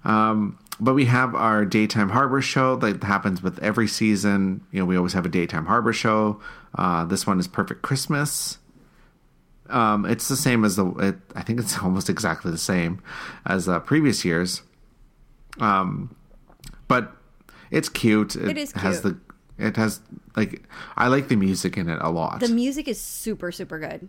Um, 0.05 0.59
but 0.79 0.95
we 0.95 1.05
have 1.07 1.35
our 1.35 1.65
daytime 1.65 2.09
harbor 2.11 2.41
show 2.41 2.77
that 2.77 3.03
happens 3.03 3.43
with 3.43 3.59
every 3.61 3.87
season. 3.87 4.65
You 4.73 4.81
know, 4.81 4.87
we 4.87 4.97
always 4.97 5.13
have 5.13 5.27
a 5.27 5.29
daytime 5.29 5.67
harbor 5.67 5.93
show. 5.93 6.41
Uh, 6.75 7.05
this 7.05 7.27
one 7.27 7.39
is 7.39 7.47
Perfect 7.47 7.83
Christmas. 7.83 8.59
Um, 9.71 10.05
it's 10.05 10.29
the 10.29 10.37
same 10.37 10.65
as 10.65 10.77
the. 10.77 10.87
It, 10.97 11.17
I 11.35 11.43
think 11.43 11.61
it's 11.61 11.79
almost 11.83 12.09
exactly 12.11 12.51
the 12.51 12.59
same 12.59 13.01
as 13.47 13.69
uh, 13.69 13.81
previous 13.81 14.25
years. 14.25 14.63
Um, 15.59 16.15
but 16.89 17.13
it's 17.71 17.89
cute. 17.89 18.37
It, 18.37 18.51
It 18.51 18.59
is 18.59 18.73
has 18.73 19.03
the. 19.03 19.19
It 19.59 19.77
has 19.77 20.01
like 20.37 20.63
I 20.97 21.09
like 21.09 21.29
the 21.29 21.37
music 21.37 21.77
in 21.77 21.89
it 21.89 21.99
a 22.01 22.09
lot. 22.11 22.41
The 22.41 22.49
music 22.49 22.89
is 22.89 23.01
super 23.01 23.53
super 23.53 23.79
good. 23.79 24.09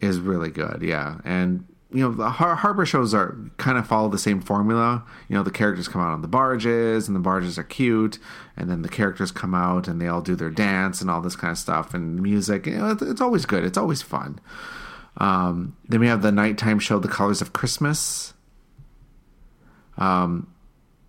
is 0.00 0.18
really 0.18 0.50
good. 0.50 0.82
Yeah, 0.82 1.18
and 1.24 1.64
you 1.92 2.00
know 2.02 2.10
the 2.12 2.28
har- 2.30 2.56
harbor 2.56 2.84
shows 2.84 3.14
are 3.14 3.36
kind 3.58 3.78
of 3.78 3.86
follow 3.86 4.08
the 4.08 4.18
same 4.18 4.40
formula. 4.40 5.04
You 5.28 5.36
know 5.36 5.42
the 5.44 5.52
characters 5.52 5.86
come 5.86 6.00
out 6.02 6.12
on 6.12 6.22
the 6.22 6.28
barges, 6.28 7.06
and 7.06 7.14
the 7.14 7.20
barges 7.20 7.58
are 7.58 7.62
cute, 7.62 8.18
and 8.56 8.68
then 8.68 8.82
the 8.82 8.88
characters 8.88 9.30
come 9.30 9.54
out 9.54 9.86
and 9.86 10.00
they 10.00 10.08
all 10.08 10.20
do 10.20 10.34
their 10.34 10.50
dance 10.50 11.00
and 11.00 11.08
all 11.08 11.20
this 11.20 11.36
kind 11.36 11.52
of 11.52 11.58
stuff 11.58 11.94
and 11.94 12.20
music. 12.20 12.66
You 12.66 12.78
know, 12.78 12.90
it's, 12.90 13.02
it's 13.02 13.20
always 13.20 13.46
good. 13.46 13.62
It's 13.64 13.78
always 13.78 14.02
fun. 14.02 14.40
Um, 15.18 15.76
then 15.88 16.00
we 16.00 16.06
have 16.06 16.22
the 16.22 16.30
nighttime 16.32 16.78
show, 16.78 16.98
The 16.98 17.08
Colors 17.08 17.42
of 17.42 17.52
Christmas. 17.52 18.34
Um, 19.96 20.52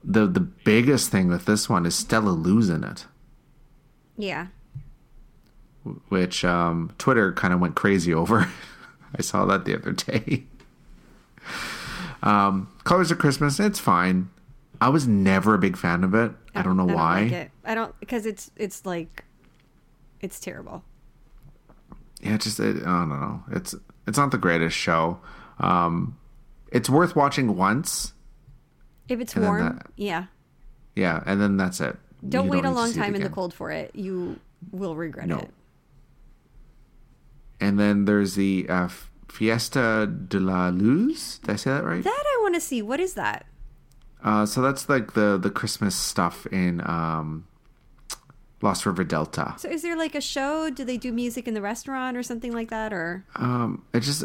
the 0.03 0.25
the 0.25 0.39
biggest 0.39 1.11
thing 1.11 1.27
with 1.27 1.45
this 1.45 1.69
one 1.69 1.85
is 1.85 1.95
Stella 1.95 2.29
Lou's 2.31 2.69
in 2.69 2.83
it. 2.83 3.05
Yeah. 4.17 4.47
which 6.09 6.43
um, 6.43 6.91
Twitter 6.97 7.31
kind 7.33 7.53
of 7.53 7.59
went 7.59 7.75
crazy 7.75 8.13
over. 8.13 8.49
I 9.17 9.21
saw 9.21 9.45
that 9.45 9.65
the 9.65 9.75
other 9.75 9.91
day. 9.93 10.43
Um, 12.21 12.69
Colors 12.83 13.11
of 13.11 13.17
Christmas, 13.17 13.61
it's 13.61 13.79
fine. 13.79 14.29
I 14.81 14.89
was 14.89 15.07
never 15.07 15.53
a 15.53 15.57
big 15.57 15.77
fan 15.77 16.03
of 16.03 16.13
it. 16.13 16.33
I 16.53 16.61
don't 16.63 16.75
know 16.75 16.83
why. 16.85 17.23
like 17.23 17.31
it. 17.31 17.51
I 17.63 17.75
don't 17.75 17.97
because 18.01 18.25
it's 18.25 18.51
it's 18.57 18.85
like 18.85 19.23
it's 20.19 20.37
terrible. 20.37 20.83
Yeah, 22.21 22.37
just 22.37 22.59
it, 22.59 22.77
I 22.83 22.99
don't 22.99 23.09
know. 23.09 23.43
It's 23.51 23.75
it's 24.07 24.17
not 24.17 24.31
the 24.31 24.37
greatest 24.37 24.75
show. 24.75 25.19
Um, 25.59 26.17
it's 26.71 26.89
worth 26.89 27.15
watching 27.15 27.55
once. 27.55 28.13
If 29.07 29.19
it's 29.19 29.35
warm, 29.35 29.63
that- 29.77 29.87
yeah. 29.95 30.25
Yeah, 30.95 31.23
and 31.25 31.39
then 31.41 31.57
that's 31.57 31.79
it. 31.81 31.97
Don't 32.27 32.45
You 32.45 32.51
wait 32.51 32.57
a 32.59 32.61
need 32.63 32.67
to 32.69 32.75
long 32.75 32.93
time 32.93 33.15
in 33.15 33.21
the 33.23 33.29
cold 33.29 33.53
for 33.53 33.71
it. 33.71 33.95
You 33.95 34.39
will 34.71 34.95
regret 34.95 35.27
No. 35.27 35.37
it. 35.39 35.49
And 37.61 37.79
then 37.79 38.05
there's 38.05 38.35
the 38.35 38.65
uh, 38.69 38.89
Fiesta 39.29 40.07
de 40.07 40.39
la 40.39 40.69
Luz. 40.69 41.39
Did 41.39 41.51
I 41.51 41.55
say 41.55 41.71
that 41.71 41.83
right? 41.83 42.03
That 42.03 42.09
I 42.25 42.39
want 42.41 42.55
to 42.55 42.61
see. 42.61 42.81
What 42.81 42.99
is 42.99 43.13
that? 43.15 43.45
Uh, 44.23 44.45
so 44.45 44.61
that's 44.61 44.89
like 44.89 45.13
the 45.13 45.37
the 45.37 45.49
Christmas 45.49 45.95
stuff 45.95 46.45
in 46.47 46.81
um, 46.81 47.47
Lost 48.61 48.85
River 48.85 49.03
Delta. 49.03 49.55
So 49.57 49.69
is 49.69 49.81
there 49.81 49.95
like 49.97 50.15
a 50.15 50.21
show? 50.21 50.69
Do 50.69 50.83
they 50.83 50.97
do 50.97 51.11
music 51.13 51.47
in 51.47 51.53
the 51.53 51.61
restaurant 51.61 52.17
or 52.17 52.23
something 52.23 52.51
like 52.53 52.69
that? 52.69 52.91
Or 52.93 53.23
Um, 53.35 53.83
it 53.93 54.01
just 54.01 54.23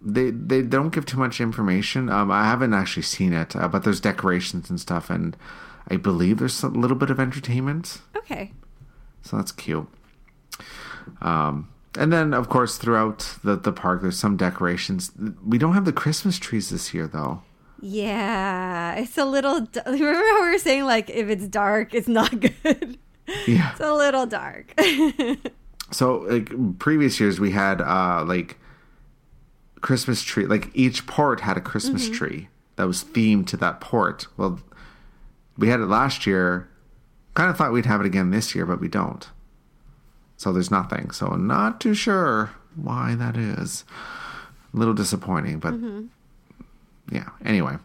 they 0.00 0.30
they 0.30 0.62
don't 0.62 0.90
give 0.92 1.06
too 1.06 1.18
much 1.18 1.40
information. 1.40 2.08
Um, 2.08 2.30
I 2.30 2.44
haven't 2.44 2.74
actually 2.74 3.02
seen 3.04 3.32
it, 3.32 3.54
uh, 3.56 3.68
but 3.68 3.84
there's 3.84 4.00
decorations 4.00 4.70
and 4.70 4.80
stuff, 4.80 5.08
and 5.10 5.36
I 5.88 5.96
believe 5.96 6.38
there's 6.38 6.62
a 6.62 6.68
little 6.68 6.96
bit 6.96 7.10
of 7.10 7.18
entertainment, 7.20 8.00
okay, 8.16 8.52
so 9.22 9.36
that's 9.36 9.52
cute. 9.52 9.88
Um, 11.20 11.68
and 11.98 12.12
then 12.12 12.34
of 12.34 12.48
course 12.48 12.76
throughout 12.76 13.36
the 13.42 13.56
the 13.56 13.72
park, 13.72 14.02
there's 14.02 14.18
some 14.18 14.36
decorations. 14.36 15.10
We 15.44 15.58
don't 15.58 15.74
have 15.74 15.84
the 15.84 15.92
Christmas 15.92 16.38
trees 16.38 16.70
this 16.70 16.92
year 16.94 17.06
though. 17.08 17.42
yeah, 17.80 18.94
it's 18.94 19.16
a 19.18 19.24
little. 19.24 19.66
Remember 19.86 20.14
how 20.14 20.42
we 20.42 20.50
were 20.50 20.58
saying 20.58 20.84
like 20.84 21.10
if 21.10 21.28
it's 21.28 21.48
dark, 21.48 21.94
it's 21.94 22.08
not 22.08 22.38
good. 22.62 22.98
Yeah. 23.46 23.70
it's 23.72 23.80
a 23.80 23.92
little 23.94 24.26
dark. 24.26 24.74
So 25.90 26.18
like 26.28 26.78
previous 26.78 27.18
years, 27.18 27.40
we 27.40 27.52
had 27.52 27.80
uh 27.80 28.22
like 28.26 28.58
Christmas 29.80 30.22
tree. 30.22 30.44
Like 30.44 30.70
each 30.74 31.06
port 31.06 31.40
had 31.40 31.56
a 31.56 31.62
Christmas 31.62 32.04
Mm-hmm. 32.04 32.14
tree 32.14 32.48
that 32.76 32.86
was 32.86 33.02
themed 33.04 33.46
to 33.48 33.56
that 33.56 33.80
port. 33.80 34.26
Well, 34.36 34.60
we 35.56 35.68
had 35.68 35.80
it 35.80 35.86
last 35.86 36.26
year. 36.26 36.68
Kind 37.32 37.48
of 37.48 37.56
thought 37.56 37.72
we'd 37.72 37.86
have 37.86 38.00
it 38.00 38.06
again 38.06 38.30
this 38.30 38.54
year, 38.54 38.66
but 38.66 38.80
we 38.80 38.88
don't. 38.88 39.30
So 40.36 40.52
there's 40.52 40.70
nothing. 40.70 41.10
So 41.10 41.28
not 41.36 41.80
too 41.80 41.94
sure 41.94 42.50
why 42.76 43.14
that 43.14 43.36
is. 43.38 43.84
A 44.74 44.76
little 44.76 44.92
disappointing, 44.94 45.58
but 45.58 45.72
Mm-hmm. 45.72 46.06
Yeah. 47.10 47.28
Anyway, 47.44 47.76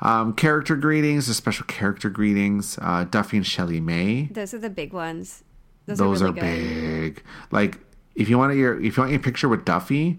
um, 0.00 0.34
character 0.34 0.76
greetings, 0.76 1.26
the 1.26 1.34
special 1.34 1.66
character 1.66 2.10
greetings. 2.10 2.78
Uh, 2.80 3.04
Duffy 3.04 3.38
and 3.38 3.46
ShellieMay 3.46 4.32
Those 4.34 4.54
are 4.54 4.58
the 4.58 4.70
big 4.70 4.92
ones. 4.92 5.42
Those, 5.86 5.98
those 5.98 6.22
are, 6.22 6.26
are, 6.26 6.32
really 6.32 6.40
good. 6.40 7.14
big. 7.14 7.22
Like 7.50 7.78
if 8.14 8.28
you 8.28 8.38
want 8.38 8.54
your 8.56 8.80
if 8.82 8.96
you 8.96 9.02
want 9.02 9.12
your 9.12 9.20
picture 9.20 9.48
with 9.48 9.64
Duffy, 9.64 10.18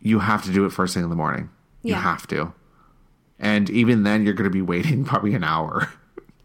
you 0.00 0.20
have 0.20 0.44
to 0.44 0.52
do 0.52 0.64
it 0.64 0.70
first 0.70 0.94
thing 0.94 1.02
in 1.02 1.10
the 1.10 1.16
morning. 1.16 1.50
Yeah. 1.82 1.96
You 1.96 2.02
have 2.02 2.26
to. 2.28 2.52
And 3.38 3.68
even 3.70 4.02
then 4.02 4.24
you're 4.24 4.34
going 4.34 4.44
to 4.44 4.50
be 4.50 4.62
waiting 4.62 5.04
probably 5.06 5.34
an 5.34 5.44
hour. 5.44 5.92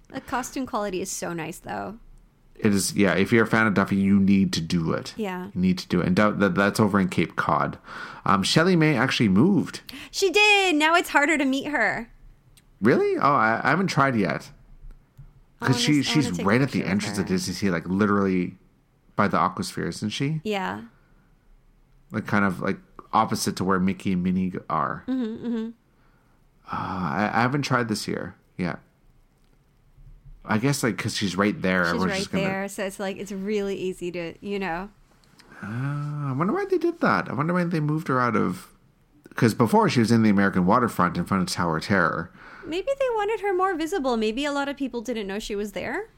The 0.10 0.22
costume 0.22 0.66
quality 0.66 1.02
is 1.02 1.10
so 1.10 1.32
nice, 1.34 1.60
though. 1.60 1.98
It 2.56 2.74
is 2.74 2.94
yeah, 2.96 3.14
if 3.16 3.32
you're 3.32 3.44
a 3.46 3.48
fan 3.48 3.66
of 3.68 3.74
Duffy, 3.74 3.96
you 3.96 4.20
need 4.20 4.54
to 4.54 4.62
do 4.62 4.92
it. 4.94 5.14
Yeah. 5.18 5.46
You 5.56 5.62
need 5.62 5.78
to 5.80 5.88
do 5.88 6.00
it. 6.02 6.08
And 6.08 6.16
that, 6.16 6.54
that's 6.56 6.80
over 6.80 7.00
in 7.00 7.10
Cape 7.10 7.36
Cod. 7.36 7.78
Um 8.26 8.44
ShellieMay 8.44 8.96
actually 8.98 9.30
moved. 9.30 9.82
She 10.12 10.30
did. 10.30 10.76
Now 10.76 10.94
it's 10.96 11.10
harder 11.10 11.38
to 11.38 11.46
meet 11.46 11.68
her. 11.68 12.12
Really? 12.82 13.18
Oh, 13.18 13.34
I, 13.34 13.62
I 13.64 13.70
haven't 13.72 13.88
tried 13.88 14.16
yet. 14.16 14.52
Cuz 15.60 15.80
she 15.80 16.02
she's 16.04 16.26
wanna 16.26 16.38
take 16.38 16.46
a 16.46 16.50
right 16.50 16.62
at 16.62 16.72
the 16.72 16.84
entrance 16.86 17.18
of 17.18 17.26
her. 17.28 17.34
Disney 17.34 17.54
Sea 17.54 17.70
like 17.72 17.88
literally 17.88 18.56
by 19.16 19.28
the 19.28 19.38
Aquasphere, 19.38 19.88
isn't 19.88 20.10
she? 20.10 20.42
Yeah. 20.44 20.82
like 22.12 22.26
kind 22.28 22.46
of 22.46 22.62
like 22.62 22.78
opposite 23.14 23.56
to 23.58 23.64
where 23.64 23.80
Mickey 23.80 24.14
and 24.14 24.24
Minnie 24.24 24.54
are. 24.70 25.04
Mm-hmm, 25.08 25.70
Uh, 26.72 26.76
I, 26.76 27.30
I 27.34 27.42
haven't 27.42 27.64
tried 27.64 27.88
this 27.90 28.08
year 28.08 28.36
yet. 28.58 28.80
I 30.44 30.58
guess 30.58 30.84
like 30.84 30.98
because 30.98 31.16
she's 31.16 31.36
right 31.36 31.60
there. 31.62 31.92
She's 31.94 32.04
right 32.04 32.32
gonna, 32.32 32.44
there, 32.44 32.68
so 32.68 32.86
it's 32.86 33.00
like 33.00 33.18
it's 33.18 33.32
really 33.32 33.76
easy 33.76 34.12
to, 34.12 34.34
you 34.42 34.60
know. 34.60 34.90
Uh, 35.64 35.68
I 36.30 36.34
wonder 36.36 36.54
why 36.54 36.66
they 36.66 36.78
did 36.80 37.00
that. 37.02 37.30
I 37.30 37.34
wonder 37.34 37.54
why 37.54 37.64
they 37.64 37.80
moved 37.80 38.08
her 38.08 38.20
out 38.20 38.36
of. 38.36 38.68
Because 39.30 39.54
before 39.54 39.88
she 39.88 40.00
was 40.00 40.12
in 40.12 40.24
the 40.24 40.30
American 40.30 40.66
waterfront 40.66 41.16
in 41.16 41.26
front 41.26 41.44
of 41.44 41.50
Tower 41.56 41.78
of 41.78 41.84
Terror. 41.84 42.32
Maybe 42.66 42.88
they 43.00 43.10
wanted 43.16 43.40
her 43.42 43.54
more 43.54 43.76
visible. 43.76 44.18
Maybe 44.18 44.44
a 44.46 44.52
lot 44.52 44.68
of 44.68 44.76
people 44.76 45.02
didn't 45.02 45.26
know 45.28 45.40
she 45.40 45.56
was 45.56 45.72
there. 45.72 46.10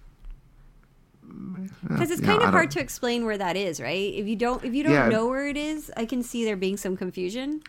Because 1.88 2.12
it's 2.12 2.22
kind 2.22 2.41
I 2.41 2.48
of 2.48 2.52
hard 2.54 2.72
to 2.72 2.80
explain 2.80 3.26
where 3.26 3.38
that 3.38 3.56
is, 3.56 3.80
right? 3.80 4.14
If 4.14 4.28
you 4.28 4.36
don't 4.36 4.64
if 4.64 4.74
you 4.74 4.84
don't 4.84 4.94
Yeah. 4.94 5.10
know 5.10 5.28
where 5.28 5.48
it 5.48 5.58
is, 5.58 5.91
I 5.95 6.06
can 6.06 6.24
see 6.24 6.44
there 6.44 6.56
being 6.58 6.78
some 6.78 6.98
confusion. 6.98 7.62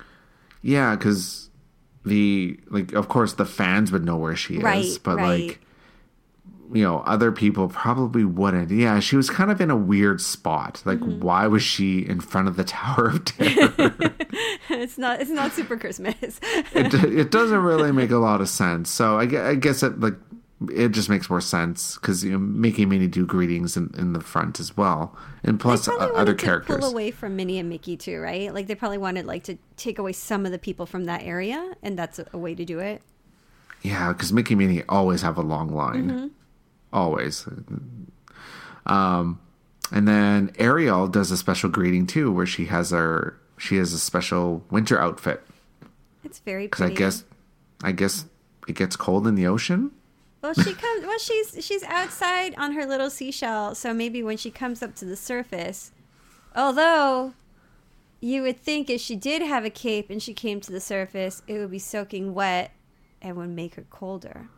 Yeah, 0.62 0.96
because 0.96 1.50
the 2.04 2.58
like, 2.68 2.92
of 2.92 3.08
course, 3.08 3.34
the 3.34 3.44
fans 3.46 3.92
would 3.92 4.04
know 4.04 4.16
where 4.16 4.36
she 4.36 4.56
is, 4.56 4.98
but 4.98 5.16
right. 5.16 5.48
like, 5.48 5.60
you 6.72 6.82
know, 6.82 6.98
other 7.00 7.30
people 7.30 7.68
probably 7.68 8.24
wouldn't. 8.24 8.70
Yeah, 8.70 8.98
she 9.00 9.16
was 9.16 9.28
kind 9.30 9.50
of 9.50 9.60
in 9.60 9.70
a 9.70 9.76
weird 9.76 10.20
spot. 10.20 10.82
Like, 10.84 10.98
Mm-hmm. 11.00 11.20
why 11.20 11.46
was 11.46 11.62
she 11.62 12.00
in 12.00 12.20
front 12.20 12.48
of 12.48 12.56
the 12.56 12.64
Tower 12.64 13.08
of 13.08 13.24
Terror? 13.24 13.94
it's 14.70 14.98
not 14.98 15.20
it's 15.20 15.30
not 15.30 15.52
super 15.52 15.76
Christmas. 15.76 16.40
it, 16.74 16.94
it 16.94 17.30
doesn't 17.30 17.58
really 17.62 17.92
make 17.92 18.10
a 18.10 18.16
lot 18.18 18.40
of 18.40 18.48
sense. 18.48 18.90
So 18.90 19.18
I, 19.18 19.50
I 19.50 19.54
guess 19.54 19.82
it 19.82 20.00
like 20.00 20.14
it 20.72 20.90
just 20.90 21.10
makes 21.10 21.28
more 21.28 21.40
sense 21.42 21.96
because 21.96 22.24
you 22.24 22.32
know, 22.32 22.38
Mickey 22.38 22.82
and 22.84 22.90
Minnie 22.90 23.08
do 23.08 23.26
greetings 23.26 23.76
in, 23.76 23.92
in 23.98 24.12
the 24.14 24.20
front 24.20 24.58
as 24.60 24.76
well, 24.76 25.14
and 25.42 25.60
plus 25.60 25.86
uh, 25.88 25.92
other 25.92 26.32
characters. 26.34 26.78
pull 26.78 26.88
away 26.90 27.10
from 27.10 27.36
Minnie 27.36 27.58
and 27.58 27.68
Mickey 27.68 27.96
too, 27.96 28.18
right? 28.20 28.54
Like 28.54 28.66
they 28.68 28.74
probably 28.74 28.98
wanted 28.98 29.26
like 29.26 29.44
to 29.44 29.58
take 29.76 29.98
away 29.98 30.12
some 30.12 30.46
of 30.46 30.52
the 30.52 30.58
people 30.58 30.86
from 30.86 31.04
that 31.04 31.22
area, 31.22 31.74
and 31.82 31.98
that's 31.98 32.18
a, 32.18 32.26
a 32.32 32.38
way 32.38 32.54
to 32.54 32.64
do 32.64 32.78
it. 32.78 33.02
Yeah, 33.82 34.12
because 34.14 34.32
Mickey 34.32 34.54
and 34.54 34.58
Minnie 34.60 34.82
always 34.88 35.20
have 35.22 35.36
a 35.36 35.42
long 35.42 35.68
line. 35.74 36.10
Mm-hmm. 36.10 36.26
Always. 36.94 37.46
Um, 38.86 39.40
and 39.90 40.06
then 40.06 40.52
Ariel 40.58 41.08
does 41.08 41.32
a 41.32 41.36
special 41.36 41.68
greeting 41.68 42.06
too, 42.06 42.30
where 42.32 42.46
she 42.46 42.66
has 42.66 42.90
her 42.90 43.38
she 43.58 43.76
has 43.76 43.92
a 43.92 43.98
special 43.98 44.64
winter 44.70 44.98
outfit 45.00 45.44
It's 46.24 46.38
very 46.38 46.66
because 46.66 46.90
I 46.90 46.94
guess 46.94 47.24
I 47.82 47.92
guess 47.92 48.26
it 48.68 48.76
gets 48.76 48.96
cold 48.96 49.26
in 49.26 49.34
the 49.34 49.46
ocean. 49.46 49.90
Well, 50.40 50.54
she 50.54 50.74
comes. 50.74 51.04
Well, 51.04 51.18
she's 51.18 51.64
she's 51.64 51.82
outside 51.82 52.54
on 52.56 52.72
her 52.72 52.86
little 52.86 53.10
seashell, 53.10 53.74
so 53.74 53.92
maybe 53.92 54.22
when 54.22 54.36
she 54.36 54.50
comes 54.50 54.82
up 54.82 54.94
to 54.96 55.04
the 55.04 55.16
surface, 55.16 55.90
although 56.54 57.34
you 58.20 58.42
would 58.42 58.60
think 58.60 58.88
if 58.88 59.00
she 59.00 59.16
did 59.16 59.42
have 59.42 59.64
a 59.64 59.70
cape 59.70 60.10
and 60.10 60.22
she 60.22 60.32
came 60.32 60.60
to 60.60 60.70
the 60.70 60.80
surface, 60.80 61.42
it 61.48 61.58
would 61.58 61.70
be 61.70 61.78
soaking 61.78 62.34
wet 62.34 62.72
and 63.20 63.36
would 63.36 63.50
make 63.50 63.74
her 63.74 63.86
colder. 63.90 64.48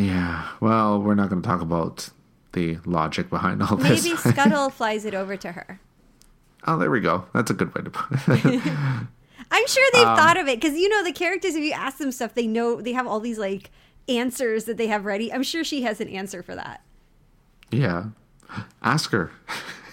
Yeah. 0.00 0.48
Well, 0.60 1.00
we're 1.02 1.14
not 1.14 1.28
going 1.28 1.42
to 1.42 1.46
talk 1.48 1.60
about 1.60 2.08
the 2.52 2.78
logic 2.86 3.28
behind 3.28 3.62
all 3.62 3.76
this. 3.76 4.02
Maybe 4.04 4.16
Scuttle 4.16 4.70
flies 4.70 5.04
it 5.04 5.14
over 5.14 5.36
to 5.36 5.52
her. 5.52 5.80
oh, 6.66 6.78
there 6.78 6.90
we 6.90 7.00
go. 7.00 7.26
That's 7.34 7.50
a 7.50 7.54
good 7.54 7.74
way 7.74 7.82
to 7.82 7.90
put 7.90 8.18
it. 8.44 8.62
I'm 9.52 9.66
sure 9.66 9.88
they've 9.92 10.06
Um, 10.06 10.16
thought 10.16 10.36
of 10.38 10.46
it 10.48 10.60
because 10.60 10.78
you 10.78 10.88
know 10.88 11.02
the 11.04 11.12
characters. 11.12 11.54
If 11.54 11.62
you 11.64 11.72
ask 11.72 11.98
them 11.98 12.12
stuff, 12.12 12.34
they 12.34 12.46
know 12.46 12.80
they 12.80 12.92
have 12.92 13.06
all 13.06 13.20
these 13.20 13.38
like 13.38 13.70
answers 14.08 14.64
that 14.64 14.76
they 14.76 14.86
have 14.86 15.04
ready. 15.04 15.32
I'm 15.32 15.42
sure 15.42 15.64
she 15.64 15.82
has 15.82 16.00
an 16.00 16.08
answer 16.08 16.42
for 16.42 16.54
that. 16.54 16.82
yeah. 17.70 18.04
Ask 18.82 19.10
her. 19.12 19.30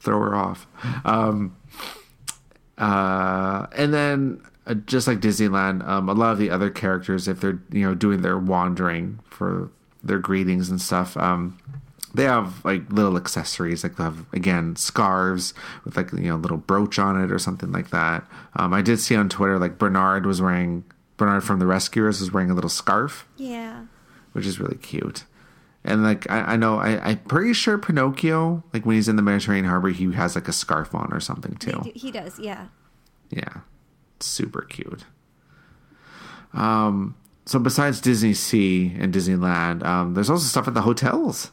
Throw 0.00 0.20
her 0.20 0.34
off. 0.34 0.66
Um, 1.04 1.56
uh, 2.76 3.66
and 3.76 3.94
then, 3.94 4.42
uh, 4.66 4.74
just 4.74 5.06
like 5.06 5.20
Disneyland, 5.20 5.86
um, 5.86 6.08
a 6.08 6.12
lot 6.14 6.32
of 6.32 6.38
the 6.38 6.50
other 6.50 6.70
characters, 6.70 7.28
if 7.28 7.40
they're 7.40 7.60
you 7.70 7.82
know 7.86 7.94
doing 7.94 8.22
their 8.22 8.38
wandering 8.38 9.20
for 9.28 9.70
their 10.02 10.18
greetings 10.18 10.68
and 10.70 10.80
stuff, 10.80 11.16
um, 11.16 11.58
they 12.14 12.24
have 12.24 12.64
like 12.64 12.90
little 12.92 13.16
accessories, 13.16 13.82
like 13.82 13.96
they 13.96 14.04
have 14.04 14.24
again 14.32 14.76
scarves 14.76 15.52
with 15.84 15.96
like 15.96 16.12
you 16.12 16.28
know 16.28 16.36
little 16.36 16.56
brooch 16.58 16.98
on 16.98 17.20
it 17.22 17.30
or 17.32 17.38
something 17.38 17.72
like 17.72 17.90
that. 17.90 18.24
Um, 18.56 18.72
I 18.72 18.82
did 18.82 19.00
see 19.00 19.16
on 19.16 19.28
Twitter 19.28 19.58
like 19.58 19.78
Bernard 19.78 20.24
was 20.26 20.40
wearing 20.40 20.84
Bernard 21.16 21.44
from 21.44 21.58
the 21.58 21.66
Rescuers 21.66 22.20
was 22.20 22.32
wearing 22.32 22.50
a 22.50 22.54
little 22.54 22.70
scarf 22.70 23.26
Yeah. 23.36 23.84
which 24.32 24.46
is 24.46 24.58
really 24.60 24.76
cute. 24.78 25.24
And 25.84 26.02
like 26.02 26.30
I, 26.30 26.52
I 26.52 26.56
know 26.56 26.78
I, 26.78 26.98
I'm 27.10 27.18
pretty 27.18 27.52
sure 27.52 27.76
Pinocchio, 27.78 28.62
like 28.72 28.86
when 28.86 28.96
he's 28.96 29.08
in 29.08 29.16
the 29.16 29.22
Mediterranean 29.22 29.66
harbor, 29.68 29.90
he 29.90 30.10
has 30.12 30.34
like 30.34 30.48
a 30.48 30.52
scarf 30.52 30.94
on 30.94 31.12
or 31.12 31.20
something 31.20 31.54
too. 31.56 31.80
do- 31.84 31.92
he 31.94 32.10
does. 32.10 32.38
Yeah. 32.38 32.66
Yeah. 33.30 33.60
Super 34.20 34.62
cute. 34.62 35.04
Um 36.52 37.16
so 37.46 37.58
besides 37.58 38.00
Disney 38.00 38.32
Sea 38.32 38.94
and 38.98 39.12
Disneyland, 39.12 39.84
um, 39.84 40.14
there's 40.14 40.30
also 40.30 40.46
stuff 40.46 40.66
at 40.66 40.72
the 40.72 40.80
hotels. 40.82 41.52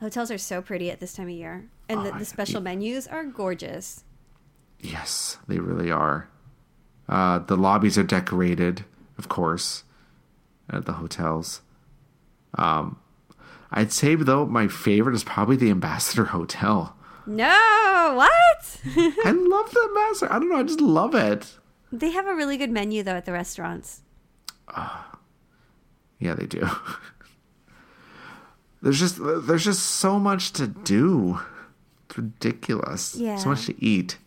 Hotels 0.00 0.30
are 0.30 0.38
so 0.38 0.62
pretty 0.62 0.90
at 0.90 1.00
this 1.00 1.12
time 1.12 1.26
of 1.26 1.34
year, 1.34 1.68
and 1.88 2.00
Oh, 2.00 2.04
the, 2.04 2.14
I- 2.14 2.18
the 2.20 2.24
special 2.24 2.60
menus 2.62 3.06
are 3.06 3.24
gorgeous. 3.24 4.04
Yes, 4.80 5.36
they 5.46 5.58
really 5.58 5.90
are. 5.90 6.28
Uh, 7.08 7.40
the 7.40 7.56
lobbies 7.56 7.98
are 7.98 8.02
decorated, 8.02 8.84
of 9.18 9.28
course, 9.28 9.84
at 10.70 10.86
the 10.86 10.94
hotels. 10.94 11.60
Um, 12.56 12.98
I'd 13.70 13.92
say 13.92 14.14
though 14.14 14.46
my 14.46 14.66
favorite 14.66 15.14
is 15.14 15.24
probably 15.24 15.56
the 15.56 15.70
Ambassador 15.70 16.24
Hotel. 16.26 16.96
No, 17.26 18.14
what? 18.16 18.80
I 18.96 19.30
love 19.30 19.70
the 19.70 19.88
Ambassador. 19.90 20.32
I 20.32 20.38
don't 20.38 20.48
know. 20.48 20.56
I 20.56 20.62
just 20.62 20.80
love 20.80 21.14
it. 21.14 21.58
They 21.92 22.10
have 22.10 22.26
a 22.26 22.34
really 22.34 22.56
good 22.56 22.70
menu 22.70 23.02
though 23.02 23.16
at 23.16 23.24
the 23.24 23.32
restaurants. 23.32 24.02
Yeah, 26.18 26.34
they 26.34 26.46
do. 26.46 26.64
there's 28.82 29.00
just 29.00 29.18
there's 29.20 29.64
just 29.64 29.82
so 29.82 30.20
much 30.20 30.52
to 30.52 30.68
do. 30.68 31.40
It's 32.06 32.16
ridiculous. 32.16 33.16
Yeah. 33.16 33.38
So 33.38 33.48
much 33.48 33.66
to 33.66 33.84
eat. 33.84 34.18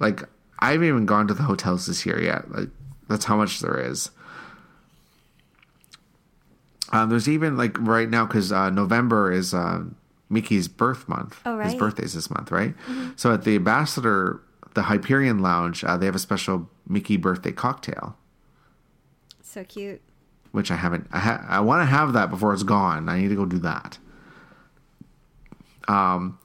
Like 0.00 0.22
I 0.58 0.72
haven't 0.72 0.88
even 0.88 1.04
gone 1.04 1.28
to 1.28 1.34
the 1.34 1.42
hotels 1.42 1.84
this 1.84 2.06
year 2.06 2.18
yet. 2.18 2.50
Like 2.50 2.70
that's 3.08 3.26
how 3.26 3.36
much 3.36 3.60
there 3.60 3.78
is. 3.78 4.10
Um, 6.92 7.10
there's 7.10 7.28
even 7.28 7.58
like 7.58 7.76
right 7.78 8.08
now 8.08 8.24
because 8.24 8.50
uh, 8.50 8.70
November 8.70 9.30
is 9.30 9.52
uh, 9.52 9.82
Mickey's 10.30 10.68
birth 10.68 11.08
month. 11.08 11.40
Oh, 11.44 11.56
right. 11.56 11.66
His 11.66 11.74
birthday's 11.74 12.14
this 12.14 12.30
month, 12.30 12.50
right? 12.50 12.74
So 13.16 13.34
at 13.34 13.44
the 13.44 13.56
Ambassador, 13.56 14.40
the 14.74 14.82
Hyperion 14.82 15.40
Lounge, 15.40 15.84
uh, 15.84 15.96
they 15.96 16.06
have 16.06 16.14
a 16.14 16.20
special 16.20 16.70
Mickey 16.88 17.16
birthday 17.16 17.52
cocktail. 17.52 18.16
So 19.42 19.64
cute. 19.64 20.00
which 20.52 20.70
I 20.70 20.76
haven't. 20.76 21.06
I, 21.12 21.18
ha- 21.18 21.44
I 21.48 21.60
want 21.60 21.82
to 21.82 21.86
have 21.86 22.12
that 22.14 22.30
before 22.30 22.52
it's 22.52 22.62
gone. 22.62 23.08
I 23.08 23.18
need 23.20 23.28
to 23.28 23.36
go 23.36 23.44
do 23.46 23.58
that. 23.60 23.98
Um, 25.86 26.38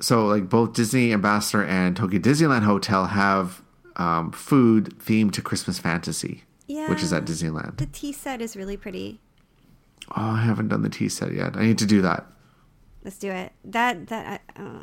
so 0.00 0.26
like 0.26 0.48
both 0.48 0.74
Disney 0.74 1.12
Ambassador 1.12 1.64
and 1.64 1.96
Tokyo 1.96 2.18
Disneyland 2.20 2.62
Hotel 2.64 3.06
have 3.06 3.62
um, 3.96 4.30
food 4.32 4.94
themed 4.98 5.32
to 5.32 5.42
Christmas 5.42 5.78
fantasy, 5.78 6.44
Yeah. 6.66 6.88
which 6.90 7.02
is 7.02 7.12
at 7.12 7.24
Disneyland. 7.24 7.78
The 7.78 7.86
tea 7.86 8.12
set 8.12 8.40
is 8.42 8.56
really 8.56 8.76
pretty. 8.76 9.20
Oh, 10.10 10.32
I 10.32 10.42
haven't 10.42 10.68
done 10.68 10.82
the 10.82 10.90
tea 10.90 11.08
set 11.08 11.32
yet. 11.32 11.56
I 11.56 11.62
need 11.64 11.78
to 11.78 11.86
do 11.86 12.02
that. 12.02 12.26
Let's 13.04 13.18
do 13.18 13.30
it. 13.30 13.52
That 13.64 14.08
that 14.08 14.42
I, 14.56 14.62
uh, 14.62 14.82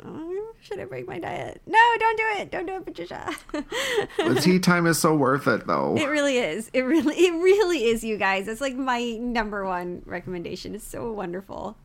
should 0.60 0.78
I 0.78 0.84
break 0.84 1.06
my 1.08 1.18
diet? 1.18 1.60
No, 1.66 1.78
don't 1.98 2.16
do 2.18 2.24
it. 2.38 2.50
Don't 2.50 2.66
do 2.66 2.76
it, 2.76 2.84
Patricia. 2.84 3.30
The 3.52 4.40
tea 4.42 4.58
time 4.70 4.86
is 4.86 4.98
so 4.98 5.14
worth 5.14 5.46
it, 5.46 5.66
though. 5.66 5.96
it 5.96 6.06
really 6.06 6.38
is. 6.38 6.70
It 6.72 6.82
really 6.82 7.14
it 7.16 7.32
really 7.32 7.84
is, 7.84 8.04
you 8.04 8.16
guys. 8.16 8.46
It's 8.48 8.60
like 8.60 8.76
my 8.76 9.12
number 9.20 9.64
one 9.64 10.02
recommendation. 10.04 10.74
It's 10.74 10.86
so 10.86 11.10
wonderful. 11.12 11.76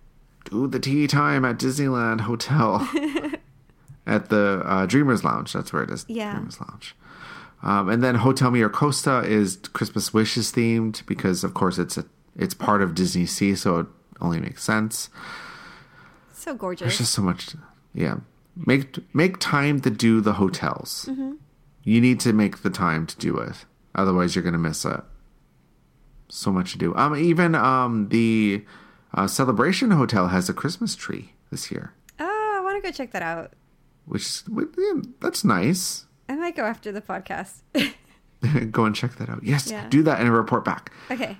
do 0.45 0.67
the 0.67 0.79
tea 0.79 1.07
time 1.07 1.45
at 1.45 1.57
Disneyland 1.57 2.21
Hotel 2.21 2.87
at 4.05 4.29
the 4.29 4.61
uh, 4.65 4.85
Dreamers 4.85 5.23
Lounge. 5.23 5.53
That's 5.53 5.71
where 5.73 5.83
it 5.83 5.89
is. 5.89 6.05
Yeah. 6.07 6.33
Dreamers 6.33 6.59
Lounge. 6.59 6.95
Um, 7.63 7.89
and 7.89 8.03
then 8.03 8.15
Hotel 8.15 8.51
Miracosta 8.51 9.25
is 9.25 9.57
Christmas 9.73 10.13
wishes 10.13 10.51
themed 10.51 11.03
because, 11.07 11.43
of 11.43 11.53
course, 11.53 11.77
it's 11.79 11.97
a 11.97 12.05
it's 12.35 12.53
part 12.53 12.81
of 12.81 12.93
Disney 12.93 13.25
Sea, 13.25 13.55
so 13.55 13.79
it 13.79 13.87
only 14.21 14.39
makes 14.39 14.63
sense. 14.63 15.09
So 16.33 16.53
gorgeous. 16.53 16.81
There's 16.85 16.97
just 16.99 17.13
so 17.13 17.21
much. 17.21 17.55
Yeah, 17.93 18.17
make 18.55 18.97
make 19.15 19.37
time 19.39 19.79
to 19.81 19.89
do 19.89 20.21
the 20.21 20.33
hotels. 20.33 21.05
Mm-hmm. 21.09 21.33
You 21.83 22.01
need 22.01 22.19
to 22.21 22.33
make 22.33 22.61
the 22.63 22.69
time 22.69 23.05
to 23.07 23.17
do 23.17 23.37
it, 23.37 23.65
otherwise 23.93 24.35
you're 24.35 24.43
gonna 24.43 24.57
miss 24.57 24.85
it. 24.85 25.01
So 26.29 26.51
much 26.51 26.71
to 26.73 26.77
do. 26.77 26.95
Um, 26.95 27.15
even 27.15 27.55
um 27.55 28.09
the 28.09 28.65
uh, 29.13 29.27
Celebration 29.27 29.91
Hotel 29.91 30.27
has 30.29 30.49
a 30.49 30.53
Christmas 30.53 30.95
tree 30.95 31.33
this 31.51 31.71
year. 31.71 31.93
Oh, 32.19 32.55
I 32.57 32.61
want 32.61 32.81
to 32.83 32.87
go 32.87 32.91
check 32.91 33.11
that 33.11 33.21
out. 33.21 33.53
which 34.05 34.41
yeah, 34.49 35.01
that's 35.21 35.43
nice. 35.43 36.05
I 36.27 36.35
might 36.35 36.55
go 36.55 36.63
after 36.63 36.91
the 36.91 37.01
podcast. 37.01 37.61
Go 38.71 38.85
and 38.85 38.95
check 38.95 39.15
that 39.15 39.29
out. 39.29 39.43
Yes, 39.43 39.71
Yeah. 39.71 39.87
do 39.89 40.03
that 40.03 40.19
and 40.19 40.31
report 40.31 40.63
back. 40.65 40.91
okay. 41.09 41.37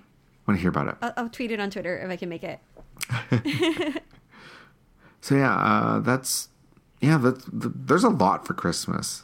Want 0.48 0.58
to 0.58 0.62
hear 0.62 0.70
about 0.70 0.88
it? 0.88 0.96
I'll, 1.02 1.14
I'll 1.18 1.30
tweet 1.30 1.52
it 1.52 1.60
on 1.60 1.70
Twitter 1.70 1.98
if 2.00 2.10
I 2.10 2.16
can 2.16 2.30
make 2.30 2.44
it. 2.44 2.60
So 5.22 5.36
yeah, 5.36 5.56
uh, 5.56 6.00
that's 6.00 6.50
yeah. 7.01 7.17
That, 7.17 7.39
th 7.61 7.73
there's 7.76 8.03
a 8.03 8.09
lot 8.09 8.45
for 8.47 8.53
Christmas, 8.53 9.23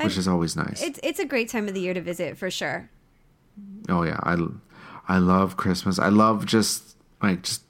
which 0.00 0.16
I- 0.16 0.18
is 0.18 0.28
always 0.28 0.56
nice. 0.56 0.82
It's 0.82 1.00
it's 1.02 1.18
a 1.18 1.24
great 1.26 1.48
time 1.48 1.68
of 1.68 1.74
the 1.74 1.80
year 1.80 1.94
to 1.94 2.00
visit 2.00 2.36
for 2.38 2.50
sure. 2.50 2.90
oh 3.88 4.02
yeah, 4.02 4.20
I 4.22 4.36
I 5.08 5.18
love 5.18 5.56
Christmas. 5.56 5.98
I 5.98 6.08
love 6.08 6.46
just 6.46 6.96
like 7.22 7.42
just 7.42 7.62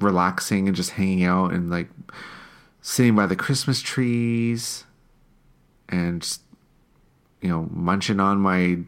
relaxing 0.00 0.66
and 0.68 0.76
just 0.76 0.90
hanging 0.92 1.24
out 1.24 1.52
and 1.52 1.70
like 1.70 1.88
sitting 2.80 3.14
by 3.14 3.26
the 3.26 3.36
Christmas 3.36 3.80
trees 3.80 4.84
and 5.88 6.22
just, 6.22 6.40
you 7.40 7.48
know 7.48 7.68
munching 7.70 8.18
on 8.20 8.38
my 8.38 8.78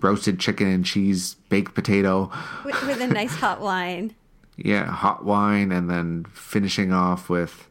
roasted 0.00 0.40
chicken 0.40 0.66
and 0.66 0.84
cheese 0.84 1.34
baked 1.50 1.74
potato. 1.74 2.30
With, 2.64 2.82
with 2.86 3.00
a 3.02 3.06
nice 3.06 3.34
hot 3.44 3.60
wine. 3.60 4.14
yeah, 4.56 4.86
hot 4.86 5.24
wine, 5.24 5.70
and 5.70 5.88
then 5.90 6.24
finishing 6.32 6.90
off 6.92 7.28
with, 7.28 7.68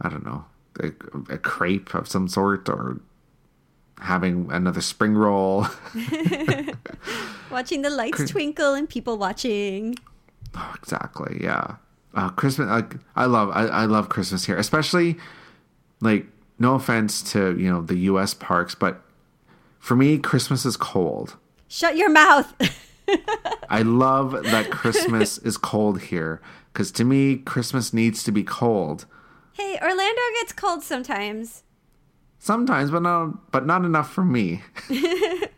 I 0.00 0.08
don't 0.08 0.24
know, 0.24 0.44
a, 0.80 1.34
a 1.34 1.38
crepe 1.38 1.94
of 1.94 2.08
some 2.08 2.28
sort, 2.28 2.68
or 2.68 3.00
having 4.00 4.50
another 4.50 4.80
spring 4.80 5.14
roll. 5.14 5.66
Watching 7.50 7.82
the 7.82 7.90
lights 7.90 8.30
twinkle 8.30 8.74
and 8.74 8.88
people 8.88 9.16
watching. 9.16 9.96
Oh, 10.54 10.74
exactly. 10.76 11.40
Yeah. 11.42 11.76
Uh, 12.14 12.28
Christmas. 12.30 12.68
Like 12.68 12.96
I 13.16 13.26
love. 13.26 13.50
I, 13.50 13.66
I 13.66 13.84
love 13.86 14.08
Christmas 14.08 14.44
here, 14.44 14.58
especially 14.58 15.16
like 16.00 16.26
no 16.58 16.74
offense 16.74 17.22
to 17.32 17.56
you 17.58 17.70
know 17.70 17.80
the 17.80 17.96
U.S. 18.10 18.34
parks, 18.34 18.74
but 18.74 19.02
for 19.78 19.96
me, 19.96 20.18
Christmas 20.18 20.64
is 20.64 20.76
cold. 20.76 21.36
Shut 21.68 21.96
your 21.96 22.10
mouth. 22.10 22.52
I 23.70 23.82
love 23.82 24.32
that 24.32 24.70
Christmas 24.70 25.38
is 25.38 25.56
cold 25.56 26.02
here 26.02 26.40
because 26.72 26.90
to 26.92 27.04
me, 27.04 27.36
Christmas 27.36 27.92
needs 27.92 28.22
to 28.24 28.32
be 28.32 28.42
cold. 28.42 29.06
Hey, 29.58 29.78
Orlando 29.82 30.22
gets 30.40 30.52
cold 30.52 30.82
sometimes. 30.82 31.64
Sometimes, 32.38 32.90
but 32.90 33.02
not 33.02 33.50
but 33.50 33.66
not 33.66 33.84
enough 33.84 34.12
for 34.12 34.24
me. 34.24 34.62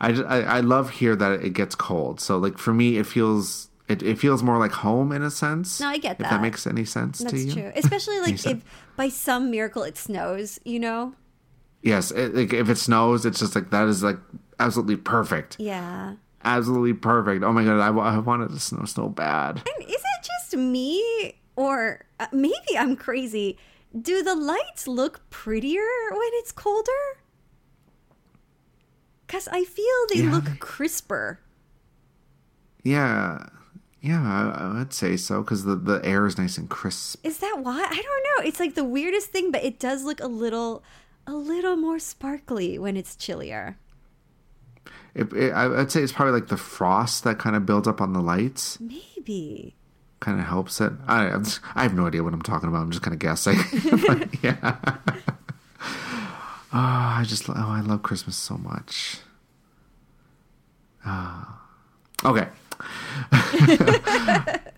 I, 0.00 0.12
ju- 0.12 0.24
I 0.26 0.40
I 0.40 0.60
love 0.60 0.90
here 0.90 1.14
that 1.16 1.42
it 1.42 1.52
gets 1.52 1.74
cold. 1.74 2.20
So 2.20 2.38
like 2.38 2.56
for 2.58 2.72
me, 2.72 2.96
it 2.96 3.06
feels 3.06 3.68
it, 3.88 4.02
it 4.02 4.18
feels 4.18 4.42
more 4.42 4.58
like 4.58 4.72
home 4.72 5.12
in 5.12 5.22
a 5.22 5.30
sense. 5.30 5.80
No, 5.80 5.88
I 5.88 5.98
get 5.98 6.18
that. 6.18 6.24
If 6.24 6.30
that. 6.30 6.42
makes 6.42 6.66
any 6.66 6.84
sense 6.84 7.18
to 7.18 7.24
That's 7.24 7.44
you. 7.44 7.52
true. 7.52 7.72
Especially 7.74 8.20
like 8.26 8.44
if 8.46 8.62
by 8.96 9.08
some 9.08 9.50
miracle 9.50 9.82
it 9.82 9.96
snows, 9.96 10.58
you 10.64 10.78
know? 10.78 11.14
Yes, 11.82 12.10
it, 12.10 12.34
like 12.34 12.52
if 12.52 12.68
it 12.68 12.76
snows, 12.76 13.24
it's 13.26 13.38
just 13.38 13.54
like 13.54 13.70
that 13.70 13.88
is 13.88 14.02
like 14.02 14.18
absolutely 14.58 14.96
perfect. 14.96 15.56
Yeah. 15.58 16.14
Absolutely 16.44 16.94
perfect. 16.94 17.42
Oh 17.44 17.52
my 17.52 17.64
god, 17.64 17.80
I, 17.80 17.88
I 17.88 18.18
wanted 18.18 18.50
to 18.50 18.58
snow 18.60 18.84
so 18.84 19.08
bad. 19.08 19.56
And 19.56 19.88
is 19.88 19.94
it 19.94 20.24
just 20.24 20.56
me 20.56 21.34
or 21.58 22.04
uh, 22.20 22.26
maybe 22.32 22.72
I'm 22.78 22.94
crazy? 22.94 23.58
Do 23.90 24.22
the 24.22 24.34
lights 24.36 24.86
look 24.86 25.28
prettier 25.30 25.82
when 26.10 26.30
it's 26.40 26.52
colder? 26.52 27.04
Cuz 29.26 29.48
I 29.48 29.64
feel 29.64 29.98
they 30.10 30.22
Yeah, 30.22 30.32
look 30.32 30.44
they- 30.44 30.56
crisper. 30.56 31.40
Yeah, 32.84 33.46
yeah, 34.00 34.54
I, 34.56 34.78
would 34.78 34.92
say 34.94 35.16
so 35.16 35.42
because 35.42 35.64
the 35.64 35.74
the 35.74 36.00
air 36.04 36.24
is 36.26 36.38
nice 36.38 36.56
and 36.56 36.70
crisp. 36.70 37.18
Is 37.26 37.38
that 37.38 37.58
why? 37.62 37.82
I 37.82 38.00
don't 38.06 38.24
know. 38.28 38.48
It's 38.48 38.60
like 38.60 38.74
the 38.74 38.84
weirdest 38.84 39.30
thing, 39.30 39.50
but 39.50 39.64
it 39.64 39.78
does 39.80 40.04
look 40.04 40.20
a 40.20 40.28
little 40.28 40.82
a 41.26 41.32
little 41.34 41.76
more 41.76 41.98
sparkly 41.98 42.78
when 42.78 42.96
it's 42.96 43.16
chillier. 43.16 43.76
It, 45.14 45.32
it, 45.32 45.52
I 45.52 45.66
would 45.66 45.90
say 45.90 46.02
it's 46.02 46.12
probably 46.12 46.32
like 46.40 46.48
the 46.48 46.56
frost 46.56 47.24
that 47.24 47.38
kind 47.38 47.56
of 47.56 47.66
builds 47.66 47.88
up 47.88 48.00
on 48.00 48.12
the 48.12 48.20
lights, 48.22 48.78
Maybe. 48.80 49.74
Kind 50.20 50.40
of 50.40 50.46
helps 50.46 50.80
it. 50.80 50.92
I 51.06 51.34
I 51.74 51.82
have 51.82 51.94
no 51.94 52.06
idea 52.06 52.22
what 52.22 52.34
I'm 52.34 52.42
talking 52.42 52.68
about. 52.68 52.82
I'm 52.82 52.90
just 52.90 53.02
kind 53.02 53.14
of 53.14 53.20
guessing. 53.20 53.58
but, 54.06 54.28
yeah. 54.42 54.76
Oh, 55.80 56.72
I 56.72 57.24
just 57.26 57.48
oh 57.48 57.54
I 57.56 57.80
love 57.80 58.02
Christmas 58.02 58.36
so 58.36 58.58
much. 58.58 59.18
Ah. 61.04 61.62
okay. 62.24 62.48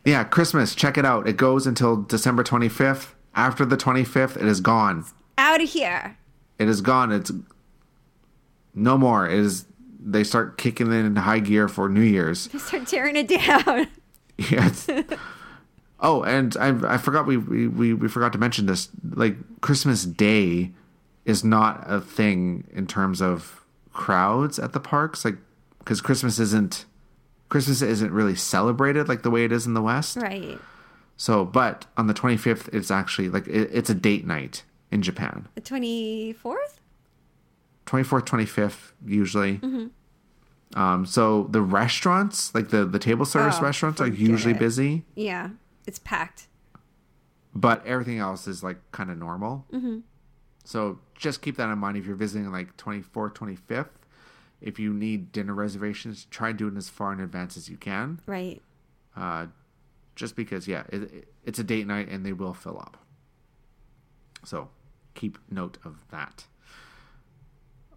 yeah, 0.04 0.24
Christmas. 0.24 0.74
Check 0.74 0.96
it 0.96 1.04
out. 1.04 1.26
It 1.26 1.36
goes 1.36 1.66
until 1.66 2.02
December 2.02 2.44
25th. 2.44 3.14
After 3.34 3.64
the 3.64 3.76
25th, 3.76 4.36
it 4.36 4.44
is 4.44 4.60
gone. 4.60 5.04
Out 5.38 5.62
of 5.62 5.68
here. 5.68 6.16
It 6.58 6.68
is 6.68 6.80
gone. 6.80 7.10
It's 7.10 7.32
no 8.74 8.98
more. 8.98 9.28
It 9.28 9.38
is. 9.38 9.64
They 10.02 10.24
start 10.24 10.56
kicking 10.56 10.86
it 10.92 11.04
into 11.04 11.20
high 11.20 11.40
gear 11.40 11.68
for 11.68 11.88
New 11.88 12.00
Year's. 12.02 12.46
They 12.48 12.58
start 12.58 12.86
tearing 12.86 13.16
it 13.16 13.28
down. 13.28 13.88
Yes. 14.48 14.88
oh, 16.00 16.22
and 16.22 16.56
I 16.58 16.94
I 16.94 16.96
forgot 16.98 17.26
we, 17.26 17.36
we 17.36 17.68
we 17.68 17.94
we 17.94 18.08
forgot 18.08 18.32
to 18.32 18.38
mention 18.38 18.66
this. 18.66 18.88
Like 19.02 19.36
Christmas 19.60 20.04
Day 20.04 20.72
is 21.24 21.44
not 21.44 21.84
a 21.86 22.00
thing 22.00 22.64
in 22.72 22.86
terms 22.86 23.20
of 23.20 23.64
crowds 23.92 24.58
at 24.58 24.72
the 24.72 24.80
parks. 24.80 25.24
Like 25.24 25.36
because 25.78 26.00
Christmas 26.00 26.38
isn't 26.38 26.86
Christmas 27.48 27.82
isn't 27.82 28.12
really 28.12 28.36
celebrated 28.36 29.08
like 29.08 29.22
the 29.22 29.30
way 29.30 29.44
it 29.44 29.52
is 29.52 29.66
in 29.66 29.74
the 29.74 29.82
West. 29.82 30.16
right. 30.16 30.58
So, 31.16 31.44
but 31.44 31.84
on 31.98 32.06
the 32.06 32.14
25th, 32.14 32.72
it's 32.72 32.90
actually 32.90 33.28
like 33.28 33.46
it, 33.46 33.68
it's 33.72 33.90
a 33.90 33.94
date 33.94 34.26
night 34.26 34.62
in 34.90 35.02
Japan. 35.02 35.48
The 35.54 35.60
24th? 35.60 36.78
24th, 37.84 38.24
25th, 38.24 38.92
usually. 39.04 39.58
Mm-hmm. 39.58 39.88
Um, 40.76 41.04
so 41.04 41.48
the 41.50 41.60
restaurants, 41.62 42.54
like 42.54 42.68
the, 42.68 42.84
the 42.84 42.98
table 43.00 43.24
service 43.26 43.56
Oh, 43.58 43.62
restaurants, 43.62 44.00
are 44.00 44.06
usually 44.06 44.54
it. 44.54 44.58
busy, 44.60 45.04
Yeah. 45.16 45.50
It's 45.86 45.98
packed. 45.98 46.46
but 47.54 47.84
everything 47.84 48.18
else 48.18 48.46
is 48.46 48.62
like 48.62 48.78
kind 48.92 49.10
of 49.10 49.18
normal. 49.18 49.66
Mm-hmm. 49.72 49.98
So 50.64 51.00
just 51.16 51.42
keep 51.42 51.56
that 51.56 51.68
in 51.70 51.78
mind 51.78 51.96
if 51.96 52.06
you're 52.06 52.14
visiting 52.14 52.52
like 52.52 52.76
24th, 52.76 53.34
25th. 53.34 53.88
If 54.60 54.78
you 54.78 54.92
need 54.92 55.32
dinner 55.32 55.54
reservations, 55.54 56.26
try 56.30 56.50
and 56.50 56.58
do 56.58 56.68
it 56.68 56.76
as 56.76 56.88
far 56.88 57.12
in 57.12 57.18
advance 57.20 57.56
as 57.56 57.68
you 57.68 57.76
can. 57.76 58.20
Right. 58.26 58.62
Uh, 59.16 59.46
just 60.14 60.36
because, 60.36 60.68
yeah, 60.68 60.84
it, 60.90 61.02
it- 61.02 61.26
it's 61.42 61.58
a 61.58 61.64
date 61.64 61.86
night 61.86 62.08
and 62.10 62.24
they 62.24 62.34
will 62.34 62.52
fill 62.54 62.78
up. 62.78 62.98
So 64.44 64.68
keep 65.14 65.38
note 65.50 65.78
of 65.84 66.04
that. 66.10 66.44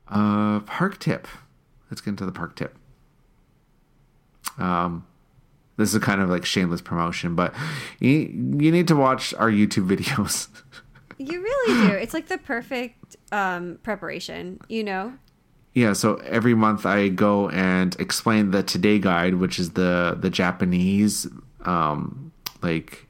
Uh, 0.08 0.62
park 0.62 0.98
tip. 1.00 1.28
Let's 1.94 2.02
get 2.02 2.10
into 2.10 2.26
the 2.26 2.32
park 2.32 2.56
tip. 2.56 2.76
Um, 4.58 5.06
this 5.78 5.94
is 5.94 6.02
kind 6.02 6.22
of 6.22 6.28
like 6.28 6.44
shameless 6.44 6.82
promotion, 6.82 7.36
but 7.36 7.54
you, 8.00 8.10
you 8.10 8.72
need 8.72 8.88
to 8.88 8.96
watch 8.96 9.32
our 9.36 9.52
YouTube 9.52 9.88
videos. 9.88 10.48
You 11.20 11.42
really 11.44 11.88
do. 11.88 11.94
It's 11.94 12.14
like 12.16 12.28
the 12.28 12.40
perfect 12.40 13.16
um, 13.32 13.78
preparation, 13.84 14.60
you 14.68 14.84
know? 14.84 15.14
Yeah, 15.76 15.94
so 15.94 16.16
every 16.16 16.56
month 16.56 16.88
I 16.88 17.10
go 17.10 17.50
and 17.50 17.96
explain 18.00 18.50
the 18.50 18.64
Today 18.64 18.98
Guide, 18.98 19.36
which 19.36 19.60
is 19.60 19.74
the 19.74 20.18
the 20.20 20.32
Japanese 20.32 21.28
um, 21.66 22.34
like 22.64 23.06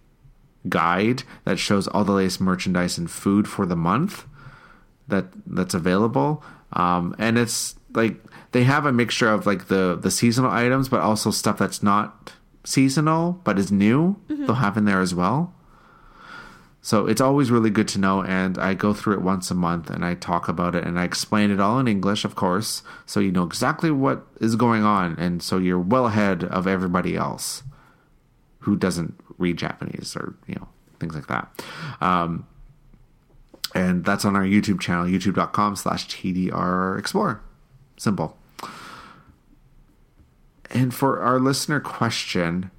guide 0.67 1.23
that 1.45 1.57
shows 1.57 1.87
all 1.87 2.03
the 2.03 2.11
latest 2.11 2.41
merchandise 2.41 2.97
and 2.97 3.09
food 3.09 3.47
for 3.47 3.65
the 3.65 3.77
month 3.77 4.25
that 5.07 5.27
that's 5.47 5.73
available. 5.73 6.43
Um, 6.73 7.15
and 7.17 7.37
it's 7.37 7.75
like 7.93 8.21
they 8.53 8.63
have 8.63 8.85
a 8.85 8.93
mixture 8.93 9.27
of 9.27 9.45
like 9.45 9.67
the 9.67 9.97
the 9.99 10.11
seasonal 10.11 10.51
items, 10.51 10.87
but 10.87 11.01
also 11.01 11.31
stuff 11.31 11.57
that's 11.57 11.83
not 11.83 12.33
seasonal 12.63 13.33
but 13.43 13.59
is 13.59 13.71
new. 13.71 14.15
They'll 14.29 14.55
have 14.55 14.77
in 14.77 14.85
there 14.85 15.01
as 15.01 15.13
well. 15.13 15.53
So 16.81 17.07
it's 17.07 17.21
always 17.21 17.49
really 17.49 17.69
good 17.69 17.87
to 17.89 17.99
know, 17.99 18.23
and 18.23 18.57
I 18.57 18.73
go 18.73 18.93
through 18.93 19.13
it 19.13 19.21
once 19.21 19.49
a 19.49 19.55
month 19.55 19.89
and 19.89 20.03
I 20.03 20.15
talk 20.15 20.49
about 20.49 20.75
it 20.75 20.83
and 20.83 20.99
I 20.99 21.05
explain 21.05 21.49
it 21.49 21.61
all 21.61 21.79
in 21.79 21.87
English, 21.87 22.25
of 22.25 22.35
course, 22.35 22.83
so 23.05 23.21
you 23.21 23.31
know 23.31 23.43
exactly 23.43 23.89
what 23.89 24.27
is 24.41 24.57
going 24.57 24.83
on, 24.83 25.15
and 25.17 25.41
so 25.41 25.57
you're 25.57 25.79
well 25.79 26.07
ahead 26.07 26.43
of 26.43 26.67
everybody 26.67 27.15
else 27.15 27.63
who 28.59 28.75
doesn't 28.75 29.17
read 29.37 29.57
Japanese 29.57 30.15
or 30.15 30.35
you 30.45 30.55
know 30.55 30.67
things 30.99 31.15
like 31.15 31.27
that. 31.27 31.63
Um, 32.01 32.47
and 33.73 34.05
that's 34.05 34.25
on 34.25 34.35
our 34.35 34.43
YouTube 34.43 34.79
channel, 34.79 35.05
youtube.com 35.05 35.75
slash 35.75 36.07
TDR 36.07 36.99
Explorer. 36.99 37.41
Simple. 37.97 38.37
And 40.73 40.93
for 40.93 41.21
our 41.21 41.39
listener 41.39 41.79
question, 41.79 42.71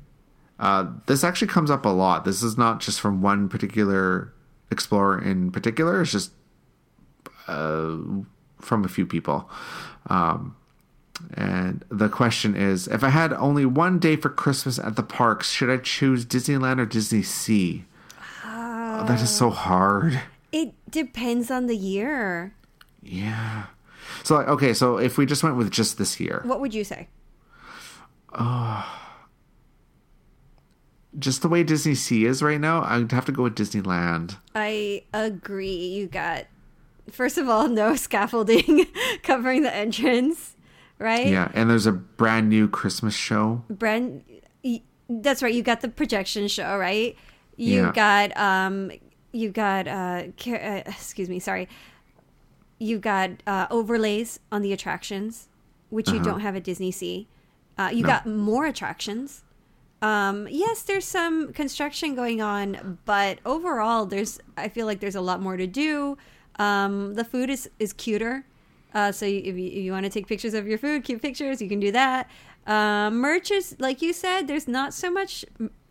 uh, 0.59 0.87
this 1.07 1.25
actually 1.25 1.49
comes 1.49 1.71
up 1.71 1.87
a 1.87 1.91
lot. 1.91 2.25
This 2.25 2.43
is 2.43 2.59
not 2.59 2.81
just 2.81 3.01
from 3.01 3.23
one 3.23 3.49
particular 3.49 4.33
explorer 4.71 5.23
in 5.23 5.51
particular. 5.53 6.03
It's 6.03 6.13
just 6.13 6.33
uh, 7.47 7.97
from 8.61 8.85
a 8.85 8.89
few 8.89 9.07
people. 9.07 9.49
Um, 10.09 10.57
and 11.35 11.85
the 11.89 12.09
question 12.09 12.57
is 12.57 12.89
if 12.89 13.05
I 13.05 13.11
had 13.11 13.33
only 13.33 13.65
one 13.65 13.99
day 14.01 14.17
for 14.17 14.29
Christmas 14.29 14.79
at 14.79 14.97
the 14.97 15.03
parks, 15.03 15.51
should 15.51 15.71
I 15.71 15.77
choose 15.77 16.27
Disneyland 16.27 16.81
or 16.81 16.87
Disney 16.87 17.23
Sea? 17.23 17.85
Oh, 18.45 19.05
that 19.07 19.21
is 19.21 19.31
so 19.31 19.51
hard. 19.51 20.21
It 20.51 20.75
depends 20.91 21.51
on 21.51 21.67
the 21.67 21.77
year. 21.77 22.55
Yeah. 23.03 23.67
So, 24.23 24.37
okay, 24.39 24.73
so 24.75 24.99
if 24.99 25.19
we 25.19 25.27
just 25.27 25.43
went 25.43 25.57
with 25.57 25.71
just 25.71 25.99
this 25.99 26.19
year, 26.19 26.43
What 26.45 26.61
would 26.61 26.75
you 26.75 26.85
say? 26.85 27.09
Just 31.19 31.43
the 31.43 31.49
way 31.49 31.63
Disney 31.63 31.95
Sea 31.95 32.25
is 32.27 32.43
right 32.43 32.61
now, 32.61 32.83
I'd 32.83 33.13
have 33.13 33.25
to 33.27 33.33
go 33.33 33.45
with 33.45 33.55
Disneyland. 33.55 34.37
I 34.55 35.05
agree. 35.13 35.75
You 35.77 36.07
got, 36.07 36.47
first 37.11 37.39
of 37.39 37.49
all, 37.49 37.69
no 37.69 37.95
scaffolding 37.97 38.87
covering 39.23 39.63
the 39.63 39.75
entrance, 39.75 40.57
right? 40.99 41.27
Yeah, 41.29 41.51
and 41.55 41.71
there's 41.71 41.87
a 41.87 41.93
brand 41.93 42.49
new 42.49 42.69
Christmas 42.69 43.15
show. 43.15 43.63
Brent, 43.71 44.25
y- 44.65 44.83
that's 45.09 45.43
right. 45.43 45.55
You 45.55 45.63
got 45.63 45.83
the 45.83 45.89
projection 45.89 46.49
show, 46.49 46.77
right? 46.77 47.17
You 47.57 47.83
Yeah. 47.85 47.93
got 47.93 48.37
um, 48.37 48.91
you 49.31 49.51
got 49.51 49.87
uh, 49.87 50.25
uh, 50.47 50.83
excuse 50.87 51.29
me, 51.29 51.39
sorry. 51.39 51.69
You 52.81 52.99
got 52.99 53.31
uh, 53.47 53.69
overlays 53.71 54.41
on 54.51 54.63
the 54.63 54.73
attractions, 54.73 55.49
which 55.91 56.11
you 56.11 56.19
don't 56.21 56.41
have 56.41 56.57
at 56.57 56.65
Disney 56.65 56.91
Sea. 56.91 57.29
Uh, 57.79 57.91
you 57.93 58.03
No. 58.03 58.09
got 58.09 58.27
more 58.27 58.67
attractions. 58.67 59.43
Um, 60.03 60.47
yes, 60.51 60.83
there's 60.83 61.05
some 61.07 61.53
construction 61.53 62.15
going 62.15 62.41
on, 62.43 62.99
but 63.05 63.39
overall, 63.47 64.05
there's 64.07 64.39
I 64.57 64.69
feel 64.69 64.87
like 64.87 65.01
there's 65.01 65.15
a 65.15 65.21
lot 65.21 65.41
more 65.41 65.57
to 65.57 65.67
do. 65.67 66.19
Um, 66.59 67.15
the 67.15 67.25
food 67.25 67.49
is 67.51 67.71
is 67.79 67.93
cuter, 67.93 68.45
uh, 68.95 69.13
so 69.13 69.25
you, 69.27 69.39
if 69.39 69.57
you, 69.57 69.67
if 69.67 69.83
you 69.85 69.93
want 69.93 70.05
to 70.05 70.11
take 70.11 70.27
pictures 70.27 70.53
of 70.55 70.67
your 70.69 70.79
food, 70.79 71.05
cute 71.05 71.23
pictures, 71.23 71.63
you 71.63 71.69
can 71.69 71.81
do 71.81 71.91
that. 71.93 72.31
Um, 72.67 73.17
merch 73.17 73.51
is 73.51 73.77
like 73.79 74.03
you 74.03 74.13
said, 74.13 74.47
there's 74.47 74.69
not 74.69 74.93
so 74.95 75.11
much 75.11 75.45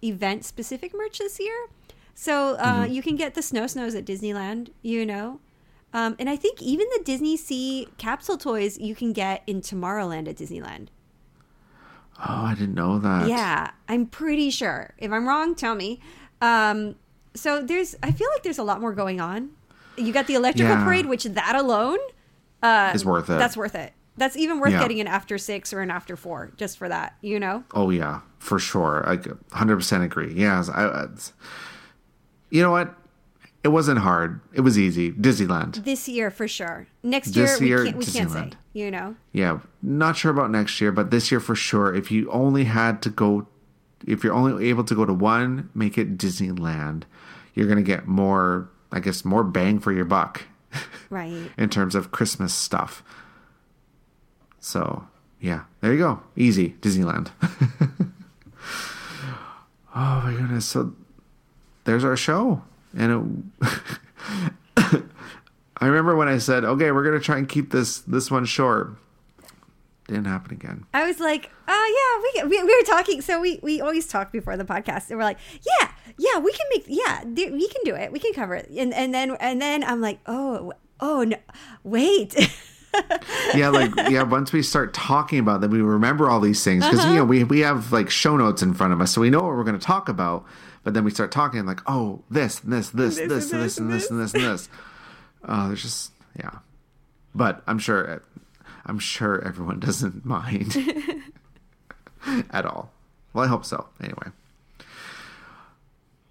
event 0.03 0.45
specific 0.45 0.93
merch 0.95 1.17
this 1.17 1.39
year, 1.39 1.67
so 2.13 2.55
uh, 2.59 2.85
you 2.89 3.01
can 3.01 3.15
get 3.15 3.33
the 3.33 3.41
snow 3.41 3.65
snows 3.67 3.95
at 3.95 4.05
Disneyland. 4.05 4.69
You 4.83 5.05
know. 5.05 5.39
Um, 5.95 6.15
and 6.17 6.27
I 6.29 6.35
think 6.35 6.59
even 6.61 6.87
the 6.97 7.03
Disney 7.03 7.37
Sea 7.37 7.87
capsule 7.97 8.37
toys 8.37 8.79
you 8.79 8.95
can 8.95 9.13
get 9.13 9.43
in 9.45 9.61
Tomorrowland 9.61 10.27
at 10.27 10.35
Disneyland. 10.37 10.87
Oh, 12.19 12.45
I 12.45 12.55
didn't 12.55 12.75
know 12.75 12.99
that. 12.99 13.27
Yeah, 13.27 13.71
I'm 13.87 14.05
pretty 14.05 14.49
sure. 14.49 14.93
If 14.97 15.11
I'm 15.11 15.27
wrong, 15.27 15.55
tell 15.55 15.75
me. 15.75 15.99
Um, 16.41 16.95
so 17.33 17.61
there's, 17.63 17.95
I 18.03 18.11
feel 18.11 18.27
like 18.33 18.43
there's 18.43 18.59
a 18.59 18.63
lot 18.63 18.79
more 18.81 18.93
going 18.93 19.19
on. 19.19 19.49
You 19.97 20.13
got 20.13 20.27
the 20.27 20.35
electrical 20.35 20.75
Yeah. 20.75 20.83
parade, 20.83 21.05
which 21.07 21.23
that 21.23 21.55
alone 21.55 21.97
uh, 22.61 22.91
Is 22.95 23.03
worth 23.03 23.29
it. 23.29 23.37
That's 23.37 23.57
worth 23.57 23.75
it. 23.75 23.93
That's 24.15 24.37
even 24.37 24.59
worth 24.59 24.71
Yeah. 24.71 24.79
getting 24.79 24.99
an 25.01 25.07
after 25.07 25.37
six 25.37 25.73
or 25.73 25.81
an 25.81 25.91
after 25.91 26.15
four 26.15 26.51
just 26.55 26.77
for 26.77 26.87
that. 26.87 27.15
You 27.21 27.39
know? 27.39 27.63
Oh 27.73 27.89
yeah, 27.89 28.21
for 28.39 28.57
sure. 28.59 29.03
I 29.07 29.19
hundred 29.55 29.77
percent 29.77 30.03
agree. 30.03 30.33
Yes, 30.33 30.69
I, 30.69 31.03
it's, 31.05 31.33
you 32.51 32.61
know 32.61 32.71
what? 32.71 32.95
It 33.63 33.69
wasn't 33.69 33.99
hard. 33.99 34.41
It 34.53 34.61
was 34.61 34.77
easy. 34.77 35.11
Disneyland. 35.11 35.85
This 35.85 36.07
year 36.09 36.29
for 36.29 36.47
sure. 36.49 36.87
Next 37.01 37.31
This 37.31 37.61
year, 37.61 37.83
year, 37.83 37.83
we 37.83 37.91
can't. 37.91 37.97
We 37.97 38.05
can't 38.05 38.31
say. 38.31 38.51
You 38.73 38.91
know? 38.91 39.15
Yeah, 39.31 39.59
not 39.81 40.17
sure 40.17 40.31
about 40.31 40.51
next 40.51 40.81
year, 40.81 40.91
but 40.91 41.11
this 41.11 41.31
year 41.31 41.39
for 41.39 41.55
sure. 41.55 41.93
If 41.93 42.11
you 42.11 42.29
only 42.31 42.65
had 42.65 43.01
to 43.03 43.09
go, 43.09 43.47
if 44.05 44.23
you're 44.23 44.33
only 44.33 44.67
able 44.69 44.83
to 44.83 44.95
go 44.95 45.05
to 45.05 45.13
one, 45.13 45.69
make 45.73 45.97
it 45.97 46.17
Disneyland. 46.17 47.03
You're 47.53 47.67
gonna 47.67 47.83
get 47.83 48.07
more, 48.07 48.69
I 48.91 48.99
guess, 48.99 49.23
more 49.23 49.43
bang 49.43 49.79
for 49.79 49.91
your 49.93 50.05
buck 50.05 50.41
Right. 51.09 51.51
in 51.57 51.69
terms 51.69 51.93
of 51.95 52.11
Christmas 52.11 52.53
stuff. 52.53 53.01
So 54.59 55.07
yeah, 55.39 55.65
there 55.81 55.93
you 55.93 55.99
go. 55.99 56.21
Easy 56.35 56.75
Disneyland. 56.81 57.29
oh 59.95 60.21
my 60.25 60.33
goodness! 60.37 60.65
So 60.65 60.93
there's 61.83 62.03
our 62.03 62.17
show, 62.17 62.63
and 62.95 63.53
it, 63.61 63.73
I 65.77 65.87
remember 65.87 66.15
when 66.15 66.27
I 66.27 66.37
said, 66.37 66.63
"Okay, 66.63 66.91
we're 66.91 67.03
gonna 67.03 67.19
try 67.19 67.37
and 67.37 67.47
keep 67.47 67.71
this 67.71 67.99
this 67.99 68.31
one 68.31 68.45
short." 68.45 68.95
Didn't 70.07 70.25
happen 70.25 70.51
again. 70.51 70.85
I 70.93 71.07
was 71.07 71.21
like, 71.21 71.49
oh 71.67 72.33
yeah, 72.35 72.43
we, 72.43 72.49
we 72.49 72.63
we 72.63 72.75
were 72.75 72.85
talking. 72.85 73.21
So 73.21 73.39
we 73.39 73.59
we 73.63 73.79
always 73.81 74.05
talk 74.05 74.31
before 74.31 74.57
the 74.57 74.65
podcast, 74.65 75.09
and 75.09 75.17
we're 75.17 75.23
like, 75.23 75.39
yeah, 75.61 75.91
yeah, 76.17 76.39
we 76.39 76.51
can 76.51 76.67
make, 76.71 76.83
yeah, 76.87 77.23
we 77.25 77.67
can 77.67 77.83
do 77.85 77.95
it, 77.95 78.11
we 78.11 78.19
can 78.19 78.33
cover 78.33 78.55
it, 78.55 78.69
and 78.69 78.93
and 78.93 79.13
then 79.13 79.31
and 79.39 79.61
then 79.61 79.83
I'm 79.83 80.01
like, 80.01 80.19
oh 80.25 80.73
oh 80.99 81.23
no, 81.23 81.37
wait, 81.83 82.35
yeah, 83.55 83.69
like 83.69 83.95
yeah. 84.09 84.23
Once 84.23 84.51
we 84.51 84.61
start 84.61 84.93
talking 84.93 85.39
about 85.39 85.61
them, 85.61 85.71
we 85.71 85.81
remember 85.81 86.29
all 86.29 86.41
these 86.41 86.63
things 86.63 86.83
because 86.85 86.99
you 86.99 87.11
uh-huh. 87.11 87.15
know 87.19 87.25
we 87.25 87.43
we 87.45 87.61
have 87.61 87.91
like 87.91 88.09
show 88.09 88.35
notes 88.35 88.61
in 88.61 88.73
front 88.73 88.93
of 88.93 89.01
us, 89.01 89.13
so 89.13 89.21
we 89.21 89.29
know 89.29 89.39
what 89.39 89.55
we're 89.55 89.63
going 89.63 89.79
to 89.79 89.85
talk 89.85 90.09
about. 90.09 90.45
But 90.83 90.93
then 90.93 91.03
we 91.03 91.11
start 91.11 91.31
talking 91.31 91.59
and 91.59 91.67
like, 91.67 91.81
oh, 91.87 92.23
this, 92.29 92.63
and 92.63 92.73
this, 92.73 92.89
this, 92.89 93.15
This 93.15 93.27
this, 93.27 93.49
this, 93.49 93.77
and 93.77 93.91
this, 93.91 94.09
and 94.09 94.19
this, 94.19 94.33
and 94.33 94.43
this. 94.43 94.69
Uh, 95.43 95.67
there's 95.67 95.81
just 95.81 96.11
yeah. 96.37 96.59
But 97.35 97.63
I'm 97.67 97.79
sure, 97.79 98.21
I'm 98.85 98.99
sure 98.99 99.45
everyone 99.45 99.79
doesn't 99.79 100.25
mind 100.25 100.75
at 102.51 102.65
all. 102.65 102.91
Well, 103.33 103.45
I 103.45 103.47
hope 103.47 103.65
so. 103.65 103.87
Anyway. 104.01 104.27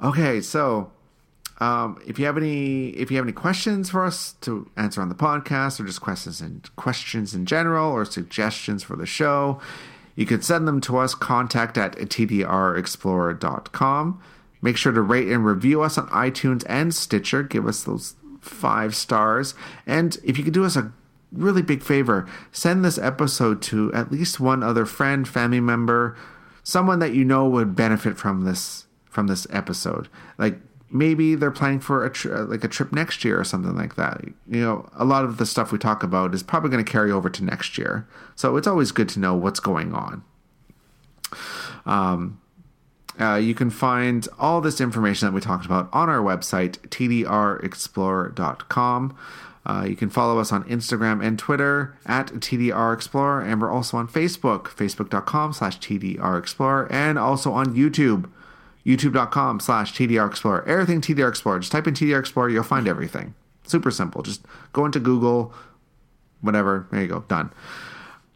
Okay, 0.02 0.40
so 0.40 0.90
um, 1.62 2.02
if 2.06 2.18
you 2.18 2.26
have 2.26 2.36
any 2.36 2.90
if 2.90 3.10
you 3.10 3.16
have 3.18 3.24
any 3.24 3.32
questions 3.32 3.88
for 3.90 4.04
us 4.04 4.32
to 4.40 4.68
answer 4.76 5.00
on 5.00 5.08
the 5.08 5.14
podcast 5.14 5.78
or 5.78 5.84
just 5.84 6.00
questions 6.00 6.40
and 6.40 6.68
questions 6.74 7.34
in 7.34 7.46
general 7.46 7.92
or 7.92 8.04
suggestions 8.04 8.82
for 8.82 8.96
the 8.96 9.06
show 9.06 9.60
you 10.16 10.26
can 10.26 10.42
send 10.42 10.66
them 10.66 10.80
to 10.80 10.98
us 10.98 11.14
contact 11.14 11.78
at 11.78 11.94
tdrexplorer.com 11.94 14.20
make 14.62 14.76
sure 14.76 14.92
to 14.92 15.02
rate 15.02 15.28
and 15.28 15.44
review 15.44 15.82
us 15.82 15.98
on 15.98 16.08
itunes 16.08 16.64
and 16.68 16.94
stitcher. 16.94 17.42
Give 17.42 17.66
us 17.66 17.82
those 17.82 18.14
five 18.40 18.94
stars. 18.96 19.54
And 19.86 20.16
if 20.24 20.38
you 20.38 20.44
could 20.44 20.54
do 20.54 20.64
us 20.64 20.76
a 20.76 20.92
really 21.32 21.62
big 21.62 21.82
favor 21.82 22.28
send 22.50 22.84
this 22.84 22.98
episode 22.98 23.62
to 23.62 23.90
at 23.94 24.12
least 24.12 24.38
one 24.38 24.62
other 24.62 24.84
friend 24.84 25.26
family 25.26 25.60
member 25.60 26.14
someone 26.62 26.98
that 26.98 27.14
you 27.14 27.24
know 27.24 27.48
would 27.48 27.74
benefit 27.74 28.18
from 28.18 28.44
this 28.44 28.86
from 29.08 29.26
this 29.26 29.46
episode. 29.50 30.08
Like 30.38 30.58
maybe 30.90 31.34
they're 31.34 31.50
planning 31.50 31.80
for 31.80 32.04
a 32.04 32.10
tri- 32.10 32.40
like 32.40 32.64
a 32.64 32.68
trip 32.68 32.92
next 32.92 33.24
year 33.24 33.38
or 33.38 33.44
something 33.44 33.74
like 33.74 33.96
that. 33.96 34.22
You 34.48 34.60
know 34.60 34.88
a 34.94 35.04
lot 35.04 35.24
of 35.24 35.38
the 35.38 35.46
stuff 35.46 35.72
we 35.72 35.78
talk 35.78 36.02
about 36.02 36.34
is 36.34 36.42
probably 36.42 36.70
going 36.70 36.84
to 36.84 36.90
carry 36.90 37.10
over 37.10 37.28
to 37.30 37.44
next 37.44 37.78
year. 37.78 38.06
So 38.34 38.56
it's 38.56 38.66
always 38.66 38.92
good 38.92 39.08
to 39.10 39.20
know 39.20 39.34
what's 39.34 39.60
going 39.60 39.94
on. 39.94 40.24
Um, 41.86 42.40
uh, 43.20 43.34
you 43.34 43.54
can 43.54 43.68
find 43.70 44.26
all 44.38 44.60
this 44.60 44.80
information 44.80 45.26
that 45.26 45.32
we 45.32 45.40
talked 45.40 45.66
about 45.66 45.88
on 45.92 46.08
our 46.08 46.20
website, 46.20 46.78
tdrexplorer.com. 46.88 49.16
Uh, 49.64 49.86
you 49.88 49.94
can 49.94 50.10
follow 50.10 50.40
us 50.40 50.50
on 50.50 50.64
Instagram 50.64 51.24
and 51.24 51.38
Twitter 51.38 51.96
at 52.04 52.26
TDR 52.28 52.96
tdrexplorer, 52.96 53.46
and 53.46 53.62
we're 53.62 53.70
also 53.70 53.96
on 53.96 54.08
Facebook, 54.08 54.64
facebook.com 54.64 55.52
slash 55.52 55.78
TDR 55.78 56.18
tdrexplorer, 56.18 56.90
and 56.90 57.16
also 57.18 57.52
on 57.52 57.72
YouTube, 57.74 58.28
youtube.com 58.84 59.60
slash 59.60 59.94
TDR 59.94 60.28
tdrexplorer. 60.30 60.66
Everything 60.66 61.00
TDR 61.00 61.28
Explorer. 61.28 61.60
Just 61.60 61.70
type 61.70 61.86
in 61.86 61.94
TDR 61.94 62.18
Explorer, 62.18 62.48
you'll 62.48 62.64
find 62.64 62.88
everything. 62.88 63.36
Super 63.64 63.92
simple. 63.92 64.22
Just 64.22 64.44
go 64.72 64.84
into 64.84 64.98
Google, 64.98 65.54
whatever. 66.40 66.88
There 66.90 67.02
you 67.02 67.08
go. 67.08 67.20
Done. 67.28 67.52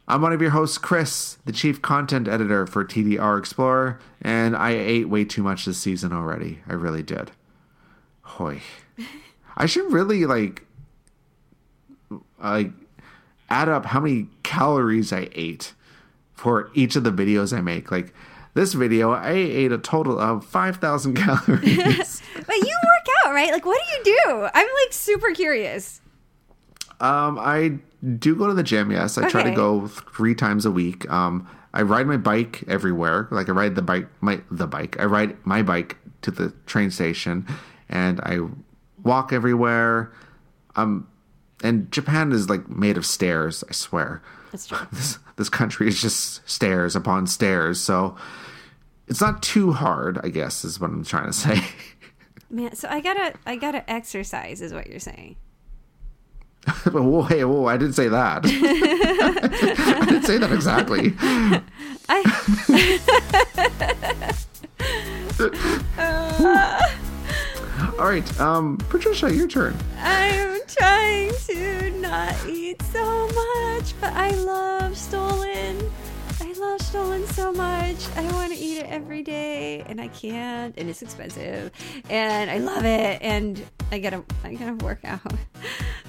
I'm 0.08 0.22
one 0.22 0.32
of 0.32 0.40
your 0.40 0.50
hosts, 0.50 0.78
Chris, 0.78 1.38
the 1.44 1.52
chief 1.52 1.82
content 1.82 2.28
editor 2.28 2.66
for 2.66 2.84
TDR 2.84 3.38
Explorer, 3.38 3.98
and 4.22 4.54
I 4.56 4.70
ate 4.70 5.08
way 5.08 5.24
too 5.24 5.42
much 5.42 5.64
this 5.64 5.78
season 5.78 6.12
already. 6.12 6.60
I 6.68 6.74
really 6.74 7.02
did. 7.02 7.32
Hoy. 8.22 8.60
I 9.56 9.66
should 9.66 9.90
really 9.90 10.26
like 10.26 10.64
like 12.38 12.70
add 13.48 13.68
up 13.68 13.86
how 13.86 14.00
many 14.00 14.28
calories 14.42 15.12
I 15.12 15.28
ate 15.32 15.72
for 16.34 16.70
each 16.74 16.94
of 16.94 17.04
the 17.04 17.10
videos 17.10 17.56
I 17.56 17.60
make. 17.60 17.90
Like 17.90 18.14
this 18.54 18.74
video, 18.74 19.12
I 19.12 19.32
ate 19.32 19.72
a 19.72 19.78
total 19.78 20.18
of 20.18 20.44
5,000 20.44 21.14
calories. 21.16 22.22
but 22.34 22.56
you 22.56 22.78
work 22.84 23.06
out, 23.24 23.32
right? 23.32 23.50
Like, 23.50 23.66
what 23.66 23.80
do 23.84 24.10
you 24.10 24.16
do? 24.24 24.48
I'm 24.54 24.68
like 24.82 24.92
super 24.92 25.32
curious. 25.32 26.00
Um, 27.00 27.38
I 27.38 27.78
do 28.18 28.34
go 28.36 28.46
to 28.46 28.54
the 28.54 28.62
gym. 28.62 28.90
Yes, 28.90 29.18
I 29.18 29.28
try 29.28 29.42
to 29.42 29.54
go 29.54 29.86
three 29.86 30.34
times 30.34 30.64
a 30.64 30.70
week. 30.70 31.10
Um, 31.10 31.48
I 31.74 31.82
ride 31.82 32.06
my 32.06 32.16
bike 32.16 32.64
everywhere. 32.68 33.28
Like 33.30 33.48
I 33.48 33.52
ride 33.52 33.74
the 33.74 33.82
bike, 33.82 34.08
my 34.20 34.40
the 34.50 34.66
bike. 34.66 34.98
I 34.98 35.04
ride 35.04 35.36
my 35.44 35.62
bike 35.62 35.98
to 36.22 36.30
the 36.30 36.52
train 36.64 36.90
station, 36.90 37.46
and 37.88 38.20
I 38.20 38.38
walk 39.02 39.32
everywhere. 39.32 40.12
Um, 40.74 41.06
and 41.62 41.90
Japan 41.92 42.32
is 42.32 42.48
like 42.48 42.68
made 42.68 42.96
of 42.96 43.04
stairs. 43.04 43.62
I 43.68 43.72
swear. 43.72 44.22
That's 44.52 44.66
true. 44.66 44.78
This 44.92 45.18
this 45.36 45.48
country 45.50 45.88
is 45.88 46.00
just 46.00 46.48
stairs 46.48 46.96
upon 46.96 47.26
stairs. 47.26 47.78
So 47.78 48.16
it's 49.06 49.20
not 49.20 49.42
too 49.42 49.72
hard. 49.72 50.18
I 50.24 50.28
guess 50.28 50.64
is 50.64 50.80
what 50.80 50.90
I'm 50.90 51.04
trying 51.04 51.26
to 51.26 51.32
say. 51.32 51.62
Man, 52.50 52.74
so 52.74 52.88
I 52.88 53.00
gotta 53.00 53.34
I 53.44 53.56
gotta 53.56 53.88
exercise, 53.90 54.62
is 54.62 54.72
what 54.72 54.86
you're 54.86 55.00
saying. 55.00 55.36
whoa, 56.86 57.22
hey, 57.22 57.44
whoa! 57.44 57.66
I 57.66 57.76
didn't 57.76 57.94
say 57.94 58.08
that. 58.08 58.44
I 58.44 60.04
didn't 60.06 60.24
say 60.24 60.38
that 60.38 60.52
exactly. 60.52 61.14
All 67.98 68.08
right, 68.08 68.40
um, 68.40 68.78
Patricia, 68.88 69.32
your 69.32 69.46
turn. 69.46 69.76
I'm 69.98 70.60
trying 70.66 71.32
to 71.46 71.90
not 72.00 72.34
eat 72.46 72.82
so 72.82 73.26
much, 73.28 73.94
but 74.00 74.12
I 74.12 74.32
love 74.32 74.96
stollen. 74.96 75.90
I 76.56 76.58
love 76.58 76.80
stollen 76.80 77.26
so 77.26 77.52
much. 77.52 78.08
I 78.16 78.22
want 78.32 78.50
to 78.50 78.58
eat 78.58 78.78
it 78.78 78.86
every 78.86 79.22
day, 79.22 79.84
and 79.88 80.00
I 80.00 80.08
can't, 80.08 80.74
and 80.78 80.88
it's 80.88 81.02
expensive, 81.02 81.70
and 82.08 82.50
I 82.50 82.56
love 82.56 82.86
it, 82.86 83.20
and 83.20 83.62
I 83.92 83.98
gotta, 83.98 84.24
I 84.42 84.54
gotta 84.54 84.74
work 84.84 85.00
out. 85.04 85.20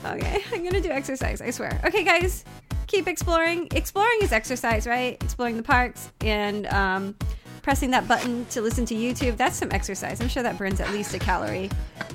Okay, 0.05 0.43
I'm 0.53 0.63
gonna 0.63 0.79
do 0.79 0.89
exercise. 0.89 1.41
I 1.41 1.49
swear. 1.49 1.81
Okay, 1.83 2.03
guys, 2.03 2.45
keep 2.85 3.07
exploring. 3.07 3.67
Exploring 3.71 4.19
is 4.21 4.31
exercise, 4.31 4.87
right? 4.87 5.21
Exploring 5.21 5.57
the 5.57 5.63
parks 5.63 6.11
and 6.21 6.65
um, 6.67 7.15
pressing 7.61 7.91
that 7.91 8.07
button 8.07 8.45
to 8.51 8.61
listen 8.61 8.85
to 8.85 8.95
YouTube. 8.95 9.35
That's 9.35 9.57
some 9.57 9.69
exercise. 9.71 10.21
I'm 10.21 10.29
sure 10.29 10.43
that 10.43 10.57
burns 10.57 10.79
at 10.79 10.91
least 10.91 11.13
a 11.13 11.19
calorie. 11.19 11.69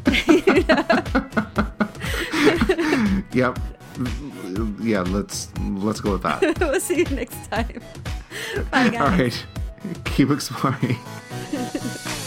Yep. 3.32 3.59
Yeah, 4.80 5.00
let's 5.00 5.48
let's 5.60 6.00
go 6.00 6.12
with 6.12 6.22
that. 6.22 6.56
we'll 6.60 6.80
see 6.80 6.98
you 6.98 7.04
next 7.06 7.50
time. 7.50 7.80
Bye, 8.70 8.88
guys. 8.88 9.00
All 9.00 9.09
right. 9.09 9.46
Keep 10.04 10.30
exploring. 10.30 10.98